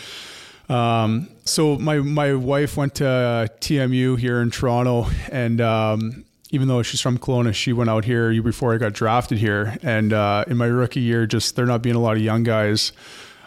um, 0.68 1.28
so 1.44 1.76
my 1.78 1.98
my 1.98 2.34
wife 2.34 2.76
went 2.76 2.96
to 2.96 3.50
TMU 3.60 4.18
here 4.18 4.40
in 4.40 4.50
Toronto, 4.50 5.06
and 5.30 5.60
um, 5.60 6.24
even 6.50 6.68
though 6.68 6.82
she's 6.82 7.00
from 7.00 7.18
Kelowna, 7.18 7.54
she 7.54 7.72
went 7.72 7.90
out 7.90 8.04
here 8.04 8.40
before 8.42 8.74
I 8.74 8.78
got 8.78 8.92
drafted 8.92 9.38
here. 9.38 9.76
And 9.82 10.12
uh, 10.12 10.44
in 10.46 10.56
my 10.56 10.66
rookie 10.66 11.00
year, 11.00 11.26
just 11.26 11.56
there 11.56 11.66
not 11.66 11.82
being 11.82 11.96
a 11.96 12.00
lot 12.00 12.16
of 12.16 12.22
young 12.22 12.42
guys. 12.42 12.92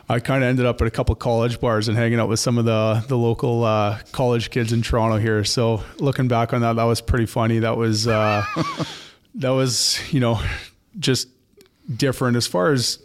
I 0.10 0.20
kind 0.20 0.44
of 0.44 0.50
ended 0.50 0.66
up 0.66 0.82
at 0.82 0.88
a 0.88 0.92
couple 0.92 1.16
college 1.16 1.62
bars 1.62 1.88
and 1.88 1.98
hanging 1.98 2.20
out 2.20 2.28
with 2.28 2.40
some 2.40 2.58
of 2.58 2.66
the 2.66 3.04
the 3.08 3.18
local 3.18 3.64
uh, 3.64 4.00
college 4.12 4.52
kids 4.52 4.74
in 4.74 4.82
Toronto 4.82 5.18
here. 5.18 5.44
So 5.46 5.84
looking 5.98 6.28
back 6.28 6.54
on 6.54 6.62
that, 6.62 6.76
that 6.76 6.84
was 6.84 7.00
pretty 7.00 7.26
funny. 7.26 7.60
That 7.60 7.78
was 7.78 8.08
uh, 8.08 8.44
that 9.36 9.52
was 9.52 10.00
you 10.12 10.20
know 10.20 10.42
just 11.00 11.30
different 11.96 12.38
as 12.38 12.48
far 12.48 12.72
as 12.72 13.00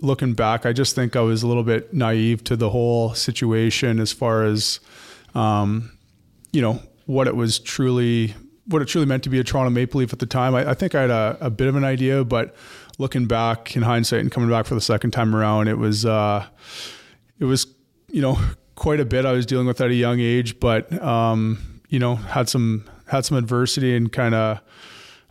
looking 0.00 0.34
back. 0.34 0.66
I 0.66 0.72
just 0.72 0.94
think 0.94 1.16
I 1.16 1.20
was 1.20 1.42
a 1.42 1.46
little 1.46 1.62
bit 1.62 1.92
naive 1.92 2.44
to 2.44 2.56
the 2.56 2.70
whole 2.70 3.14
situation 3.14 4.00
as 4.00 4.12
far 4.12 4.44
as 4.44 4.80
um, 5.34 5.92
you 6.52 6.62
know 6.62 6.82
what 7.06 7.26
it 7.26 7.36
was 7.36 7.58
truly 7.58 8.34
what 8.66 8.82
it 8.82 8.86
truly 8.86 9.06
meant 9.06 9.24
to 9.24 9.30
be 9.30 9.38
a 9.40 9.44
Toronto 9.44 9.70
Maple 9.70 9.98
Leaf 9.98 10.12
at 10.12 10.20
the 10.20 10.26
time. 10.26 10.54
I, 10.54 10.70
I 10.70 10.74
think 10.74 10.94
I 10.94 11.00
had 11.02 11.10
a, 11.10 11.36
a 11.40 11.50
bit 11.50 11.66
of 11.66 11.74
an 11.74 11.82
idea, 11.82 12.24
but 12.24 12.54
looking 12.98 13.26
back 13.26 13.74
in 13.74 13.82
hindsight 13.82 14.20
and 14.20 14.30
coming 14.30 14.48
back 14.48 14.66
for 14.66 14.74
the 14.74 14.80
second 14.80 15.10
time 15.10 15.34
around, 15.34 15.68
it 15.68 15.78
was 15.78 16.06
uh, 16.06 16.46
it 17.38 17.44
was 17.44 17.66
you 18.08 18.22
know 18.22 18.38
quite 18.74 19.00
a 19.00 19.04
bit 19.04 19.26
I 19.26 19.32
was 19.32 19.46
dealing 19.46 19.66
with 19.66 19.80
at 19.80 19.90
a 19.90 19.94
young 19.94 20.20
age, 20.20 20.60
but 20.60 20.92
um, 21.02 21.80
you 21.88 21.98
know 21.98 22.16
had 22.16 22.48
some 22.48 22.88
had 23.06 23.24
some 23.24 23.36
adversity 23.36 23.96
and 23.96 24.12
kind 24.12 24.34
of 24.34 24.60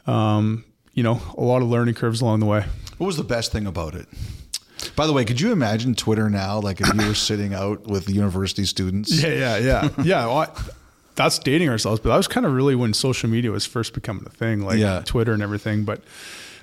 um, 0.05 0.65
you 0.93 1.03
know 1.03 1.21
a 1.37 1.41
lot 1.41 1.61
of 1.61 1.69
learning 1.69 1.95
curves 1.95 2.21
along 2.21 2.41
the 2.41 2.45
way. 2.45 2.65
What 2.99 3.07
was 3.07 3.17
the 3.17 3.23
best 3.23 3.51
thing 3.51 3.65
about 3.65 3.95
it? 3.95 4.07
By 4.95 5.07
the 5.07 5.13
way, 5.13 5.25
could 5.25 5.41
you 5.41 5.51
imagine 5.51 5.95
Twitter 5.95 6.29
now? 6.29 6.59
Like 6.59 6.79
if 6.79 6.93
you 6.93 7.07
were 7.07 7.13
sitting 7.15 7.53
out 7.53 7.87
with 7.87 8.09
university 8.09 8.65
students? 8.65 9.11
Yeah, 9.23 9.29
yeah, 9.33 9.57
yeah, 9.57 9.89
yeah. 10.03 10.25
Well, 10.27 10.37
I, 10.37 10.47
that's 11.15 11.39
dating 11.39 11.69
ourselves, 11.69 11.99
but 11.99 12.09
that 12.09 12.17
was 12.17 12.27
kind 12.27 12.45
of 12.45 12.53
really 12.53 12.75
when 12.75 12.93
social 12.93 13.29
media 13.29 13.51
was 13.51 13.65
first 13.65 13.93
becoming 13.93 14.23
a 14.25 14.29
thing, 14.29 14.61
like 14.61 14.77
Yeah. 14.79 15.01
Twitter 15.05 15.33
and 15.33 15.41
everything. 15.41 15.83
But 15.83 16.01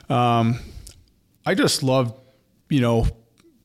um, 0.08 0.58
I 1.44 1.54
just 1.54 1.82
loved, 1.82 2.14
you 2.70 2.80
know, 2.80 3.06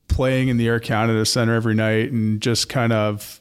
playing 0.08 0.48
in 0.48 0.56
the 0.58 0.68
Air 0.68 0.80
Canada 0.80 1.24
Center 1.24 1.54
every 1.54 1.74
night 1.74 2.12
and 2.12 2.40
just 2.42 2.68
kind 2.68 2.92
of, 2.92 3.40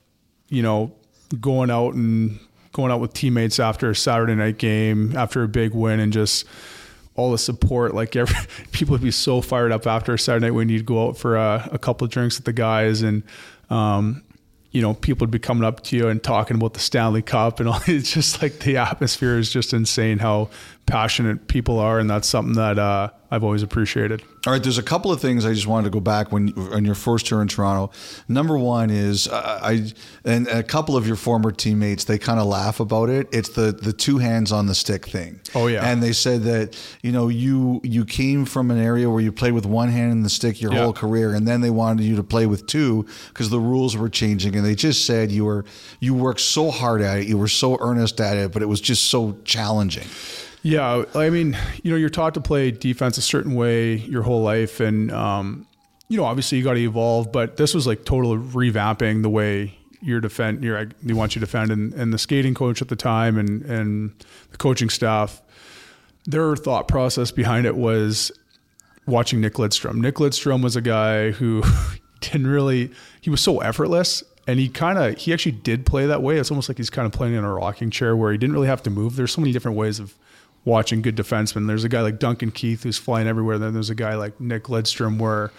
you 0.49 0.61
know, 0.61 0.93
going 1.39 1.69
out 1.71 1.93
and 1.93 2.39
going 2.73 2.91
out 2.91 3.01
with 3.01 3.13
teammates 3.13 3.59
after 3.59 3.89
a 3.89 3.95
Saturday 3.95 4.35
night 4.35 4.57
game, 4.57 5.15
after 5.17 5.43
a 5.43 5.47
big 5.49 5.73
win, 5.73 5.99
and 5.99 6.13
just 6.13 6.45
all 7.21 7.31
the 7.31 7.37
support. 7.37 7.93
Like 7.93 8.15
every, 8.15 8.35
people 8.71 8.93
would 8.93 9.01
be 9.01 9.11
so 9.11 9.41
fired 9.41 9.71
up 9.71 9.87
after 9.87 10.13
a 10.13 10.19
Saturday 10.19 10.47
night 10.47 10.51
when 10.55 10.69
you'd 10.69 10.85
go 10.85 11.07
out 11.07 11.17
for 11.17 11.37
a, 11.37 11.69
a 11.71 11.79
couple 11.79 12.05
of 12.05 12.11
drinks 12.11 12.37
with 12.37 12.45
the 12.45 12.53
guys 12.53 13.01
and, 13.01 13.23
um, 13.69 14.23
you 14.71 14.81
know, 14.81 14.93
people 14.93 15.25
would 15.25 15.31
be 15.31 15.39
coming 15.39 15.65
up 15.65 15.83
to 15.83 15.97
you 15.97 16.07
and 16.07 16.23
talking 16.23 16.55
about 16.55 16.73
the 16.73 16.79
Stanley 16.79 17.21
Cup 17.21 17.59
and 17.59 17.67
all. 17.67 17.79
It's 17.87 18.11
just 18.11 18.41
like 18.41 18.59
the 18.59 18.77
atmosphere 18.77 19.37
is 19.37 19.51
just 19.51 19.73
insane 19.73 20.19
how 20.19 20.49
passionate 20.85 21.47
people 21.47 21.79
are, 21.79 21.99
and 21.99 22.09
that's 22.09 22.27
something 22.27 22.55
that 22.55 22.77
uh, 22.77 23.09
I've 23.29 23.43
always 23.45 23.63
appreciated. 23.63 24.23
All 24.45 24.51
right, 24.51 24.61
there's 24.61 24.79
a 24.79 24.83
couple 24.83 25.11
of 25.11 25.21
things 25.21 25.45
I 25.45 25.53
just 25.53 25.67
wanted 25.67 25.85
to 25.85 25.89
go 25.91 25.99
back 26.01 26.31
when 26.31 26.51
on 26.73 26.83
your 26.83 26.95
first 26.95 27.27
tour 27.27 27.41
in 27.41 27.47
Toronto. 27.47 27.91
Number 28.27 28.57
one 28.57 28.89
is 28.89 29.27
uh, 29.27 29.59
I 29.63 29.93
and 30.25 30.47
a 30.47 30.63
couple 30.63 30.97
of 30.97 31.05
your 31.07 31.15
former 31.15 31.51
teammates 31.51 32.03
they 32.05 32.17
kind 32.17 32.39
of 32.39 32.47
laugh 32.47 32.79
about 32.79 33.09
it. 33.09 33.29
It's 33.31 33.49
the 33.49 33.71
the 33.71 33.93
two 33.93 34.17
hands 34.17 34.51
on 34.51 34.65
the 34.65 34.75
stick 34.75 35.05
thing. 35.05 35.39
Oh, 35.55 35.67
yeah. 35.67 35.85
and 35.87 36.01
they 36.03 36.11
said 36.11 36.41
that 36.43 36.75
you 37.03 37.11
know 37.13 37.29
you 37.29 37.79
you 37.83 38.03
came 38.03 38.43
from 38.45 38.69
an 38.71 38.79
area 38.79 39.09
where 39.09 39.21
you 39.21 39.31
played 39.31 39.53
with 39.53 39.65
one 39.67 39.89
hand 39.89 40.11
in 40.11 40.23
the 40.23 40.29
stick 40.29 40.59
your 40.59 40.73
Yeah. 40.73 40.79
whole 40.83 40.93
career, 40.93 41.33
and 41.35 41.47
then 41.47 41.61
they 41.61 41.69
wanted 41.69 42.03
you 42.03 42.15
to 42.17 42.23
play 42.23 42.47
with 42.47 42.65
two 42.65 43.05
because 43.29 43.49
the 43.49 43.59
rules 43.59 43.95
were 43.95 44.09
changing, 44.09 44.55
and 44.55 44.65
they 44.65 44.75
just 44.75 45.05
said 45.05 45.31
you 45.31 45.45
were 45.45 45.63
you 46.01 46.15
worked 46.15 46.41
so 46.41 46.69
hard 46.71 47.01
at 47.01 47.19
it, 47.19 47.27
you 47.27 47.37
were 47.37 47.47
so 47.47 47.77
earnest 47.79 48.19
at 48.19 48.35
it, 48.35 48.51
but 48.51 48.61
it 48.61 48.67
was 48.67 48.81
just 48.81 49.05
so 49.05 49.37
challenging. 49.45 50.07
Yeah, 50.63 51.05
I 51.15 51.29
mean, 51.29 51.57
you 51.81 51.91
know, 51.91 51.97
you're 51.97 52.09
taught 52.09 52.35
to 52.35 52.41
play 52.41 52.71
defense 52.71 53.17
a 53.17 53.21
certain 53.21 53.55
way 53.55 53.95
your 53.95 54.21
whole 54.21 54.43
life, 54.43 54.79
and 54.79 55.11
um, 55.11 55.65
you 56.07 56.17
know, 56.17 56.25
obviously 56.25 56.57
you 56.59 56.63
got 56.63 56.75
to 56.75 56.81
evolve. 56.81 57.31
But 57.31 57.57
this 57.57 57.73
was 57.73 57.87
like 57.87 58.05
total 58.05 58.37
revamping 58.37 59.23
the 59.23 59.29
way 59.29 59.77
you're 60.01 60.21
defend. 60.21 60.63
You're 60.63 60.85
they 61.01 61.13
want 61.13 61.35
you 61.35 61.39
to 61.39 61.45
defend, 61.45 61.71
and, 61.71 61.93
and 61.93 62.13
the 62.13 62.19
skating 62.19 62.53
coach 62.53 62.81
at 62.81 62.89
the 62.89 62.95
time, 62.95 63.37
and 63.37 63.63
and 63.63 64.13
the 64.51 64.57
coaching 64.57 64.89
staff, 64.89 65.41
their 66.25 66.55
thought 66.55 66.87
process 66.87 67.31
behind 67.31 67.65
it 67.65 67.75
was 67.75 68.31
watching 69.07 69.41
Nick 69.41 69.55
Lidstrom. 69.55 69.95
Nick 69.95 70.15
Lidstrom 70.15 70.63
was 70.63 70.75
a 70.75 70.81
guy 70.81 71.31
who 71.31 71.63
didn't 72.21 72.47
really. 72.47 72.91
He 73.19 73.29
was 73.29 73.41
so 73.41 73.59
effortless. 73.59 74.23
And 74.47 74.59
he 74.59 74.69
kind 74.69 74.97
of, 74.97 75.19
he 75.19 75.33
actually 75.33 75.51
did 75.51 75.85
play 75.85 76.07
that 76.07 76.23
way. 76.23 76.37
It's 76.37 76.49
almost 76.49 76.67
like 76.67 76.79
he's 76.79 76.89
kind 76.89 77.05
of 77.05 77.11
playing 77.11 77.35
in 77.35 77.43
a 77.43 77.53
rocking 77.53 77.91
chair 77.91 78.15
where 78.15 78.31
he 78.31 78.39
didn't 78.39 78.55
really 78.55 78.67
have 78.67 78.81
to 78.83 78.89
move. 78.89 79.15
There's 79.15 79.31
so 79.31 79.39
many 79.39 79.53
different 79.53 79.77
ways 79.77 79.99
of 79.99 80.15
watching 80.65 81.01
good 81.01 81.15
defensemen. 81.15 81.67
There's 81.67 81.83
a 81.83 81.89
guy 81.89 82.01
like 82.01 82.19
Duncan 82.19 82.51
Keith 82.51 82.83
who's 82.83 82.97
flying 82.97 83.27
everywhere. 83.27 83.57
Then 83.57 83.73
there's 83.73 83.89
a 83.89 83.95
guy 83.95 84.15
like 84.15 84.39
Nick 84.39 84.65
Lidstrom 84.65 85.17
where 85.17 85.51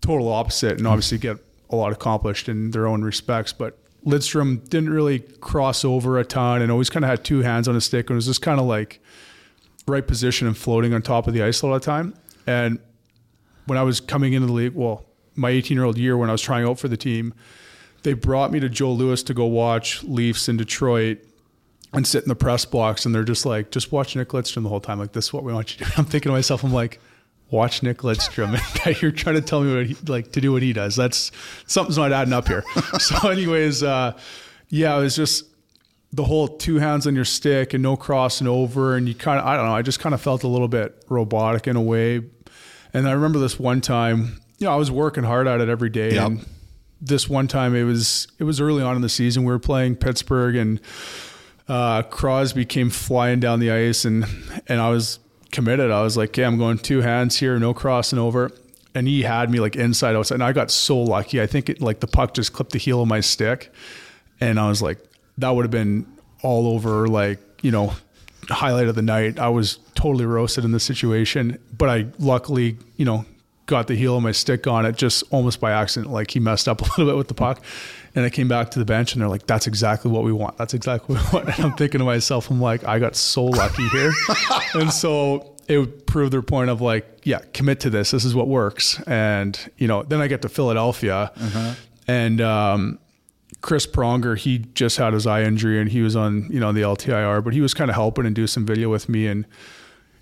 total 0.00 0.28
opposite 0.28 0.78
and 0.78 0.86
obviously 0.86 1.18
get 1.18 1.36
a 1.68 1.76
lot 1.76 1.92
accomplished 1.92 2.48
in 2.48 2.70
their 2.70 2.86
own 2.86 3.02
respects. 3.02 3.52
But 3.52 3.78
Lidstrom 4.04 4.68
didn't 4.68 4.90
really 4.90 5.18
cross 5.18 5.84
over 5.84 6.18
a 6.18 6.24
ton 6.24 6.62
and 6.62 6.70
always 6.70 6.90
kind 6.90 7.04
of 7.04 7.10
had 7.10 7.24
two 7.24 7.42
hands 7.42 7.68
on 7.68 7.74
his 7.74 7.84
stick 7.84 8.08
and 8.08 8.16
was 8.16 8.26
just 8.26 8.42
kind 8.42 8.60
of 8.60 8.66
like 8.66 9.00
right 9.86 10.06
position 10.06 10.46
and 10.46 10.56
floating 10.56 10.94
on 10.94 11.02
top 11.02 11.26
of 11.26 11.34
the 11.34 11.42
ice 11.42 11.62
all 11.62 11.72
the 11.72 11.80
time. 11.80 12.14
And 12.46 12.78
when 13.66 13.78
I 13.78 13.82
was 13.82 14.00
coming 14.00 14.32
into 14.32 14.46
the 14.46 14.52
league, 14.52 14.74
well, 14.74 15.04
my 15.34 15.50
18 15.50 15.76
year 15.76 15.84
old 15.84 15.98
year 15.98 16.16
when 16.16 16.28
I 16.28 16.32
was 16.32 16.42
trying 16.42 16.66
out 16.66 16.78
for 16.78 16.88
the 16.88 16.96
team, 16.96 17.34
they 18.02 18.14
brought 18.14 18.50
me 18.50 18.60
to 18.60 18.68
Joe 18.68 18.92
Louis 18.92 19.22
to 19.24 19.34
go 19.34 19.44
watch 19.44 20.02
Leafs 20.04 20.48
in 20.48 20.56
Detroit 20.56 21.18
and 21.92 22.06
sit 22.06 22.22
in 22.22 22.28
the 22.28 22.36
press 22.36 22.64
box. 22.64 23.04
And 23.04 23.14
they're 23.14 23.24
just 23.24 23.44
like, 23.44 23.70
just 23.70 23.92
watch 23.92 24.14
Nick 24.16 24.28
Lidstrom 24.28 24.62
the 24.62 24.68
whole 24.68 24.80
time. 24.80 24.98
Like, 24.98 25.12
this 25.12 25.26
is 25.26 25.32
what 25.32 25.44
we 25.44 25.52
want 25.52 25.78
you 25.78 25.84
to 25.84 25.90
do. 25.90 25.96
I'm 25.98 26.04
thinking 26.04 26.30
to 26.30 26.34
myself, 26.34 26.64
I'm 26.64 26.72
like, 26.72 27.00
watch 27.50 27.82
Nick 27.82 27.98
Lidstrom. 27.98 28.58
And 28.86 29.02
you're 29.02 29.10
trying 29.10 29.36
to 29.36 29.42
tell 29.42 29.60
me 29.60 29.74
what 29.74 29.86
he, 29.86 29.96
like 30.06 30.32
to 30.32 30.40
do 30.40 30.52
what 30.52 30.62
he 30.62 30.72
does. 30.72 30.96
That's 30.96 31.32
something's 31.66 31.98
not 31.98 32.12
adding 32.12 32.32
up 32.32 32.48
here. 32.48 32.64
so, 32.98 33.28
anyways, 33.28 33.82
uh, 33.82 34.16
yeah, 34.68 34.96
it 34.96 35.00
was 35.00 35.16
just 35.16 35.44
the 36.12 36.24
whole 36.24 36.48
two 36.48 36.76
hands 36.76 37.06
on 37.06 37.14
your 37.14 37.24
stick 37.24 37.74
and 37.74 37.82
no 37.82 37.96
crossing 37.96 38.46
over. 38.46 38.96
And 38.96 39.08
you 39.08 39.14
kind 39.14 39.38
of, 39.38 39.46
I 39.46 39.56
don't 39.56 39.66
know, 39.66 39.74
I 39.74 39.82
just 39.82 40.00
kind 40.00 40.14
of 40.14 40.20
felt 40.20 40.44
a 40.44 40.48
little 40.48 40.68
bit 40.68 41.04
robotic 41.08 41.66
in 41.66 41.76
a 41.76 41.82
way. 41.82 42.22
And 42.92 43.08
I 43.08 43.12
remember 43.12 43.38
this 43.38 43.58
one 43.58 43.80
time, 43.80 44.40
you 44.58 44.66
know, 44.66 44.72
I 44.72 44.76
was 44.76 44.90
working 44.90 45.24
hard 45.24 45.46
at 45.46 45.60
it 45.60 45.68
every 45.68 45.90
day. 45.90 46.14
Yep. 46.14 46.26
And 46.26 46.46
this 47.00 47.28
one 47.28 47.48
time 47.48 47.74
it 47.74 47.84
was, 47.84 48.28
it 48.38 48.44
was 48.44 48.60
early 48.60 48.82
on 48.82 48.96
in 48.96 49.02
the 49.02 49.08
season. 49.08 49.44
We 49.44 49.52
were 49.52 49.58
playing 49.58 49.96
Pittsburgh 49.96 50.56
and 50.56 50.80
uh, 51.70 52.02
Crosby 52.02 52.64
came 52.64 52.90
flying 52.90 53.38
down 53.38 53.60
the 53.60 53.70
ice 53.70 54.04
and, 54.04 54.26
and 54.66 54.80
I 54.80 54.90
was 54.90 55.20
committed. 55.52 55.92
I 55.92 56.02
was 56.02 56.16
like, 56.16 56.30
okay, 56.30 56.42
I'm 56.42 56.58
going 56.58 56.78
two 56.78 57.00
hands 57.00 57.38
here, 57.38 57.56
no 57.60 57.72
crossing 57.72 58.18
over. 58.18 58.50
And 58.92 59.06
he 59.06 59.22
had 59.22 59.50
me 59.50 59.60
like 59.60 59.76
inside 59.76 60.16
outside. 60.16 60.34
And 60.34 60.42
I 60.42 60.52
got 60.52 60.72
so 60.72 61.00
lucky. 61.00 61.40
I 61.40 61.46
think 61.46 61.68
it 61.68 61.80
like 61.80 62.00
the 62.00 62.08
puck 62.08 62.34
just 62.34 62.52
clipped 62.52 62.72
the 62.72 62.78
heel 62.78 63.00
of 63.00 63.06
my 63.06 63.20
stick. 63.20 63.72
And 64.40 64.58
I 64.58 64.68
was 64.68 64.82
like, 64.82 64.98
that 65.38 65.50
would 65.50 65.64
have 65.64 65.70
been 65.70 66.12
all 66.42 66.66
over 66.66 67.06
like, 67.06 67.38
you 67.62 67.70
know, 67.70 67.92
highlight 68.48 68.88
of 68.88 68.96
the 68.96 69.02
night. 69.02 69.38
I 69.38 69.48
was 69.48 69.78
totally 69.94 70.26
roasted 70.26 70.64
in 70.64 70.72
the 70.72 70.80
situation, 70.80 71.56
but 71.78 71.88
I 71.88 72.06
luckily, 72.18 72.78
you 72.96 73.04
know, 73.04 73.24
got 73.66 73.86
the 73.86 73.94
heel 73.94 74.16
of 74.16 74.24
my 74.24 74.32
stick 74.32 74.66
on 74.66 74.84
it 74.84 74.96
just 74.96 75.22
almost 75.30 75.60
by 75.60 75.70
accident. 75.70 76.12
Like 76.12 76.32
he 76.32 76.40
messed 76.40 76.66
up 76.66 76.80
a 76.82 76.84
little 76.84 77.06
bit 77.06 77.16
with 77.16 77.28
the 77.28 77.34
puck. 77.34 77.62
And 78.14 78.24
I 78.24 78.30
came 78.30 78.48
back 78.48 78.70
to 78.72 78.78
the 78.78 78.84
bench 78.84 79.12
and 79.12 79.22
they're 79.22 79.28
like, 79.28 79.46
that's 79.46 79.66
exactly 79.66 80.10
what 80.10 80.24
we 80.24 80.32
want. 80.32 80.56
That's 80.56 80.74
exactly 80.74 81.16
what 81.30 81.32
we 81.32 81.38
want. 81.38 81.58
And 81.58 81.66
I'm 81.66 81.76
thinking 81.76 82.00
to 82.00 82.04
myself, 82.04 82.50
I'm 82.50 82.60
like, 82.60 82.84
I 82.84 82.98
got 82.98 83.16
so 83.16 83.44
lucky 83.44 83.88
here. 83.88 84.12
and 84.74 84.92
so 84.92 85.56
it 85.68 85.78
would 85.78 86.06
prove 86.06 86.30
their 86.30 86.42
point 86.42 86.70
of 86.70 86.80
like, 86.80 87.20
yeah, 87.22 87.40
commit 87.52 87.80
to 87.80 87.90
this. 87.90 88.10
This 88.10 88.24
is 88.24 88.34
what 88.34 88.48
works. 88.48 89.00
And, 89.06 89.58
you 89.78 89.86
know, 89.86 90.02
then 90.02 90.20
I 90.20 90.26
get 90.26 90.42
to 90.42 90.48
Philadelphia 90.48 91.32
and, 92.08 92.40
um, 92.40 92.98
Chris 93.60 93.86
Pronger, 93.86 94.38
he 94.38 94.58
just 94.58 94.96
had 94.96 95.12
his 95.12 95.26
eye 95.26 95.42
injury 95.42 95.80
and 95.80 95.90
he 95.90 96.00
was 96.00 96.16
on, 96.16 96.48
you 96.50 96.58
know, 96.58 96.72
the 96.72 96.80
LTIR, 96.80 97.44
but 97.44 97.52
he 97.52 97.60
was 97.60 97.74
kind 97.74 97.90
of 97.90 97.94
helping 97.94 98.24
and 98.24 98.34
do 98.34 98.46
some 98.46 98.64
video 98.64 98.88
with 98.88 99.08
me. 99.08 99.26
And 99.26 99.44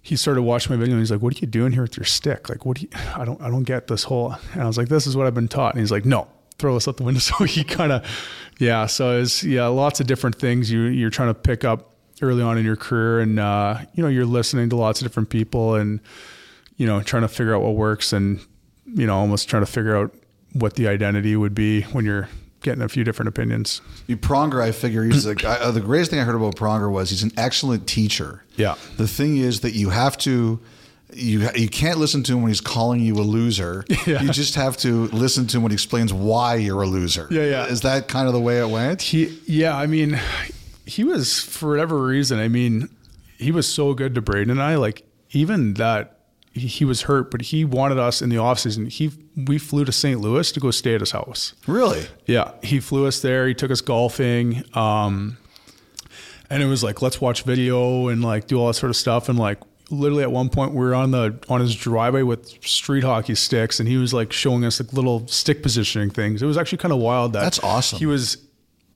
he 0.02 0.16
started 0.16 0.43
watching 0.43 0.74
my 0.74 0.81
video 0.81 0.94
and 0.94 1.01
he's 1.01 1.10
like, 1.10 1.23
what 1.23 1.35
are 1.35 1.39
you 1.39 1.47
doing 1.47 1.73
here 1.73 1.82
with 1.82 1.97
your 1.97 2.05
stick? 2.05 2.48
Like, 2.48 2.66
what 2.66 2.78
do 2.78 2.82
you, 2.82 2.89
I 3.16 3.24
don't, 3.24 3.40
I 3.40 3.48
don't 3.48 3.65
get 3.65 3.86
this 3.86 4.05
whole, 4.05 4.35
and 4.52 4.62
I 4.62 4.66
was 4.66 4.77
like, 4.77 4.89
this 4.89 5.06
is 5.06 5.16
what 5.16 5.27
I've 5.27 5.35
been 5.35 5.48
taught. 5.48 5.74
And 5.74 5.81
he's 5.81 5.93
like, 5.93 6.05
no, 6.05 6.28
throw 6.59 6.76
us 6.76 6.89
out 6.89 6.97
the 6.97 7.05
window. 7.05 7.20
So 7.28 7.44
he 7.44 7.64
kind 7.64 7.93
of, 7.93 8.05
yeah. 8.59 8.86
So 8.86 9.20
it's, 9.20 9.44
yeah, 9.44 9.66
lots 9.66 10.01
of 10.01 10.06
different 10.06 10.36
things 10.36 10.70
you, 10.70 10.82
you're 10.82 11.10
trying 11.10 11.28
to 11.28 11.35
pick 11.35 11.64
up 11.64 11.94
early 12.22 12.43
on 12.43 12.59
in 12.59 12.64
your 12.64 12.76
career. 12.76 13.20
And, 13.20 13.39
uh, 13.39 13.78
you 13.94 14.02
know, 14.02 14.09
you're 14.09 14.26
listening 14.26 14.68
to 14.70 14.76
lots 14.76 15.01
of 15.01 15.06
different 15.06 15.30
people 15.30 15.74
and, 15.74 16.01
you 16.76 16.86
know, 16.86 17.02
trying 17.02 17.22
to 17.22 17.28
figure 17.28 17.55
out 17.55 17.62
what 17.62 17.74
works 17.74 18.12
and, 18.12 18.40
you 18.86 19.06
know, 19.06 19.16
almost 19.16 19.48
trying 19.48 19.62
to 19.64 19.70
figure 19.70 19.97
out 19.97 20.14
what 20.52 20.74
the 20.74 20.89
identity 20.89 21.36
would 21.36 21.55
be 21.55 21.82
when 21.82 22.05
you're 22.05 22.28
getting 22.62 22.82
a 22.82 22.89
few 22.89 23.05
different 23.05 23.28
opinions. 23.28 23.80
You 24.06 24.16
Pronger, 24.16 24.60
I 24.60 24.72
figure 24.72 25.05
he's 25.05 25.26
like 25.26 25.44
uh, 25.44 25.70
the 25.70 25.80
greatest 25.80 26.10
thing 26.10 26.20
I 26.20 26.24
heard 26.24 26.35
about 26.35 26.56
Pronger 26.56 26.90
was 26.90 27.10
he's 27.10 27.22
an 27.22 27.32
excellent 27.36 27.86
teacher. 27.86 28.44
Yeah. 28.56 28.74
The 28.97 29.06
thing 29.06 29.36
is 29.36 29.60
that 29.60 29.74
you 29.74 29.90
have 29.90 30.16
to. 30.18 30.60
You, 31.12 31.48
you 31.55 31.68
can't 31.68 31.98
listen 31.98 32.22
to 32.24 32.35
him 32.35 32.43
when 32.43 32.51
he's 32.51 32.60
calling 32.60 33.01
you 33.01 33.14
a 33.14 33.22
loser. 33.22 33.85
Yeah. 34.06 34.22
You 34.22 34.30
just 34.30 34.55
have 34.55 34.76
to 34.78 35.06
listen 35.09 35.47
to 35.48 35.56
him 35.59 35.62
when 35.62 35.70
he 35.70 35.74
explains 35.74 36.14
why 36.14 36.55
you're 36.55 36.80
a 36.80 36.86
loser. 36.86 37.28
Yeah, 37.30 37.44
yeah. 37.44 37.66
Is 37.66 37.82
that 37.82 38.09
kind 38.09 38.26
of 38.26 38.32
the 38.32 38.40
way 38.40 38.59
it 38.59 38.68
went? 38.68 39.02
He, 39.02 39.39
yeah, 39.44 39.76
I 39.76 39.86
mean, 39.86 40.18
he 40.86 41.05
was 41.05 41.40
for 41.40 41.70
whatever 41.70 42.02
reason. 42.02 42.39
I 42.39 42.48
mean, 42.48 42.89
he 43.36 43.52
was 43.52 43.72
so 43.72 43.93
good 43.93 44.14
to 44.14 44.22
Braden 44.22 44.51
and 44.51 44.62
I. 44.62 44.76
Like 44.76 45.05
even 45.30 45.74
that 45.74 46.18
he, 46.52 46.85
was 46.85 47.02
hurt, 47.02 47.30
but 47.30 47.43
he 47.43 47.64
wanted 47.64 47.98
us 47.98 48.22
in 48.22 48.30
the 48.30 48.39
off 48.39 48.59
season. 48.59 48.86
He 48.86 49.10
we 49.36 49.59
flew 49.59 49.85
to 49.85 49.93
St. 49.93 50.20
Louis 50.20 50.51
to 50.52 50.60
go 50.60 50.70
stay 50.70 50.94
at 50.94 51.01
his 51.01 51.12
house. 51.12 51.55
Really? 51.66 52.06
Yeah, 52.26 52.52
he 52.62 52.80
flew 52.80 53.06
us 53.06 53.20
there. 53.20 53.47
He 53.47 53.55
took 53.55 53.70
us 53.70 53.80
golfing. 53.80 54.64
Um, 54.74 55.36
and 56.51 56.62
it 56.62 56.66
was 56.66 56.82
like, 56.82 57.02
let's 57.02 57.20
watch 57.20 57.43
video 57.43 58.09
and 58.09 58.22
like 58.22 58.47
do 58.47 58.59
all 58.59 58.68
that 58.68 58.74
sort 58.74 58.90
of 58.90 58.97
stuff. 58.97 59.28
And 59.28 59.39
like, 59.39 59.59
literally 59.90 60.23
at 60.23 60.32
one 60.32 60.48
point, 60.48 60.73
we 60.73 60.78
were 60.78 60.94
on 60.94 61.10
the 61.10 61.39
on 61.48 61.60
his 61.60 61.74
driveway 61.74 62.23
with 62.23 62.48
street 62.65 63.05
hockey 63.05 63.35
sticks, 63.35 63.81
and 63.81 63.89
he 63.89 63.97
was 63.97 64.12
like 64.12 64.32
showing 64.32 64.65
us 64.65 64.81
like 64.81 64.93
little 64.93 65.27
stick 65.28 65.62
positioning 65.62 66.10
things. 66.10 66.43
It 66.43 66.47
was 66.47 66.56
actually 66.56 66.78
kind 66.78 66.93
of 66.93 66.98
wild. 66.98 67.32
That 67.32 67.43
That's 67.43 67.60
awesome. 67.60 67.98
He 67.98 68.06
was, 68.06 68.39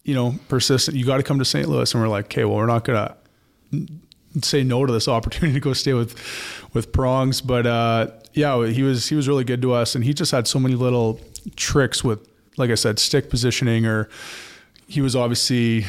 you 0.05 0.15
know, 0.15 0.35
persistent. 0.49 0.97
You 0.97 1.05
got 1.05 1.19
to 1.19 1.23
come 1.23 1.39
to 1.39 1.45
St. 1.45 1.69
Louis, 1.69 1.93
and 1.93 2.03
we're 2.03 2.09
like, 2.09 2.27
okay, 2.27 2.45
well, 2.45 2.57
we're 2.57 2.67
not 2.67 2.85
gonna 2.85 3.17
say 4.41 4.63
no 4.63 4.87
to 4.87 4.93
this 4.93 5.09
opportunity 5.09 5.55
to 5.55 5.61
go 5.61 5.73
stay 5.73 5.93
with 5.93 6.17
with 6.73 6.93
prongs 6.93 7.43
but 7.43 7.67
uh 7.67 8.07
yeah 8.33 8.67
he 8.67 8.83
was 8.83 9.09
he 9.09 9.15
was 9.15 9.29
really 9.29 9.45
good 9.45 9.61
to 9.61 9.73
us 9.73 9.95
and 9.95 10.05
he 10.05 10.15
just 10.15 10.33
had 10.33 10.47
so 10.47 10.59
many 10.59 10.75
little 10.75 11.21
tricks 11.57 12.03
with 12.03 12.27
like 12.57 12.71
i 12.71 12.75
said 12.75 12.99
stick 12.99 13.29
positioning 13.29 13.85
or 13.85 14.09
he 14.87 15.03
was 15.03 15.15
obviously 15.15 15.85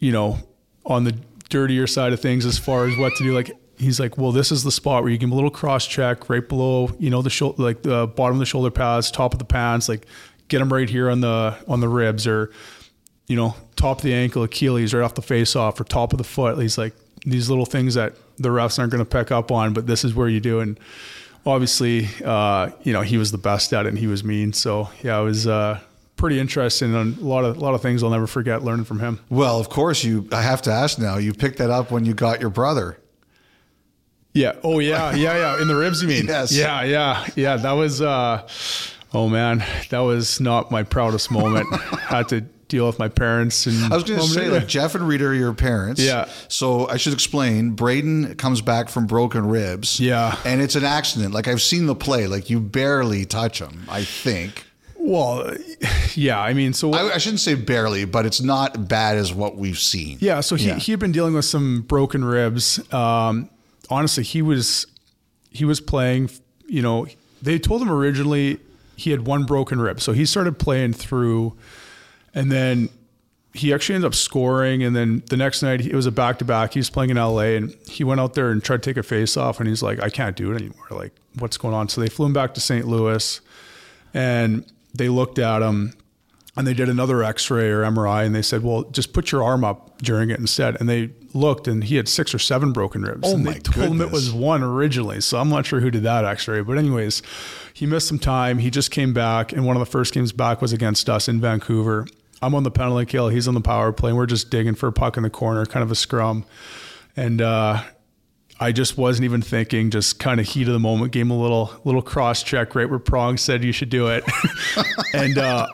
you 0.00 0.10
know 0.10 0.38
on 0.84 1.04
the 1.04 1.12
dirtier 1.48 1.86
side 1.86 2.12
of 2.12 2.20
things 2.20 2.44
as 2.44 2.58
far 2.58 2.86
as 2.86 2.96
what 2.98 3.12
to 3.16 3.22
do 3.22 3.32
like 3.32 3.50
he's 3.78 4.00
like 4.00 4.18
well 4.18 4.32
this 4.32 4.50
is 4.50 4.64
the 4.64 4.72
spot 4.72 5.02
where 5.02 5.10
you 5.10 5.18
give 5.18 5.28
him 5.28 5.32
a 5.32 5.36
little 5.36 5.50
cross 5.50 5.86
check 5.86 6.28
right 6.28 6.48
below 6.48 6.90
you 6.98 7.10
know 7.10 7.22
the 7.22 7.30
shoulder 7.30 7.62
like 7.62 7.82
the 7.82 8.06
bottom 8.06 8.34
of 8.34 8.40
the 8.40 8.46
shoulder 8.46 8.70
pads 8.70 9.10
top 9.10 9.32
of 9.32 9.38
the 9.38 9.44
pants 9.44 9.88
like 9.88 10.06
get 10.48 10.60
him 10.60 10.72
right 10.72 10.90
here 10.90 11.08
on 11.08 11.20
the 11.20 11.56
on 11.68 11.80
the 11.80 11.88
ribs 11.88 12.26
or 12.26 12.50
you 13.28 13.36
know, 13.36 13.54
top 13.76 13.98
of 13.98 14.02
the 14.02 14.14
ankle, 14.14 14.42
Achilles, 14.42 14.92
right 14.92 15.04
off 15.04 15.14
the 15.14 15.22
face 15.22 15.54
off, 15.54 15.78
or 15.78 15.84
top 15.84 16.12
of 16.12 16.18
the 16.18 16.24
foot. 16.24 16.58
He's 16.58 16.78
like 16.78 16.94
these 17.24 17.48
little 17.48 17.66
things 17.66 17.94
that 17.94 18.14
the 18.38 18.48
refs 18.48 18.78
aren't 18.78 18.90
going 18.90 19.04
to 19.04 19.08
pick 19.08 19.30
up 19.30 19.52
on, 19.52 19.74
but 19.74 19.86
this 19.86 20.04
is 20.04 20.14
where 20.14 20.28
you 20.28 20.40
do. 20.40 20.60
And 20.60 20.80
obviously, 21.44 22.08
uh, 22.24 22.70
you 22.82 22.92
know, 22.92 23.02
he 23.02 23.18
was 23.18 23.30
the 23.30 23.38
best 23.38 23.72
at 23.72 23.84
it 23.84 23.90
and 23.90 23.98
he 23.98 24.06
was 24.06 24.24
mean. 24.24 24.54
So 24.54 24.88
yeah, 25.02 25.20
it 25.20 25.24
was 25.24 25.46
uh, 25.46 25.78
pretty 26.16 26.40
interesting 26.40 26.94
and 26.94 27.18
a 27.18 27.24
lot 27.24 27.44
of 27.44 27.58
a 27.58 27.60
lot 27.60 27.74
of 27.74 27.82
things 27.82 28.02
I'll 28.02 28.10
never 28.10 28.26
forget 28.26 28.64
learning 28.64 28.86
from 28.86 28.98
him. 29.00 29.20
Well, 29.28 29.60
of 29.60 29.68
course 29.68 30.02
you. 30.02 30.26
I 30.32 30.40
have 30.42 30.62
to 30.62 30.72
ask 30.72 30.98
now. 30.98 31.18
You 31.18 31.34
picked 31.34 31.58
that 31.58 31.70
up 31.70 31.90
when 31.90 32.06
you 32.06 32.14
got 32.14 32.40
your 32.40 32.50
brother. 32.50 32.98
Yeah. 34.38 34.52
Oh 34.62 34.78
yeah. 34.78 35.14
Yeah. 35.14 35.36
Yeah. 35.36 35.60
In 35.62 35.68
the 35.68 35.76
ribs, 35.76 36.00
you 36.02 36.08
mean? 36.08 36.26
Yes. 36.26 36.52
Yeah. 36.52 36.82
Yeah. 36.84 37.26
Yeah. 37.36 37.56
That 37.56 37.72
was. 37.72 38.00
Uh, 38.00 38.46
oh 39.12 39.28
man, 39.28 39.64
that 39.90 40.00
was 40.00 40.40
not 40.40 40.70
my 40.70 40.82
proudest 40.82 41.30
moment. 41.30 41.66
Had 42.00 42.28
to 42.28 42.42
deal 42.68 42.86
with 42.86 42.98
my 42.98 43.08
parents 43.08 43.66
and. 43.66 43.92
I 43.92 43.96
was 43.96 44.04
going 44.04 44.20
to 44.20 44.26
say, 44.26 44.48
like 44.48 44.68
Jeff 44.68 44.94
and 44.94 45.06
Rita 45.08 45.24
are 45.26 45.34
your 45.34 45.54
parents. 45.54 46.00
Yeah. 46.00 46.28
So 46.48 46.86
I 46.88 46.98
should 46.98 47.14
explain. 47.14 47.70
Braden 47.72 48.34
comes 48.36 48.60
back 48.60 48.88
from 48.90 49.06
broken 49.06 49.48
ribs. 49.48 49.98
Yeah. 49.98 50.36
And 50.44 50.60
it's 50.60 50.76
an 50.76 50.84
accident. 50.84 51.32
Like 51.34 51.48
I've 51.48 51.62
seen 51.62 51.86
the 51.86 51.94
play. 51.96 52.26
Like 52.26 52.48
you 52.50 52.60
barely 52.60 53.24
touch 53.24 53.60
him. 53.60 53.86
I 53.88 54.04
think. 54.04 54.64
Well, 55.00 55.54
yeah. 56.14 56.38
I 56.38 56.52
mean, 56.52 56.74
so 56.74 56.92
I, 56.92 57.14
I 57.14 57.18
shouldn't 57.18 57.40
say 57.40 57.54
barely, 57.54 58.04
but 58.04 58.26
it's 58.26 58.42
not 58.42 58.88
bad 58.88 59.16
as 59.16 59.32
what 59.32 59.56
we've 59.56 59.78
seen. 59.78 60.18
Yeah, 60.20 60.40
so 60.40 60.54
he, 60.56 60.66
Yeah. 60.68 60.74
he 60.78 60.92
had 60.92 60.98
been 61.00 61.12
dealing 61.12 61.32
with 61.34 61.46
some 61.46 61.82
broken 61.82 62.22
ribs. 62.24 62.78
Um, 62.92 63.48
honestly, 63.90 64.24
he 64.24 64.42
was 64.42 64.86
he 65.50 65.64
was 65.64 65.80
playing. 65.80 66.30
You 66.66 66.82
know, 66.82 67.06
they 67.40 67.58
told 67.58 67.82
him 67.82 67.90
originally 67.90 68.60
he 68.96 69.10
had 69.10 69.26
one 69.26 69.44
broken 69.44 69.80
rib, 69.80 70.00
so 70.00 70.12
he 70.12 70.26
started 70.26 70.58
playing 70.58 70.92
through, 70.92 71.56
and 72.34 72.50
then 72.50 72.88
he 73.54 73.72
actually 73.72 73.96
ended 73.96 74.08
up 74.08 74.14
scoring. 74.14 74.82
And 74.82 74.94
then 74.94 75.22
the 75.30 75.36
next 75.36 75.62
night 75.62 75.80
it 75.80 75.94
was 75.94 76.06
a 76.06 76.12
back 76.12 76.38
to 76.38 76.44
back. 76.44 76.74
He 76.74 76.80
was 76.80 76.90
playing 76.90 77.10
in 77.10 77.16
LA, 77.16 77.56
and 77.56 77.74
he 77.86 78.04
went 78.04 78.20
out 78.20 78.34
there 78.34 78.50
and 78.50 78.62
tried 78.62 78.82
to 78.82 78.90
take 78.90 78.96
a 78.96 79.02
face 79.02 79.36
off, 79.36 79.60
and 79.60 79.68
he's 79.68 79.82
like, 79.82 80.02
I 80.02 80.10
can't 80.10 80.36
do 80.36 80.52
it 80.52 80.56
anymore. 80.56 80.86
Like, 80.90 81.12
what's 81.38 81.56
going 81.56 81.74
on? 81.74 81.88
So 81.88 82.00
they 82.00 82.08
flew 82.08 82.26
him 82.26 82.32
back 82.32 82.54
to 82.54 82.60
St. 82.60 82.86
Louis, 82.86 83.40
and 84.14 84.64
they 84.94 85.08
looked 85.08 85.38
at 85.38 85.62
him 85.62 85.94
and 86.56 86.66
they 86.66 86.74
did 86.74 86.88
another 86.88 87.22
x-ray 87.22 87.68
or 87.68 87.82
mri 87.82 88.26
and 88.26 88.34
they 88.34 88.42
said 88.42 88.62
well 88.62 88.82
just 88.84 89.12
put 89.12 89.30
your 89.30 89.44
arm 89.44 89.64
up 89.64 90.00
during 90.02 90.30
it 90.30 90.40
instead 90.40 90.76
and 90.80 90.88
they 90.88 91.10
looked 91.34 91.68
and 91.68 91.84
he 91.84 91.96
had 91.96 92.08
six 92.08 92.34
or 92.34 92.38
seven 92.38 92.72
broken 92.72 93.02
ribs 93.02 93.20
Oh 93.24 93.34
and 93.34 93.44
my 93.44 93.54
they 93.54 93.58
told 93.60 93.88
him 93.88 94.00
it 94.00 94.10
was 94.10 94.32
one 94.32 94.62
originally 94.62 95.20
so 95.20 95.38
i'm 95.38 95.48
not 95.48 95.66
sure 95.66 95.80
who 95.80 95.90
did 95.90 96.02
that 96.04 96.24
x-ray 96.24 96.62
but 96.62 96.78
anyways 96.78 97.22
he 97.74 97.86
missed 97.86 98.08
some 98.08 98.18
time 98.18 98.58
he 98.58 98.70
just 98.70 98.90
came 98.90 99.12
back 99.12 99.52
and 99.52 99.66
one 99.66 99.76
of 99.76 99.80
the 99.80 99.86
first 99.86 100.14
games 100.14 100.32
back 100.32 100.62
was 100.62 100.72
against 100.72 101.10
us 101.10 101.28
in 101.28 101.40
vancouver 101.40 102.06
i'm 102.40 102.54
on 102.54 102.62
the 102.62 102.70
penalty 102.70 103.04
kill 103.04 103.28
he's 103.28 103.46
on 103.46 103.54
the 103.54 103.60
power 103.60 103.92
play 103.92 104.10
and 104.10 104.16
we're 104.16 104.26
just 104.26 104.50
digging 104.50 104.74
for 104.74 104.86
a 104.86 104.92
puck 104.92 105.16
in 105.16 105.22
the 105.22 105.30
corner 105.30 105.66
kind 105.66 105.82
of 105.82 105.90
a 105.90 105.96
scrum 105.96 106.44
and 107.16 107.42
uh 107.42 107.82
I 108.60 108.72
just 108.72 108.98
wasn't 108.98 109.24
even 109.24 109.40
thinking, 109.40 109.90
just 109.90 110.18
kind 110.18 110.40
of 110.40 110.46
heat 110.46 110.66
of 110.66 110.72
the 110.72 110.80
moment, 110.80 111.12
gave 111.12 111.22
him 111.22 111.30
a 111.30 111.40
little 111.40 111.72
little 111.84 112.02
cross 112.02 112.42
check 112.42 112.74
right 112.74 112.90
where 112.90 112.98
Prong 112.98 113.36
said 113.36 113.62
you 113.62 113.70
should 113.70 113.88
do 113.88 114.08
it. 114.08 114.24
and 115.14 115.38
uh, 115.38 115.68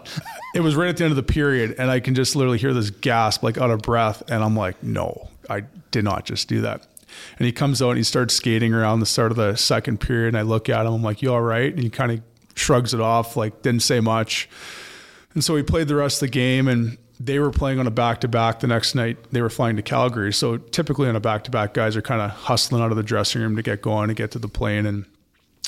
it 0.55 0.61
was 0.61 0.77
right 0.77 0.89
at 0.89 0.99
the 0.99 1.05
end 1.05 1.11
of 1.13 1.17
the 1.17 1.23
period, 1.23 1.77
and 1.79 1.91
I 1.91 2.01
can 2.01 2.15
just 2.15 2.37
literally 2.37 2.59
hear 2.59 2.75
this 2.75 2.91
gasp, 2.91 3.43
like 3.43 3.57
out 3.57 3.71
of 3.71 3.81
breath, 3.81 4.23
and 4.29 4.45
I'm 4.45 4.55
like, 4.55 4.83
no, 4.83 5.31
I 5.51 5.63
did 5.91 6.05
not 6.05 6.25
just 6.25 6.49
do 6.49 6.61
that. 6.63 6.87
And 7.39 7.47
he 7.47 7.53
comes 7.53 7.81
out 7.81 7.91
and 7.91 7.99
he 7.99 8.05
starts 8.05 8.35
skating 8.35 8.75
around 8.75 9.01
the 9.01 9.07
start 9.07 9.31
of 9.31 9.37
the 9.37 9.57
second 9.57 10.01
period, 10.01 10.29
and 10.29 10.39
I 10.39 10.43
look 10.43 10.69
at 10.69 10.87
him, 10.87 10.95
I'm 10.95 11.03
like, 11.03 11.23
you 11.23 11.33
all 11.33 11.41
right? 11.41 11.73
And 11.73 11.83
he 11.83 11.91
kind 11.91 12.13
of 12.13 12.21
shrugs 12.55 12.95
it 12.95 13.01
off, 13.01 13.37
like 13.37 13.63
didn't 13.63 13.83
say 13.83 14.01
much. 14.01 14.49
And 15.35 15.43
so 15.45 15.55
we 15.55 15.63
played 15.63 15.89
the 15.89 15.97
rest 15.97 16.17
of 16.23 16.29
the 16.29 16.33
game, 16.33 16.69
and 16.69 16.99
they 17.21 17.39
were 17.39 17.51
playing 17.51 17.79
on 17.79 17.87
a 17.87 17.91
back 17.91 18.21
to 18.23 18.29
back 18.29 18.61
the 18.61 18.67
next 18.67 18.95
night. 18.95 19.17
They 19.31 19.43
were 19.43 19.51
flying 19.51 19.77
to 19.77 19.83
Calgary. 19.83 20.33
So 20.33 20.57
typically 20.57 21.09
on 21.09 21.17
a 21.17 21.21
back 21.21 21.45
to 21.45 21.51
back, 21.51 21.75
guys 21.75 21.97
are 21.97 22.03
kind 22.03 22.21
of 22.21 22.31
hustling 22.31 22.83
out 22.83 22.91
of 22.91 22.97
the 22.97 23.03
dressing 23.03 23.43
room 23.43 23.57
to 23.57 23.63
get 23.63 23.83
going 23.83 24.11
and 24.11 24.17
get 24.17 24.31
to 24.33 24.39
the 24.39 24.49
plane. 24.49 24.87
And 24.87 25.07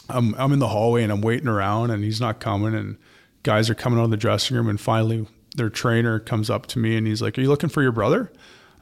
I'm, 0.09 0.35
I'm 0.35 0.53
in 0.53 0.59
the 0.59 0.69
hallway 0.69 1.03
and 1.03 1.13
I'm 1.13 1.21
waiting 1.21 1.49
around, 1.49 1.91
and 1.91 2.03
he's 2.03 2.21
not 2.21 2.41
coming. 2.41 2.75
And 2.75 2.99
guys 3.43 3.71
are 3.71 3.75
coming 3.75 4.01
out 4.01 4.05
of 4.05 4.11
the 4.11 4.17
dressing 4.17 4.57
room, 4.57 4.69
and 4.69 4.81
finally 4.81 5.27
their 5.57 5.71
trainer 5.71 6.19
comes 6.19 6.51
up 6.51 6.67
to 6.67 6.79
me 6.79 6.97
and 6.97 7.07
he's 7.07 7.23
like, 7.23 7.39
"Are 7.39 7.41
you 7.41 7.49
looking 7.49 7.71
for 7.71 7.83
your 7.83 7.93
brother?" 7.93 8.31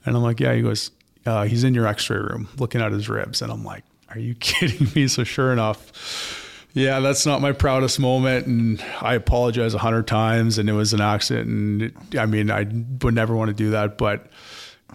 And 0.06 0.16
I'm 0.16 0.22
like, 0.22 0.40
"Yeah." 0.40 0.54
He 0.54 0.62
goes, 0.62 0.90
uh, 1.26 1.44
"He's 1.44 1.64
in 1.64 1.74
your 1.74 1.86
X-ray 1.86 2.18
room, 2.18 2.48
looking 2.58 2.80
at 2.80 2.92
his 2.92 3.08
ribs." 3.08 3.42
And 3.42 3.50
I'm 3.52 3.64
like, 3.64 3.84
"Are 4.10 4.18
you 4.18 4.34
kidding 4.40 4.88
me?" 4.94 5.08
So 5.08 5.24
sure 5.24 5.52
enough. 5.52 6.40
Yeah, 6.76 6.98
that's 6.98 7.24
not 7.24 7.40
my 7.40 7.52
proudest 7.52 8.00
moment, 8.00 8.46
and 8.48 8.84
I 9.00 9.14
apologize 9.14 9.74
a 9.74 9.78
hundred 9.78 10.08
times. 10.08 10.58
And 10.58 10.68
it 10.68 10.72
was 10.72 10.92
an 10.92 11.00
accident, 11.00 11.48
and 11.48 11.82
it, 11.82 12.18
I 12.18 12.26
mean, 12.26 12.50
I 12.50 12.64
would 13.02 13.14
never 13.14 13.34
want 13.36 13.48
to 13.48 13.54
do 13.54 13.70
that, 13.70 13.96
but 13.96 14.26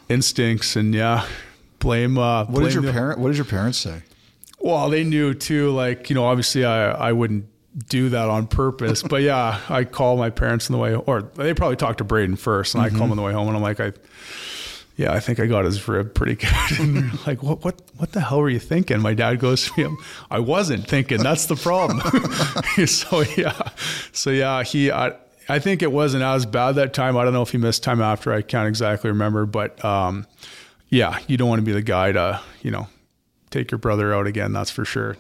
instincts, 0.09 0.75
and 0.75 0.93
yeah, 0.93 1.25
blame. 1.79 2.17
Uh, 2.17 2.45
What 2.45 2.63
did 2.63 2.73
your 2.73 2.83
the- 2.83 2.91
parent? 2.91 3.19
What 3.19 3.29
did 3.29 3.37
your 3.37 3.45
parents 3.45 3.77
say? 3.77 4.01
well, 4.61 4.89
they 4.89 5.05
knew 5.05 5.33
too. 5.33 5.71
Like 5.71 6.09
you 6.09 6.15
know, 6.15 6.25
obviously, 6.25 6.65
I 6.65 6.91
I 6.91 7.11
wouldn't 7.13 7.45
do 7.87 8.09
that 8.09 8.27
on 8.29 8.45
purpose. 8.47 9.01
but 9.03 9.21
yeah, 9.21 9.61
I 9.69 9.85
call 9.85 10.17
my 10.17 10.29
parents 10.29 10.69
on 10.69 10.73
the 10.73 10.79
way, 10.79 10.95
or 10.95 11.21
they 11.21 11.53
probably 11.53 11.77
talked 11.77 11.99
to 11.99 12.03
Braden 12.03 12.35
first, 12.35 12.75
and 12.75 12.83
I 12.83 12.89
call 12.89 12.99
them 12.99 13.11
on 13.11 13.17
the 13.17 13.23
way 13.23 13.31
home, 13.31 13.47
and 13.47 13.55
I'm 13.55 13.63
like, 13.63 13.79
I. 13.79 13.93
Yeah, 14.99 15.13
I 15.13 15.21
think 15.21 15.39
I 15.39 15.45
got 15.45 15.63
his 15.63 15.87
rib 15.87 16.13
pretty 16.13 16.35
good. 16.35 16.51
And 16.81 16.97
they're 16.97 17.11
like, 17.25 17.41
what, 17.41 17.63
what, 17.63 17.81
what 17.95 18.11
the 18.11 18.19
hell 18.19 18.41
were 18.41 18.49
you 18.49 18.59
thinking? 18.59 18.99
My 18.99 19.13
dad 19.13 19.39
goes 19.39 19.63
to 19.63 19.73
him. 19.75 19.97
I 20.29 20.39
wasn't 20.39 20.89
thinking. 20.89 21.23
That's 21.23 21.45
the 21.45 21.55
problem. 21.55 22.01
so 22.85 23.21
yeah, 23.37 23.69
so 24.11 24.29
yeah, 24.29 24.61
he. 24.61 24.91
I, 24.91 25.13
I 25.47 25.59
think 25.59 25.81
it 25.83 25.93
wasn't 25.93 26.23
as 26.23 26.45
bad 26.45 26.73
that 26.73 26.93
time. 26.93 27.15
I 27.15 27.23
don't 27.23 27.31
know 27.31 27.41
if 27.41 27.51
he 27.51 27.57
missed 27.57 27.81
time 27.81 28.01
after. 28.01 28.33
I 28.33 28.41
can't 28.41 28.67
exactly 28.67 29.09
remember, 29.09 29.45
but 29.45 29.83
um, 29.85 30.27
yeah, 30.89 31.17
you 31.27 31.37
don't 31.37 31.47
want 31.47 31.59
to 31.59 31.65
be 31.65 31.71
the 31.71 31.81
guy 31.81 32.11
to, 32.11 32.41
you 32.61 32.69
know, 32.69 32.89
take 33.51 33.71
your 33.71 33.79
brother 33.79 34.13
out 34.13 34.27
again. 34.27 34.51
That's 34.51 34.69
for 34.69 34.83
sure. 34.83 35.15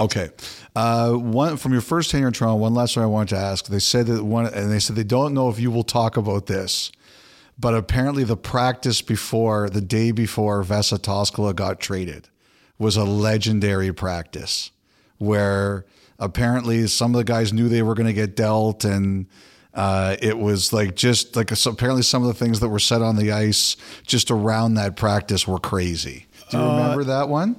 Okay. 0.00 0.30
Uh, 0.74 1.12
one 1.12 1.56
from 1.56 1.70
your 1.70 1.82
first 1.82 2.10
tenure 2.10 2.26
in 2.26 2.32
Toronto. 2.32 2.56
One 2.56 2.74
last 2.74 2.94
thing 2.94 3.04
I 3.04 3.06
wanted 3.06 3.28
to 3.36 3.40
ask. 3.40 3.66
They 3.66 3.78
said 3.78 4.06
that 4.06 4.24
one, 4.24 4.46
and 4.46 4.72
they 4.72 4.80
said 4.80 4.96
they 4.96 5.04
don't 5.04 5.34
know 5.34 5.48
if 5.50 5.60
you 5.60 5.70
will 5.70 5.84
talk 5.84 6.16
about 6.16 6.46
this, 6.46 6.90
but 7.60 7.74
apparently 7.74 8.24
the 8.24 8.36
practice 8.36 9.02
before 9.02 9.68
the 9.68 9.80
day 9.80 10.12
before 10.12 10.62
Vesa 10.64 10.98
Toskala 10.98 11.54
got 11.54 11.78
traded 11.80 12.28
was 12.78 12.96
a 12.96 13.04
legendary 13.04 13.92
practice 13.92 14.70
where 15.18 15.84
apparently 16.18 16.86
some 16.86 17.14
of 17.14 17.18
the 17.18 17.24
guys 17.24 17.52
knew 17.52 17.68
they 17.68 17.82
were 17.82 17.94
going 17.94 18.06
to 18.06 18.12
get 18.14 18.34
dealt 18.36 18.84
and. 18.84 19.26
Uh, 19.72 20.16
it 20.20 20.36
was 20.36 20.72
like 20.72 20.96
just 20.96 21.36
like 21.36 21.48
so 21.56 21.70
apparently 21.70 22.02
some 22.02 22.22
of 22.22 22.26
the 22.26 22.34
things 22.34 22.58
that 22.58 22.68
were 22.68 22.80
said 22.80 23.02
on 23.02 23.14
the 23.14 23.30
ice 23.30 23.76
just 24.04 24.28
around 24.28 24.74
that 24.74 24.96
practice 24.96 25.46
were 25.46 25.60
crazy. 25.60 26.26
Do 26.50 26.58
you 26.58 26.64
remember 26.64 27.04
that 27.04 27.28
one? 27.28 27.54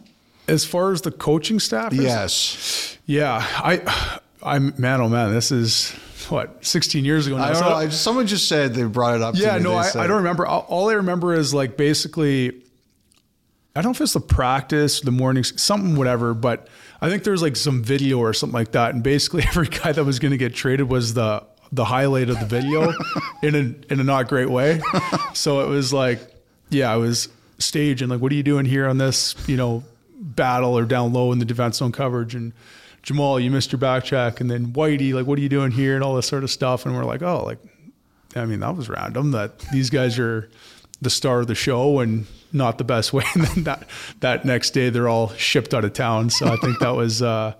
As 0.45 0.65
far 0.65 0.91
as 0.91 1.03
the 1.03 1.11
coaching 1.11 1.57
staff, 1.57 1.93
is- 1.93 1.99
Yes. 2.01 2.97
yeah, 3.05 3.37
I, 3.41 4.19
I'm 4.43 4.73
man, 4.77 4.99
oh 4.99 5.07
man, 5.07 5.31
this 5.31 5.53
is 5.53 5.95
what 6.29 6.63
16 6.65 7.05
years 7.05 7.27
ago 7.27 7.37
now. 7.37 7.43
I 7.43 7.47
don't 7.47 7.55
So 7.55 7.69
know. 7.69 7.75
I, 7.75 7.89
someone 7.89 8.27
just 8.27 8.47
said 8.47 8.73
they 8.73 8.83
brought 8.83 9.15
it 9.15 9.21
up. 9.21 9.35
yeah, 9.37 9.57
no, 9.57 9.73
I, 9.75 9.89
I 9.95 10.07
don't 10.07 10.17
remember. 10.17 10.45
All, 10.45 10.65
all 10.67 10.89
I 10.89 10.93
remember 10.93 11.33
is 11.33 11.53
like 11.53 11.77
basically, 11.77 12.49
I 13.75 13.81
don't 13.81 13.85
know 13.85 13.91
if 13.91 14.01
it's 14.01 14.13
the 14.13 14.19
practice, 14.19 15.01
the 15.01 15.11
mornings, 15.11 15.59
something, 15.61 15.95
whatever. 15.95 16.33
But 16.33 16.67
I 17.01 17.09
think 17.09 17.23
there 17.23 17.31
was 17.31 17.41
like 17.41 17.55
some 17.55 17.83
video 17.83 18.19
or 18.19 18.33
something 18.33 18.53
like 18.53 18.73
that, 18.73 18.93
and 18.93 19.01
basically 19.03 19.43
every 19.47 19.67
guy 19.67 19.91
that 19.91 20.03
was 20.03 20.19
going 20.19 20.31
to 20.31 20.37
get 20.37 20.53
traded 20.53 20.89
was 20.89 21.13
the 21.13 21.43
the 21.71 21.85
highlight 21.85 22.29
of 22.29 22.39
the 22.39 22.45
video 22.45 22.93
in 23.43 23.55
a 23.55 23.93
in 23.93 23.99
a 23.99 24.03
not 24.03 24.27
great 24.27 24.49
way. 24.49 24.81
So 25.33 25.61
it 25.61 25.69
was 25.69 25.93
like, 25.93 26.19
yeah, 26.69 26.91
I 26.91 26.97
was 26.97 27.29
staging 27.59 28.09
like, 28.09 28.19
what 28.19 28.31
are 28.31 28.35
you 28.35 28.43
doing 28.43 28.65
here 28.65 28.87
on 28.89 28.97
this, 28.97 29.35
you 29.47 29.55
know, 29.55 29.83
battle 30.19 30.77
or 30.77 30.83
down 30.85 31.13
low 31.13 31.31
in 31.31 31.39
the 31.39 31.45
defense 31.45 31.77
zone 31.77 31.91
coverage 31.91 32.35
and. 32.35 32.53
Jamal, 33.03 33.39
you 33.39 33.49
missed 33.49 33.71
your 33.71 33.79
back 33.79 34.03
check, 34.03 34.41
and 34.41 34.49
then 34.49 34.73
Whitey, 34.73 35.13
like, 35.13 35.25
what 35.25 35.39
are 35.39 35.41
you 35.41 35.49
doing 35.49 35.71
here, 35.71 35.95
and 35.95 36.03
all 36.03 36.15
this 36.15 36.27
sort 36.27 36.43
of 36.43 36.51
stuff, 36.51 36.85
and 36.85 36.95
we're 36.95 37.05
like, 37.05 37.21
oh, 37.21 37.43
like, 37.43 37.59
I 38.35 38.45
mean, 38.45 38.59
that 38.59 38.75
was 38.75 38.89
random 38.89 39.31
that 39.31 39.59
these 39.71 39.89
guys 39.89 40.19
are 40.19 40.49
the 41.01 41.09
star 41.09 41.39
of 41.39 41.47
the 41.47 41.55
show 41.55 41.99
and 41.99 42.27
not 42.53 42.77
the 42.77 42.83
best 42.83 43.11
way. 43.11 43.23
And 43.33 43.43
then 43.45 43.63
that, 43.63 43.87
that 44.19 44.45
next 44.45 44.71
day 44.71 44.89
they're 44.89 45.09
all 45.09 45.29
shipped 45.29 45.73
out 45.73 45.83
of 45.83 45.93
town. 45.93 46.29
So 46.29 46.47
I 46.47 46.55
think 46.57 46.79
that 46.79 46.95
was, 46.95 47.21
uh, 47.21 47.55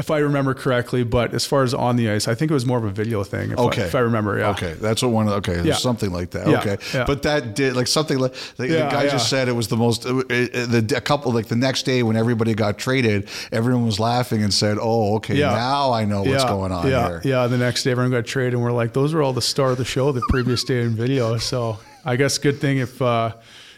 if 0.00 0.10
I 0.10 0.18
remember 0.18 0.54
correctly, 0.54 1.04
but 1.04 1.32
as 1.34 1.44
far 1.46 1.62
as 1.62 1.72
on 1.74 1.94
the 1.96 2.10
ice, 2.10 2.26
I 2.26 2.34
think 2.34 2.50
it 2.50 2.54
was 2.54 2.66
more 2.66 2.78
of 2.78 2.84
a 2.84 2.90
video 2.90 3.22
thing. 3.22 3.52
If 3.52 3.58
Okay. 3.58 3.82
I, 3.82 3.86
if 3.86 3.94
I 3.94 4.00
remember. 4.00 4.38
Yeah. 4.38 4.50
Okay, 4.50 4.72
that's 4.80 5.02
what 5.02 5.12
one. 5.12 5.28
of 5.28 5.34
Okay, 5.34 5.62
Yeah. 5.62 5.74
something 5.74 6.10
like 6.10 6.30
that. 6.30 6.48
Yeah, 6.48 6.58
Okay, 6.60 7.04
but 7.06 7.22
that 7.22 7.54
did 7.54 7.76
like 7.76 7.86
something 7.86 8.18
like 8.18 8.32
the, 8.56 8.66
the 8.66 8.88
guy 8.90 9.08
just 9.08 9.28
said 9.30 9.48
it 9.48 9.52
was 9.52 9.68
the 9.68 9.76
most. 9.76 10.06
uh, 10.06 10.18
uh, 10.18 10.22
the 10.28 10.94
a 10.96 11.00
couple 11.00 11.32
like 11.32 11.46
the 11.46 11.56
next 11.68 11.82
day 11.84 12.02
when 12.02 12.16
everybody 12.16 12.54
got 12.54 12.78
traded, 12.78 13.28
everyone 13.52 13.84
was 13.86 14.00
laughing 14.00 14.42
and 14.42 14.52
said, 14.52 14.78
"Oh, 14.80 15.16
okay, 15.16 15.38
now 15.38 15.92
I 15.92 16.04
know 16.06 16.22
what's 16.22 16.44
going 16.44 16.72
on 16.72 16.88
yeah, 16.88 17.08
here." 17.08 17.20
Yeah. 17.24 17.46
The 17.46 17.58
next 17.58 17.84
day 17.84 17.90
everyone 17.92 18.10
got 18.10 18.26
traded 18.26 18.54
and 18.54 18.62
we're 18.62 18.72
like, 18.72 18.92
those 18.92 19.12
were 19.14 19.22
all 19.22 19.32
the 19.34 19.42
star 19.42 19.70
of 19.72 19.78
the 19.78 19.84
show 19.84 20.10
the 20.12 20.22
previous 20.28 20.64
day 20.64 20.82
in 20.82 20.90
video. 20.96 21.36
So 21.38 21.78
I 22.04 22.16
guess 22.16 22.38
good 22.38 22.58
thing 22.60 22.78
if, 22.78 23.00
uh, 23.02 23.32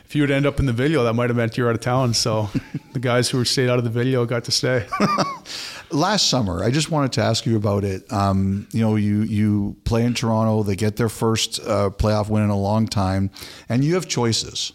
if 0.06 0.14
you 0.14 0.22
would 0.22 0.30
end 0.30 0.46
up 0.46 0.60
in 0.60 0.66
the 0.66 0.72
video, 0.72 1.04
that 1.04 1.14
might 1.14 1.30
have 1.30 1.36
meant 1.36 1.56
you're 1.56 1.68
out 1.68 1.74
of 1.74 1.80
town. 1.80 2.14
So 2.14 2.48
the 2.92 3.00
guys 3.00 3.30
who 3.30 3.44
stayed 3.44 3.68
out 3.68 3.78
of 3.78 3.84
the 3.84 3.90
video 3.90 4.24
got 4.26 4.44
to 4.44 4.50
stay. 4.52 4.86
last 5.92 6.28
summer, 6.28 6.62
I 6.62 6.70
just 6.70 6.90
wanted 6.90 7.12
to 7.12 7.22
ask 7.22 7.46
you 7.46 7.56
about 7.56 7.84
it. 7.84 8.10
Um, 8.12 8.66
you 8.72 8.80
know, 8.80 8.96
you 8.96 9.22
you 9.22 9.76
play 9.84 10.04
in 10.04 10.14
Toronto. 10.14 10.62
They 10.62 10.76
get 10.76 10.96
their 10.96 11.08
first 11.08 11.60
uh, 11.60 11.90
playoff 11.90 12.28
win 12.28 12.42
in 12.42 12.50
a 12.50 12.58
long 12.58 12.86
time, 12.86 13.30
and 13.68 13.84
you 13.84 13.94
have 13.94 14.08
choices. 14.08 14.72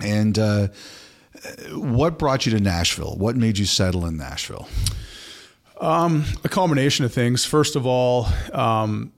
And 0.00 0.38
uh, 0.38 0.68
what 1.72 2.18
brought 2.18 2.46
you 2.46 2.52
to 2.52 2.60
Nashville? 2.60 3.16
What 3.16 3.36
made 3.36 3.58
you 3.58 3.66
settle 3.66 4.06
in 4.06 4.16
Nashville? 4.16 4.68
a 6.44 6.48
combination 6.48 7.04
of 7.04 7.12
things. 7.12 7.44
First 7.44 7.76
of 7.76 7.86
all, 7.86 8.26
um, 8.52 9.12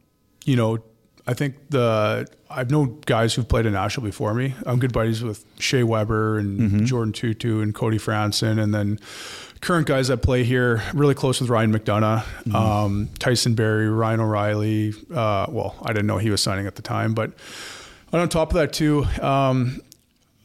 you 0.44 0.56
know, 0.56 0.78
I 1.26 1.34
think 1.34 1.54
the 1.70 2.26
I've 2.50 2.70
known 2.70 3.00
guys 3.06 3.34
who've 3.34 3.46
played 3.48 3.66
in 3.66 3.74
Nashville 3.74 4.04
before 4.04 4.34
me. 4.34 4.54
I'm 4.66 4.78
good 4.78 4.92
buddies 4.92 5.22
with 5.22 5.44
Shea 5.58 5.84
Weber 5.84 6.38
and 6.38 6.82
Jordin 6.82 7.12
Tootoo 7.12 7.62
and 7.62 7.74
Cody 7.74 7.98
Franson, 7.98 8.60
and 8.60 8.74
then 8.74 8.98
current 9.60 9.86
guys 9.86 10.08
that 10.08 10.18
play 10.18 10.44
here. 10.44 10.82
Really 10.94 11.14
close 11.14 11.40
with 11.40 11.50
Ryan 11.50 11.72
McDonagh, 11.72 12.54
um, 12.54 13.08
Tyson 13.18 13.54
Barrie, 13.54 13.88
Ryan 13.88 14.20
O'Reilly. 14.20 14.94
Uh, 15.12 15.46
well, 15.48 15.76
I 15.82 15.92
didn't 15.92 16.06
know 16.06 16.18
he 16.18 16.30
was 16.30 16.42
signing 16.42 16.66
at 16.66 16.76
the 16.76 16.82
time, 16.82 17.14
but 17.14 17.32
on 18.12 18.28
top 18.28 18.50
of 18.50 18.54
that 18.54 18.72
too, 18.72 19.04
um, 19.20 19.80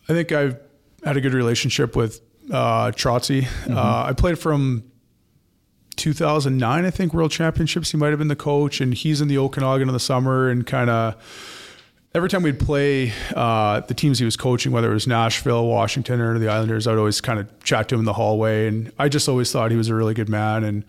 I 0.08 0.14
think 0.14 0.32
I've 0.32 0.60
had 1.04 1.18
a 1.18 1.22
good 1.22 1.34
relationship 1.34 1.96
with 1.96 2.22
uh, 2.52 2.92
Trotzy. 2.92 3.48
Uh, 3.70 4.06
I 4.08 4.14
played 4.14 4.38
from 4.38 4.84
2009, 5.96 6.86
I 6.86 6.90
think, 6.90 7.14
World 7.14 7.32
Championships. 7.32 7.92
He 7.92 7.98
might 7.98 8.10
have 8.10 8.20
been 8.20 8.28
the 8.28 8.36
coach, 8.36 8.82
and 8.82 8.94
he's 8.94 9.22
in 9.22 9.28
the 9.28 9.38
Okanagan 9.38 9.88
in 9.88 9.94
the 9.94 10.00
summer. 10.00 10.50
And 10.50 10.66
kind 10.66 10.90
of 10.90 11.16
every 12.16 12.30
time 12.30 12.42
we'd 12.44 12.60
play 12.60 13.12
uh, 13.36 13.82
the 13.82 13.94
teams 13.94 14.18
he 14.20 14.26
was 14.26 14.38
coaching, 14.38 14.72
whether 14.72 14.90
it 14.90 14.94
was 14.94 15.06
Nashville, 15.06 15.68
Washington, 15.68 16.22
or 16.22 16.40
the 16.40 16.48
Islanders, 16.48 16.88
I'd 16.88 16.98
always 16.98 17.20
kind 17.20 17.40
of 17.40 17.60
chat 17.64 17.90
to 17.90 17.96
him 17.96 18.00
in 18.00 18.06
the 18.06 18.14
hallway. 18.14 18.68
And 18.68 18.92
I 18.98 19.10
just 19.10 19.28
always 19.28 19.52
thought 19.52 19.70
he 19.70 19.78
was 19.78 19.90
a 19.90 19.96
really 19.96 20.14
good 20.14 20.30
man. 20.30 20.64
And 20.64 20.86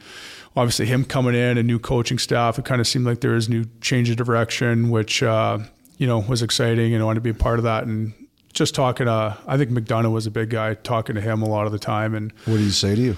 obviously, 0.55 0.87
him 0.87 1.05
coming 1.05 1.35
in 1.35 1.59
and 1.59 1.67
new 1.67 1.81
coaching 1.81 2.19
staff, 2.19 2.61
it 2.61 2.65
kind 2.65 2.81
of 2.81 2.87
seemed 2.87 3.05
like 3.07 3.21
there 3.21 3.33
was 3.33 3.49
new 3.49 3.65
change 3.81 4.09
of 4.09 4.17
direction, 4.17 4.89
which 4.89 5.23
uh, 5.23 5.59
you 5.99 6.07
know 6.07 6.21
was 6.21 6.43
exciting, 6.43 6.95
and 6.95 7.03
I 7.03 7.05
wanted 7.05 7.17
to 7.17 7.23
be 7.23 7.31
a 7.31 7.35
part 7.35 7.59
of 7.59 7.65
that. 7.65 7.85
And 7.85 8.15
just 8.53 8.77
talking 8.77 9.07
to, 9.07 9.37
I 9.47 9.57
think 9.57 9.71
McDonagh 9.71 10.13
was 10.13 10.27
a 10.27 10.31
big 10.31 10.51
guy. 10.51 10.75
Talking 10.75 11.17
to 11.17 11.21
him 11.21 11.43
a 11.43 11.49
lot 11.49 11.67
of 11.67 11.73
the 11.73 11.79
time, 11.81 12.15
and 12.15 12.33
What 12.45 12.59
did 12.59 12.63
he 12.63 12.71
say 12.71 12.95
to 12.95 13.03
you? 13.03 13.17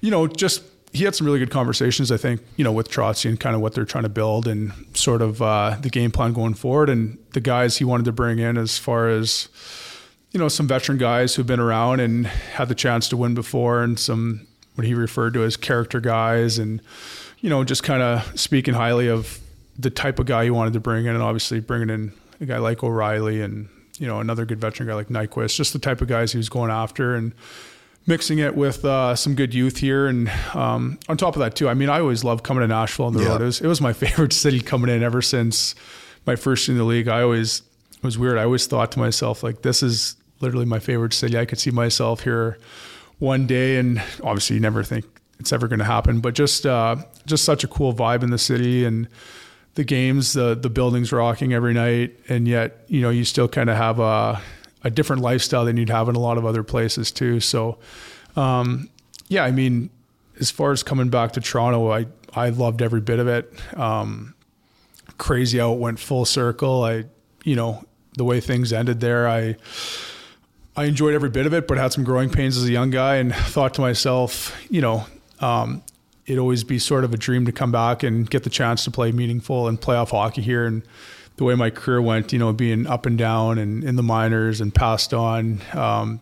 you 0.00 0.10
know, 0.10 0.26
just 0.26 0.62
he 0.92 1.04
had 1.04 1.14
some 1.14 1.24
really 1.26 1.38
good 1.38 1.50
conversations, 1.50 2.10
I 2.10 2.16
think, 2.16 2.40
you 2.56 2.64
know, 2.64 2.72
with 2.72 2.90
Trotsy 2.90 3.28
and 3.28 3.38
kind 3.38 3.54
of 3.54 3.62
what 3.62 3.74
they're 3.74 3.84
trying 3.84 4.04
to 4.04 4.10
build 4.10 4.48
and 4.48 4.72
sort 4.94 5.22
of 5.22 5.40
uh, 5.40 5.76
the 5.80 5.88
game 5.88 6.10
plan 6.10 6.32
going 6.32 6.54
forward. 6.54 6.88
And 6.88 7.18
the 7.32 7.40
guys 7.40 7.76
he 7.76 7.84
wanted 7.84 8.04
to 8.06 8.12
bring 8.12 8.40
in 8.40 8.56
as 8.56 8.76
far 8.76 9.08
as, 9.08 9.48
you 10.32 10.40
know, 10.40 10.48
some 10.48 10.66
veteran 10.66 10.98
guys 10.98 11.34
who've 11.34 11.46
been 11.46 11.60
around 11.60 12.00
and 12.00 12.26
had 12.26 12.68
the 12.68 12.74
chance 12.74 13.08
to 13.10 13.16
win 13.16 13.34
before 13.34 13.82
and 13.82 13.98
some 13.98 14.46
what 14.74 14.86
he 14.86 14.94
referred 14.94 15.34
to 15.34 15.44
as 15.44 15.56
character 15.56 16.00
guys 16.00 16.58
and, 16.58 16.80
you 17.40 17.50
know, 17.50 17.62
just 17.62 17.82
kind 17.82 18.02
of 18.02 18.38
speaking 18.38 18.74
highly 18.74 19.08
of 19.08 19.38
the 19.78 19.90
type 19.90 20.18
of 20.18 20.26
guy 20.26 20.44
he 20.44 20.50
wanted 20.50 20.72
to 20.72 20.80
bring 20.80 21.06
in 21.06 21.14
and 21.14 21.22
obviously 21.22 21.60
bringing 21.60 21.90
in 21.90 22.12
a 22.40 22.46
guy 22.46 22.58
like 22.58 22.82
O'Reilly 22.82 23.42
and, 23.42 23.68
you 23.98 24.06
know, 24.06 24.20
another 24.20 24.44
good 24.44 24.60
veteran 24.60 24.88
guy 24.88 24.94
like 24.94 25.08
Nyquist, 25.08 25.54
just 25.54 25.72
the 25.72 25.78
type 25.78 26.00
of 26.00 26.08
guys 26.08 26.32
he 26.32 26.38
was 26.38 26.48
going 26.48 26.70
after. 26.70 27.14
And 27.14 27.32
mixing 28.06 28.38
it 28.38 28.56
with 28.56 28.84
uh, 28.84 29.14
some 29.14 29.34
good 29.34 29.54
youth 29.54 29.76
here, 29.78 30.06
and 30.06 30.28
um, 30.54 30.98
on 31.08 31.16
top 31.16 31.36
of 31.36 31.40
that 31.40 31.54
too, 31.54 31.68
I 31.68 31.74
mean, 31.74 31.88
I 31.88 32.00
always 32.00 32.24
loved 32.24 32.44
coming 32.44 32.62
to 32.62 32.68
Nashville 32.68 33.06
on 33.06 33.12
the 33.12 33.20
Yeah. 33.22 33.28
road. 33.28 33.42
It 33.42 33.44
was, 33.44 33.60
it 33.60 33.66
was 33.66 33.80
my 33.80 33.92
favorite 34.04 34.32
city 34.32 34.60
coming 34.60 34.90
in 34.94 35.02
ever 35.02 35.22
since 35.22 35.74
my 36.26 36.36
first 36.36 36.66
year 36.68 36.74
in 36.74 36.78
the 36.78 36.84
league. 36.84 37.08
I 37.08 37.22
always 37.22 37.62
it 37.96 38.04
was 38.04 38.16
weird. 38.18 38.38
I 38.38 38.44
always 38.44 38.66
thought 38.66 38.92
to 38.92 38.98
myself 38.98 39.42
like, 39.42 39.60
this 39.62 39.82
is 39.82 40.16
literally 40.40 40.64
my 40.64 40.78
favorite 40.78 41.12
city. 41.12 41.36
I 41.38 41.44
could 41.44 41.58
see 41.58 41.70
myself 41.70 42.22
here 42.22 42.58
one 43.18 43.46
day, 43.46 43.76
and 43.76 44.02
obviously 44.22 44.54
you 44.56 44.60
never 44.60 44.82
think 44.82 45.04
it's 45.38 45.52
ever 45.52 45.68
going 45.68 45.78
to 45.80 45.84
happen, 45.84 46.20
but 46.20 46.34
just 46.34 46.64
uh, 46.66 46.96
just 47.26 47.44
such 47.44 47.62
a 47.64 47.68
cool 47.68 47.92
vibe 47.94 48.22
in 48.22 48.30
the 48.30 48.38
city 48.38 48.84
and 48.84 49.06
the 49.74 49.84
games, 49.84 50.32
the 50.32 50.54
the 50.54 50.70
buildings 50.70 51.12
rocking 51.12 51.52
every 51.52 51.74
night, 51.74 52.18
and 52.28 52.48
yet 52.48 52.84
you 52.88 53.00
know 53.02 53.10
you 53.10 53.24
still 53.24 53.48
kind 53.48 53.68
of 53.70 53.76
have 53.76 53.98
a 54.00 54.40
a 54.82 54.90
different 54.90 55.22
lifestyle 55.22 55.64
than 55.64 55.76
you'd 55.76 55.90
have 55.90 56.08
in 56.08 56.16
a 56.16 56.20
lot 56.20 56.38
of 56.38 56.46
other 56.46 56.62
places 56.62 57.12
too. 57.12 57.40
So, 57.40 57.78
um, 58.36 58.88
yeah, 59.28 59.44
I 59.44 59.50
mean, 59.50 59.90
as 60.38 60.50
far 60.50 60.72
as 60.72 60.82
coming 60.82 61.08
back 61.08 61.32
to 61.32 61.40
Toronto, 61.40 61.90
I 61.90 62.06
I 62.34 62.50
loved 62.50 62.82
every 62.82 63.00
bit 63.00 63.18
of 63.18 63.28
it. 63.28 63.52
Um, 63.76 64.34
crazy 65.18 65.58
how 65.58 65.72
it 65.72 65.78
went 65.78 65.98
full 65.98 66.24
circle. 66.24 66.84
I 66.84 67.04
you 67.44 67.56
know 67.56 67.84
the 68.16 68.24
way 68.24 68.40
things 68.40 68.72
ended 68.72 69.00
there. 69.00 69.28
I 69.28 69.56
I 70.76 70.84
enjoyed 70.84 71.14
every 71.14 71.30
bit 71.30 71.46
of 71.46 71.52
it, 71.52 71.68
but 71.68 71.78
had 71.78 71.92
some 71.92 72.04
growing 72.04 72.30
pains 72.30 72.56
as 72.56 72.64
a 72.64 72.72
young 72.72 72.90
guy, 72.90 73.16
and 73.16 73.34
thought 73.34 73.74
to 73.74 73.80
myself, 73.80 74.56
you 74.70 74.80
know, 74.80 75.04
um, 75.40 75.82
it'd 76.26 76.38
always 76.38 76.64
be 76.64 76.78
sort 76.78 77.04
of 77.04 77.12
a 77.12 77.16
dream 77.16 77.44
to 77.46 77.52
come 77.52 77.72
back 77.72 78.02
and 78.02 78.28
get 78.30 78.44
the 78.44 78.50
chance 78.50 78.84
to 78.84 78.90
play 78.90 79.12
meaningful 79.12 79.68
and 79.68 79.80
playoff 79.80 80.10
hockey 80.10 80.42
here. 80.42 80.64
And 80.64 80.82
the 81.40 81.44
way 81.44 81.54
my 81.54 81.70
career 81.70 82.02
went, 82.02 82.34
you 82.34 82.38
know, 82.38 82.52
being 82.52 82.86
up 82.86 83.06
and 83.06 83.16
down 83.16 83.56
and 83.56 83.82
in 83.82 83.96
the 83.96 84.02
minors 84.02 84.60
and 84.60 84.74
passed 84.74 85.14
on, 85.14 85.62
um, 85.72 86.20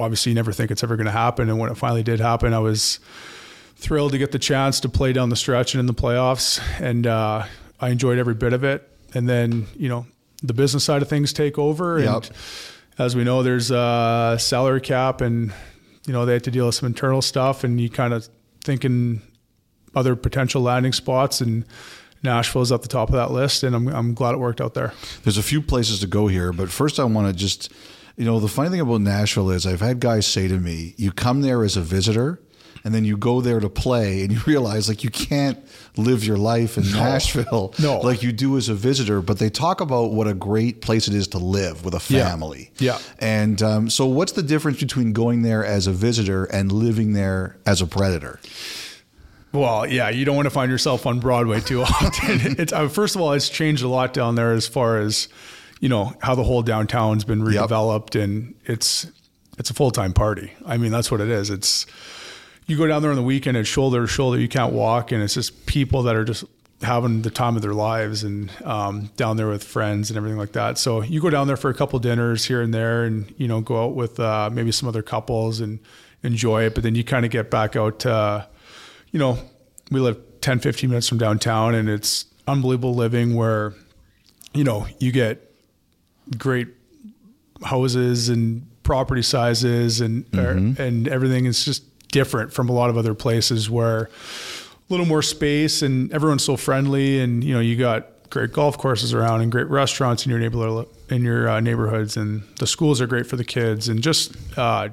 obviously 0.00 0.30
you 0.32 0.34
never 0.34 0.50
think 0.50 0.72
it's 0.72 0.82
ever 0.82 0.96
going 0.96 1.06
to 1.06 1.12
happen. 1.12 1.48
And 1.48 1.60
when 1.60 1.70
it 1.70 1.76
finally 1.76 2.02
did 2.02 2.18
happen, 2.18 2.52
I 2.52 2.58
was 2.58 2.98
thrilled 3.76 4.10
to 4.10 4.18
get 4.18 4.32
the 4.32 4.40
chance 4.40 4.80
to 4.80 4.88
play 4.88 5.12
down 5.12 5.28
the 5.28 5.36
stretch 5.36 5.74
and 5.74 5.78
in 5.78 5.86
the 5.86 5.94
playoffs. 5.94 6.60
And 6.80 7.06
uh, 7.06 7.46
I 7.78 7.90
enjoyed 7.90 8.18
every 8.18 8.34
bit 8.34 8.52
of 8.52 8.64
it. 8.64 8.90
And 9.14 9.28
then, 9.28 9.68
you 9.76 9.88
know, 9.88 10.06
the 10.42 10.54
business 10.54 10.82
side 10.82 11.02
of 11.02 11.08
things 11.08 11.32
take 11.32 11.56
over. 11.56 11.98
And 11.98 12.28
as 12.98 13.14
we 13.14 13.22
know, 13.22 13.44
there's 13.44 13.70
a 13.70 14.38
salary 14.40 14.80
cap 14.80 15.20
and, 15.20 15.52
you 16.04 16.12
know, 16.12 16.26
they 16.26 16.32
had 16.32 16.42
to 16.42 16.50
deal 16.50 16.66
with 16.66 16.74
some 16.74 16.88
internal 16.88 17.22
stuff 17.22 17.62
and 17.62 17.80
you 17.80 17.88
kind 17.88 18.12
of 18.12 18.28
thinking 18.64 19.22
other 19.94 20.16
potential 20.16 20.62
landing 20.62 20.92
spots 20.92 21.40
and 21.40 21.64
Nashville's 22.22 22.70
at 22.72 22.82
the 22.82 22.88
top 22.88 23.08
of 23.08 23.14
that 23.14 23.30
list 23.30 23.62
and 23.62 23.74
I'm, 23.74 23.88
I'm 23.88 24.14
glad 24.14 24.34
it 24.34 24.38
worked 24.38 24.60
out 24.60 24.74
there. 24.74 24.92
There's 25.24 25.38
a 25.38 25.42
few 25.42 25.60
places 25.62 26.00
to 26.00 26.06
go 26.06 26.26
here, 26.28 26.52
but 26.52 26.70
first 26.70 27.00
I 27.00 27.04
want 27.04 27.26
to 27.28 27.32
just, 27.32 27.72
you 28.16 28.24
know, 28.24 28.38
the 28.40 28.48
funny 28.48 28.70
thing 28.70 28.80
about 28.80 29.00
Nashville 29.00 29.50
is 29.50 29.66
I've 29.66 29.80
had 29.80 30.00
guys 30.00 30.26
say 30.26 30.48
to 30.48 30.58
me, 30.58 30.94
you 30.96 31.10
come 31.12 31.40
there 31.42 31.64
as 31.64 31.76
a 31.76 31.80
visitor 31.80 32.40
and 32.84 32.92
then 32.94 33.04
you 33.04 33.16
go 33.16 33.40
there 33.40 33.60
to 33.60 33.68
play 33.68 34.22
and 34.22 34.32
you 34.32 34.40
realize 34.46 34.88
like 34.88 35.04
you 35.04 35.10
can't 35.10 35.58
live 35.96 36.24
your 36.24 36.36
life 36.38 36.76
in 36.78 36.90
Nashville 36.90 37.74
No. 37.78 37.98
like 38.02 38.22
you 38.22 38.32
do 38.32 38.56
as 38.56 38.68
a 38.68 38.74
visitor, 38.74 39.20
but 39.20 39.38
they 39.38 39.50
talk 39.50 39.80
about 39.80 40.12
what 40.12 40.26
a 40.26 40.34
great 40.34 40.80
place 40.80 41.06
it 41.08 41.14
is 41.14 41.28
to 41.28 41.38
live 41.38 41.84
with 41.84 41.94
a 41.94 42.02
Yeah. 42.12 42.28
family. 42.28 42.70
Yeah. 42.78 42.98
And 43.18 43.62
um, 43.62 43.90
so 43.90 44.06
what's 44.06 44.32
the 44.32 44.42
difference 44.42 44.80
between 44.80 45.12
going 45.12 45.42
there 45.42 45.64
as 45.64 45.86
a 45.86 45.92
visitor 45.92 46.44
and 46.44 46.70
living 46.72 47.12
there 47.12 47.56
as 47.66 47.82
a 47.82 47.86
predator? 47.86 48.40
Well, 49.52 49.86
yeah, 49.86 50.08
you 50.08 50.24
don't 50.24 50.36
want 50.36 50.46
to 50.46 50.50
find 50.50 50.70
yourself 50.70 51.06
on 51.06 51.20
Broadway 51.20 51.60
too 51.60 51.82
often. 51.82 52.56
it's 52.58 52.72
uh, 52.72 52.88
first 52.88 53.14
of 53.16 53.20
all, 53.20 53.32
it's 53.32 53.48
changed 53.48 53.82
a 53.82 53.88
lot 53.88 54.14
down 54.14 54.34
there 54.34 54.52
as 54.52 54.66
far 54.66 54.98
as 54.98 55.28
you 55.80 55.88
know 55.88 56.14
how 56.22 56.34
the 56.34 56.44
whole 56.44 56.62
downtown's 56.62 57.24
been 57.24 57.44
Yep. 57.44 57.68
redeveloped, 57.68 58.20
and 58.22 58.54
it's 58.64 59.06
it's 59.58 59.68
a 59.70 59.74
full 59.74 59.90
time 59.90 60.12
party. 60.12 60.52
I 60.64 60.76
mean, 60.78 60.90
that's 60.90 61.10
what 61.10 61.20
it 61.20 61.28
is. 61.28 61.50
It's 61.50 61.86
you 62.66 62.78
go 62.78 62.86
down 62.86 63.02
there 63.02 63.10
on 63.10 63.16
the 63.16 63.22
weekend, 63.22 63.56
it's 63.56 63.68
shoulder 63.68 64.00
to 64.00 64.06
shoulder. 64.06 64.38
You 64.40 64.48
can't 64.48 64.72
walk, 64.72 65.12
and 65.12 65.22
it's 65.22 65.34
just 65.34 65.66
people 65.66 66.04
that 66.04 66.16
are 66.16 66.24
just 66.24 66.44
having 66.80 67.22
the 67.22 67.30
time 67.30 67.54
of 67.54 67.62
their 67.62 67.74
lives 67.74 68.24
and 68.24 68.50
um, 68.64 69.10
down 69.16 69.36
there 69.36 69.48
with 69.48 69.62
friends 69.62 70.10
and 70.10 70.16
everything 70.16 70.38
like 70.38 70.52
that. 70.52 70.78
So 70.78 71.02
you 71.02 71.20
go 71.20 71.30
down 71.30 71.46
there 71.46 71.56
for 71.56 71.70
a 71.70 71.74
couple 71.74 71.98
dinners 71.98 72.44
here 72.46 72.62
and 72.62 72.72
there, 72.72 73.04
and 73.04 73.32
you 73.36 73.48
know 73.48 73.60
go 73.60 73.84
out 73.84 73.94
with 73.94 74.18
uh, 74.18 74.48
maybe 74.50 74.72
some 74.72 74.88
other 74.88 75.02
couples 75.02 75.60
and 75.60 75.78
enjoy 76.22 76.64
it. 76.64 76.74
But 76.74 76.84
then 76.84 76.94
you 76.94 77.04
kind 77.04 77.26
of 77.26 77.30
get 77.30 77.50
back 77.50 77.76
out. 77.76 77.98
To, 78.00 78.12
uh, 78.12 78.44
you 79.12 79.18
know, 79.18 79.38
we 79.90 80.00
live 80.00 80.18
10, 80.40 80.58
15 80.58 80.90
minutes 80.90 81.08
from 81.08 81.18
downtown, 81.18 81.74
and 81.74 81.88
it's 81.88 82.26
unbelievable 82.48 82.94
living 82.94 83.34
where, 83.34 83.74
you 84.52 84.64
know, 84.64 84.86
you 84.98 85.12
get 85.12 85.52
great 86.38 86.68
houses 87.62 88.28
and 88.28 88.66
property 88.82 89.22
sizes 89.22 90.00
and 90.00 90.26
er, 90.34 90.56
and 90.78 91.06
everything 91.06 91.46
is 91.46 91.64
just 91.64 91.84
different 92.08 92.52
from 92.52 92.68
a 92.68 92.72
lot 92.72 92.90
of 92.90 92.98
other 92.98 93.14
places 93.14 93.70
where 93.70 94.04
a 94.04 94.08
little 94.88 95.06
more 95.06 95.22
space 95.22 95.82
and 95.82 96.12
everyone's 96.12 96.44
so 96.44 96.56
friendly 96.56 97.20
and 97.20 97.44
you 97.44 97.54
know 97.54 97.60
you 97.60 97.76
got 97.76 98.08
great 98.28 98.52
golf 98.52 98.76
courses 98.76 99.14
around 99.14 99.40
and 99.40 99.52
great 99.52 99.68
restaurants 99.68 100.26
in 100.26 100.30
your 100.30 100.38
neighborhood 100.38 100.88
in 101.10 101.22
your 101.22 101.48
uh, 101.48 101.60
neighborhoods 101.60 102.16
and 102.16 102.42
the 102.58 102.66
schools 102.66 103.00
are 103.00 103.06
great 103.06 103.26
for 103.26 103.36
the 103.36 103.44
kids 103.44 103.88
and 103.88 104.02
just 104.02 104.36
uh, 104.58 104.88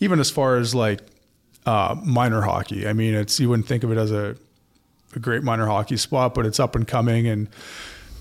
even 0.00 0.20
as 0.20 0.30
far 0.30 0.56
as 0.56 0.74
like 0.74 1.00
uh, 1.66 1.96
minor 2.04 2.42
hockey. 2.42 2.86
I 2.86 2.92
mean, 2.92 3.14
it's 3.14 3.40
you 3.40 3.48
wouldn't 3.48 3.68
think 3.68 3.84
of 3.84 3.92
it 3.92 3.98
as 3.98 4.10
a, 4.12 4.36
a 5.14 5.18
great 5.18 5.42
minor 5.42 5.66
hockey 5.66 5.96
spot, 5.96 6.34
but 6.34 6.46
it's 6.46 6.60
up 6.60 6.76
and 6.76 6.86
coming. 6.86 7.26
And 7.26 7.48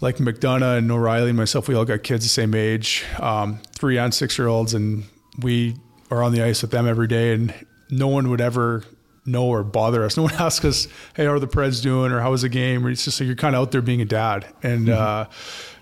like 0.02 0.18
McDonagh 0.18 0.80
and 0.80 0.91
O'Reilly 0.91 1.30
and 1.30 1.38
myself, 1.38 1.68
we 1.68 1.76
all 1.76 1.86
got 1.86 2.03
kids 2.03 2.26
the 2.26 2.30
same 2.30 2.53
age, 2.53 3.06
um, 3.20 3.60
three 3.74 3.98
and 3.98 4.14
six 4.14 4.38
year 4.38 4.48
olds, 4.48 4.74
and 4.74 5.03
we 5.40 5.76
are 6.11 6.24
on 6.24 6.32
the 6.32 6.44
ice 6.44 6.61
with 6.61 6.72
them 6.72 6.88
every 6.88 7.07
day. 7.07 7.34
And 7.34 7.53
no 7.90 8.07
one 8.07 8.30
would 8.30 8.41
ever 8.41 8.84
know 9.26 9.45
or 9.45 9.64
bother 9.64 10.03
us. 10.03 10.18
No 10.18 10.24
one 10.24 10.34
asks 10.34 10.65
us, 10.65 10.88
"Hey, 11.15 11.26
how 11.26 11.32
are 11.32 11.40
the 11.40 11.48
Preds 11.48 11.82
doing?" 11.82 12.11
or 12.11 12.20
"How 12.20 12.32
was 12.32 12.41
the 12.41 12.49
game?" 12.49 12.86
Or 12.86 12.90
it's 12.90 13.06
just 13.06 13.20
like 13.20 13.28
you're 13.28 13.36
kind 13.36 13.56
of 13.56 13.61
out 13.61 13.72
there 13.72 13.82
being 13.82 14.02
a 14.02 14.06
dad, 14.06 14.45
and 14.61 14.90
uh, 14.90 15.28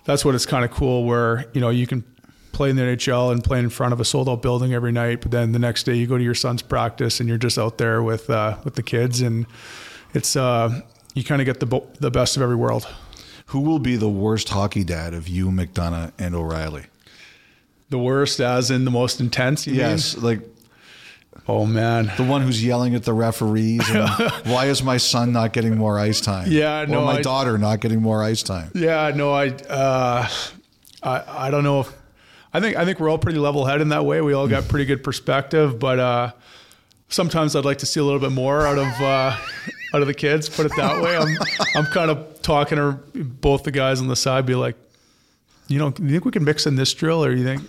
that's 0.04 0.24
what 0.24 0.34
it's 0.34 0.46
kind 0.46 0.64
of 0.64 0.70
cool. 0.70 1.04
Where 1.04 1.46
you 1.52 1.60
know 1.60 1.70
you 1.70 1.86
can 1.86 2.04
play 2.52 2.70
in 2.70 2.76
the 2.76 2.82
NHL 2.82 3.32
and 3.32 3.42
play 3.42 3.58
in 3.58 3.70
front 3.70 3.92
of 3.92 4.00
a 4.00 4.04
sold 4.04 4.28
out 4.28 4.42
building 4.42 4.72
every 4.74 4.92
night, 4.92 5.20
but 5.22 5.30
then 5.30 5.52
the 5.52 5.58
next 5.58 5.84
day 5.84 5.94
you 5.94 6.06
go 6.06 6.18
to 6.18 6.24
your 6.24 6.34
son's 6.34 6.62
practice 6.62 7.18
and 7.20 7.28
you're 7.28 7.38
just 7.38 7.58
out 7.58 7.78
there 7.78 8.02
with 8.02 8.28
uh, 8.30 8.58
with 8.64 8.74
the 8.74 8.82
kids, 8.82 9.20
and 9.20 9.46
it's 10.14 10.36
uh, 10.36 10.80
you 11.14 11.24
kind 11.24 11.40
of 11.40 11.46
get 11.46 11.60
the 11.60 11.82
the 12.00 12.10
best 12.10 12.36
of 12.36 12.42
every 12.42 12.56
world. 12.56 12.86
Who 13.46 13.60
will 13.60 13.78
be 13.78 13.96
the 13.96 14.08
worst 14.08 14.48
hockey 14.50 14.84
dad 14.84 15.12
of 15.14 15.28
you, 15.28 15.50
McDonagh, 15.50 16.12
and 16.18 16.34
O'Reilly? 16.34 16.84
The 17.90 17.98
worst, 17.98 18.40
as 18.40 18.70
in 18.70 18.84
the 18.86 18.90
most 18.90 19.20
intense. 19.20 19.66
Yes, 19.66 20.16
like 20.16 20.40
Oh 21.46 21.66
man. 21.66 22.10
the 22.16 22.24
one 22.24 22.42
who's 22.42 22.64
yelling 22.64 22.94
at 22.94 23.04
the 23.04 23.12
referees. 23.12 23.88
And, 23.90 24.08
Why 24.44 24.66
is 24.66 24.82
my 24.82 24.96
son 24.96 25.32
not 25.32 25.52
getting 25.52 25.76
more 25.76 25.98
ice 25.98 26.20
time? 26.20 26.50
Yeah, 26.50 26.82
or 26.82 26.86
no, 26.86 27.04
my 27.04 27.16
I- 27.18 27.22
daughter 27.22 27.58
not 27.58 27.80
getting 27.80 28.00
more 28.00 28.22
ice 28.22 28.42
time. 28.42 28.70
Yeah, 28.74 29.12
no, 29.14 29.32
I, 29.32 29.48
uh, 29.48 30.28
I, 31.02 31.46
I 31.46 31.50
don't 31.50 31.64
know 31.64 31.80
if, 31.80 31.92
I 32.52 32.60
think, 32.60 32.76
I 32.76 32.84
think 32.84 33.00
we're 33.00 33.08
all 33.08 33.18
pretty 33.18 33.38
level 33.38 33.64
headed 33.64 33.82
in 33.82 33.88
that 33.88 34.04
way. 34.04 34.20
We 34.20 34.32
all 34.34 34.48
got 34.48 34.68
pretty 34.68 34.84
good 34.84 35.02
perspective, 35.02 35.78
but, 35.78 35.98
uh, 35.98 36.32
sometimes 37.08 37.56
I'd 37.56 37.64
like 37.64 37.78
to 37.78 37.86
see 37.86 38.00
a 38.00 38.04
little 38.04 38.20
bit 38.20 38.32
more 38.32 38.66
out 38.66 38.78
of, 38.78 39.00
uh, 39.00 39.36
out 39.94 40.00
of 40.00 40.06
the 40.06 40.14
kids, 40.14 40.48
put 40.48 40.66
it 40.66 40.72
that 40.76 41.02
way. 41.02 41.16
I'm, 41.16 41.36
I'm 41.76 41.86
kind 41.92 42.10
of 42.10 42.40
talking 42.42 42.76
to 42.76 42.92
both 43.14 43.64
the 43.64 43.70
guys 43.70 44.00
on 44.00 44.08
the 44.08 44.16
side, 44.16 44.46
be 44.46 44.54
like, 44.54 44.76
you 45.68 45.78
know, 45.78 45.92
you 45.98 46.10
think 46.10 46.24
we 46.24 46.30
can 46.30 46.44
mix 46.44 46.66
in 46.66 46.76
this 46.76 46.92
drill 46.92 47.24
or 47.24 47.32
you 47.32 47.44
think 47.44 47.62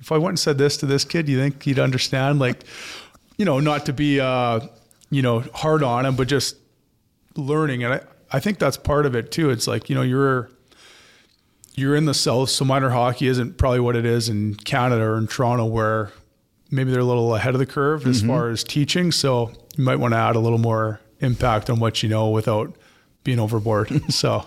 if 0.00 0.12
I 0.12 0.18
went 0.18 0.30
and 0.30 0.38
said 0.38 0.58
this 0.58 0.76
to 0.78 0.86
this 0.86 1.04
kid, 1.04 1.28
you 1.28 1.38
think 1.38 1.62
he'd 1.62 1.78
understand? 1.78 2.38
Like, 2.38 2.64
you 3.36 3.44
know, 3.44 3.60
not 3.60 3.86
to 3.86 3.92
be, 3.92 4.20
uh, 4.20 4.60
you 5.10 5.22
know, 5.22 5.40
hard 5.54 5.82
on 5.82 6.06
him, 6.06 6.16
but 6.16 6.28
just 6.28 6.56
learning. 7.36 7.84
And 7.84 7.94
I, 7.94 8.00
I 8.32 8.40
think 8.40 8.58
that's 8.58 8.76
part 8.76 9.06
of 9.06 9.14
it 9.14 9.30
too. 9.32 9.50
It's 9.50 9.66
like, 9.66 9.88
you 9.88 9.94
know, 9.94 10.02
you're, 10.02 10.50
you're 11.74 11.96
in 11.96 12.04
the 12.04 12.14
South, 12.14 12.50
so 12.50 12.64
minor 12.64 12.90
hockey 12.90 13.26
isn't 13.26 13.56
probably 13.56 13.80
what 13.80 13.96
it 13.96 14.04
is 14.04 14.28
in 14.28 14.54
Canada 14.54 15.02
or 15.02 15.18
in 15.18 15.26
Toronto, 15.26 15.64
where 15.64 16.10
maybe 16.70 16.90
they're 16.90 17.00
a 17.00 17.04
little 17.04 17.34
ahead 17.34 17.54
of 17.54 17.58
the 17.58 17.66
curve 17.66 18.06
as 18.06 18.22
far 18.22 18.48
as 18.48 18.62
teaching. 18.64 19.12
So 19.12 19.52
you 19.76 19.84
might 19.84 19.96
want 19.96 20.12
to 20.14 20.18
add 20.18 20.36
a 20.36 20.40
little 20.40 20.58
more 20.58 21.00
impact 21.20 21.70
on 21.70 21.80
what 21.80 22.02
you 22.02 22.08
know 22.08 22.30
without 22.30 22.74
being 23.24 23.38
overboard. 23.38 24.02
so 24.12 24.46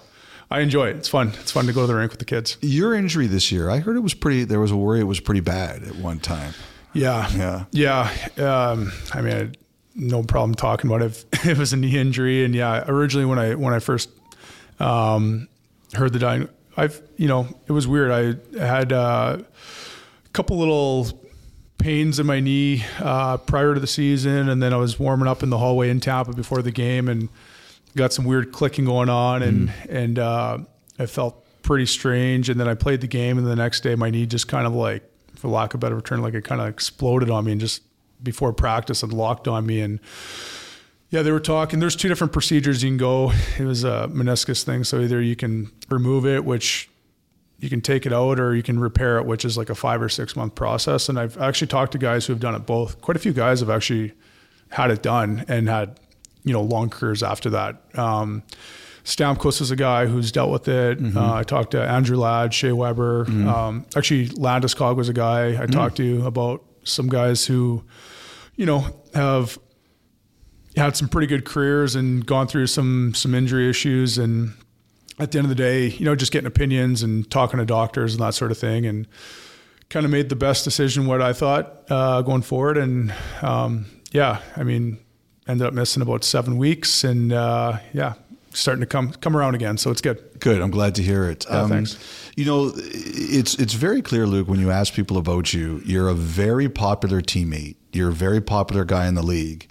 I 0.50 0.60
enjoy 0.60 0.90
it. 0.90 0.98
It's 0.98 1.10
fun. 1.10 1.30
It's 1.40 1.52
fun 1.52 1.66
to 1.68 1.74
go 1.74 1.82
to 1.82 1.88
the 1.88 1.95
rink 1.95 2.12
with 2.12 2.20
the 2.20 2.26
kids. 2.26 2.58
Your 2.62 2.94
injury 2.94 3.28
this 3.28 3.52
year, 3.52 3.70
I 3.70 3.80
heard 3.80 3.95
it 3.95 4.02
was 4.02 4.14
pretty. 4.14 4.44
There 4.44 4.60
was 4.60 4.72
a 4.72 4.78
worry 4.78 5.00
it 5.00 5.06
was 5.06 5.20
pretty 5.20 5.41
bad 5.41 5.84
at 5.84 5.95
one 5.95 6.20
time. 6.20 6.54
Yeah. 6.94 7.30
Yeah. 7.36 7.66
Yeah. 7.72 8.70
Um, 8.72 8.91
I 9.14 9.22
mean, 9.22 9.34
I 9.34 9.50
no 9.95 10.24
problem 10.24 10.56
talking 10.56 10.90
about 10.90 11.02
it. 11.02 11.26
If 11.34 11.45
it 11.45 11.58
was 11.58 11.74
a 11.74 11.78
knee 11.78 11.98
injury. 11.98 12.45
And 12.45 12.56
yeah, 12.56 12.84
originally 12.88 13.26
when 13.26 13.38
I, 13.40 13.56
when 13.56 13.74
I 13.74 13.80
first, 13.80 14.10
um, 14.80 15.48
heard 15.94 16.14
the 16.14 16.20
dying, 16.20 16.48
I've, 16.76 17.02
you 17.18 17.28
know, 17.28 17.48
it 17.68 17.72
was 17.72 17.88
weird. 17.88 18.12
I 18.12 18.60
had 18.60 18.91
uh, 18.91 19.38
a 19.40 20.30
couple 20.30 20.58
little 20.58 21.08
pains 21.78 22.20
in 22.20 22.26
my 22.26 22.40
knee, 22.40 22.84
uh, 23.00 23.38
prior 23.38 23.74
to 23.74 23.80
the 23.80 23.88
season. 23.88 24.50
And 24.50 24.62
then 24.62 24.74
I 24.74 24.78
was 24.78 25.00
warming 25.00 25.28
up 25.28 25.44
in 25.44 25.50
the 25.50 25.58
hallway 25.58 25.90
in 25.90 26.00
Tampa 26.00 26.34
before 26.34 26.62
the 26.62 26.72
game 26.72 27.10
and 27.10 27.30
got 27.95 28.14
some 28.14 28.26
weird 28.26 28.52
clicking 28.52 28.86
going 28.86 29.10
on. 29.10 29.44
And, 29.44 29.74
and, 29.90 30.20
uh, 30.20 30.60
I 30.98 31.06
felt 31.06 31.45
pretty 31.62 31.86
strange. 31.86 32.50
And 32.50 32.60
then 32.60 32.68
I 32.68 32.74
played 32.74 33.02
the 33.02 33.08
game 33.08 33.38
and 33.38 33.45
the 33.45 33.56
next 33.56 33.82
day 33.82 33.95
my 33.95 34.10
knee 34.10 34.26
just 34.26 34.48
kind 34.48 34.66
of 34.66 34.74
like, 34.74 35.04
for 35.36 35.50
lack 35.50 35.74
of 35.74 35.80
a 35.80 35.82
better 35.82 36.00
term, 36.02 36.22
like 36.22 36.34
it 36.34 36.44
kind 36.44 36.62
of 36.62 36.68
exploded 36.68 37.30
on 37.30 37.45
me 37.45 37.52
and 37.52 37.62
just 37.62 37.82
before 38.22 38.54
practice 38.54 39.02
had 39.02 39.12
locked 39.12 39.48
on 39.48 39.66
me 39.66 39.82
and 39.82 40.00
yeah, 41.14 41.22
they 41.22 41.31
were 41.31 41.40
talking. 41.40 41.80
There's 41.80 41.95
two 41.95 42.07
different 42.07 42.34
procedures 42.34 42.81
you 42.81 42.90
can 42.90 42.98
go. 42.98 43.31
It 43.60 43.65
was 43.65 43.84
a 43.84 44.10
meniscus 44.11 44.64
thing, 44.64 44.84
so 44.84 44.99
either 44.99 45.22
you 45.22 45.35
can 45.35 45.72
remove 45.88 46.26
it, 46.26 46.44
which 46.44 46.90
you 47.60 47.69
can 47.69 47.81
take 47.81 48.07
it 48.07 48.11
out, 48.11 48.40
or 48.40 48.56
you 48.56 48.64
can 48.64 48.80
repair 48.80 49.19
it, 49.19 49.27
which 49.27 49.45
is 49.45 49.56
like 49.56 49.69
a 49.69 49.76
five 49.76 50.02
or 50.02 50.10
six 50.10 50.35
month 50.35 50.56
process. 50.56 51.10
And 51.10 51.19
I've 51.19 51.38
actually 51.38 51.68
talked 51.68 51.91
to 51.91 51.99
guys 51.99 52.26
who 52.26 52.34
have 52.34 52.40
done 52.40 52.56
it 52.56 52.65
both. 52.65 52.99
Quite 53.02 53.15
a 53.15 53.19
few 53.19 53.31
guys 53.31 53.60
have 53.60 53.69
actually 53.69 54.14
had 54.69 54.90
it 54.90 55.03
done 55.03 55.45
and 55.48 55.69
had 55.69 55.99
you 56.45 56.52
know 56.52 56.64
long 56.64 56.90
careers 56.90 57.22
after 57.22 57.52
that. 57.52 57.95
Um, 57.95 58.41
Stamkos 59.03 59.61
is 59.61 59.69
a 59.69 59.76
guy 59.76 60.07
who's 60.07 60.31
dealt 60.31 60.49
with 60.49 60.68
it. 60.68 60.98
Mm-hmm. 60.98 61.15
Uh, 61.15 61.35
I 61.35 61.44
talked 61.44 61.72
to 61.72 61.81
Andrew 61.88 62.18
Ladd, 62.18 62.56
Shea 62.56 62.72
Weber. 62.72 63.26
Mm-hmm. 63.26 63.48
Um, 63.48 63.85
actually, 63.95 64.30
Landeskog 64.30 64.95
was 64.95 65.10
a 65.10 65.14
guy 65.14 65.49
I 65.49 65.52
mm-hmm. 65.52 65.73
talked 65.73 65.98
to 65.98 66.26
about 66.26 66.64
some 66.85 67.07
guys 67.07 67.45
who, 67.45 67.84
you 68.56 68.65
know, 68.65 68.99
have 69.14 69.60
had 70.76 70.98
some 70.98 71.08
pretty 71.08 71.28
good 71.28 71.45
careers 71.45 71.95
and 71.95 72.26
gone 72.26 72.48
through 72.48 72.68
some 72.68 73.14
some 73.14 73.36
injury 73.36 73.70
issues 73.70 74.18
and 74.18 74.54
at 75.20 75.32
the 75.32 75.38
end 75.38 75.45
of 75.45 75.50
the 75.50 75.56
day, 75.56 75.88
you 75.88 76.06
know, 76.06 76.16
just 76.16 76.32
getting 76.32 76.48
opinions 76.48 77.04
and 77.04 77.30
talking 77.30 77.60
to 77.60 77.66
doctors 77.66 78.14
and 78.14 78.24
that 78.24 78.34
sort 78.34 78.52
of 78.52 78.58
thing, 78.58 78.86
and 78.86 79.08
kind 79.90 80.06
of 80.06 80.12
made 80.12 80.30
the 80.30 80.36
best 80.36 80.64
decision 80.64 81.06
what 81.06 81.22
I 81.22 81.34
thought 81.34 81.84
uh, 81.90 82.22
going 82.22 82.41
forward. 82.41 82.78
And 82.78 83.14
um, 83.41 83.86
yeah, 84.12 84.41
I 84.56 84.64
mean, 84.64 84.98
ended 85.48 85.68
up 85.68 85.74
missing 85.74 86.02
about 86.02 86.24
seven 86.24 86.58
weeks, 86.58 87.04
and 87.04 87.32
uh, 87.32 87.78
yeah, 87.94 88.14
starting 88.52 88.82
to 88.82 88.88
come 88.88 89.12
come 89.14 89.38
around 89.38 89.56
again. 89.56 89.78
So 89.78 89.91
it's 89.91 90.02
good. 90.02 90.40
Good. 90.40 90.62
I'm 90.62 90.72
glad 90.72 90.95
to 90.95 91.04
hear 91.04 91.30
it. 91.30 91.45
Yeah, 91.50 91.62
um, 91.62 91.70
thanks. 91.70 92.32
You 92.36 92.45
know, 92.45 92.72
it's 92.76 93.56
it's 93.56 93.74
very 93.74 94.02
clear, 94.02 94.26
Luke, 94.26 94.48
when 94.48 94.60
you 94.60 94.72
ask 94.72 94.94
people 94.94 95.18
about 95.18 95.54
you, 95.54 95.82
you're 95.86 96.10
a 96.10 96.16
very 96.16 96.70
popular 96.70 97.22
teammate. 97.22 97.76
You're 97.91 98.10
a 98.10 98.14
very 98.14 98.41
popular 98.41 98.84
guy 98.84 99.08
in 99.08 99.14
the 99.14 99.22
league 99.22 99.70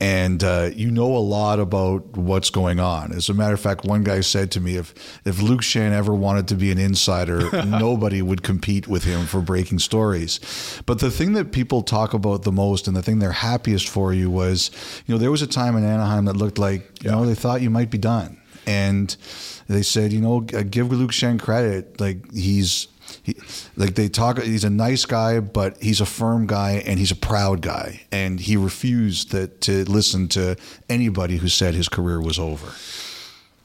and 0.00 0.42
uh, 0.42 0.70
you 0.74 0.90
know 0.90 1.14
a 1.14 1.18
lot 1.18 1.60
about 1.60 2.16
what's 2.16 2.48
going 2.48 2.80
on. 2.80 3.12
As 3.12 3.28
a 3.28 3.34
matter 3.34 3.52
of 3.52 3.60
fact, 3.60 3.84
one 3.84 4.02
guy 4.02 4.20
said 4.20 4.50
to 4.52 4.60
me, 4.60 4.76
if 4.76 4.94
if 5.26 5.42
Luke 5.42 5.60
Schenn 5.60 5.92
ever 5.92 6.14
wanted 6.14 6.48
to 6.48 6.54
be 6.54 6.70
an 6.70 6.78
insider, 6.78 7.50
nobody 7.66 8.22
would 8.22 8.42
compete 8.42 8.88
with 8.88 9.04
him 9.04 9.26
for 9.26 9.42
breaking 9.42 9.78
stories. 9.78 10.40
But 10.86 11.00
the 11.00 11.10
thing 11.10 11.34
that 11.34 11.52
people 11.52 11.82
talk 11.82 12.14
about 12.14 12.42
the 12.42 12.52
most, 12.52 12.88
and 12.88 12.96
the 12.96 13.02
thing 13.02 13.18
they're 13.18 13.32
happiest 13.32 13.88
for 13.88 14.14
you, 14.14 14.30
was 14.30 14.70
you 15.06 15.14
know 15.14 15.18
there 15.18 15.30
was 15.30 15.42
a 15.42 15.46
time 15.46 15.76
in 15.76 15.84
Anaheim 15.84 16.24
that 16.24 16.36
looked 16.36 16.58
like 16.58 16.80
you 17.02 17.10
yeah. 17.10 17.16
know 17.16 17.26
they 17.26 17.34
thought 17.34 17.60
you 17.60 17.70
might 17.70 17.90
be 17.90 17.98
done, 17.98 18.40
and 18.66 19.14
they 19.68 19.82
said 19.82 20.14
you 20.14 20.20
know 20.20 20.40
give 20.40 20.90
Luke 20.90 21.12
Schenn 21.12 21.38
credit, 21.38 22.00
like 22.00 22.32
he's 22.32 22.88
he, 23.36 23.42
like 23.76 23.94
they 23.94 24.08
talk 24.08 24.40
he's 24.40 24.64
a 24.64 24.70
nice 24.70 25.04
guy 25.04 25.40
but 25.40 25.80
he's 25.82 26.00
a 26.00 26.06
firm 26.06 26.46
guy 26.46 26.82
and 26.86 26.98
he's 26.98 27.10
a 27.10 27.16
proud 27.16 27.60
guy 27.60 28.02
and 28.12 28.40
he 28.40 28.56
refused 28.56 29.30
that 29.32 29.60
to 29.60 29.84
listen 29.84 30.28
to 30.28 30.56
anybody 30.88 31.36
who 31.36 31.48
said 31.48 31.74
his 31.74 31.88
career 31.88 32.20
was 32.20 32.38
over 32.38 32.72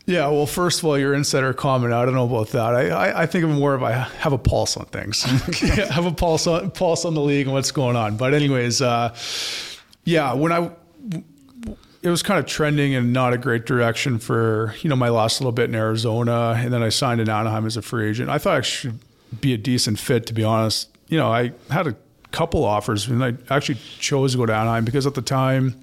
yeah, 0.07 0.27
well, 0.27 0.45
first 0.45 0.79
of 0.79 0.85
all, 0.85 0.99
your 0.99 1.15
insider 1.15 1.51
comment, 1.53 1.91
I 1.91 2.05
don't 2.05 2.13
know 2.13 2.25
about 2.25 2.49
that. 2.49 2.75
I, 2.75 2.89
I, 2.89 3.23
I 3.23 3.25
think 3.25 3.43
of 3.43 3.49
more 3.49 3.73
of 3.73 3.81
I 3.81 3.91
have 3.91 4.33
a 4.33 4.37
pulse 4.37 4.77
on 4.77 4.85
things. 4.85 5.23
have 5.89 6.05
a 6.05 6.11
pulse 6.11 6.45
on 6.45 6.69
pulse 6.71 7.05
on 7.05 7.15
the 7.15 7.21
league 7.21 7.47
and 7.47 7.53
what's 7.53 7.71
going 7.71 7.95
on. 7.95 8.15
But 8.15 8.35
anyways, 8.35 8.83
uh, 8.83 9.15
yeah, 10.03 10.33
when 10.33 10.51
I 10.51 10.69
it 12.03 12.09
was 12.09 12.21
kind 12.21 12.39
of 12.39 12.45
trending 12.45 12.93
in 12.93 13.13
not 13.13 13.33
a 13.33 13.37
great 13.37 13.65
direction 13.65 14.19
for 14.19 14.75
you 14.81 14.89
know 14.89 14.95
my 14.95 15.09
last 15.09 15.41
little 15.41 15.51
bit 15.51 15.69
in 15.69 15.75
Arizona, 15.75 16.53
and 16.55 16.71
then 16.71 16.83
I 16.83 16.89
signed 16.89 17.19
in 17.19 17.27
Anaheim 17.27 17.65
as 17.65 17.75
a 17.75 17.81
free 17.81 18.09
agent. 18.09 18.29
I 18.29 18.37
thought 18.37 18.57
I 18.57 18.61
should 18.61 18.99
be 19.41 19.53
a 19.53 19.57
decent 19.57 19.99
fit, 19.99 20.25
to 20.27 20.33
be 20.33 20.43
honest. 20.43 20.89
You 21.07 21.17
know, 21.17 21.31
I 21.31 21.51
had 21.69 21.87
a 21.87 21.95
couple 22.31 22.63
offers, 22.63 23.07
and 23.07 23.23
I 23.23 23.33
actually 23.49 23.79
chose 23.99 24.33
to 24.33 24.37
go 24.37 24.45
to 24.45 24.53
Anaheim 24.53 24.85
because 24.85 25.05
at 25.05 25.13
the 25.13 25.21
time 25.21 25.79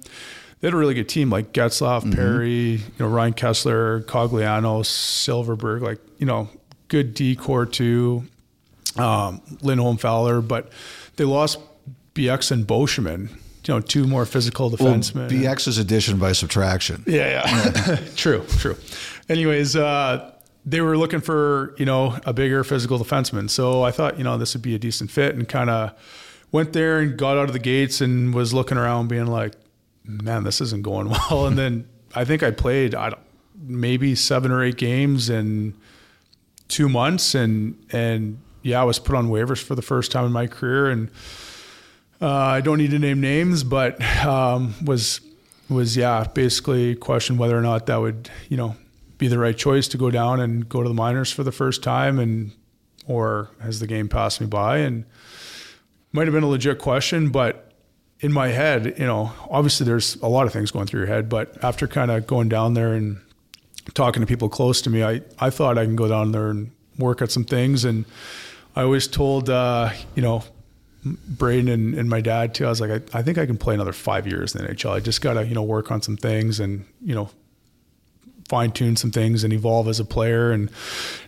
they 0.59 0.67
had 0.67 0.73
a 0.73 0.77
really 0.77 0.93
good 0.93 1.09
team 1.09 1.29
like 1.29 1.53
Getzlaf, 1.53 2.01
mm-hmm. 2.01 2.13
Perry, 2.13 2.49
you 2.49 2.81
know, 2.99 3.07
Ryan 3.07 3.33
Kesler, 3.33 4.03
Cogliano, 4.05 4.83
Silfverberg, 4.83 5.81
like 5.81 5.99
you 6.17 6.25
know, 6.25 6.49
good 6.87 7.13
D 7.13 7.35
core 7.35 7.65
too. 7.65 8.23
Um, 8.95 9.41
Lindholm 9.61 9.97
Fowler, 9.97 10.41
but 10.41 10.71
they 11.15 11.23
lost 11.23 11.59
Bieksa 12.13 12.51
and 12.51 12.67
Beauchemin 12.67 13.29
you 13.67 13.73
know, 13.73 13.79
two 13.79 14.05
more 14.05 14.25
physical 14.25 14.69
defensemen. 14.69 15.15
Well, 15.15 15.29
Bieksa's 15.29 15.77
addition 15.77 16.19
by 16.19 16.33
subtraction. 16.33 17.03
Yeah, 17.07 17.45
yeah. 17.47 17.95
true, 18.15 18.45
true. 18.57 18.75
Anyways, 19.29 19.75
uh, 19.75 20.32
they 20.65 20.81
were 20.81 20.97
looking 20.97 21.21
for 21.21 21.75
you 21.77 21.85
know 21.85 22.17
a 22.25 22.33
bigger 22.33 22.63
physical 22.63 22.99
defenseman. 22.99 23.49
So 23.49 23.83
I 23.83 23.91
thought 23.91 24.17
you 24.17 24.23
know 24.23 24.37
this 24.37 24.53
would 24.53 24.61
be 24.61 24.75
a 24.75 24.79
decent 24.79 25.11
fit, 25.11 25.35
and 25.35 25.47
kind 25.47 25.69
of 25.69 25.93
went 26.51 26.73
there 26.73 26.99
and 26.99 27.17
got 27.17 27.37
out 27.37 27.45
of 27.45 27.53
the 27.53 27.59
gates 27.59 28.01
and 28.01 28.33
was 28.33 28.53
looking 28.53 28.77
around, 28.77 29.07
being 29.07 29.27
like, 29.27 29.53
man, 30.05 30.43
this 30.43 30.61
isn't 30.61 30.83
going 30.83 31.09
well. 31.29 31.47
And 31.47 31.57
then 31.57 31.87
I 32.15 32.25
think 32.25 32.43
I 32.43 32.51
played 32.51 32.95
I 32.95 33.13
maybe 33.55 34.15
seven 34.15 34.51
or 34.51 34.63
eight 34.63 34.77
games 34.77 35.29
in 35.29 35.75
two 36.67 36.89
months, 36.89 37.35
and 37.35 37.77
and 37.91 38.39
yeah, 38.61 38.81
I 38.81 38.83
was 38.83 38.99
put 38.99 39.15
on 39.15 39.29
waivers 39.29 39.61
for 39.61 39.75
the 39.75 39.81
first 39.81 40.11
time 40.11 40.25
in 40.25 40.31
my 40.31 40.47
career, 40.47 40.89
and 40.89 41.09
uh, 42.21 42.29
I 42.29 42.61
don't 42.61 42.77
need 42.77 42.91
to 42.91 42.99
name 42.99 43.19
names, 43.19 43.63
but 43.63 44.01
um, 44.25 44.75
was 44.83 45.19
was 45.69 45.97
yeah 45.97 46.25
basically 46.33 46.95
questioned 46.95 47.39
whether 47.39 47.57
or 47.57 47.61
not 47.61 47.87
that 47.87 47.97
would 47.97 48.29
you 48.49 48.57
know 48.57 48.75
be 49.23 49.29
the 49.29 49.39
right 49.39 49.57
choice 49.57 49.87
to 49.87 49.97
go 49.97 50.11
down 50.11 50.41
and 50.41 50.67
go 50.67 50.83
to 50.83 50.89
the 50.89 50.93
minors 50.93 51.31
for 51.31 51.43
the 51.43 51.51
first 51.51 51.81
time 51.81 52.19
and 52.19 52.51
or 53.07 53.49
has 53.61 53.79
the 53.79 53.87
game 53.87 54.09
passed 54.09 54.41
me 54.41 54.47
by 54.47 54.79
and 54.79 55.05
might 56.11 56.27
have 56.27 56.33
been 56.33 56.43
a 56.43 56.47
legit 56.47 56.77
question 56.77 57.29
but 57.29 57.71
in 58.19 58.33
my 58.33 58.49
head 58.49 58.93
you 58.99 59.05
know 59.05 59.31
obviously 59.49 59.85
there's 59.85 60.15
a 60.17 60.27
lot 60.27 60.45
of 60.45 60.51
things 60.51 60.71
going 60.71 60.85
through 60.85 60.99
your 60.99 61.07
head 61.07 61.29
but 61.29 61.63
after 61.63 61.87
kind 61.87 62.11
of 62.11 62.27
going 62.27 62.49
down 62.49 62.73
there 62.73 62.91
and 62.91 63.17
talking 63.93 64.19
to 64.19 64.27
people 64.27 64.49
close 64.49 64.81
to 64.81 64.89
me 64.89 65.01
I, 65.01 65.21
I 65.39 65.49
thought 65.49 65.77
I 65.77 65.85
can 65.85 65.95
go 65.95 66.09
down 66.09 66.33
there 66.33 66.49
and 66.49 66.69
work 66.99 67.21
at 67.21 67.31
some 67.31 67.45
things 67.45 67.85
and 67.85 68.03
I 68.75 68.81
always 68.81 69.07
told 69.07 69.49
uh, 69.49 69.91
you 70.15 70.21
know 70.21 70.43
Braden 71.05 71.69
and, 71.69 71.95
and, 71.95 72.09
my 72.09 72.21
dad 72.21 72.55
too. 72.55 72.65
I 72.65 72.69
was 72.69 72.79
like, 72.79 72.89
I, 72.89 73.19
I, 73.19 73.21
think 73.23 73.37
I 73.37 73.45
can 73.45 73.57
play 73.57 73.73
another 73.75 73.91
five 73.91 74.25
years 74.25 74.55
in 74.55 74.63
the 74.63 74.69
NHL. 74.69 74.91
I 74.91 75.01
just 75.01 75.19
gotta, 75.19 75.45
you 75.45 75.53
know, 75.53 75.61
work 75.61 75.91
on 75.91 76.01
some 76.01 76.15
things 76.15 76.61
and, 76.61 76.85
you 77.01 77.13
know, 77.13 77.29
fine 78.49 78.71
tune 78.71 78.95
some 78.95 79.11
things 79.11 79.43
and 79.43 79.53
evolve 79.53 79.87
as 79.87 79.99
a 79.99 80.05
player. 80.05 80.51
And 80.51 80.69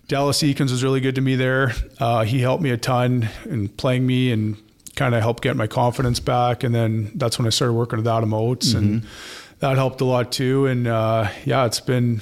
Dallas 0.08 0.42
Eakins 0.42 0.72
was 0.72 0.84
really 0.84 1.00
good 1.00 1.16
to 1.16 1.22
me 1.22 1.36
there. 1.36 1.74
Uh, 2.00 2.24
he 2.24 2.42
helped 2.42 2.62
me 2.62 2.72
a 2.72 2.78
ton 2.78 3.30
in 3.46 3.70
playing 3.70 4.06
me 4.06 4.32
and 4.32 4.58
kind 4.96 5.16
of 5.16 5.22
helped 5.22 5.44
get 5.44 5.56
my 5.56 5.68
confidence 5.68 6.20
back. 6.20 6.64
And 6.64 6.74
then 6.74 7.12
that's 7.16 7.38
when 7.38 7.48
I 7.48 7.50
started 7.50 7.74
working 7.74 7.98
with 7.98 8.08
Adam 8.08 8.34
Oates, 8.34 8.70
mm-hmm. 8.70 8.78
and 8.78 9.08
that 9.60 9.76
helped 9.76 10.02
a 10.02 10.06
lot 10.06 10.32
too. 10.32 10.68
And 10.68 10.88
uh, 10.88 11.30
yeah, 11.46 11.66
it's 11.66 11.80
been 11.80 12.22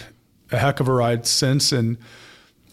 a 0.51 0.57
heck 0.57 0.79
of 0.79 0.87
a 0.87 0.93
ride 0.93 1.25
since. 1.25 1.71
And 1.71 1.97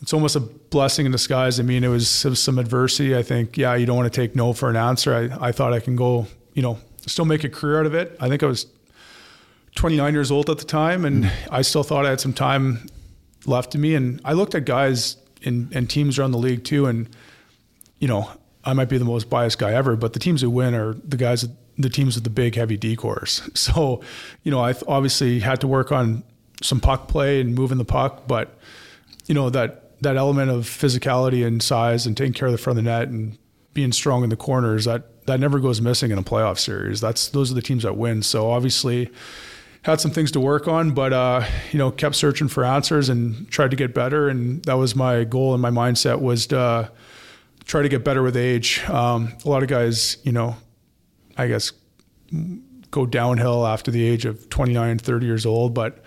it's 0.00 0.12
almost 0.12 0.36
a 0.36 0.40
blessing 0.40 1.06
in 1.06 1.12
disguise. 1.12 1.60
I 1.60 1.62
mean, 1.62 1.84
it 1.84 1.88
was, 1.88 2.24
it 2.24 2.30
was 2.30 2.42
some 2.42 2.58
adversity. 2.58 3.16
I 3.16 3.22
think, 3.22 3.58
yeah, 3.58 3.74
you 3.74 3.86
don't 3.86 3.96
want 3.96 4.12
to 4.12 4.20
take 4.20 4.34
no 4.34 4.52
for 4.52 4.70
an 4.70 4.76
answer. 4.76 5.14
I, 5.14 5.48
I 5.48 5.52
thought 5.52 5.72
I 5.72 5.80
can 5.80 5.96
go, 5.96 6.26
you 6.54 6.62
know, 6.62 6.78
still 7.06 7.24
make 7.24 7.44
a 7.44 7.48
career 7.48 7.80
out 7.80 7.86
of 7.86 7.94
it. 7.94 8.16
I 8.20 8.28
think 8.28 8.42
I 8.42 8.46
was 8.46 8.66
29 9.76 10.12
years 10.12 10.30
old 10.30 10.50
at 10.50 10.58
the 10.58 10.64
time, 10.64 11.04
and 11.04 11.24
mm. 11.24 11.32
I 11.50 11.62
still 11.62 11.82
thought 11.82 12.06
I 12.06 12.10
had 12.10 12.20
some 12.20 12.32
time 12.32 12.86
left 13.46 13.74
in 13.74 13.80
me. 13.80 13.94
And 13.94 14.20
I 14.24 14.32
looked 14.32 14.54
at 14.54 14.64
guys 14.64 15.16
in, 15.42 15.70
and 15.72 15.88
teams 15.88 16.18
around 16.18 16.32
the 16.32 16.38
league 16.38 16.64
too, 16.64 16.86
and 16.86 17.08
you 17.98 18.08
know, 18.08 18.30
I 18.64 18.72
might 18.72 18.88
be 18.88 18.98
the 18.98 19.04
most 19.04 19.30
biased 19.30 19.58
guy 19.58 19.72
ever, 19.72 19.96
but 19.96 20.12
the 20.12 20.18
teams 20.18 20.40
who 20.40 20.50
win 20.50 20.74
are 20.74 20.94
the 20.94 21.16
guys, 21.16 21.46
the 21.78 21.88
teams 21.88 22.14
with 22.14 22.24
the 22.24 22.30
big, 22.30 22.54
heavy 22.54 22.78
decors. 22.78 23.48
So, 23.56 24.02
you 24.42 24.50
know, 24.50 24.60
I 24.60 24.74
obviously 24.86 25.40
had 25.40 25.60
to 25.60 25.66
work 25.66 25.92
on 25.92 26.24
some 26.62 26.80
puck 26.80 27.08
play 27.08 27.40
and 27.40 27.54
moving 27.54 27.78
the 27.78 27.84
puck, 27.84 28.26
but 28.26 28.58
you 29.26 29.34
know 29.34 29.50
that 29.50 30.00
that 30.02 30.16
element 30.16 30.50
of 30.50 30.64
physicality 30.64 31.46
and 31.46 31.62
size 31.62 32.06
and 32.06 32.16
taking 32.16 32.32
care 32.32 32.48
of 32.48 32.52
the 32.52 32.58
front 32.58 32.78
of 32.78 32.84
the 32.84 32.90
net 32.90 33.08
and 33.08 33.38
being 33.74 33.92
strong 33.92 34.24
in 34.24 34.30
the 34.30 34.36
corners 34.36 34.84
that 34.84 35.26
that 35.26 35.38
never 35.38 35.58
goes 35.60 35.80
missing 35.80 36.10
in 36.10 36.18
a 36.18 36.22
playoff 36.22 36.58
series. 36.58 37.00
That's 37.00 37.28
those 37.28 37.50
are 37.50 37.54
the 37.54 37.62
teams 37.62 37.82
that 37.84 37.96
win. 37.96 38.22
So 38.22 38.50
obviously 38.50 39.10
had 39.82 40.00
some 40.00 40.10
things 40.10 40.30
to 40.32 40.40
work 40.40 40.68
on, 40.68 40.92
but 40.92 41.12
uh, 41.12 41.44
you 41.72 41.78
know, 41.78 41.90
kept 41.90 42.14
searching 42.14 42.48
for 42.48 42.64
answers 42.64 43.08
and 43.08 43.48
tried 43.50 43.70
to 43.70 43.76
get 43.76 43.94
better. 43.94 44.28
And 44.28 44.62
that 44.64 44.74
was 44.74 44.94
my 44.94 45.24
goal 45.24 45.54
and 45.54 45.62
my 45.62 45.70
mindset 45.70 46.20
was 46.20 46.46
to 46.48 46.58
uh, 46.58 46.88
try 47.64 47.82
to 47.82 47.88
get 47.88 48.04
better 48.04 48.22
with 48.22 48.36
age. 48.36 48.82
Um, 48.88 49.32
a 49.44 49.48
lot 49.48 49.62
of 49.62 49.68
guys, 49.68 50.18
you 50.22 50.32
know, 50.32 50.56
I 51.36 51.46
guess 51.46 51.72
go 52.90 53.06
downhill 53.06 53.66
after 53.66 53.90
the 53.90 54.04
age 54.04 54.24
of 54.24 54.50
29, 54.50 54.98
30 54.98 55.26
years 55.26 55.46
old, 55.46 55.74
but 55.74 56.02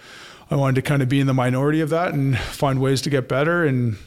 I 0.51 0.55
wanted 0.55 0.75
to 0.75 0.81
kind 0.81 1.01
of 1.01 1.09
be 1.09 1.19
in 1.19 1.27
the 1.27 1.33
minority 1.33 1.81
of 1.81 1.89
that 1.89 2.13
and 2.13 2.37
find 2.37 2.79
ways 2.79 3.01
to 3.03 3.09
get 3.09 3.27
better 3.27 3.65
and, 3.65 3.97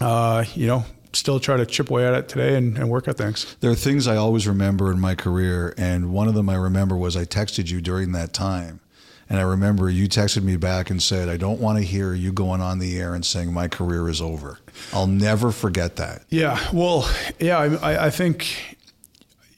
uh, 0.00 0.44
you 0.54 0.66
know, 0.66 0.84
still 1.12 1.40
try 1.40 1.56
to 1.56 1.64
chip 1.64 1.90
away 1.90 2.06
at 2.06 2.14
it 2.14 2.28
today 2.28 2.56
and, 2.56 2.76
and, 2.76 2.90
work 2.90 3.08
at 3.08 3.16
things. 3.16 3.56
There 3.60 3.70
are 3.70 3.76
things 3.76 4.06
I 4.06 4.16
always 4.16 4.46
remember 4.46 4.92
in 4.92 5.00
my 5.00 5.14
career, 5.14 5.74
and 5.78 6.12
one 6.12 6.28
of 6.28 6.34
them 6.34 6.50
I 6.50 6.56
remember 6.56 6.96
was 6.96 7.16
I 7.16 7.24
texted 7.24 7.70
you 7.70 7.80
during 7.80 8.12
that 8.12 8.32
time, 8.32 8.80
and 9.28 9.38
I 9.38 9.42
remember 9.42 9.90
you 9.90 10.08
texted 10.08 10.42
me 10.42 10.56
back 10.56 10.90
and 10.90 11.02
said, 11.02 11.28
I 11.28 11.36
don't 11.36 11.60
want 11.60 11.78
to 11.78 11.84
hear 11.84 12.14
you 12.14 12.32
going 12.32 12.60
on 12.60 12.78
the 12.78 12.98
air 12.98 13.14
and 13.14 13.24
saying 13.24 13.52
my 13.52 13.68
career 13.68 14.08
is 14.08 14.20
over. 14.20 14.58
I'll 14.92 15.06
never 15.06 15.52
forget 15.52 15.96
that. 15.96 16.22
Yeah. 16.30 16.58
Well, 16.72 17.08
yeah, 17.38 17.58
I, 17.58 18.06
I 18.06 18.10
think, 18.10 18.78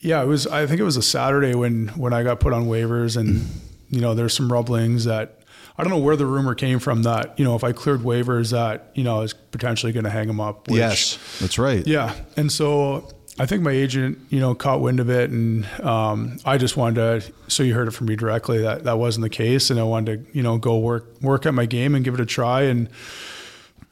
yeah, 0.01 0.23
it 0.23 0.27
was. 0.27 0.47
I 0.47 0.67
think 0.67 0.81
it 0.81 0.85
was 0.85 0.97
a 0.97 1.03
Saturday 1.03 1.55
when 1.55 1.89
when 1.89 2.13
I 2.13 2.23
got 2.23 2.41
put 2.41 2.53
on 2.53 2.67
waivers, 2.67 3.17
and 3.17 3.37
mm-hmm. 3.37 3.95
you 3.95 4.01
know, 4.01 4.15
there's 4.15 4.35
some 4.35 4.51
rumblings 4.51 5.05
that 5.05 5.41
I 5.77 5.83
don't 5.83 5.91
know 5.91 5.99
where 5.99 6.17
the 6.17 6.27
rumor 6.27 6.55
came 6.55 6.79
from 6.79 7.03
that 7.03 7.39
you 7.39 7.45
know 7.45 7.55
if 7.55 7.63
I 7.63 7.73
cleared 7.73 8.01
waivers 8.01 8.51
that 8.51 8.91
you 8.95 9.05
know 9.05 9.19
I 9.19 9.21
was 9.21 9.35
potentially 9.35 9.93
going 9.93 10.05
to 10.05 10.11
hang 10.11 10.29
him 10.29 10.41
up. 10.41 10.69
Which, 10.69 10.79
yes, 10.79 11.19
that's 11.39 11.59
right. 11.59 11.87
Yeah, 11.87 12.15
and 12.37 12.51
so 12.51 13.09
I 13.41 13.47
think 13.47 13.63
my 13.63 13.71
agent, 13.71 14.19
you 14.29 14.39
know, 14.39 14.55
caught 14.55 14.83
wind 14.83 15.01
of 15.01 15.09
it, 15.09 15.31
and 15.31 15.65
um, 15.81 16.37
I 16.45 16.59
just 16.59 16.77
wanted 16.77 17.23
to. 17.23 17.33
So 17.49 17.63
you 17.63 17.73
heard 17.73 17.89
it 17.89 17.93
from 17.93 18.09
me 18.09 18.15
directly 18.15 18.59
that 18.59 18.85
that 18.85 18.99
wasn't 18.99 19.23
the 19.23 19.31
case, 19.31 19.71
and 19.71 19.81
I 19.81 19.83
wanted 19.83 20.27
to, 20.27 20.37
you 20.37 20.43
know, 20.43 20.59
go 20.59 20.77
work 20.77 21.07
work 21.23 21.47
at 21.47 21.55
my 21.55 21.65
game 21.65 21.95
and 21.95 22.05
give 22.05 22.13
it 22.13 22.21
a 22.21 22.27
try, 22.27 22.65
and 22.65 22.91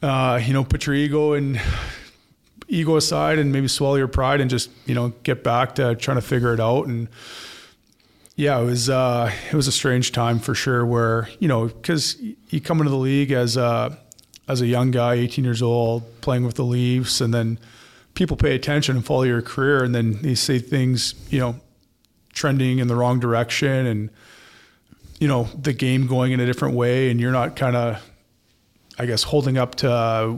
uh, 0.03 0.39
you 0.45 0.53
know, 0.53 0.65
put 0.65 0.85
your 0.85 0.95
ego 0.95 1.33
and 1.33 1.59
ego 2.69 2.97
aside, 2.97 3.39
and 3.39 3.51
maybe 3.51 3.69
swallow 3.69 3.95
your 3.95 4.07
pride, 4.07 4.43
and 4.43 4.51
just 4.51 4.69
you 4.85 4.95
know, 4.95 5.15
get 5.23 5.43
back 5.43 5.77
to 5.77 5.95
trying 5.95 6.19
to 6.19 6.23
figure 6.23 6.53
it 6.53 6.61
out, 6.61 6.87
and 6.87 7.09
yeah, 8.37 8.61
it 8.61 8.67
was 8.67 8.91
uh, 8.91 9.33
it 9.51 9.55
was 9.55 9.67
a 9.67 9.73
strange 9.73 10.13
time 10.13 10.41
for 10.41 10.55
sure. 10.55 10.85
Where 10.85 11.27
you 11.39 11.49
know, 11.49 11.69
because 11.69 12.21
you 12.51 12.61
come 12.61 12.81
into 12.81 12.91
the 12.91 12.99
league 12.99 13.33
as 13.33 13.57
a 13.57 13.99
as 14.47 14.61
a 14.61 14.67
young 14.67 14.91
guy, 14.91 15.15
18 15.15 15.43
years 15.43 15.63
old, 15.63 16.21
playing 16.21 16.45
with 16.45 16.57
the 16.57 16.65
Leafs, 16.65 17.23
and 17.23 17.33
then 17.33 17.59
people 18.19 18.37
pay 18.37 18.57
attention 18.57 18.97
and 18.97 19.07
follow 19.07 19.23
your 19.23 19.41
career, 19.41 19.85
and 19.85 19.95
then 19.95 20.21
they 20.23 20.35
see 20.35 20.59
things, 20.59 21.15
you 21.31 21.39
know, 21.39 21.55
trending 22.33 22.81
in 22.81 22.89
the 22.89 22.97
wrong 22.97 23.21
direction, 23.21 23.87
and 23.87 24.11
you 25.21 25.29
know 25.29 25.45
the 25.57 25.73
game 25.73 26.09
going 26.09 26.33
in 26.33 26.41
a 26.41 26.45
different 26.45 26.75
way, 26.75 27.11
and 27.11 27.21
you're 27.21 27.31
not 27.31 27.55
kind 27.55 27.77
of, 27.77 28.03
I 28.99 29.07
guess, 29.07 29.23
holding 29.23 29.57
up 29.57 29.77
to 29.77 29.91
uh, 29.91 30.37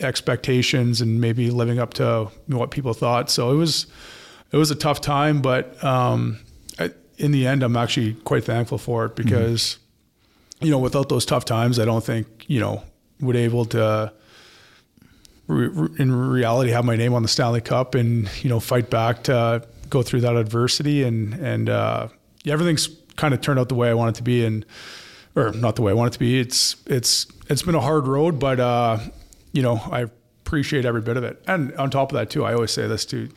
expectations 0.00 1.00
and 1.00 1.20
maybe 1.20 1.50
living 1.50 1.78
up 1.78 1.94
to 1.94 2.28
what 2.48 2.72
people 2.72 2.92
thought. 2.92 3.30
So 3.30 3.52
it 3.52 3.56
was 3.56 3.86
it 4.50 4.56
was 4.56 4.72
a 4.72 4.76
tough 4.76 5.00
time, 5.00 5.40
but. 5.40 5.82
Um, 5.82 6.40
in 7.18 7.30
the 7.30 7.46
end, 7.46 7.62
I'm 7.62 7.76
actually 7.76 8.14
quite 8.14 8.42
thankful 8.42 8.78
for 8.78 9.04
it 9.04 9.14
because, 9.14 9.78
mm-hmm. 10.56 10.64
you 10.64 10.70
know, 10.72 10.78
without 10.78 11.08
those 11.08 11.24
tough 11.24 11.44
times, 11.44 11.78
I 11.78 11.84
don't 11.84 12.02
think, 12.02 12.26
you 12.48 12.58
know, 12.58 12.82
would 13.20 13.36
able 13.36 13.64
to, 13.66 14.12
re- 15.52 15.88
in 15.98 16.12
reality, 16.12 16.70
have 16.70 16.84
my 16.84 16.96
name 16.96 17.14
on 17.14 17.22
the 17.22 17.28
Stanley 17.28 17.60
Cup 17.60 17.94
and, 17.94 18.28
you 18.42 18.48
know, 18.48 18.60
fight 18.60 18.90
back 18.90 19.24
to 19.24 19.66
go 19.90 20.02
through 20.02 20.22
that 20.22 20.36
adversity. 20.36 21.02
And, 21.02 21.34
and, 21.34 21.68
uh, 21.68 22.08
everything's 22.46 22.88
kind 23.16 23.34
of 23.34 23.40
turned 23.40 23.58
out 23.58 23.68
the 23.68 23.74
way 23.74 23.90
I 23.90 23.94
want 23.94 24.16
it 24.16 24.18
to 24.18 24.22
be. 24.22 24.44
And, 24.44 24.64
or 25.34 25.52
not 25.52 25.76
the 25.76 25.82
way 25.82 25.92
I 25.92 25.94
want 25.94 26.08
it 26.08 26.14
to 26.14 26.18
be. 26.18 26.38
It's, 26.38 26.76
it's, 26.86 27.26
it's 27.48 27.62
been 27.62 27.74
a 27.74 27.80
hard 27.80 28.06
road, 28.06 28.38
but, 28.38 28.60
uh, 28.60 28.98
you 29.52 29.62
know, 29.62 29.80
I 29.90 30.06
appreciate 30.44 30.84
every 30.84 31.00
bit 31.00 31.16
of 31.16 31.24
it. 31.24 31.42
And 31.46 31.74
on 31.76 31.90
top 31.90 32.12
of 32.12 32.18
that 32.18 32.30
too, 32.30 32.44
I 32.44 32.54
always 32.54 32.70
say 32.70 32.86
this 32.86 33.06
too, 33.06 33.30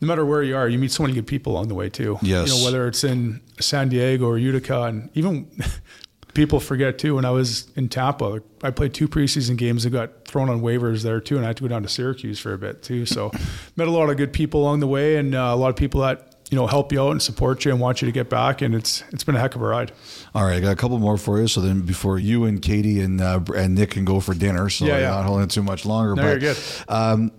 no 0.00 0.06
matter 0.08 0.24
where 0.24 0.42
you 0.42 0.56
are, 0.56 0.68
you 0.68 0.78
meet 0.78 0.92
so 0.92 1.02
many 1.02 1.14
good 1.14 1.26
people 1.26 1.52
along 1.52 1.68
the 1.68 1.74
way 1.74 1.88
too. 1.88 2.18
Yes. 2.22 2.48
You 2.48 2.54
know, 2.54 2.64
whether 2.64 2.86
it's 2.86 3.04
in 3.04 3.40
San 3.60 3.88
Diego 3.88 4.26
or 4.26 4.38
Utica, 4.38 4.82
and 4.82 5.10
even 5.14 5.50
people 6.34 6.60
forget 6.60 6.98
too. 6.98 7.14
When 7.14 7.24
I 7.24 7.30
was 7.30 7.68
in 7.76 7.88
Tampa, 7.88 8.42
I 8.62 8.70
played 8.70 8.92
two 8.92 9.08
preseason 9.08 9.56
games 9.56 9.84
and 9.84 9.92
got 9.92 10.26
thrown 10.26 10.50
on 10.50 10.60
waivers 10.60 11.02
there 11.02 11.20
too, 11.20 11.36
and 11.36 11.44
I 11.44 11.48
had 11.48 11.56
to 11.58 11.62
go 11.62 11.68
down 11.68 11.82
to 11.82 11.88
Syracuse 11.88 12.38
for 12.38 12.52
a 12.52 12.58
bit 12.58 12.82
too. 12.82 13.06
So 13.06 13.30
met 13.76 13.88
a 13.88 13.90
lot 13.90 14.10
of 14.10 14.16
good 14.16 14.32
people 14.32 14.60
along 14.62 14.80
the 14.80 14.86
way, 14.86 15.16
and 15.16 15.34
uh, 15.34 15.52
a 15.52 15.56
lot 15.56 15.68
of 15.68 15.76
people 15.76 16.02
that 16.02 16.30
you 16.50 16.56
know 16.56 16.66
help 16.66 16.92
you 16.92 17.00
out 17.00 17.12
and 17.12 17.22
support 17.22 17.64
you 17.64 17.70
and 17.70 17.80
want 17.80 18.02
you 18.02 18.06
to 18.06 18.12
get 18.12 18.28
back. 18.28 18.60
And 18.60 18.74
it's 18.74 19.04
it's 19.12 19.24
been 19.24 19.36
a 19.36 19.40
heck 19.40 19.54
of 19.54 19.62
a 19.62 19.64
ride. 19.64 19.92
All 20.34 20.44
right, 20.44 20.56
I 20.56 20.60
got 20.60 20.72
a 20.72 20.76
couple 20.76 20.98
more 20.98 21.16
for 21.16 21.40
you. 21.40 21.48
So 21.48 21.60
then, 21.60 21.82
before 21.82 22.18
you 22.18 22.44
and 22.44 22.60
Katie 22.60 23.00
and 23.00 23.20
uh, 23.20 23.40
and 23.56 23.74
Nick 23.74 23.92
can 23.92 24.04
go 24.04 24.20
for 24.20 24.34
dinner, 24.34 24.68
so 24.68 24.84
yeah, 24.84 24.98
yeah. 24.98 25.10
not 25.10 25.24
holding 25.24 25.44
it 25.44 25.50
too 25.50 25.62
much 25.62 25.86
longer. 25.86 26.14
No, 26.14 26.22
but, 26.22 26.42
you're 26.42 26.54
good. 26.54 26.58
Um, 26.88 27.32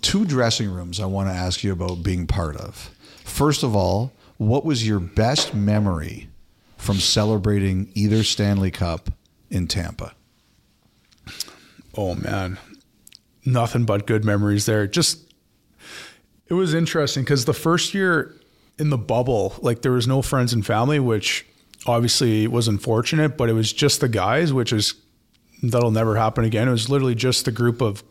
two 0.00 0.24
dressing 0.24 0.70
rooms 0.70 1.00
I 1.00 1.06
want 1.06 1.28
to 1.28 1.34
ask 1.34 1.64
you 1.64 1.72
about 1.72 2.02
being 2.02 2.26
part 2.26 2.56
of. 2.56 2.90
First 3.24 3.62
of 3.62 3.74
all, 3.74 4.12
what 4.38 4.64
was 4.64 4.86
your 4.86 5.00
best 5.00 5.52
memory 5.52 6.29
from 6.80 6.96
celebrating 6.96 7.90
either 7.94 8.22
Stanley 8.22 8.70
Cup 8.70 9.10
in 9.50 9.66
Tampa? 9.66 10.14
Oh 11.96 12.14
man, 12.14 12.58
nothing 13.44 13.84
but 13.84 14.06
good 14.06 14.24
memories 14.24 14.66
there. 14.66 14.86
Just 14.86 15.32
it 16.48 16.54
was 16.54 16.74
interesting 16.74 17.22
because 17.22 17.44
the 17.44 17.52
first 17.54 17.94
year 17.94 18.34
in 18.78 18.90
the 18.90 18.98
bubble, 18.98 19.54
like 19.60 19.82
there 19.82 19.92
was 19.92 20.08
no 20.08 20.22
friends 20.22 20.52
and 20.52 20.64
family, 20.64 20.98
which 20.98 21.46
obviously 21.86 22.46
was 22.46 22.68
unfortunate, 22.68 23.36
but 23.36 23.48
it 23.48 23.52
was 23.52 23.72
just 23.72 24.00
the 24.00 24.08
guys, 24.08 24.52
which 24.52 24.72
is 24.72 24.94
that'll 25.62 25.90
never 25.90 26.16
happen 26.16 26.44
again. 26.44 26.68
It 26.68 26.72
was 26.72 26.88
literally 26.88 27.14
just 27.14 27.44
the 27.44 27.52
group 27.52 27.80
of 27.80 28.02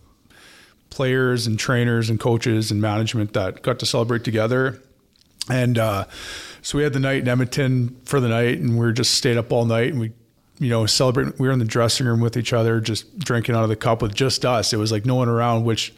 players 0.89 1.47
and 1.47 1.57
trainers 1.57 2.09
and 2.09 2.19
coaches 2.19 2.71
and 2.71 2.81
management 2.81 3.33
that 3.33 3.61
got 3.61 3.79
to 3.79 3.85
celebrate 3.85 4.23
together. 4.23 4.81
And 5.49 5.77
uh, 5.77 6.05
so 6.61 6.77
we 6.77 6.83
had 6.83 6.93
the 6.93 6.99
night 6.99 7.21
in 7.21 7.27
Edmonton 7.27 7.95
for 8.05 8.19
the 8.19 8.27
night, 8.27 8.59
and 8.59 8.73
we 8.73 8.79
were 8.79 8.91
just 8.91 9.15
stayed 9.15 9.37
up 9.37 9.51
all 9.51 9.65
night, 9.65 9.91
and 9.91 9.99
we, 9.99 10.11
you 10.59 10.69
know, 10.69 10.85
celebrating. 10.85 11.33
We 11.37 11.47
were 11.47 11.53
in 11.53 11.59
the 11.59 11.65
dressing 11.65 12.05
room 12.05 12.19
with 12.19 12.37
each 12.37 12.53
other, 12.53 12.79
just 12.81 13.19
drinking 13.19 13.55
out 13.55 13.63
of 13.63 13.69
the 13.69 13.75
cup 13.75 14.01
with 14.01 14.13
just 14.13 14.45
us. 14.45 14.73
It 14.73 14.77
was 14.77 14.91
like 14.91 15.05
no 15.05 15.15
one 15.15 15.29
around, 15.29 15.63
which 15.63 15.93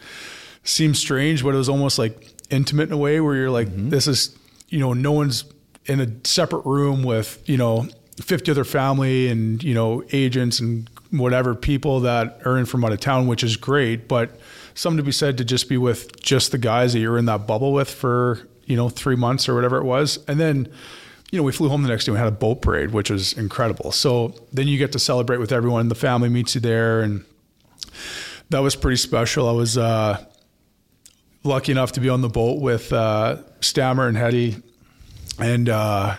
seems 0.63 0.99
strange, 0.99 1.43
but 1.43 1.53
it 1.53 1.57
was 1.57 1.69
almost 1.69 1.97
like 1.97 2.27
intimate 2.49 2.89
in 2.89 2.93
a 2.93 2.97
way 2.97 3.19
where 3.19 3.35
you're 3.35 3.49
like, 3.49 3.67
mm-hmm. 3.67 3.89
this 3.89 4.07
is, 4.07 4.37
you 4.69 4.79
know, 4.79 4.93
no 4.93 5.11
one's 5.11 5.45
in 5.85 5.99
a 5.99 6.07
separate 6.23 6.65
room 6.65 7.03
with, 7.03 7.41
you 7.49 7.57
know, 7.57 7.87
50 8.17 8.51
other 8.51 8.63
family 8.63 9.27
and, 9.29 9.63
you 9.63 9.73
know, 9.73 10.03
agents 10.11 10.59
and 10.59 10.89
whatever 11.09 11.55
people 11.55 12.01
that 12.01 12.39
are 12.45 12.57
in 12.57 12.65
from 12.65 12.85
out 12.85 12.91
of 12.91 12.99
town, 12.99 13.27
which 13.27 13.43
is 13.43 13.57
great. 13.57 14.07
But 14.07 14.39
something 14.75 14.97
to 14.97 15.03
be 15.03 15.11
said 15.11 15.37
to 15.39 15.45
just 15.45 15.69
be 15.69 15.77
with 15.77 16.21
just 16.21 16.51
the 16.51 16.57
guys 16.57 16.93
that 16.93 16.99
you're 16.99 17.17
in 17.17 17.25
that 17.25 17.47
bubble 17.47 17.73
with 17.73 17.89
for, 17.89 18.47
you 18.71 18.77
know, 18.77 18.89
three 18.89 19.15
months 19.15 19.47
or 19.47 19.55
whatever 19.55 19.77
it 19.77 19.83
was. 19.83 20.19
And 20.27 20.39
then, 20.39 20.71
you 21.31 21.37
know, 21.37 21.43
we 21.43 21.51
flew 21.51 21.69
home 21.69 21.83
the 21.83 21.89
next 21.89 22.05
day 22.05 22.11
and 22.11 22.19
had 22.19 22.27
a 22.27 22.31
boat 22.31 22.61
parade, 22.61 22.91
which 22.91 23.09
was 23.09 23.33
incredible. 23.33 23.91
So 23.91 24.33
then 24.51 24.67
you 24.67 24.77
get 24.77 24.91
to 24.93 24.99
celebrate 24.99 25.37
with 25.37 25.51
everyone. 25.51 25.87
The 25.89 25.95
family 25.95 26.29
meets 26.29 26.55
you 26.55 26.61
there. 26.61 27.01
And 27.01 27.23
that 28.49 28.59
was 28.59 28.75
pretty 28.75 28.97
special. 28.97 29.47
I 29.47 29.53
was, 29.53 29.77
uh, 29.77 30.25
lucky 31.43 31.71
enough 31.71 31.93
to 31.93 31.99
be 31.99 32.09
on 32.09 32.21
the 32.21 32.29
boat 32.29 32.59
with 32.61 32.91
uh, 32.93 33.37
Stammer 33.61 34.07
and 34.07 34.17
Heddy, 34.17 34.61
and 35.39 35.69
uh, 35.69 36.15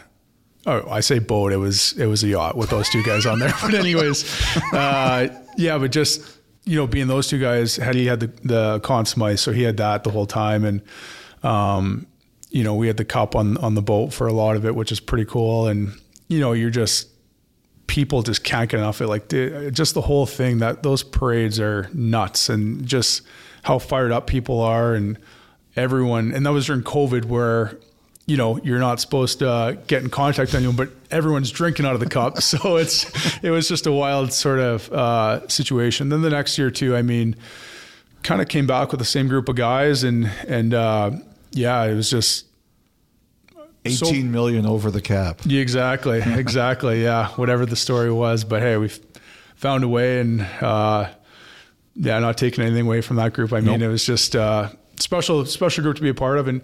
oh, 0.66 0.90
I 0.90 1.00
say 1.00 1.18
boat. 1.18 1.52
It 1.52 1.58
was 1.58 1.92
it 1.98 2.06
was 2.06 2.24
a 2.24 2.28
yacht 2.28 2.56
with 2.56 2.70
those 2.70 2.88
two 2.88 3.02
guys 3.02 3.26
on 3.26 3.38
there. 3.38 3.52
But 3.62 3.74
anyways, 3.74 4.24
uh, 4.72 5.28
yeah, 5.56 5.78
but 5.78 5.92
just 5.92 6.38
you 6.64 6.76
know, 6.76 6.86
being 6.86 7.08
those 7.08 7.28
two 7.28 7.38
guys, 7.38 7.78
Heddy 7.78 8.06
had 8.06 8.20
the 8.20 8.26
the 8.44 8.80
Conn 8.80 9.06
Smythe, 9.06 9.38
so 9.38 9.52
he 9.52 9.62
had 9.62 9.76
that 9.78 10.04
the 10.04 10.10
whole 10.10 10.26
time, 10.26 10.64
and 10.64 10.82
um, 11.42 12.06
you 12.52 12.62
know, 12.62 12.74
we 12.74 12.86
had 12.86 12.98
the 12.98 13.04
cup 13.04 13.34
on 13.34 13.56
on 13.58 13.74
the 13.74 13.82
boat 13.82 14.12
for 14.12 14.26
a 14.26 14.32
lot 14.32 14.56
of 14.56 14.64
it, 14.64 14.74
which 14.74 14.92
is 14.92 15.00
pretty 15.00 15.24
cool. 15.24 15.66
And 15.66 15.92
you 16.28 16.38
know, 16.38 16.52
you're 16.52 16.70
just 16.70 17.08
people 17.86 18.22
just 18.22 18.44
can't 18.44 18.70
get 18.70 18.78
enough 18.78 19.00
of 19.00 19.06
it. 19.06 19.08
Like 19.08 19.72
just 19.72 19.94
the 19.94 20.00
whole 20.00 20.26
thing 20.26 20.58
that 20.58 20.82
those 20.82 21.02
parades 21.02 21.58
are 21.60 21.90
nuts 21.92 22.48
and 22.48 22.86
just 22.86 23.22
how 23.62 23.78
fired 23.78 24.12
up 24.12 24.26
people 24.26 24.60
are 24.60 24.94
and 24.94 25.18
everyone. 25.76 26.32
And 26.32 26.46
that 26.46 26.52
was 26.52 26.66
during 26.66 26.82
COVID 26.82 27.26
where, 27.26 27.78
you 28.26 28.36
know, 28.36 28.58
you're 28.62 28.78
not 28.78 29.00
supposed 29.00 29.40
to 29.40 29.48
uh, 29.50 29.72
get 29.88 30.02
in 30.02 30.10
contact 30.10 30.52
with 30.52 30.54
anyone, 30.54 30.76
but 30.76 30.90
everyone's 31.10 31.50
drinking 31.50 31.84
out 31.86 31.94
of 31.94 32.00
the 32.00 32.08
cup. 32.08 32.36
So 32.42 32.76
it's, 32.76 33.10
it 33.42 33.50
was 33.50 33.68
just 33.68 33.86
a 33.86 33.92
wild 33.92 34.32
sort 34.32 34.58
of 34.58 34.90
uh, 34.90 35.46
situation. 35.48 36.08
Then 36.08 36.22
the 36.22 36.30
next 36.30 36.56
year 36.56 36.70
too, 36.70 36.96
I 36.96 37.02
mean, 37.02 37.36
kind 38.22 38.40
of 38.40 38.48
came 38.48 38.66
back 38.66 38.90
with 38.90 39.00
the 39.00 39.04
same 39.04 39.28
group 39.28 39.48
of 39.48 39.56
guys 39.56 40.04
and, 40.04 40.30
and 40.46 40.72
uh, 40.72 41.10
yeah, 41.52 41.84
it 41.84 41.94
was 41.94 42.10
just, 42.10 42.46
Eighteen 43.84 44.26
so, 44.26 44.30
million 44.30 44.64
over 44.64 44.92
the 44.92 45.00
cap. 45.00 45.40
Yeah, 45.44 45.60
exactly. 45.60 46.22
Exactly. 46.24 47.02
yeah. 47.02 47.28
Whatever 47.30 47.66
the 47.66 47.74
story 47.76 48.12
was. 48.12 48.44
But 48.44 48.62
hey, 48.62 48.76
we 48.76 48.90
found 49.56 49.82
a 49.82 49.88
way 49.88 50.20
and 50.20 50.42
uh, 50.60 51.08
yeah, 51.96 52.18
not 52.20 52.38
taking 52.38 52.64
anything 52.64 52.86
away 52.86 53.00
from 53.00 53.16
that 53.16 53.32
group. 53.32 53.52
I 53.52 53.60
mean, 53.60 53.80
nope. 53.80 53.82
it 53.82 53.88
was 53.88 54.04
just 54.04 54.34
a 54.34 54.42
uh, 54.42 54.70
special, 55.00 55.44
special 55.46 55.82
group 55.82 55.96
to 55.96 56.02
be 56.02 56.10
a 56.10 56.14
part 56.14 56.38
of. 56.38 56.46
And 56.46 56.62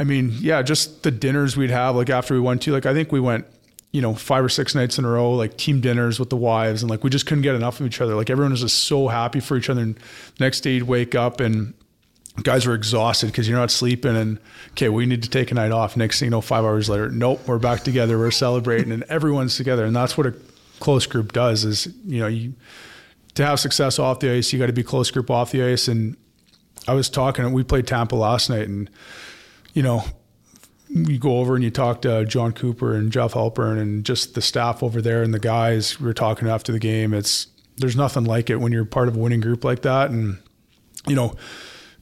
I 0.00 0.04
mean, 0.04 0.32
yeah, 0.40 0.62
just 0.62 1.04
the 1.04 1.12
dinners 1.12 1.56
we'd 1.56 1.70
have, 1.70 1.94
like 1.94 2.10
after 2.10 2.34
we 2.34 2.40
went 2.40 2.62
to, 2.62 2.72
like, 2.72 2.86
I 2.86 2.94
think 2.94 3.12
we 3.12 3.20
went, 3.20 3.46
you 3.92 4.02
know, 4.02 4.14
five 4.14 4.44
or 4.44 4.48
six 4.48 4.74
nights 4.74 4.98
in 4.98 5.04
a 5.04 5.08
row, 5.08 5.32
like 5.32 5.56
team 5.56 5.80
dinners 5.80 6.18
with 6.18 6.30
the 6.30 6.36
wives. 6.36 6.82
And 6.82 6.90
like, 6.90 7.04
we 7.04 7.10
just 7.10 7.26
couldn't 7.26 7.42
get 7.42 7.54
enough 7.54 7.78
of 7.78 7.86
each 7.86 8.00
other. 8.00 8.16
Like 8.16 8.28
everyone 8.28 8.50
was 8.50 8.60
just 8.60 8.80
so 8.84 9.06
happy 9.06 9.38
for 9.38 9.56
each 9.56 9.70
other. 9.70 9.82
And 9.82 9.98
next 10.40 10.60
day 10.60 10.74
you'd 10.74 10.82
wake 10.82 11.14
up 11.14 11.40
and 11.40 11.74
guys 12.42 12.66
were 12.66 12.74
exhausted 12.74 13.26
because 13.26 13.48
you're 13.48 13.58
not 13.58 13.70
sleeping 13.70 14.16
and 14.16 14.38
okay, 14.70 14.88
we 14.88 15.06
need 15.06 15.22
to 15.22 15.30
take 15.30 15.50
a 15.50 15.54
night 15.54 15.72
off. 15.72 15.96
Next 15.96 16.18
thing 16.18 16.26
you 16.26 16.30
know, 16.30 16.40
five 16.40 16.64
hours 16.64 16.88
later, 16.88 17.08
nope, 17.08 17.40
we're 17.46 17.58
back 17.58 17.82
together. 17.82 18.18
We're 18.18 18.30
celebrating 18.30 18.92
and 18.92 19.02
everyone's 19.04 19.56
together. 19.56 19.84
And 19.84 19.94
that's 19.94 20.16
what 20.16 20.26
a 20.26 20.34
close 20.80 21.06
group 21.06 21.32
does 21.32 21.64
is, 21.64 21.88
you 22.04 22.20
know, 22.20 22.28
you, 22.28 22.54
to 23.34 23.46
have 23.46 23.60
success 23.60 23.98
off 23.98 24.20
the 24.20 24.30
ice, 24.30 24.52
you 24.52 24.58
got 24.58 24.66
to 24.66 24.72
be 24.72 24.82
close 24.82 25.10
group 25.10 25.30
off 25.30 25.52
the 25.52 25.62
ice. 25.62 25.88
And 25.88 26.16
I 26.86 26.94
was 26.94 27.08
talking, 27.08 27.52
we 27.52 27.62
played 27.62 27.86
Tampa 27.86 28.16
last 28.16 28.50
night, 28.50 28.68
and 28.68 28.90
you 29.74 29.82
know, 29.82 30.04
you 30.88 31.18
go 31.18 31.38
over 31.38 31.54
and 31.54 31.62
you 31.62 31.70
talk 31.70 32.02
to 32.02 32.24
john 32.24 32.52
Cooper 32.52 32.94
and 32.94 33.12
Jeff 33.12 33.34
Halpern 33.34 33.78
and 33.78 34.04
just 34.04 34.34
the 34.34 34.40
staff 34.40 34.82
over 34.82 35.02
there 35.02 35.22
and 35.22 35.34
the 35.34 35.38
guys. 35.38 36.00
We 36.00 36.06
were 36.06 36.14
talking 36.14 36.48
after 36.48 36.72
the 36.72 36.78
game. 36.78 37.12
It's 37.12 37.46
there's 37.76 37.94
nothing 37.94 38.24
like 38.24 38.50
it 38.50 38.56
when 38.56 38.72
you're 38.72 38.84
part 38.84 39.08
of 39.08 39.16
a 39.16 39.18
winning 39.18 39.40
group 39.40 39.64
like 39.64 39.82
that, 39.82 40.10
and 40.10 40.38
you 41.06 41.14
know, 41.14 41.36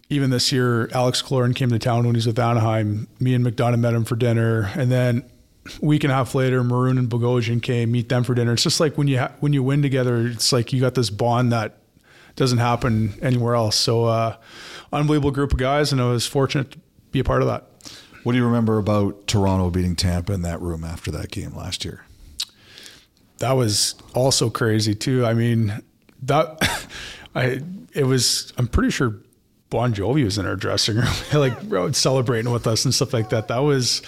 even 0.08 0.30
this 0.30 0.52
year, 0.52 0.88
Alex 0.92 1.20
Killorn 1.22 1.54
came 1.54 1.70
to 1.70 1.78
town 1.78 2.04
when 2.04 2.14
he 2.14 2.18
was 2.18 2.26
with 2.26 2.38
Anaheim. 2.38 3.08
Me 3.18 3.34
and 3.34 3.44
McDonagh 3.44 3.78
met 3.78 3.94
him 3.94 4.04
for 4.04 4.16
dinner, 4.16 4.70
and 4.76 4.90
then 4.90 5.24
a 5.82 5.84
week 5.84 6.04
and 6.04 6.12
a 6.12 6.14
half 6.14 6.34
later, 6.34 6.62
Maroon 6.62 6.96
and 6.98 7.08
Bogosian 7.08 7.60
came 7.60 7.90
meet 7.90 8.08
them 8.08 8.22
for 8.22 8.34
dinner. 8.34 8.52
It's 8.52 8.62
just 8.62 8.78
like 8.78 8.96
when 8.96 9.08
you 9.08 9.18
ha- 9.18 9.32
when 9.40 9.52
you 9.52 9.62
win 9.62 9.82
together, 9.82 10.26
it's 10.26 10.52
like 10.52 10.72
you 10.72 10.80
got 10.80 10.94
this 10.94 11.10
bond 11.10 11.52
that 11.52 11.78
doesn't 12.36 12.58
happen 12.58 13.14
anywhere 13.20 13.54
else. 13.54 13.76
So, 13.76 14.04
uh, 14.04 14.36
unbelievable 14.92 15.32
group 15.32 15.52
of 15.52 15.58
guys, 15.58 15.90
and 15.90 16.00
I 16.00 16.10
was 16.10 16.26
fortunate 16.26 16.72
to 16.72 16.78
be 17.10 17.18
a 17.18 17.24
part 17.24 17.42
of 17.42 17.48
that. 17.48 17.64
What 18.22 18.32
do 18.32 18.38
you 18.38 18.44
remember 18.44 18.78
about 18.78 19.26
Toronto 19.26 19.70
beating 19.70 19.96
Tampa 19.96 20.32
in 20.32 20.42
that 20.42 20.60
room 20.60 20.84
after 20.84 21.10
that 21.12 21.30
game 21.30 21.54
last 21.54 21.84
year? 21.84 22.04
That 23.38 23.52
was 23.52 23.94
also 24.14 24.50
crazy 24.50 24.94
too. 24.94 25.24
I 25.24 25.34
mean, 25.34 25.82
that 26.22 26.86
I 27.34 27.60
it 27.92 28.04
was. 28.04 28.52
I'm 28.58 28.68
pretty 28.68 28.90
sure 28.90 29.16
Bon 29.70 29.92
Jovi 29.92 30.24
was 30.24 30.38
in 30.38 30.46
our 30.46 30.56
dressing 30.56 30.96
room, 30.96 31.12
like 31.32 31.94
celebrating 31.94 32.52
with 32.52 32.66
us 32.66 32.84
and 32.84 32.94
stuff 32.94 33.12
like 33.12 33.30
that. 33.30 33.48
That 33.48 33.58
was 33.58 34.02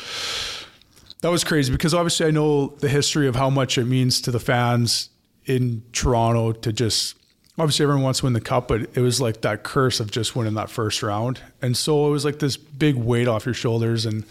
that 1.20 1.30
was 1.30 1.44
crazy 1.44 1.72
because 1.72 1.94
obviously 1.94 2.26
I 2.26 2.30
know 2.30 2.68
the 2.78 2.88
history 2.88 3.26
of 3.26 3.34
how 3.34 3.50
much 3.50 3.76
it 3.76 3.84
means 3.84 4.20
to 4.22 4.30
the 4.30 4.40
fans 4.40 5.10
in 5.46 5.82
Toronto 5.92 6.52
to 6.52 6.72
just 6.72 7.16
obviously 7.58 7.82
everyone 7.82 8.04
wants 8.04 8.20
to 8.20 8.26
win 8.26 8.34
the 8.34 8.40
cup, 8.40 8.68
but 8.68 8.82
it 8.94 9.00
was 9.00 9.20
like 9.20 9.40
that 9.40 9.64
curse 9.64 10.00
of 10.00 10.10
just 10.10 10.36
winning 10.36 10.54
that 10.54 10.70
first 10.70 11.02
round. 11.02 11.40
And 11.60 11.76
so 11.76 12.06
it 12.06 12.10
was 12.10 12.24
like 12.24 12.38
this 12.38 12.56
big 12.56 12.94
weight 12.94 13.26
off 13.26 13.44
your 13.44 13.54
shoulders. 13.54 14.06
And 14.06 14.24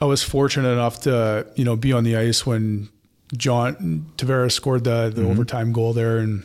I 0.00 0.04
was 0.04 0.22
fortunate 0.22 0.68
enough 0.68 1.00
to, 1.02 1.46
you 1.56 1.64
know, 1.64 1.74
be 1.74 1.92
on 1.92 2.04
the 2.04 2.16
ice 2.16 2.44
when 2.44 2.90
John 3.36 4.12
Tavares 4.16 4.52
scored 4.52 4.84
the, 4.84 5.10
the 5.14 5.22
mm-hmm. 5.22 5.30
overtime 5.30 5.72
goal 5.72 5.94
there. 5.94 6.18
And 6.18 6.44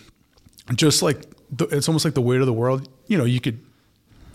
just 0.75 1.01
like, 1.01 1.25
the, 1.51 1.65
it's 1.65 1.89
almost 1.89 2.05
like 2.05 2.13
the 2.13 2.21
weight 2.21 2.39
of 2.39 2.47
the 2.47 2.53
world, 2.53 2.87
you 3.07 3.17
know, 3.17 3.25
you 3.25 3.41
could, 3.41 3.59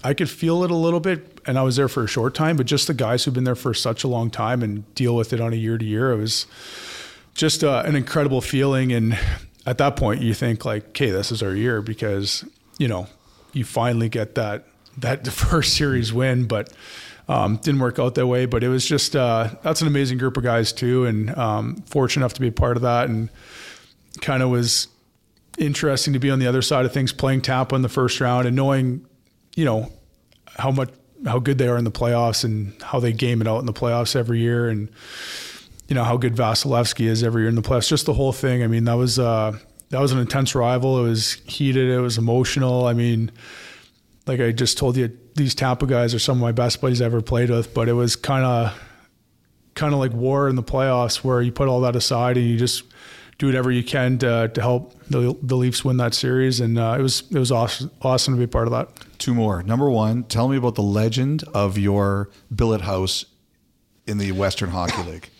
I 0.02 0.14
could 0.14 0.30
feel 0.30 0.62
it 0.64 0.70
a 0.70 0.76
little 0.76 1.00
bit 1.00 1.40
and 1.46 1.58
I 1.58 1.62
was 1.62 1.76
there 1.76 1.88
for 1.88 2.04
a 2.04 2.06
short 2.06 2.34
time, 2.34 2.56
but 2.56 2.66
just 2.66 2.86
the 2.86 2.94
guys 2.94 3.24
who've 3.24 3.34
been 3.34 3.44
there 3.44 3.54
for 3.54 3.74
such 3.74 4.04
a 4.04 4.08
long 4.08 4.30
time 4.30 4.62
and 4.62 4.92
deal 4.94 5.16
with 5.16 5.32
it 5.32 5.40
on 5.40 5.52
a 5.52 5.56
year 5.56 5.76
to 5.76 5.84
year, 5.84 6.12
it 6.12 6.16
was 6.16 6.46
just 7.34 7.64
uh, 7.64 7.82
an 7.84 7.96
incredible 7.96 8.40
feeling. 8.40 8.92
And 8.92 9.18
at 9.66 9.78
that 9.78 9.96
point 9.96 10.22
you 10.22 10.34
think 10.34 10.64
like, 10.64 10.88
okay, 10.88 11.10
this 11.10 11.32
is 11.32 11.42
our 11.42 11.54
year 11.54 11.82
because 11.82 12.44
you 12.78 12.88
know 12.88 13.08
you 13.52 13.64
finally 13.64 14.08
get 14.08 14.34
that 14.36 14.64
that 14.98 15.26
first 15.32 15.76
series 15.76 16.12
win, 16.12 16.46
but 16.46 16.72
um, 17.28 17.56
didn't 17.56 17.80
work 17.80 17.98
out 17.98 18.14
that 18.14 18.26
way. 18.26 18.46
But 18.46 18.64
it 18.64 18.68
was 18.68 18.86
just 18.86 19.14
uh, 19.14 19.50
that's 19.62 19.80
an 19.80 19.86
amazing 19.86 20.18
group 20.18 20.36
of 20.36 20.42
guys 20.42 20.72
too, 20.72 21.04
and 21.04 21.36
um, 21.36 21.76
fortunate 21.86 22.22
enough 22.22 22.34
to 22.34 22.40
be 22.40 22.48
a 22.48 22.52
part 22.52 22.76
of 22.76 22.82
that, 22.82 23.08
and 23.08 23.30
kind 24.20 24.42
of 24.42 24.50
was 24.50 24.88
interesting 25.58 26.12
to 26.12 26.18
be 26.18 26.30
on 26.30 26.38
the 26.38 26.46
other 26.46 26.62
side 26.62 26.86
of 26.86 26.92
things, 26.92 27.12
playing 27.12 27.42
Tampa 27.42 27.74
in 27.74 27.82
the 27.82 27.88
first 27.88 28.20
round 28.20 28.46
and 28.46 28.56
knowing, 28.56 29.04
you 29.58 29.64
know, 29.64 29.90
how 30.46 30.70
much 30.70 30.90
how 31.26 31.40
good 31.40 31.58
they 31.58 31.66
are 31.66 31.76
in 31.76 31.82
the 31.82 31.90
playoffs 31.90 32.44
and 32.44 32.80
how 32.80 33.00
they 33.00 33.12
game 33.12 33.40
it 33.40 33.48
out 33.48 33.58
in 33.58 33.66
the 33.66 33.72
playoffs 33.72 34.14
every 34.14 34.38
year 34.38 34.68
and 34.68 34.88
you 35.88 35.96
know 35.96 36.04
how 36.04 36.16
good 36.16 36.36
Vasilevskiy 36.36 37.06
is 37.06 37.24
every 37.24 37.42
year 37.42 37.48
in 37.48 37.56
the 37.56 37.62
playoffs. 37.62 37.88
Just 37.88 38.06
the 38.06 38.12
whole 38.14 38.32
thing. 38.32 38.62
I 38.62 38.68
mean, 38.68 38.84
that 38.84 38.94
was 38.94 39.18
uh, 39.18 39.58
that 39.90 40.00
was 40.00 40.12
an 40.12 40.20
intense 40.20 40.54
rival. 40.54 41.04
It 41.04 41.08
was 41.08 41.32
heated. 41.44 41.90
It 41.90 41.98
was 41.98 42.18
emotional. 42.18 42.86
I 42.86 42.92
mean, 42.92 43.32
like 44.28 44.38
I 44.38 44.52
just 44.52 44.78
told 44.78 44.96
you, 44.96 45.10
these 45.34 45.56
Tampa 45.56 45.88
guys 45.88 46.14
are 46.14 46.20
some 46.20 46.38
of 46.38 46.42
my 46.42 46.52
best 46.52 46.80
buddies 46.80 47.02
I 47.02 47.06
ever 47.06 47.20
played 47.20 47.50
with. 47.50 47.74
But 47.74 47.88
it 47.88 47.94
was 47.94 48.14
kind 48.14 48.44
of 48.44 48.80
kind 49.74 49.92
of 49.92 49.98
like 49.98 50.12
war 50.12 50.48
in 50.48 50.54
the 50.54 50.62
playoffs, 50.62 51.24
where 51.24 51.42
you 51.42 51.50
put 51.50 51.66
all 51.66 51.80
that 51.80 51.96
aside 51.96 52.36
and 52.36 52.46
you 52.46 52.56
just 52.56 52.84
do 53.38 53.46
whatever 53.46 53.70
you 53.70 53.84
can 53.84 54.18
to, 54.18 54.50
to 54.52 54.60
help 54.60 55.00
the, 55.08 55.36
the 55.42 55.56
Leafs 55.56 55.84
win 55.84 55.96
that 55.98 56.12
series. 56.12 56.60
And 56.60 56.78
uh, 56.78 56.96
it 56.98 57.02
was 57.02 57.22
it 57.30 57.38
was 57.38 57.52
awesome, 57.52 57.90
awesome 58.02 58.34
to 58.34 58.38
be 58.38 58.44
a 58.44 58.48
part 58.48 58.66
of 58.66 58.72
that. 58.72 58.88
Two 59.18 59.34
more. 59.34 59.62
Number 59.62 59.88
one, 59.88 60.24
tell 60.24 60.48
me 60.48 60.56
about 60.56 60.74
the 60.74 60.82
legend 60.82 61.44
of 61.54 61.78
your 61.78 62.30
billet 62.54 62.82
house 62.82 63.24
in 64.06 64.18
the 64.18 64.32
Western 64.32 64.70
Hockey 64.70 65.02
League. 65.10 65.30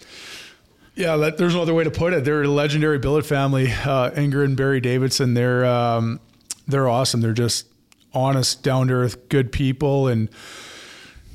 Yeah, 0.95 1.17
that, 1.19 1.39
there's 1.39 1.55
no 1.55 1.63
other 1.63 1.75
way 1.75 1.85
to 1.85 1.93
put 1.93 2.13
it. 2.13 2.25
They're 2.25 2.43
a 2.43 2.49
legendary 2.49 2.99
billet 2.99 3.25
family. 3.25 3.73
Uh, 3.73 4.11
Inger 4.17 4.43
and 4.43 4.57
Barry 4.57 4.81
Davidson. 4.81 5.35
They're 5.35 5.65
um, 5.65 6.21
they're 6.67 6.89
awesome. 6.89 7.21
They're 7.21 7.33
just 7.33 7.67
honest, 8.13 8.63
down 8.63 8.89
to 8.89 8.95
earth, 8.95 9.29
good 9.29 9.53
people, 9.53 10.09
and 10.09 10.29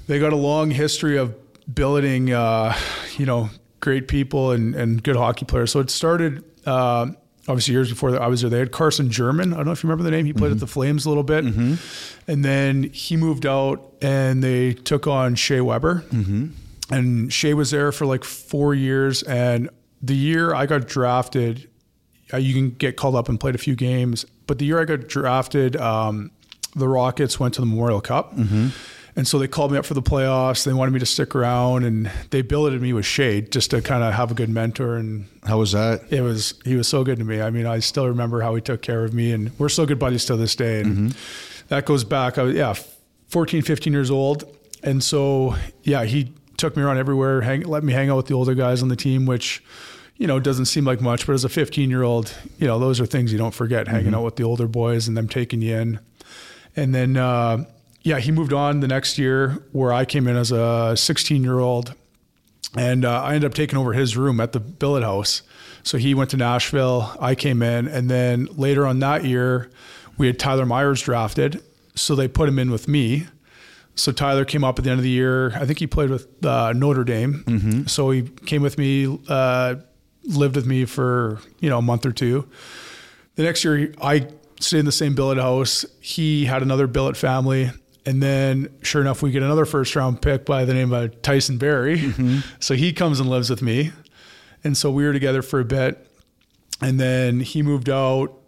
they 0.07 0.19
got 0.19 0.33
a 0.33 0.37
long 0.37 0.71
history 0.71 1.17
of 1.17 1.35
billeting. 1.73 2.33
Uh, 2.33 2.77
you 3.17 3.25
know, 3.25 3.49
great 3.79 4.07
people 4.07 4.51
and 4.51 4.75
and 4.75 5.03
good 5.03 5.15
hockey 5.17 5.45
players. 5.45 5.71
So 5.71 5.81
it 5.81 5.89
started. 5.89 6.43
Uh, 6.65 7.07
obviously, 7.47 7.73
years 7.73 7.89
before 7.89 8.19
I 8.19 8.27
was 8.27 8.41
there, 8.41 8.49
they 8.49 8.59
had 8.59 8.71
Carson 8.71 9.09
Germyn. 9.09 9.53
I 9.53 9.57
don't 9.57 9.65
know 9.65 9.71
if 9.71 9.83
you 9.83 9.89
remember 9.89 10.03
the 10.03 10.11
name. 10.11 10.25
He 10.25 10.33
played 10.33 10.47
mm-hmm. 10.47 10.53
at 10.53 10.59
the 10.59 10.67
Flames 10.67 11.05
a 11.05 11.09
little 11.09 11.23
bit, 11.23 11.45
mm-hmm. 11.45 11.75
and 12.31 12.43
then 12.43 12.83
he 12.83 13.17
moved 13.17 13.45
out, 13.45 13.93
and 14.01 14.43
they 14.43 14.73
took 14.73 15.07
on 15.07 15.35
Shea 15.35 15.61
Weber. 15.61 16.03
Mm-hmm 16.09 16.47
and 16.89 17.31
Shea 17.31 17.53
was 17.53 17.71
there 17.71 17.91
for 17.91 18.05
like 18.05 18.23
four 18.23 18.73
years. 18.73 19.23
And 19.23 19.69
the 20.01 20.15
year 20.15 20.53
I 20.53 20.65
got 20.65 20.87
drafted, 20.87 21.69
uh, 22.33 22.37
you 22.37 22.53
can 22.53 22.71
get 22.71 22.97
called 22.97 23.15
up 23.15 23.29
and 23.29 23.39
played 23.39 23.55
a 23.55 23.59
few 23.59 23.75
games. 23.75 24.25
But 24.47 24.59
the 24.59 24.65
year 24.65 24.79
I 24.79 24.85
got 24.85 25.07
drafted, 25.07 25.75
um, 25.77 26.31
the 26.75 26.87
Rockets 26.87 27.39
went 27.39 27.53
to 27.55 27.61
the 27.61 27.67
Memorial 27.67 28.01
Cup. 28.01 28.33
And 29.15 29.27
so 29.27 29.37
they 29.37 29.47
called 29.47 29.71
me 29.71 29.77
up 29.77 29.85
for 29.85 29.93
the 29.93 30.01
playoffs. 30.01 30.63
They 30.63 30.73
wanted 30.73 30.91
me 30.91 30.99
to 30.99 31.05
stick 31.05 31.35
around, 31.35 31.83
and 31.83 32.11
they 32.31 32.41
billeted 32.41 32.81
me 32.81 32.93
with 32.93 33.05
Shea 33.05 33.41
just 33.41 33.69
to 33.71 33.81
kind 33.81 34.03
of 34.03 34.13
have 34.13 34.31
a 34.31 34.33
good 34.33 34.49
mentor. 34.49 34.95
And 34.95 35.27
how 35.43 35.59
was 35.59 35.73
that? 35.73 36.11
It 36.11 36.21
was 36.21 36.59
he 36.65 36.75
was 36.75 36.87
so 36.87 37.03
good 37.03 37.19
to 37.19 37.23
me. 37.23 37.39
I 37.39 37.51
mean, 37.51 37.67
I 37.67 37.79
still 37.79 38.07
remember 38.07 38.41
how 38.41 38.55
he 38.55 38.61
took 38.61 38.81
care 38.81 39.03
of 39.03 39.13
me, 39.13 39.31
and 39.31 39.51
we're 39.59 39.69
still 39.69 39.85
good 39.85 39.99
buddies 39.99 40.25
to 40.25 40.35
this 40.35 40.55
day. 40.55 40.81
And 40.81 40.95
mm-hmm. 41.11 41.67
that 41.67 41.85
goes 41.85 42.03
back, 42.03 42.39
I 42.39 42.43
was, 42.43 42.55
yeah, 42.55 42.73
14, 43.27 43.61
15 43.61 43.93
years 43.93 44.09
old. 44.09 44.45
And 44.81 45.03
so, 45.03 45.55
yeah, 45.83 46.05
he 46.05 46.33
took 46.57 46.75
me 46.75 46.83
around 46.83 46.97
everywhere, 46.97 47.41
hang, 47.41 47.61
let 47.61 47.83
me 47.83 47.93
hang 47.93 48.09
out 48.09 48.17
with 48.17 48.27
the 48.27 48.33
older 48.33 48.55
guys 48.55 48.81
on 48.81 48.89
the 48.89 48.95
team, 48.95 49.25
which, 49.25 49.63
you 50.17 50.27
know, 50.27 50.39
doesn't 50.39 50.65
seem 50.65 50.85
like 50.85 51.01
much, 51.01 51.25
but 51.25 51.33
as 51.33 51.43
a 51.43 51.49
15 51.49 51.89
year 51.89 52.03
old, 52.03 52.33
you 52.57 52.67
know, 52.67 52.79
those 52.79 52.99
are 52.99 53.05
things 53.05 53.31
you 53.31 53.37
don't 53.37 53.53
forget, 53.53 53.87
hanging 53.87 54.07
mm-hmm. 54.07 54.15
out 54.15 54.23
with 54.23 54.35
the 54.35 54.43
older 54.43 54.67
boys 54.67 55.07
and 55.07 55.15
them 55.15 55.27
taking 55.27 55.61
you 55.61 55.75
in. 55.75 55.99
And 56.75 56.93
then, 56.93 57.17
uh, 57.17 57.65
yeah, 58.03 58.19
he 58.19 58.31
moved 58.31 58.53
on 58.53 58.79
the 58.79 58.87
next 58.87 59.17
year 59.17 59.63
where 59.71 59.91
I 59.91 60.05
came 60.05 60.27
in 60.27 60.35
as 60.35 60.51
a 60.51 60.95
16 60.95 61.43
year 61.43 61.59
old 61.59 61.95
and 62.75 63.05
uh, 63.05 63.23
I 63.23 63.35
ended 63.35 63.49
up 63.49 63.55
taking 63.55 63.77
over 63.77 63.93
his 63.93 64.15
room 64.15 64.39
at 64.39 64.51
the 64.51 64.59
billet 64.59 65.03
house. 65.03 65.41
So 65.83 65.97
he 65.97 66.13
went 66.13 66.29
to 66.29 66.37
Nashville, 66.37 67.15
I 67.19 67.35
came 67.35 67.61
in, 67.61 67.87
and 67.87 68.09
then 68.09 68.47
later 68.55 68.87
on 68.87 68.99
that 68.99 69.25
year, 69.25 69.69
we 70.17 70.27
had 70.27 70.39
Tyler 70.39 70.65
Myers 70.65 71.01
drafted. 71.01 71.61
So 71.95 72.15
they 72.15 72.27
put 72.27 72.47
him 72.47 72.57
in 72.57 72.71
with 72.71 72.87
me 72.87 73.27
so 73.95 74.11
Tyler 74.11 74.45
came 74.45 74.63
up 74.63 74.79
at 74.79 74.85
the 74.85 74.91
end 74.91 74.99
of 74.99 75.03
the 75.03 75.09
year. 75.09 75.51
I 75.55 75.65
think 75.65 75.79
he 75.79 75.87
played 75.87 76.09
with 76.09 76.43
uh, 76.43 76.73
Notre 76.73 77.03
Dame. 77.03 77.43
Mm-hmm. 77.45 77.85
So 77.85 78.09
he 78.09 78.23
came 78.23 78.61
with 78.61 78.77
me, 78.77 79.19
uh, 79.27 79.75
lived 80.23 80.55
with 80.55 80.65
me 80.65 80.85
for 80.85 81.39
you 81.59 81.69
know 81.69 81.77
a 81.77 81.81
month 81.81 82.05
or 82.05 82.11
two. 82.11 82.47
The 83.35 83.43
next 83.43 83.63
year, 83.63 83.93
I 84.01 84.27
stayed 84.59 84.79
in 84.79 84.85
the 84.85 84.91
same 84.91 85.15
billet 85.15 85.37
house. 85.37 85.85
He 85.99 86.45
had 86.45 86.61
another 86.61 86.87
billet 86.87 87.17
family, 87.17 87.71
and 88.05 88.21
then 88.21 88.69
sure 88.81 89.01
enough, 89.01 89.21
we 89.21 89.31
get 89.31 89.43
another 89.43 89.65
first 89.65 89.95
round 89.95 90.21
pick 90.21 90.45
by 90.45 90.65
the 90.65 90.73
name 90.73 90.91
of 90.93 91.21
Tyson 91.21 91.57
Barrie. 91.57 91.99
Mm-hmm. 91.99 92.39
So 92.59 92.75
he 92.75 92.93
comes 92.93 93.19
and 93.19 93.29
lives 93.29 93.49
with 93.49 93.61
me, 93.61 93.91
and 94.63 94.75
so 94.77 94.91
we 94.91 95.05
were 95.05 95.13
together 95.13 95.41
for 95.41 95.59
a 95.59 95.65
bit, 95.65 96.07
and 96.81 96.99
then 96.99 97.39
he 97.39 97.61
moved 97.61 97.89
out 97.89 98.39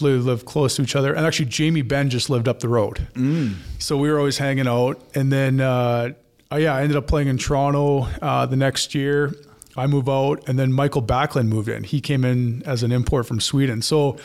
we 0.00 0.12
lived 0.14 0.46
close 0.46 0.76
to 0.76 0.82
each 0.82 0.96
other. 0.96 1.12
And 1.12 1.26
actually, 1.26 1.46
Jamie 1.46 1.82
Benn 1.82 2.10
just 2.10 2.30
lived 2.30 2.48
up 2.48 2.60
the 2.60 2.68
road. 2.68 3.06
Mm. 3.14 3.56
So 3.78 3.96
we 3.96 4.10
were 4.10 4.18
always 4.18 4.38
hanging 4.38 4.66
out. 4.66 5.02
And 5.14 5.32
then, 5.32 5.60
uh, 5.60 6.12
oh, 6.50 6.56
yeah, 6.56 6.74
I 6.74 6.82
ended 6.82 6.96
up 6.96 7.06
playing 7.06 7.28
in 7.28 7.38
Toronto 7.38 8.08
uh, 8.22 8.46
the 8.46 8.56
next 8.56 8.94
year. 8.94 9.34
I 9.76 9.86
move 9.86 10.08
out, 10.08 10.48
and 10.48 10.58
then 10.58 10.72
Mikael 10.72 11.02
Backlund 11.02 11.48
moved 11.48 11.68
in. 11.68 11.84
He 11.84 12.00
came 12.00 12.24
in 12.24 12.62
as 12.64 12.82
an 12.82 12.92
import 12.92 13.26
from 13.26 13.40
Sweden. 13.40 13.82
So, 13.82 14.18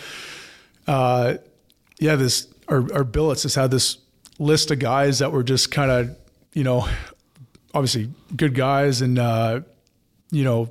uh, 0.87 1.35
yeah, 1.99 2.15
this 2.15 2.47
our, 2.67 2.91
our 2.93 3.03
billets 3.03 3.43
just 3.43 3.55
had 3.55 3.69
this 3.69 3.97
list 4.39 4.71
of 4.71 4.79
guys 4.79 5.19
that 5.19 5.31
were 5.31 5.43
just 5.43 5.71
kind 5.71 5.91
of, 5.91 6.17
you 6.53 6.63
know, 6.63 6.87
obviously 7.73 8.09
good 8.35 8.55
guys 8.55 9.01
and, 9.01 9.19
uh, 9.19 9.61
you 10.31 10.43
know, 10.43 10.69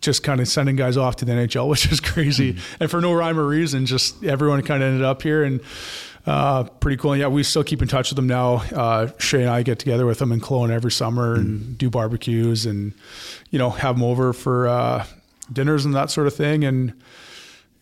just 0.00 0.22
kind 0.22 0.40
of 0.40 0.46
sending 0.46 0.76
guys 0.76 0.96
off 0.96 1.16
to 1.16 1.24
the 1.24 1.32
NHL, 1.32 1.68
which 1.70 1.90
is 1.90 2.00
crazy. 2.00 2.54
Mm-hmm. 2.54 2.82
And 2.82 2.90
for 2.90 3.00
no 3.00 3.12
rhyme 3.12 3.38
or 3.38 3.46
reason, 3.46 3.86
just 3.86 4.22
everyone 4.24 4.62
kind 4.62 4.82
of 4.82 4.88
ended 4.88 5.04
up 5.04 5.22
here 5.22 5.42
and 5.42 5.60
uh, 6.26 6.64
pretty 6.64 6.96
cool. 6.96 7.12
And 7.12 7.20
yeah, 7.20 7.28
we 7.28 7.42
still 7.42 7.64
keep 7.64 7.82
in 7.82 7.88
touch 7.88 8.10
with 8.10 8.16
them 8.16 8.26
now. 8.26 8.56
Uh, 8.74 9.10
Shea 9.18 9.42
and 9.42 9.50
I 9.50 9.62
get 9.62 9.78
together 9.78 10.06
with 10.06 10.18
them 10.18 10.32
in 10.32 10.40
Kelowna 10.40 10.70
every 10.70 10.92
summer 10.92 11.34
and 11.34 11.60
mm-hmm. 11.60 11.72
do 11.74 11.90
barbecues 11.90 12.66
and, 12.66 12.94
you 13.50 13.58
know, 13.58 13.70
have 13.70 13.96
them 13.96 14.04
over 14.04 14.32
for 14.32 14.68
uh, 14.68 15.06
dinners 15.52 15.84
and 15.84 15.94
that 15.94 16.10
sort 16.10 16.26
of 16.26 16.34
thing. 16.34 16.64
And 16.64 16.94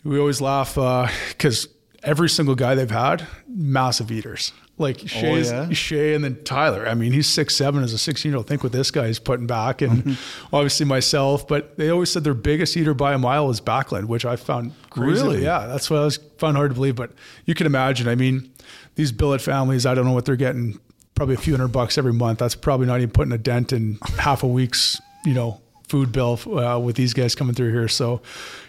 we 0.05 0.19
always 0.19 0.41
laugh 0.41 0.75
because 0.75 1.67
uh, 1.67 1.69
every 2.03 2.29
single 2.29 2.55
guy 2.55 2.75
they've 2.75 2.91
had, 2.91 3.27
massive 3.47 4.11
eaters. 4.11 4.53
Like 4.79 5.01
Shea's, 5.01 5.51
yeah? 5.51 5.71
Shea 5.71 6.15
and 6.15 6.25
then 6.25 6.43
Tyler. 6.45 6.89
I 6.89 6.95
mean, 6.95 7.13
he's 7.13 7.27
six 7.27 7.55
seven 7.55 7.85
as 7.85 7.93
a 7.93 7.99
sixteen 7.99 8.33
year 8.33 8.39
old. 8.39 8.47
Think 8.47 8.63
what 8.63 8.73
this 8.73 8.91
guy 8.91 9.07
is 9.07 9.19
putting 9.19 9.47
back, 9.47 9.83
and 9.83 10.17
obviously 10.53 10.87
myself. 10.87 11.47
But 11.47 11.77
they 11.77 11.91
always 11.91 12.11
said 12.11 12.25
their 12.25 12.35
biggest 12.35 12.77
eater 12.77 12.95
by 12.95 13.13
a 13.13 13.19
mile 13.19 13.51
is 13.51 13.61
Backlund, 13.61 14.07
which 14.07 14.25
I 14.25 14.37
found. 14.37 14.73
Really? 14.97 15.43
Yeah, 15.45 15.67
that's 15.67 15.91
what 15.91 16.01
I 16.01 16.05
was 16.05 16.19
found 16.39 16.57
hard 16.57 16.71
to 16.71 16.75
believe. 16.75 16.97
But 16.97 17.13
you 17.45 17.55
can 17.55 17.67
imagine. 17.67 18.09
I 18.09 18.15
mean, 18.15 18.51
these 18.95 19.13
billet 19.13 19.41
families. 19.41 19.87
I 19.87 19.95
don't 19.95 20.07
know 20.07 20.13
what 20.13 20.25
they're 20.25 20.37
getting. 20.37 20.81
Probably 21.15 21.35
a 21.35 21.39
few 21.39 21.53
hundred 21.53 21.69
bucks 21.69 21.99
every 21.99 22.15
month. 22.15 22.39
That's 22.39 22.55
probably 22.55 22.87
not 22.87 22.97
even 22.97 23.11
putting 23.11 23.33
a 23.33 23.39
dent 23.39 23.73
in 23.73 23.99
half 24.19 24.43
a 24.43 24.49
week's 24.49 25.01
you 25.25 25.35
know 25.35 25.61
food 25.87 26.11
bill 26.11 26.41
uh, 26.59 26.79
with 26.79 26.97
these 26.97 27.13
guys 27.13 27.35
coming 27.35 27.55
through 27.55 27.71
here. 27.73 27.89
So 27.89 28.23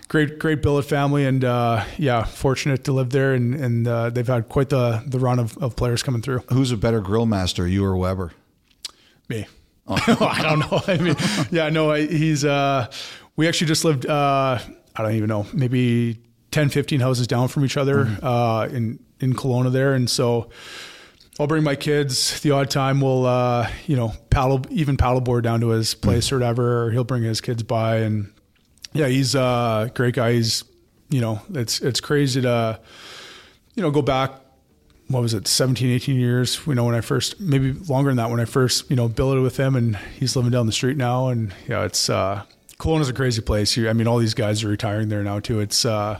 great, 0.08 0.40
great 0.40 0.62
billet 0.62 0.84
family, 0.84 1.26
and 1.26 1.44
uh, 1.44 1.84
yeah, 1.98 2.24
fortunate 2.24 2.84
to 2.86 2.94
live 2.94 3.10
there, 3.10 3.34
and 3.34 3.54
and 3.56 3.88
uh, 3.88 4.10
they've 4.10 4.28
had 4.28 4.50
quite 4.50 4.70
the 4.70 5.04
the 5.06 5.20
run 5.20 5.40
of, 5.40 5.58
of 5.58 5.76
players 5.76 6.04
coming 6.04 6.22
through. 6.22 6.40
Who's 6.50 6.72
a 6.72 6.78
better 6.78 7.02
grill 7.02 7.26
master, 7.26 7.68
you 7.68 7.84
or 7.86 7.96
Weber? 7.98 8.32
Me. 9.30 9.46
I 9.88 10.40
don't 10.42 10.60
know. 10.60 10.82
I 10.88 10.98
mean, 10.98 11.16
yeah, 11.52 11.70
no, 11.70 11.92
I- 11.92 12.06
he's. 12.08 12.46
Uh, 12.46 12.90
we 13.36 13.48
actually 13.48 13.68
just 13.68 13.84
lived. 13.86 14.06
Uh, 14.06 14.60
I 14.96 15.02
don't 15.02 15.14
even 15.16 15.28
know, 15.30 15.48
maybe 15.54 16.20
10, 16.52 16.70
15 16.70 17.00
houses 17.00 17.26
down 17.26 17.48
from 17.48 17.66
each 17.66 17.78
other 17.78 18.02
uh, 18.22 18.68
in 18.72 19.00
in 19.20 19.34
Kelowna 19.34 19.72
there, 19.72 19.94
and 19.94 20.10
so. 20.10 20.50
I'll 21.40 21.48
bring 21.48 21.64
my 21.64 21.76
kids. 21.76 22.42
The 22.42 22.52
odd 22.52 22.70
time 22.70 23.02
we'll, 23.02 23.26
uh, 23.26 23.68
you 23.88 23.96
know, 23.96 24.14
paddle 24.30 24.62
even 24.70 24.98
paddleboard 24.98 25.42
down 25.42 25.62
to 25.62 25.70
his 25.70 25.96
place 25.96 26.32
or 26.32 26.36
whatever. 26.36 26.84
Or 26.84 26.92
he'll 26.92 27.04
bring 27.04 27.24
his 27.24 27.42
kids 27.42 27.64
by, 27.64 28.02
and 28.02 28.32
yeah, 28.94 29.08
he's 29.08 29.36
a 29.36 29.92
great 29.94 30.16
guy. 30.16 30.34
He's, 30.34 30.64
you 31.10 31.22
know, 31.22 31.42
it's 31.54 31.82
it's 31.82 32.00
crazy 32.00 32.42
to, 32.42 32.80
you 33.76 33.84
know, 33.84 33.92
go 33.92 34.02
back. 34.02 34.32
What 35.08 35.22
was 35.22 35.34
it, 35.34 35.48
17, 35.48 35.92
18 35.92 36.16
years? 36.16 36.60
You 36.66 36.76
know, 36.76 36.86
when 36.86 36.96
I 36.96 37.02
first, 37.02 37.40
maybe 37.40 37.74
longer 37.74 38.10
than 38.10 38.18
that, 38.18 38.30
when 38.32 38.40
I 38.40 38.46
first, 38.46 38.90
you 38.90 38.96
know, 38.96 39.08
billeted 39.08 39.44
with 39.44 39.58
him, 39.58 39.76
and 39.76 39.98
he's 39.98 40.36
living 40.36 40.52
down 40.52 40.66
the 40.66 40.72
street 40.72 40.98
now. 40.98 41.28
And 41.28 41.54
yeah, 41.68 41.84
it's 41.84 42.10
uh, 42.10 42.44
Kelowna's 42.80 43.10
a 43.10 43.14
crazy 43.14 43.42
place. 43.42 43.78
I 43.78 43.94
mean, 43.94 44.08
all 44.08 44.18
these 44.18 44.34
guys 44.34 44.64
are 44.64 44.70
retiring 44.70 45.10
there 45.10 45.24
now 45.24 45.40
too. 45.40 45.60
It's 45.60 45.86
uh, 45.86 46.20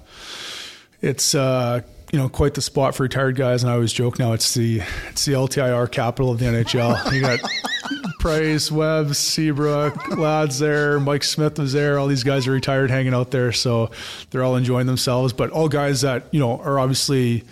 it's 1.02 1.34
uh, 1.34 1.82
you 2.12 2.20
know 2.20 2.30
quite 2.30 2.54
the 2.54 2.62
spot 2.62 2.96
for 2.96 3.04
retired 3.04 3.36
guys, 3.36 3.64
and 3.64 3.72
I 3.72 3.76
always 3.76 3.94
joke 3.94 4.20
now 4.20 4.34
it's 4.34 4.54
the 4.54 4.82
it's 5.10 5.26
the 5.26 5.34
LTIR 5.34 5.92
capital 5.92 6.32
of 6.32 6.40
the 6.40 6.46
NHL. 6.46 7.12
You 7.14 7.22
got 7.22 7.40
Price, 8.20 8.72
Webb, 8.72 9.16
Seabrook, 9.16 10.18
lads 10.18 10.60
there. 10.60 11.00
Mike 11.00 11.24
Smith 11.24 11.60
was 11.60 11.74
there. 11.74 12.00
All 12.00 12.08
these 12.08 12.24
guys 12.24 12.48
are 12.48 12.52
retired, 12.52 12.90
hanging 12.90 13.14
out 13.14 13.32
there, 13.32 13.52
so 13.52 13.92
they're 14.32 14.44
all 14.44 14.56
enjoying 14.56 14.88
themselves. 14.88 15.34
But 15.34 15.50
all 15.50 15.68
guys 15.68 16.02
that 16.02 16.26
you 16.32 16.40
know 16.40 16.60
are 16.60 16.80
obviously 16.80 17.44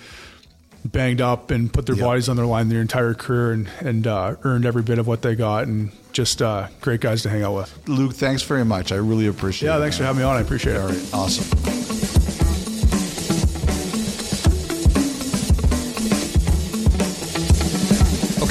banged 0.84 1.22
up 1.22 1.52
and 1.52 1.72
put 1.72 1.86
their 1.86 1.96
bodies 1.96 2.28
on 2.28 2.36
their 2.38 2.46
line 2.46 2.70
their 2.70 2.82
entire 2.82 3.14
career 3.14 3.52
and 3.52 3.70
and 3.82 4.08
uh, 4.08 4.36
earned 4.44 4.66
every 4.66 4.82
bit 4.82 4.98
of 5.00 5.08
what 5.08 5.22
they 5.22 5.36
got, 5.36 5.68
and 5.68 5.92
just 6.14 6.42
uh, 6.42 6.68
great 6.80 7.02
guys 7.02 7.22
to 7.24 7.30
hang 7.30 7.44
out 7.44 7.56
with. 7.56 7.88
Luke, 7.88 8.14
thanks 8.14 8.44
very 8.44 8.66
much. 8.66 8.92
I 8.92 8.96
really 8.96 9.28
appreciate 9.28 9.70
it. 9.70 9.72
Yeah, 9.72 9.80
thanks 9.80 9.98
for 9.98 10.04
having 10.04 10.20
me 10.20 10.24
on. 10.24 10.38
I 10.38 10.42
appreciate 10.42 10.76
it. 10.76 10.80
All 10.80 10.88
right, 10.88 11.14
awesome. 11.14 11.81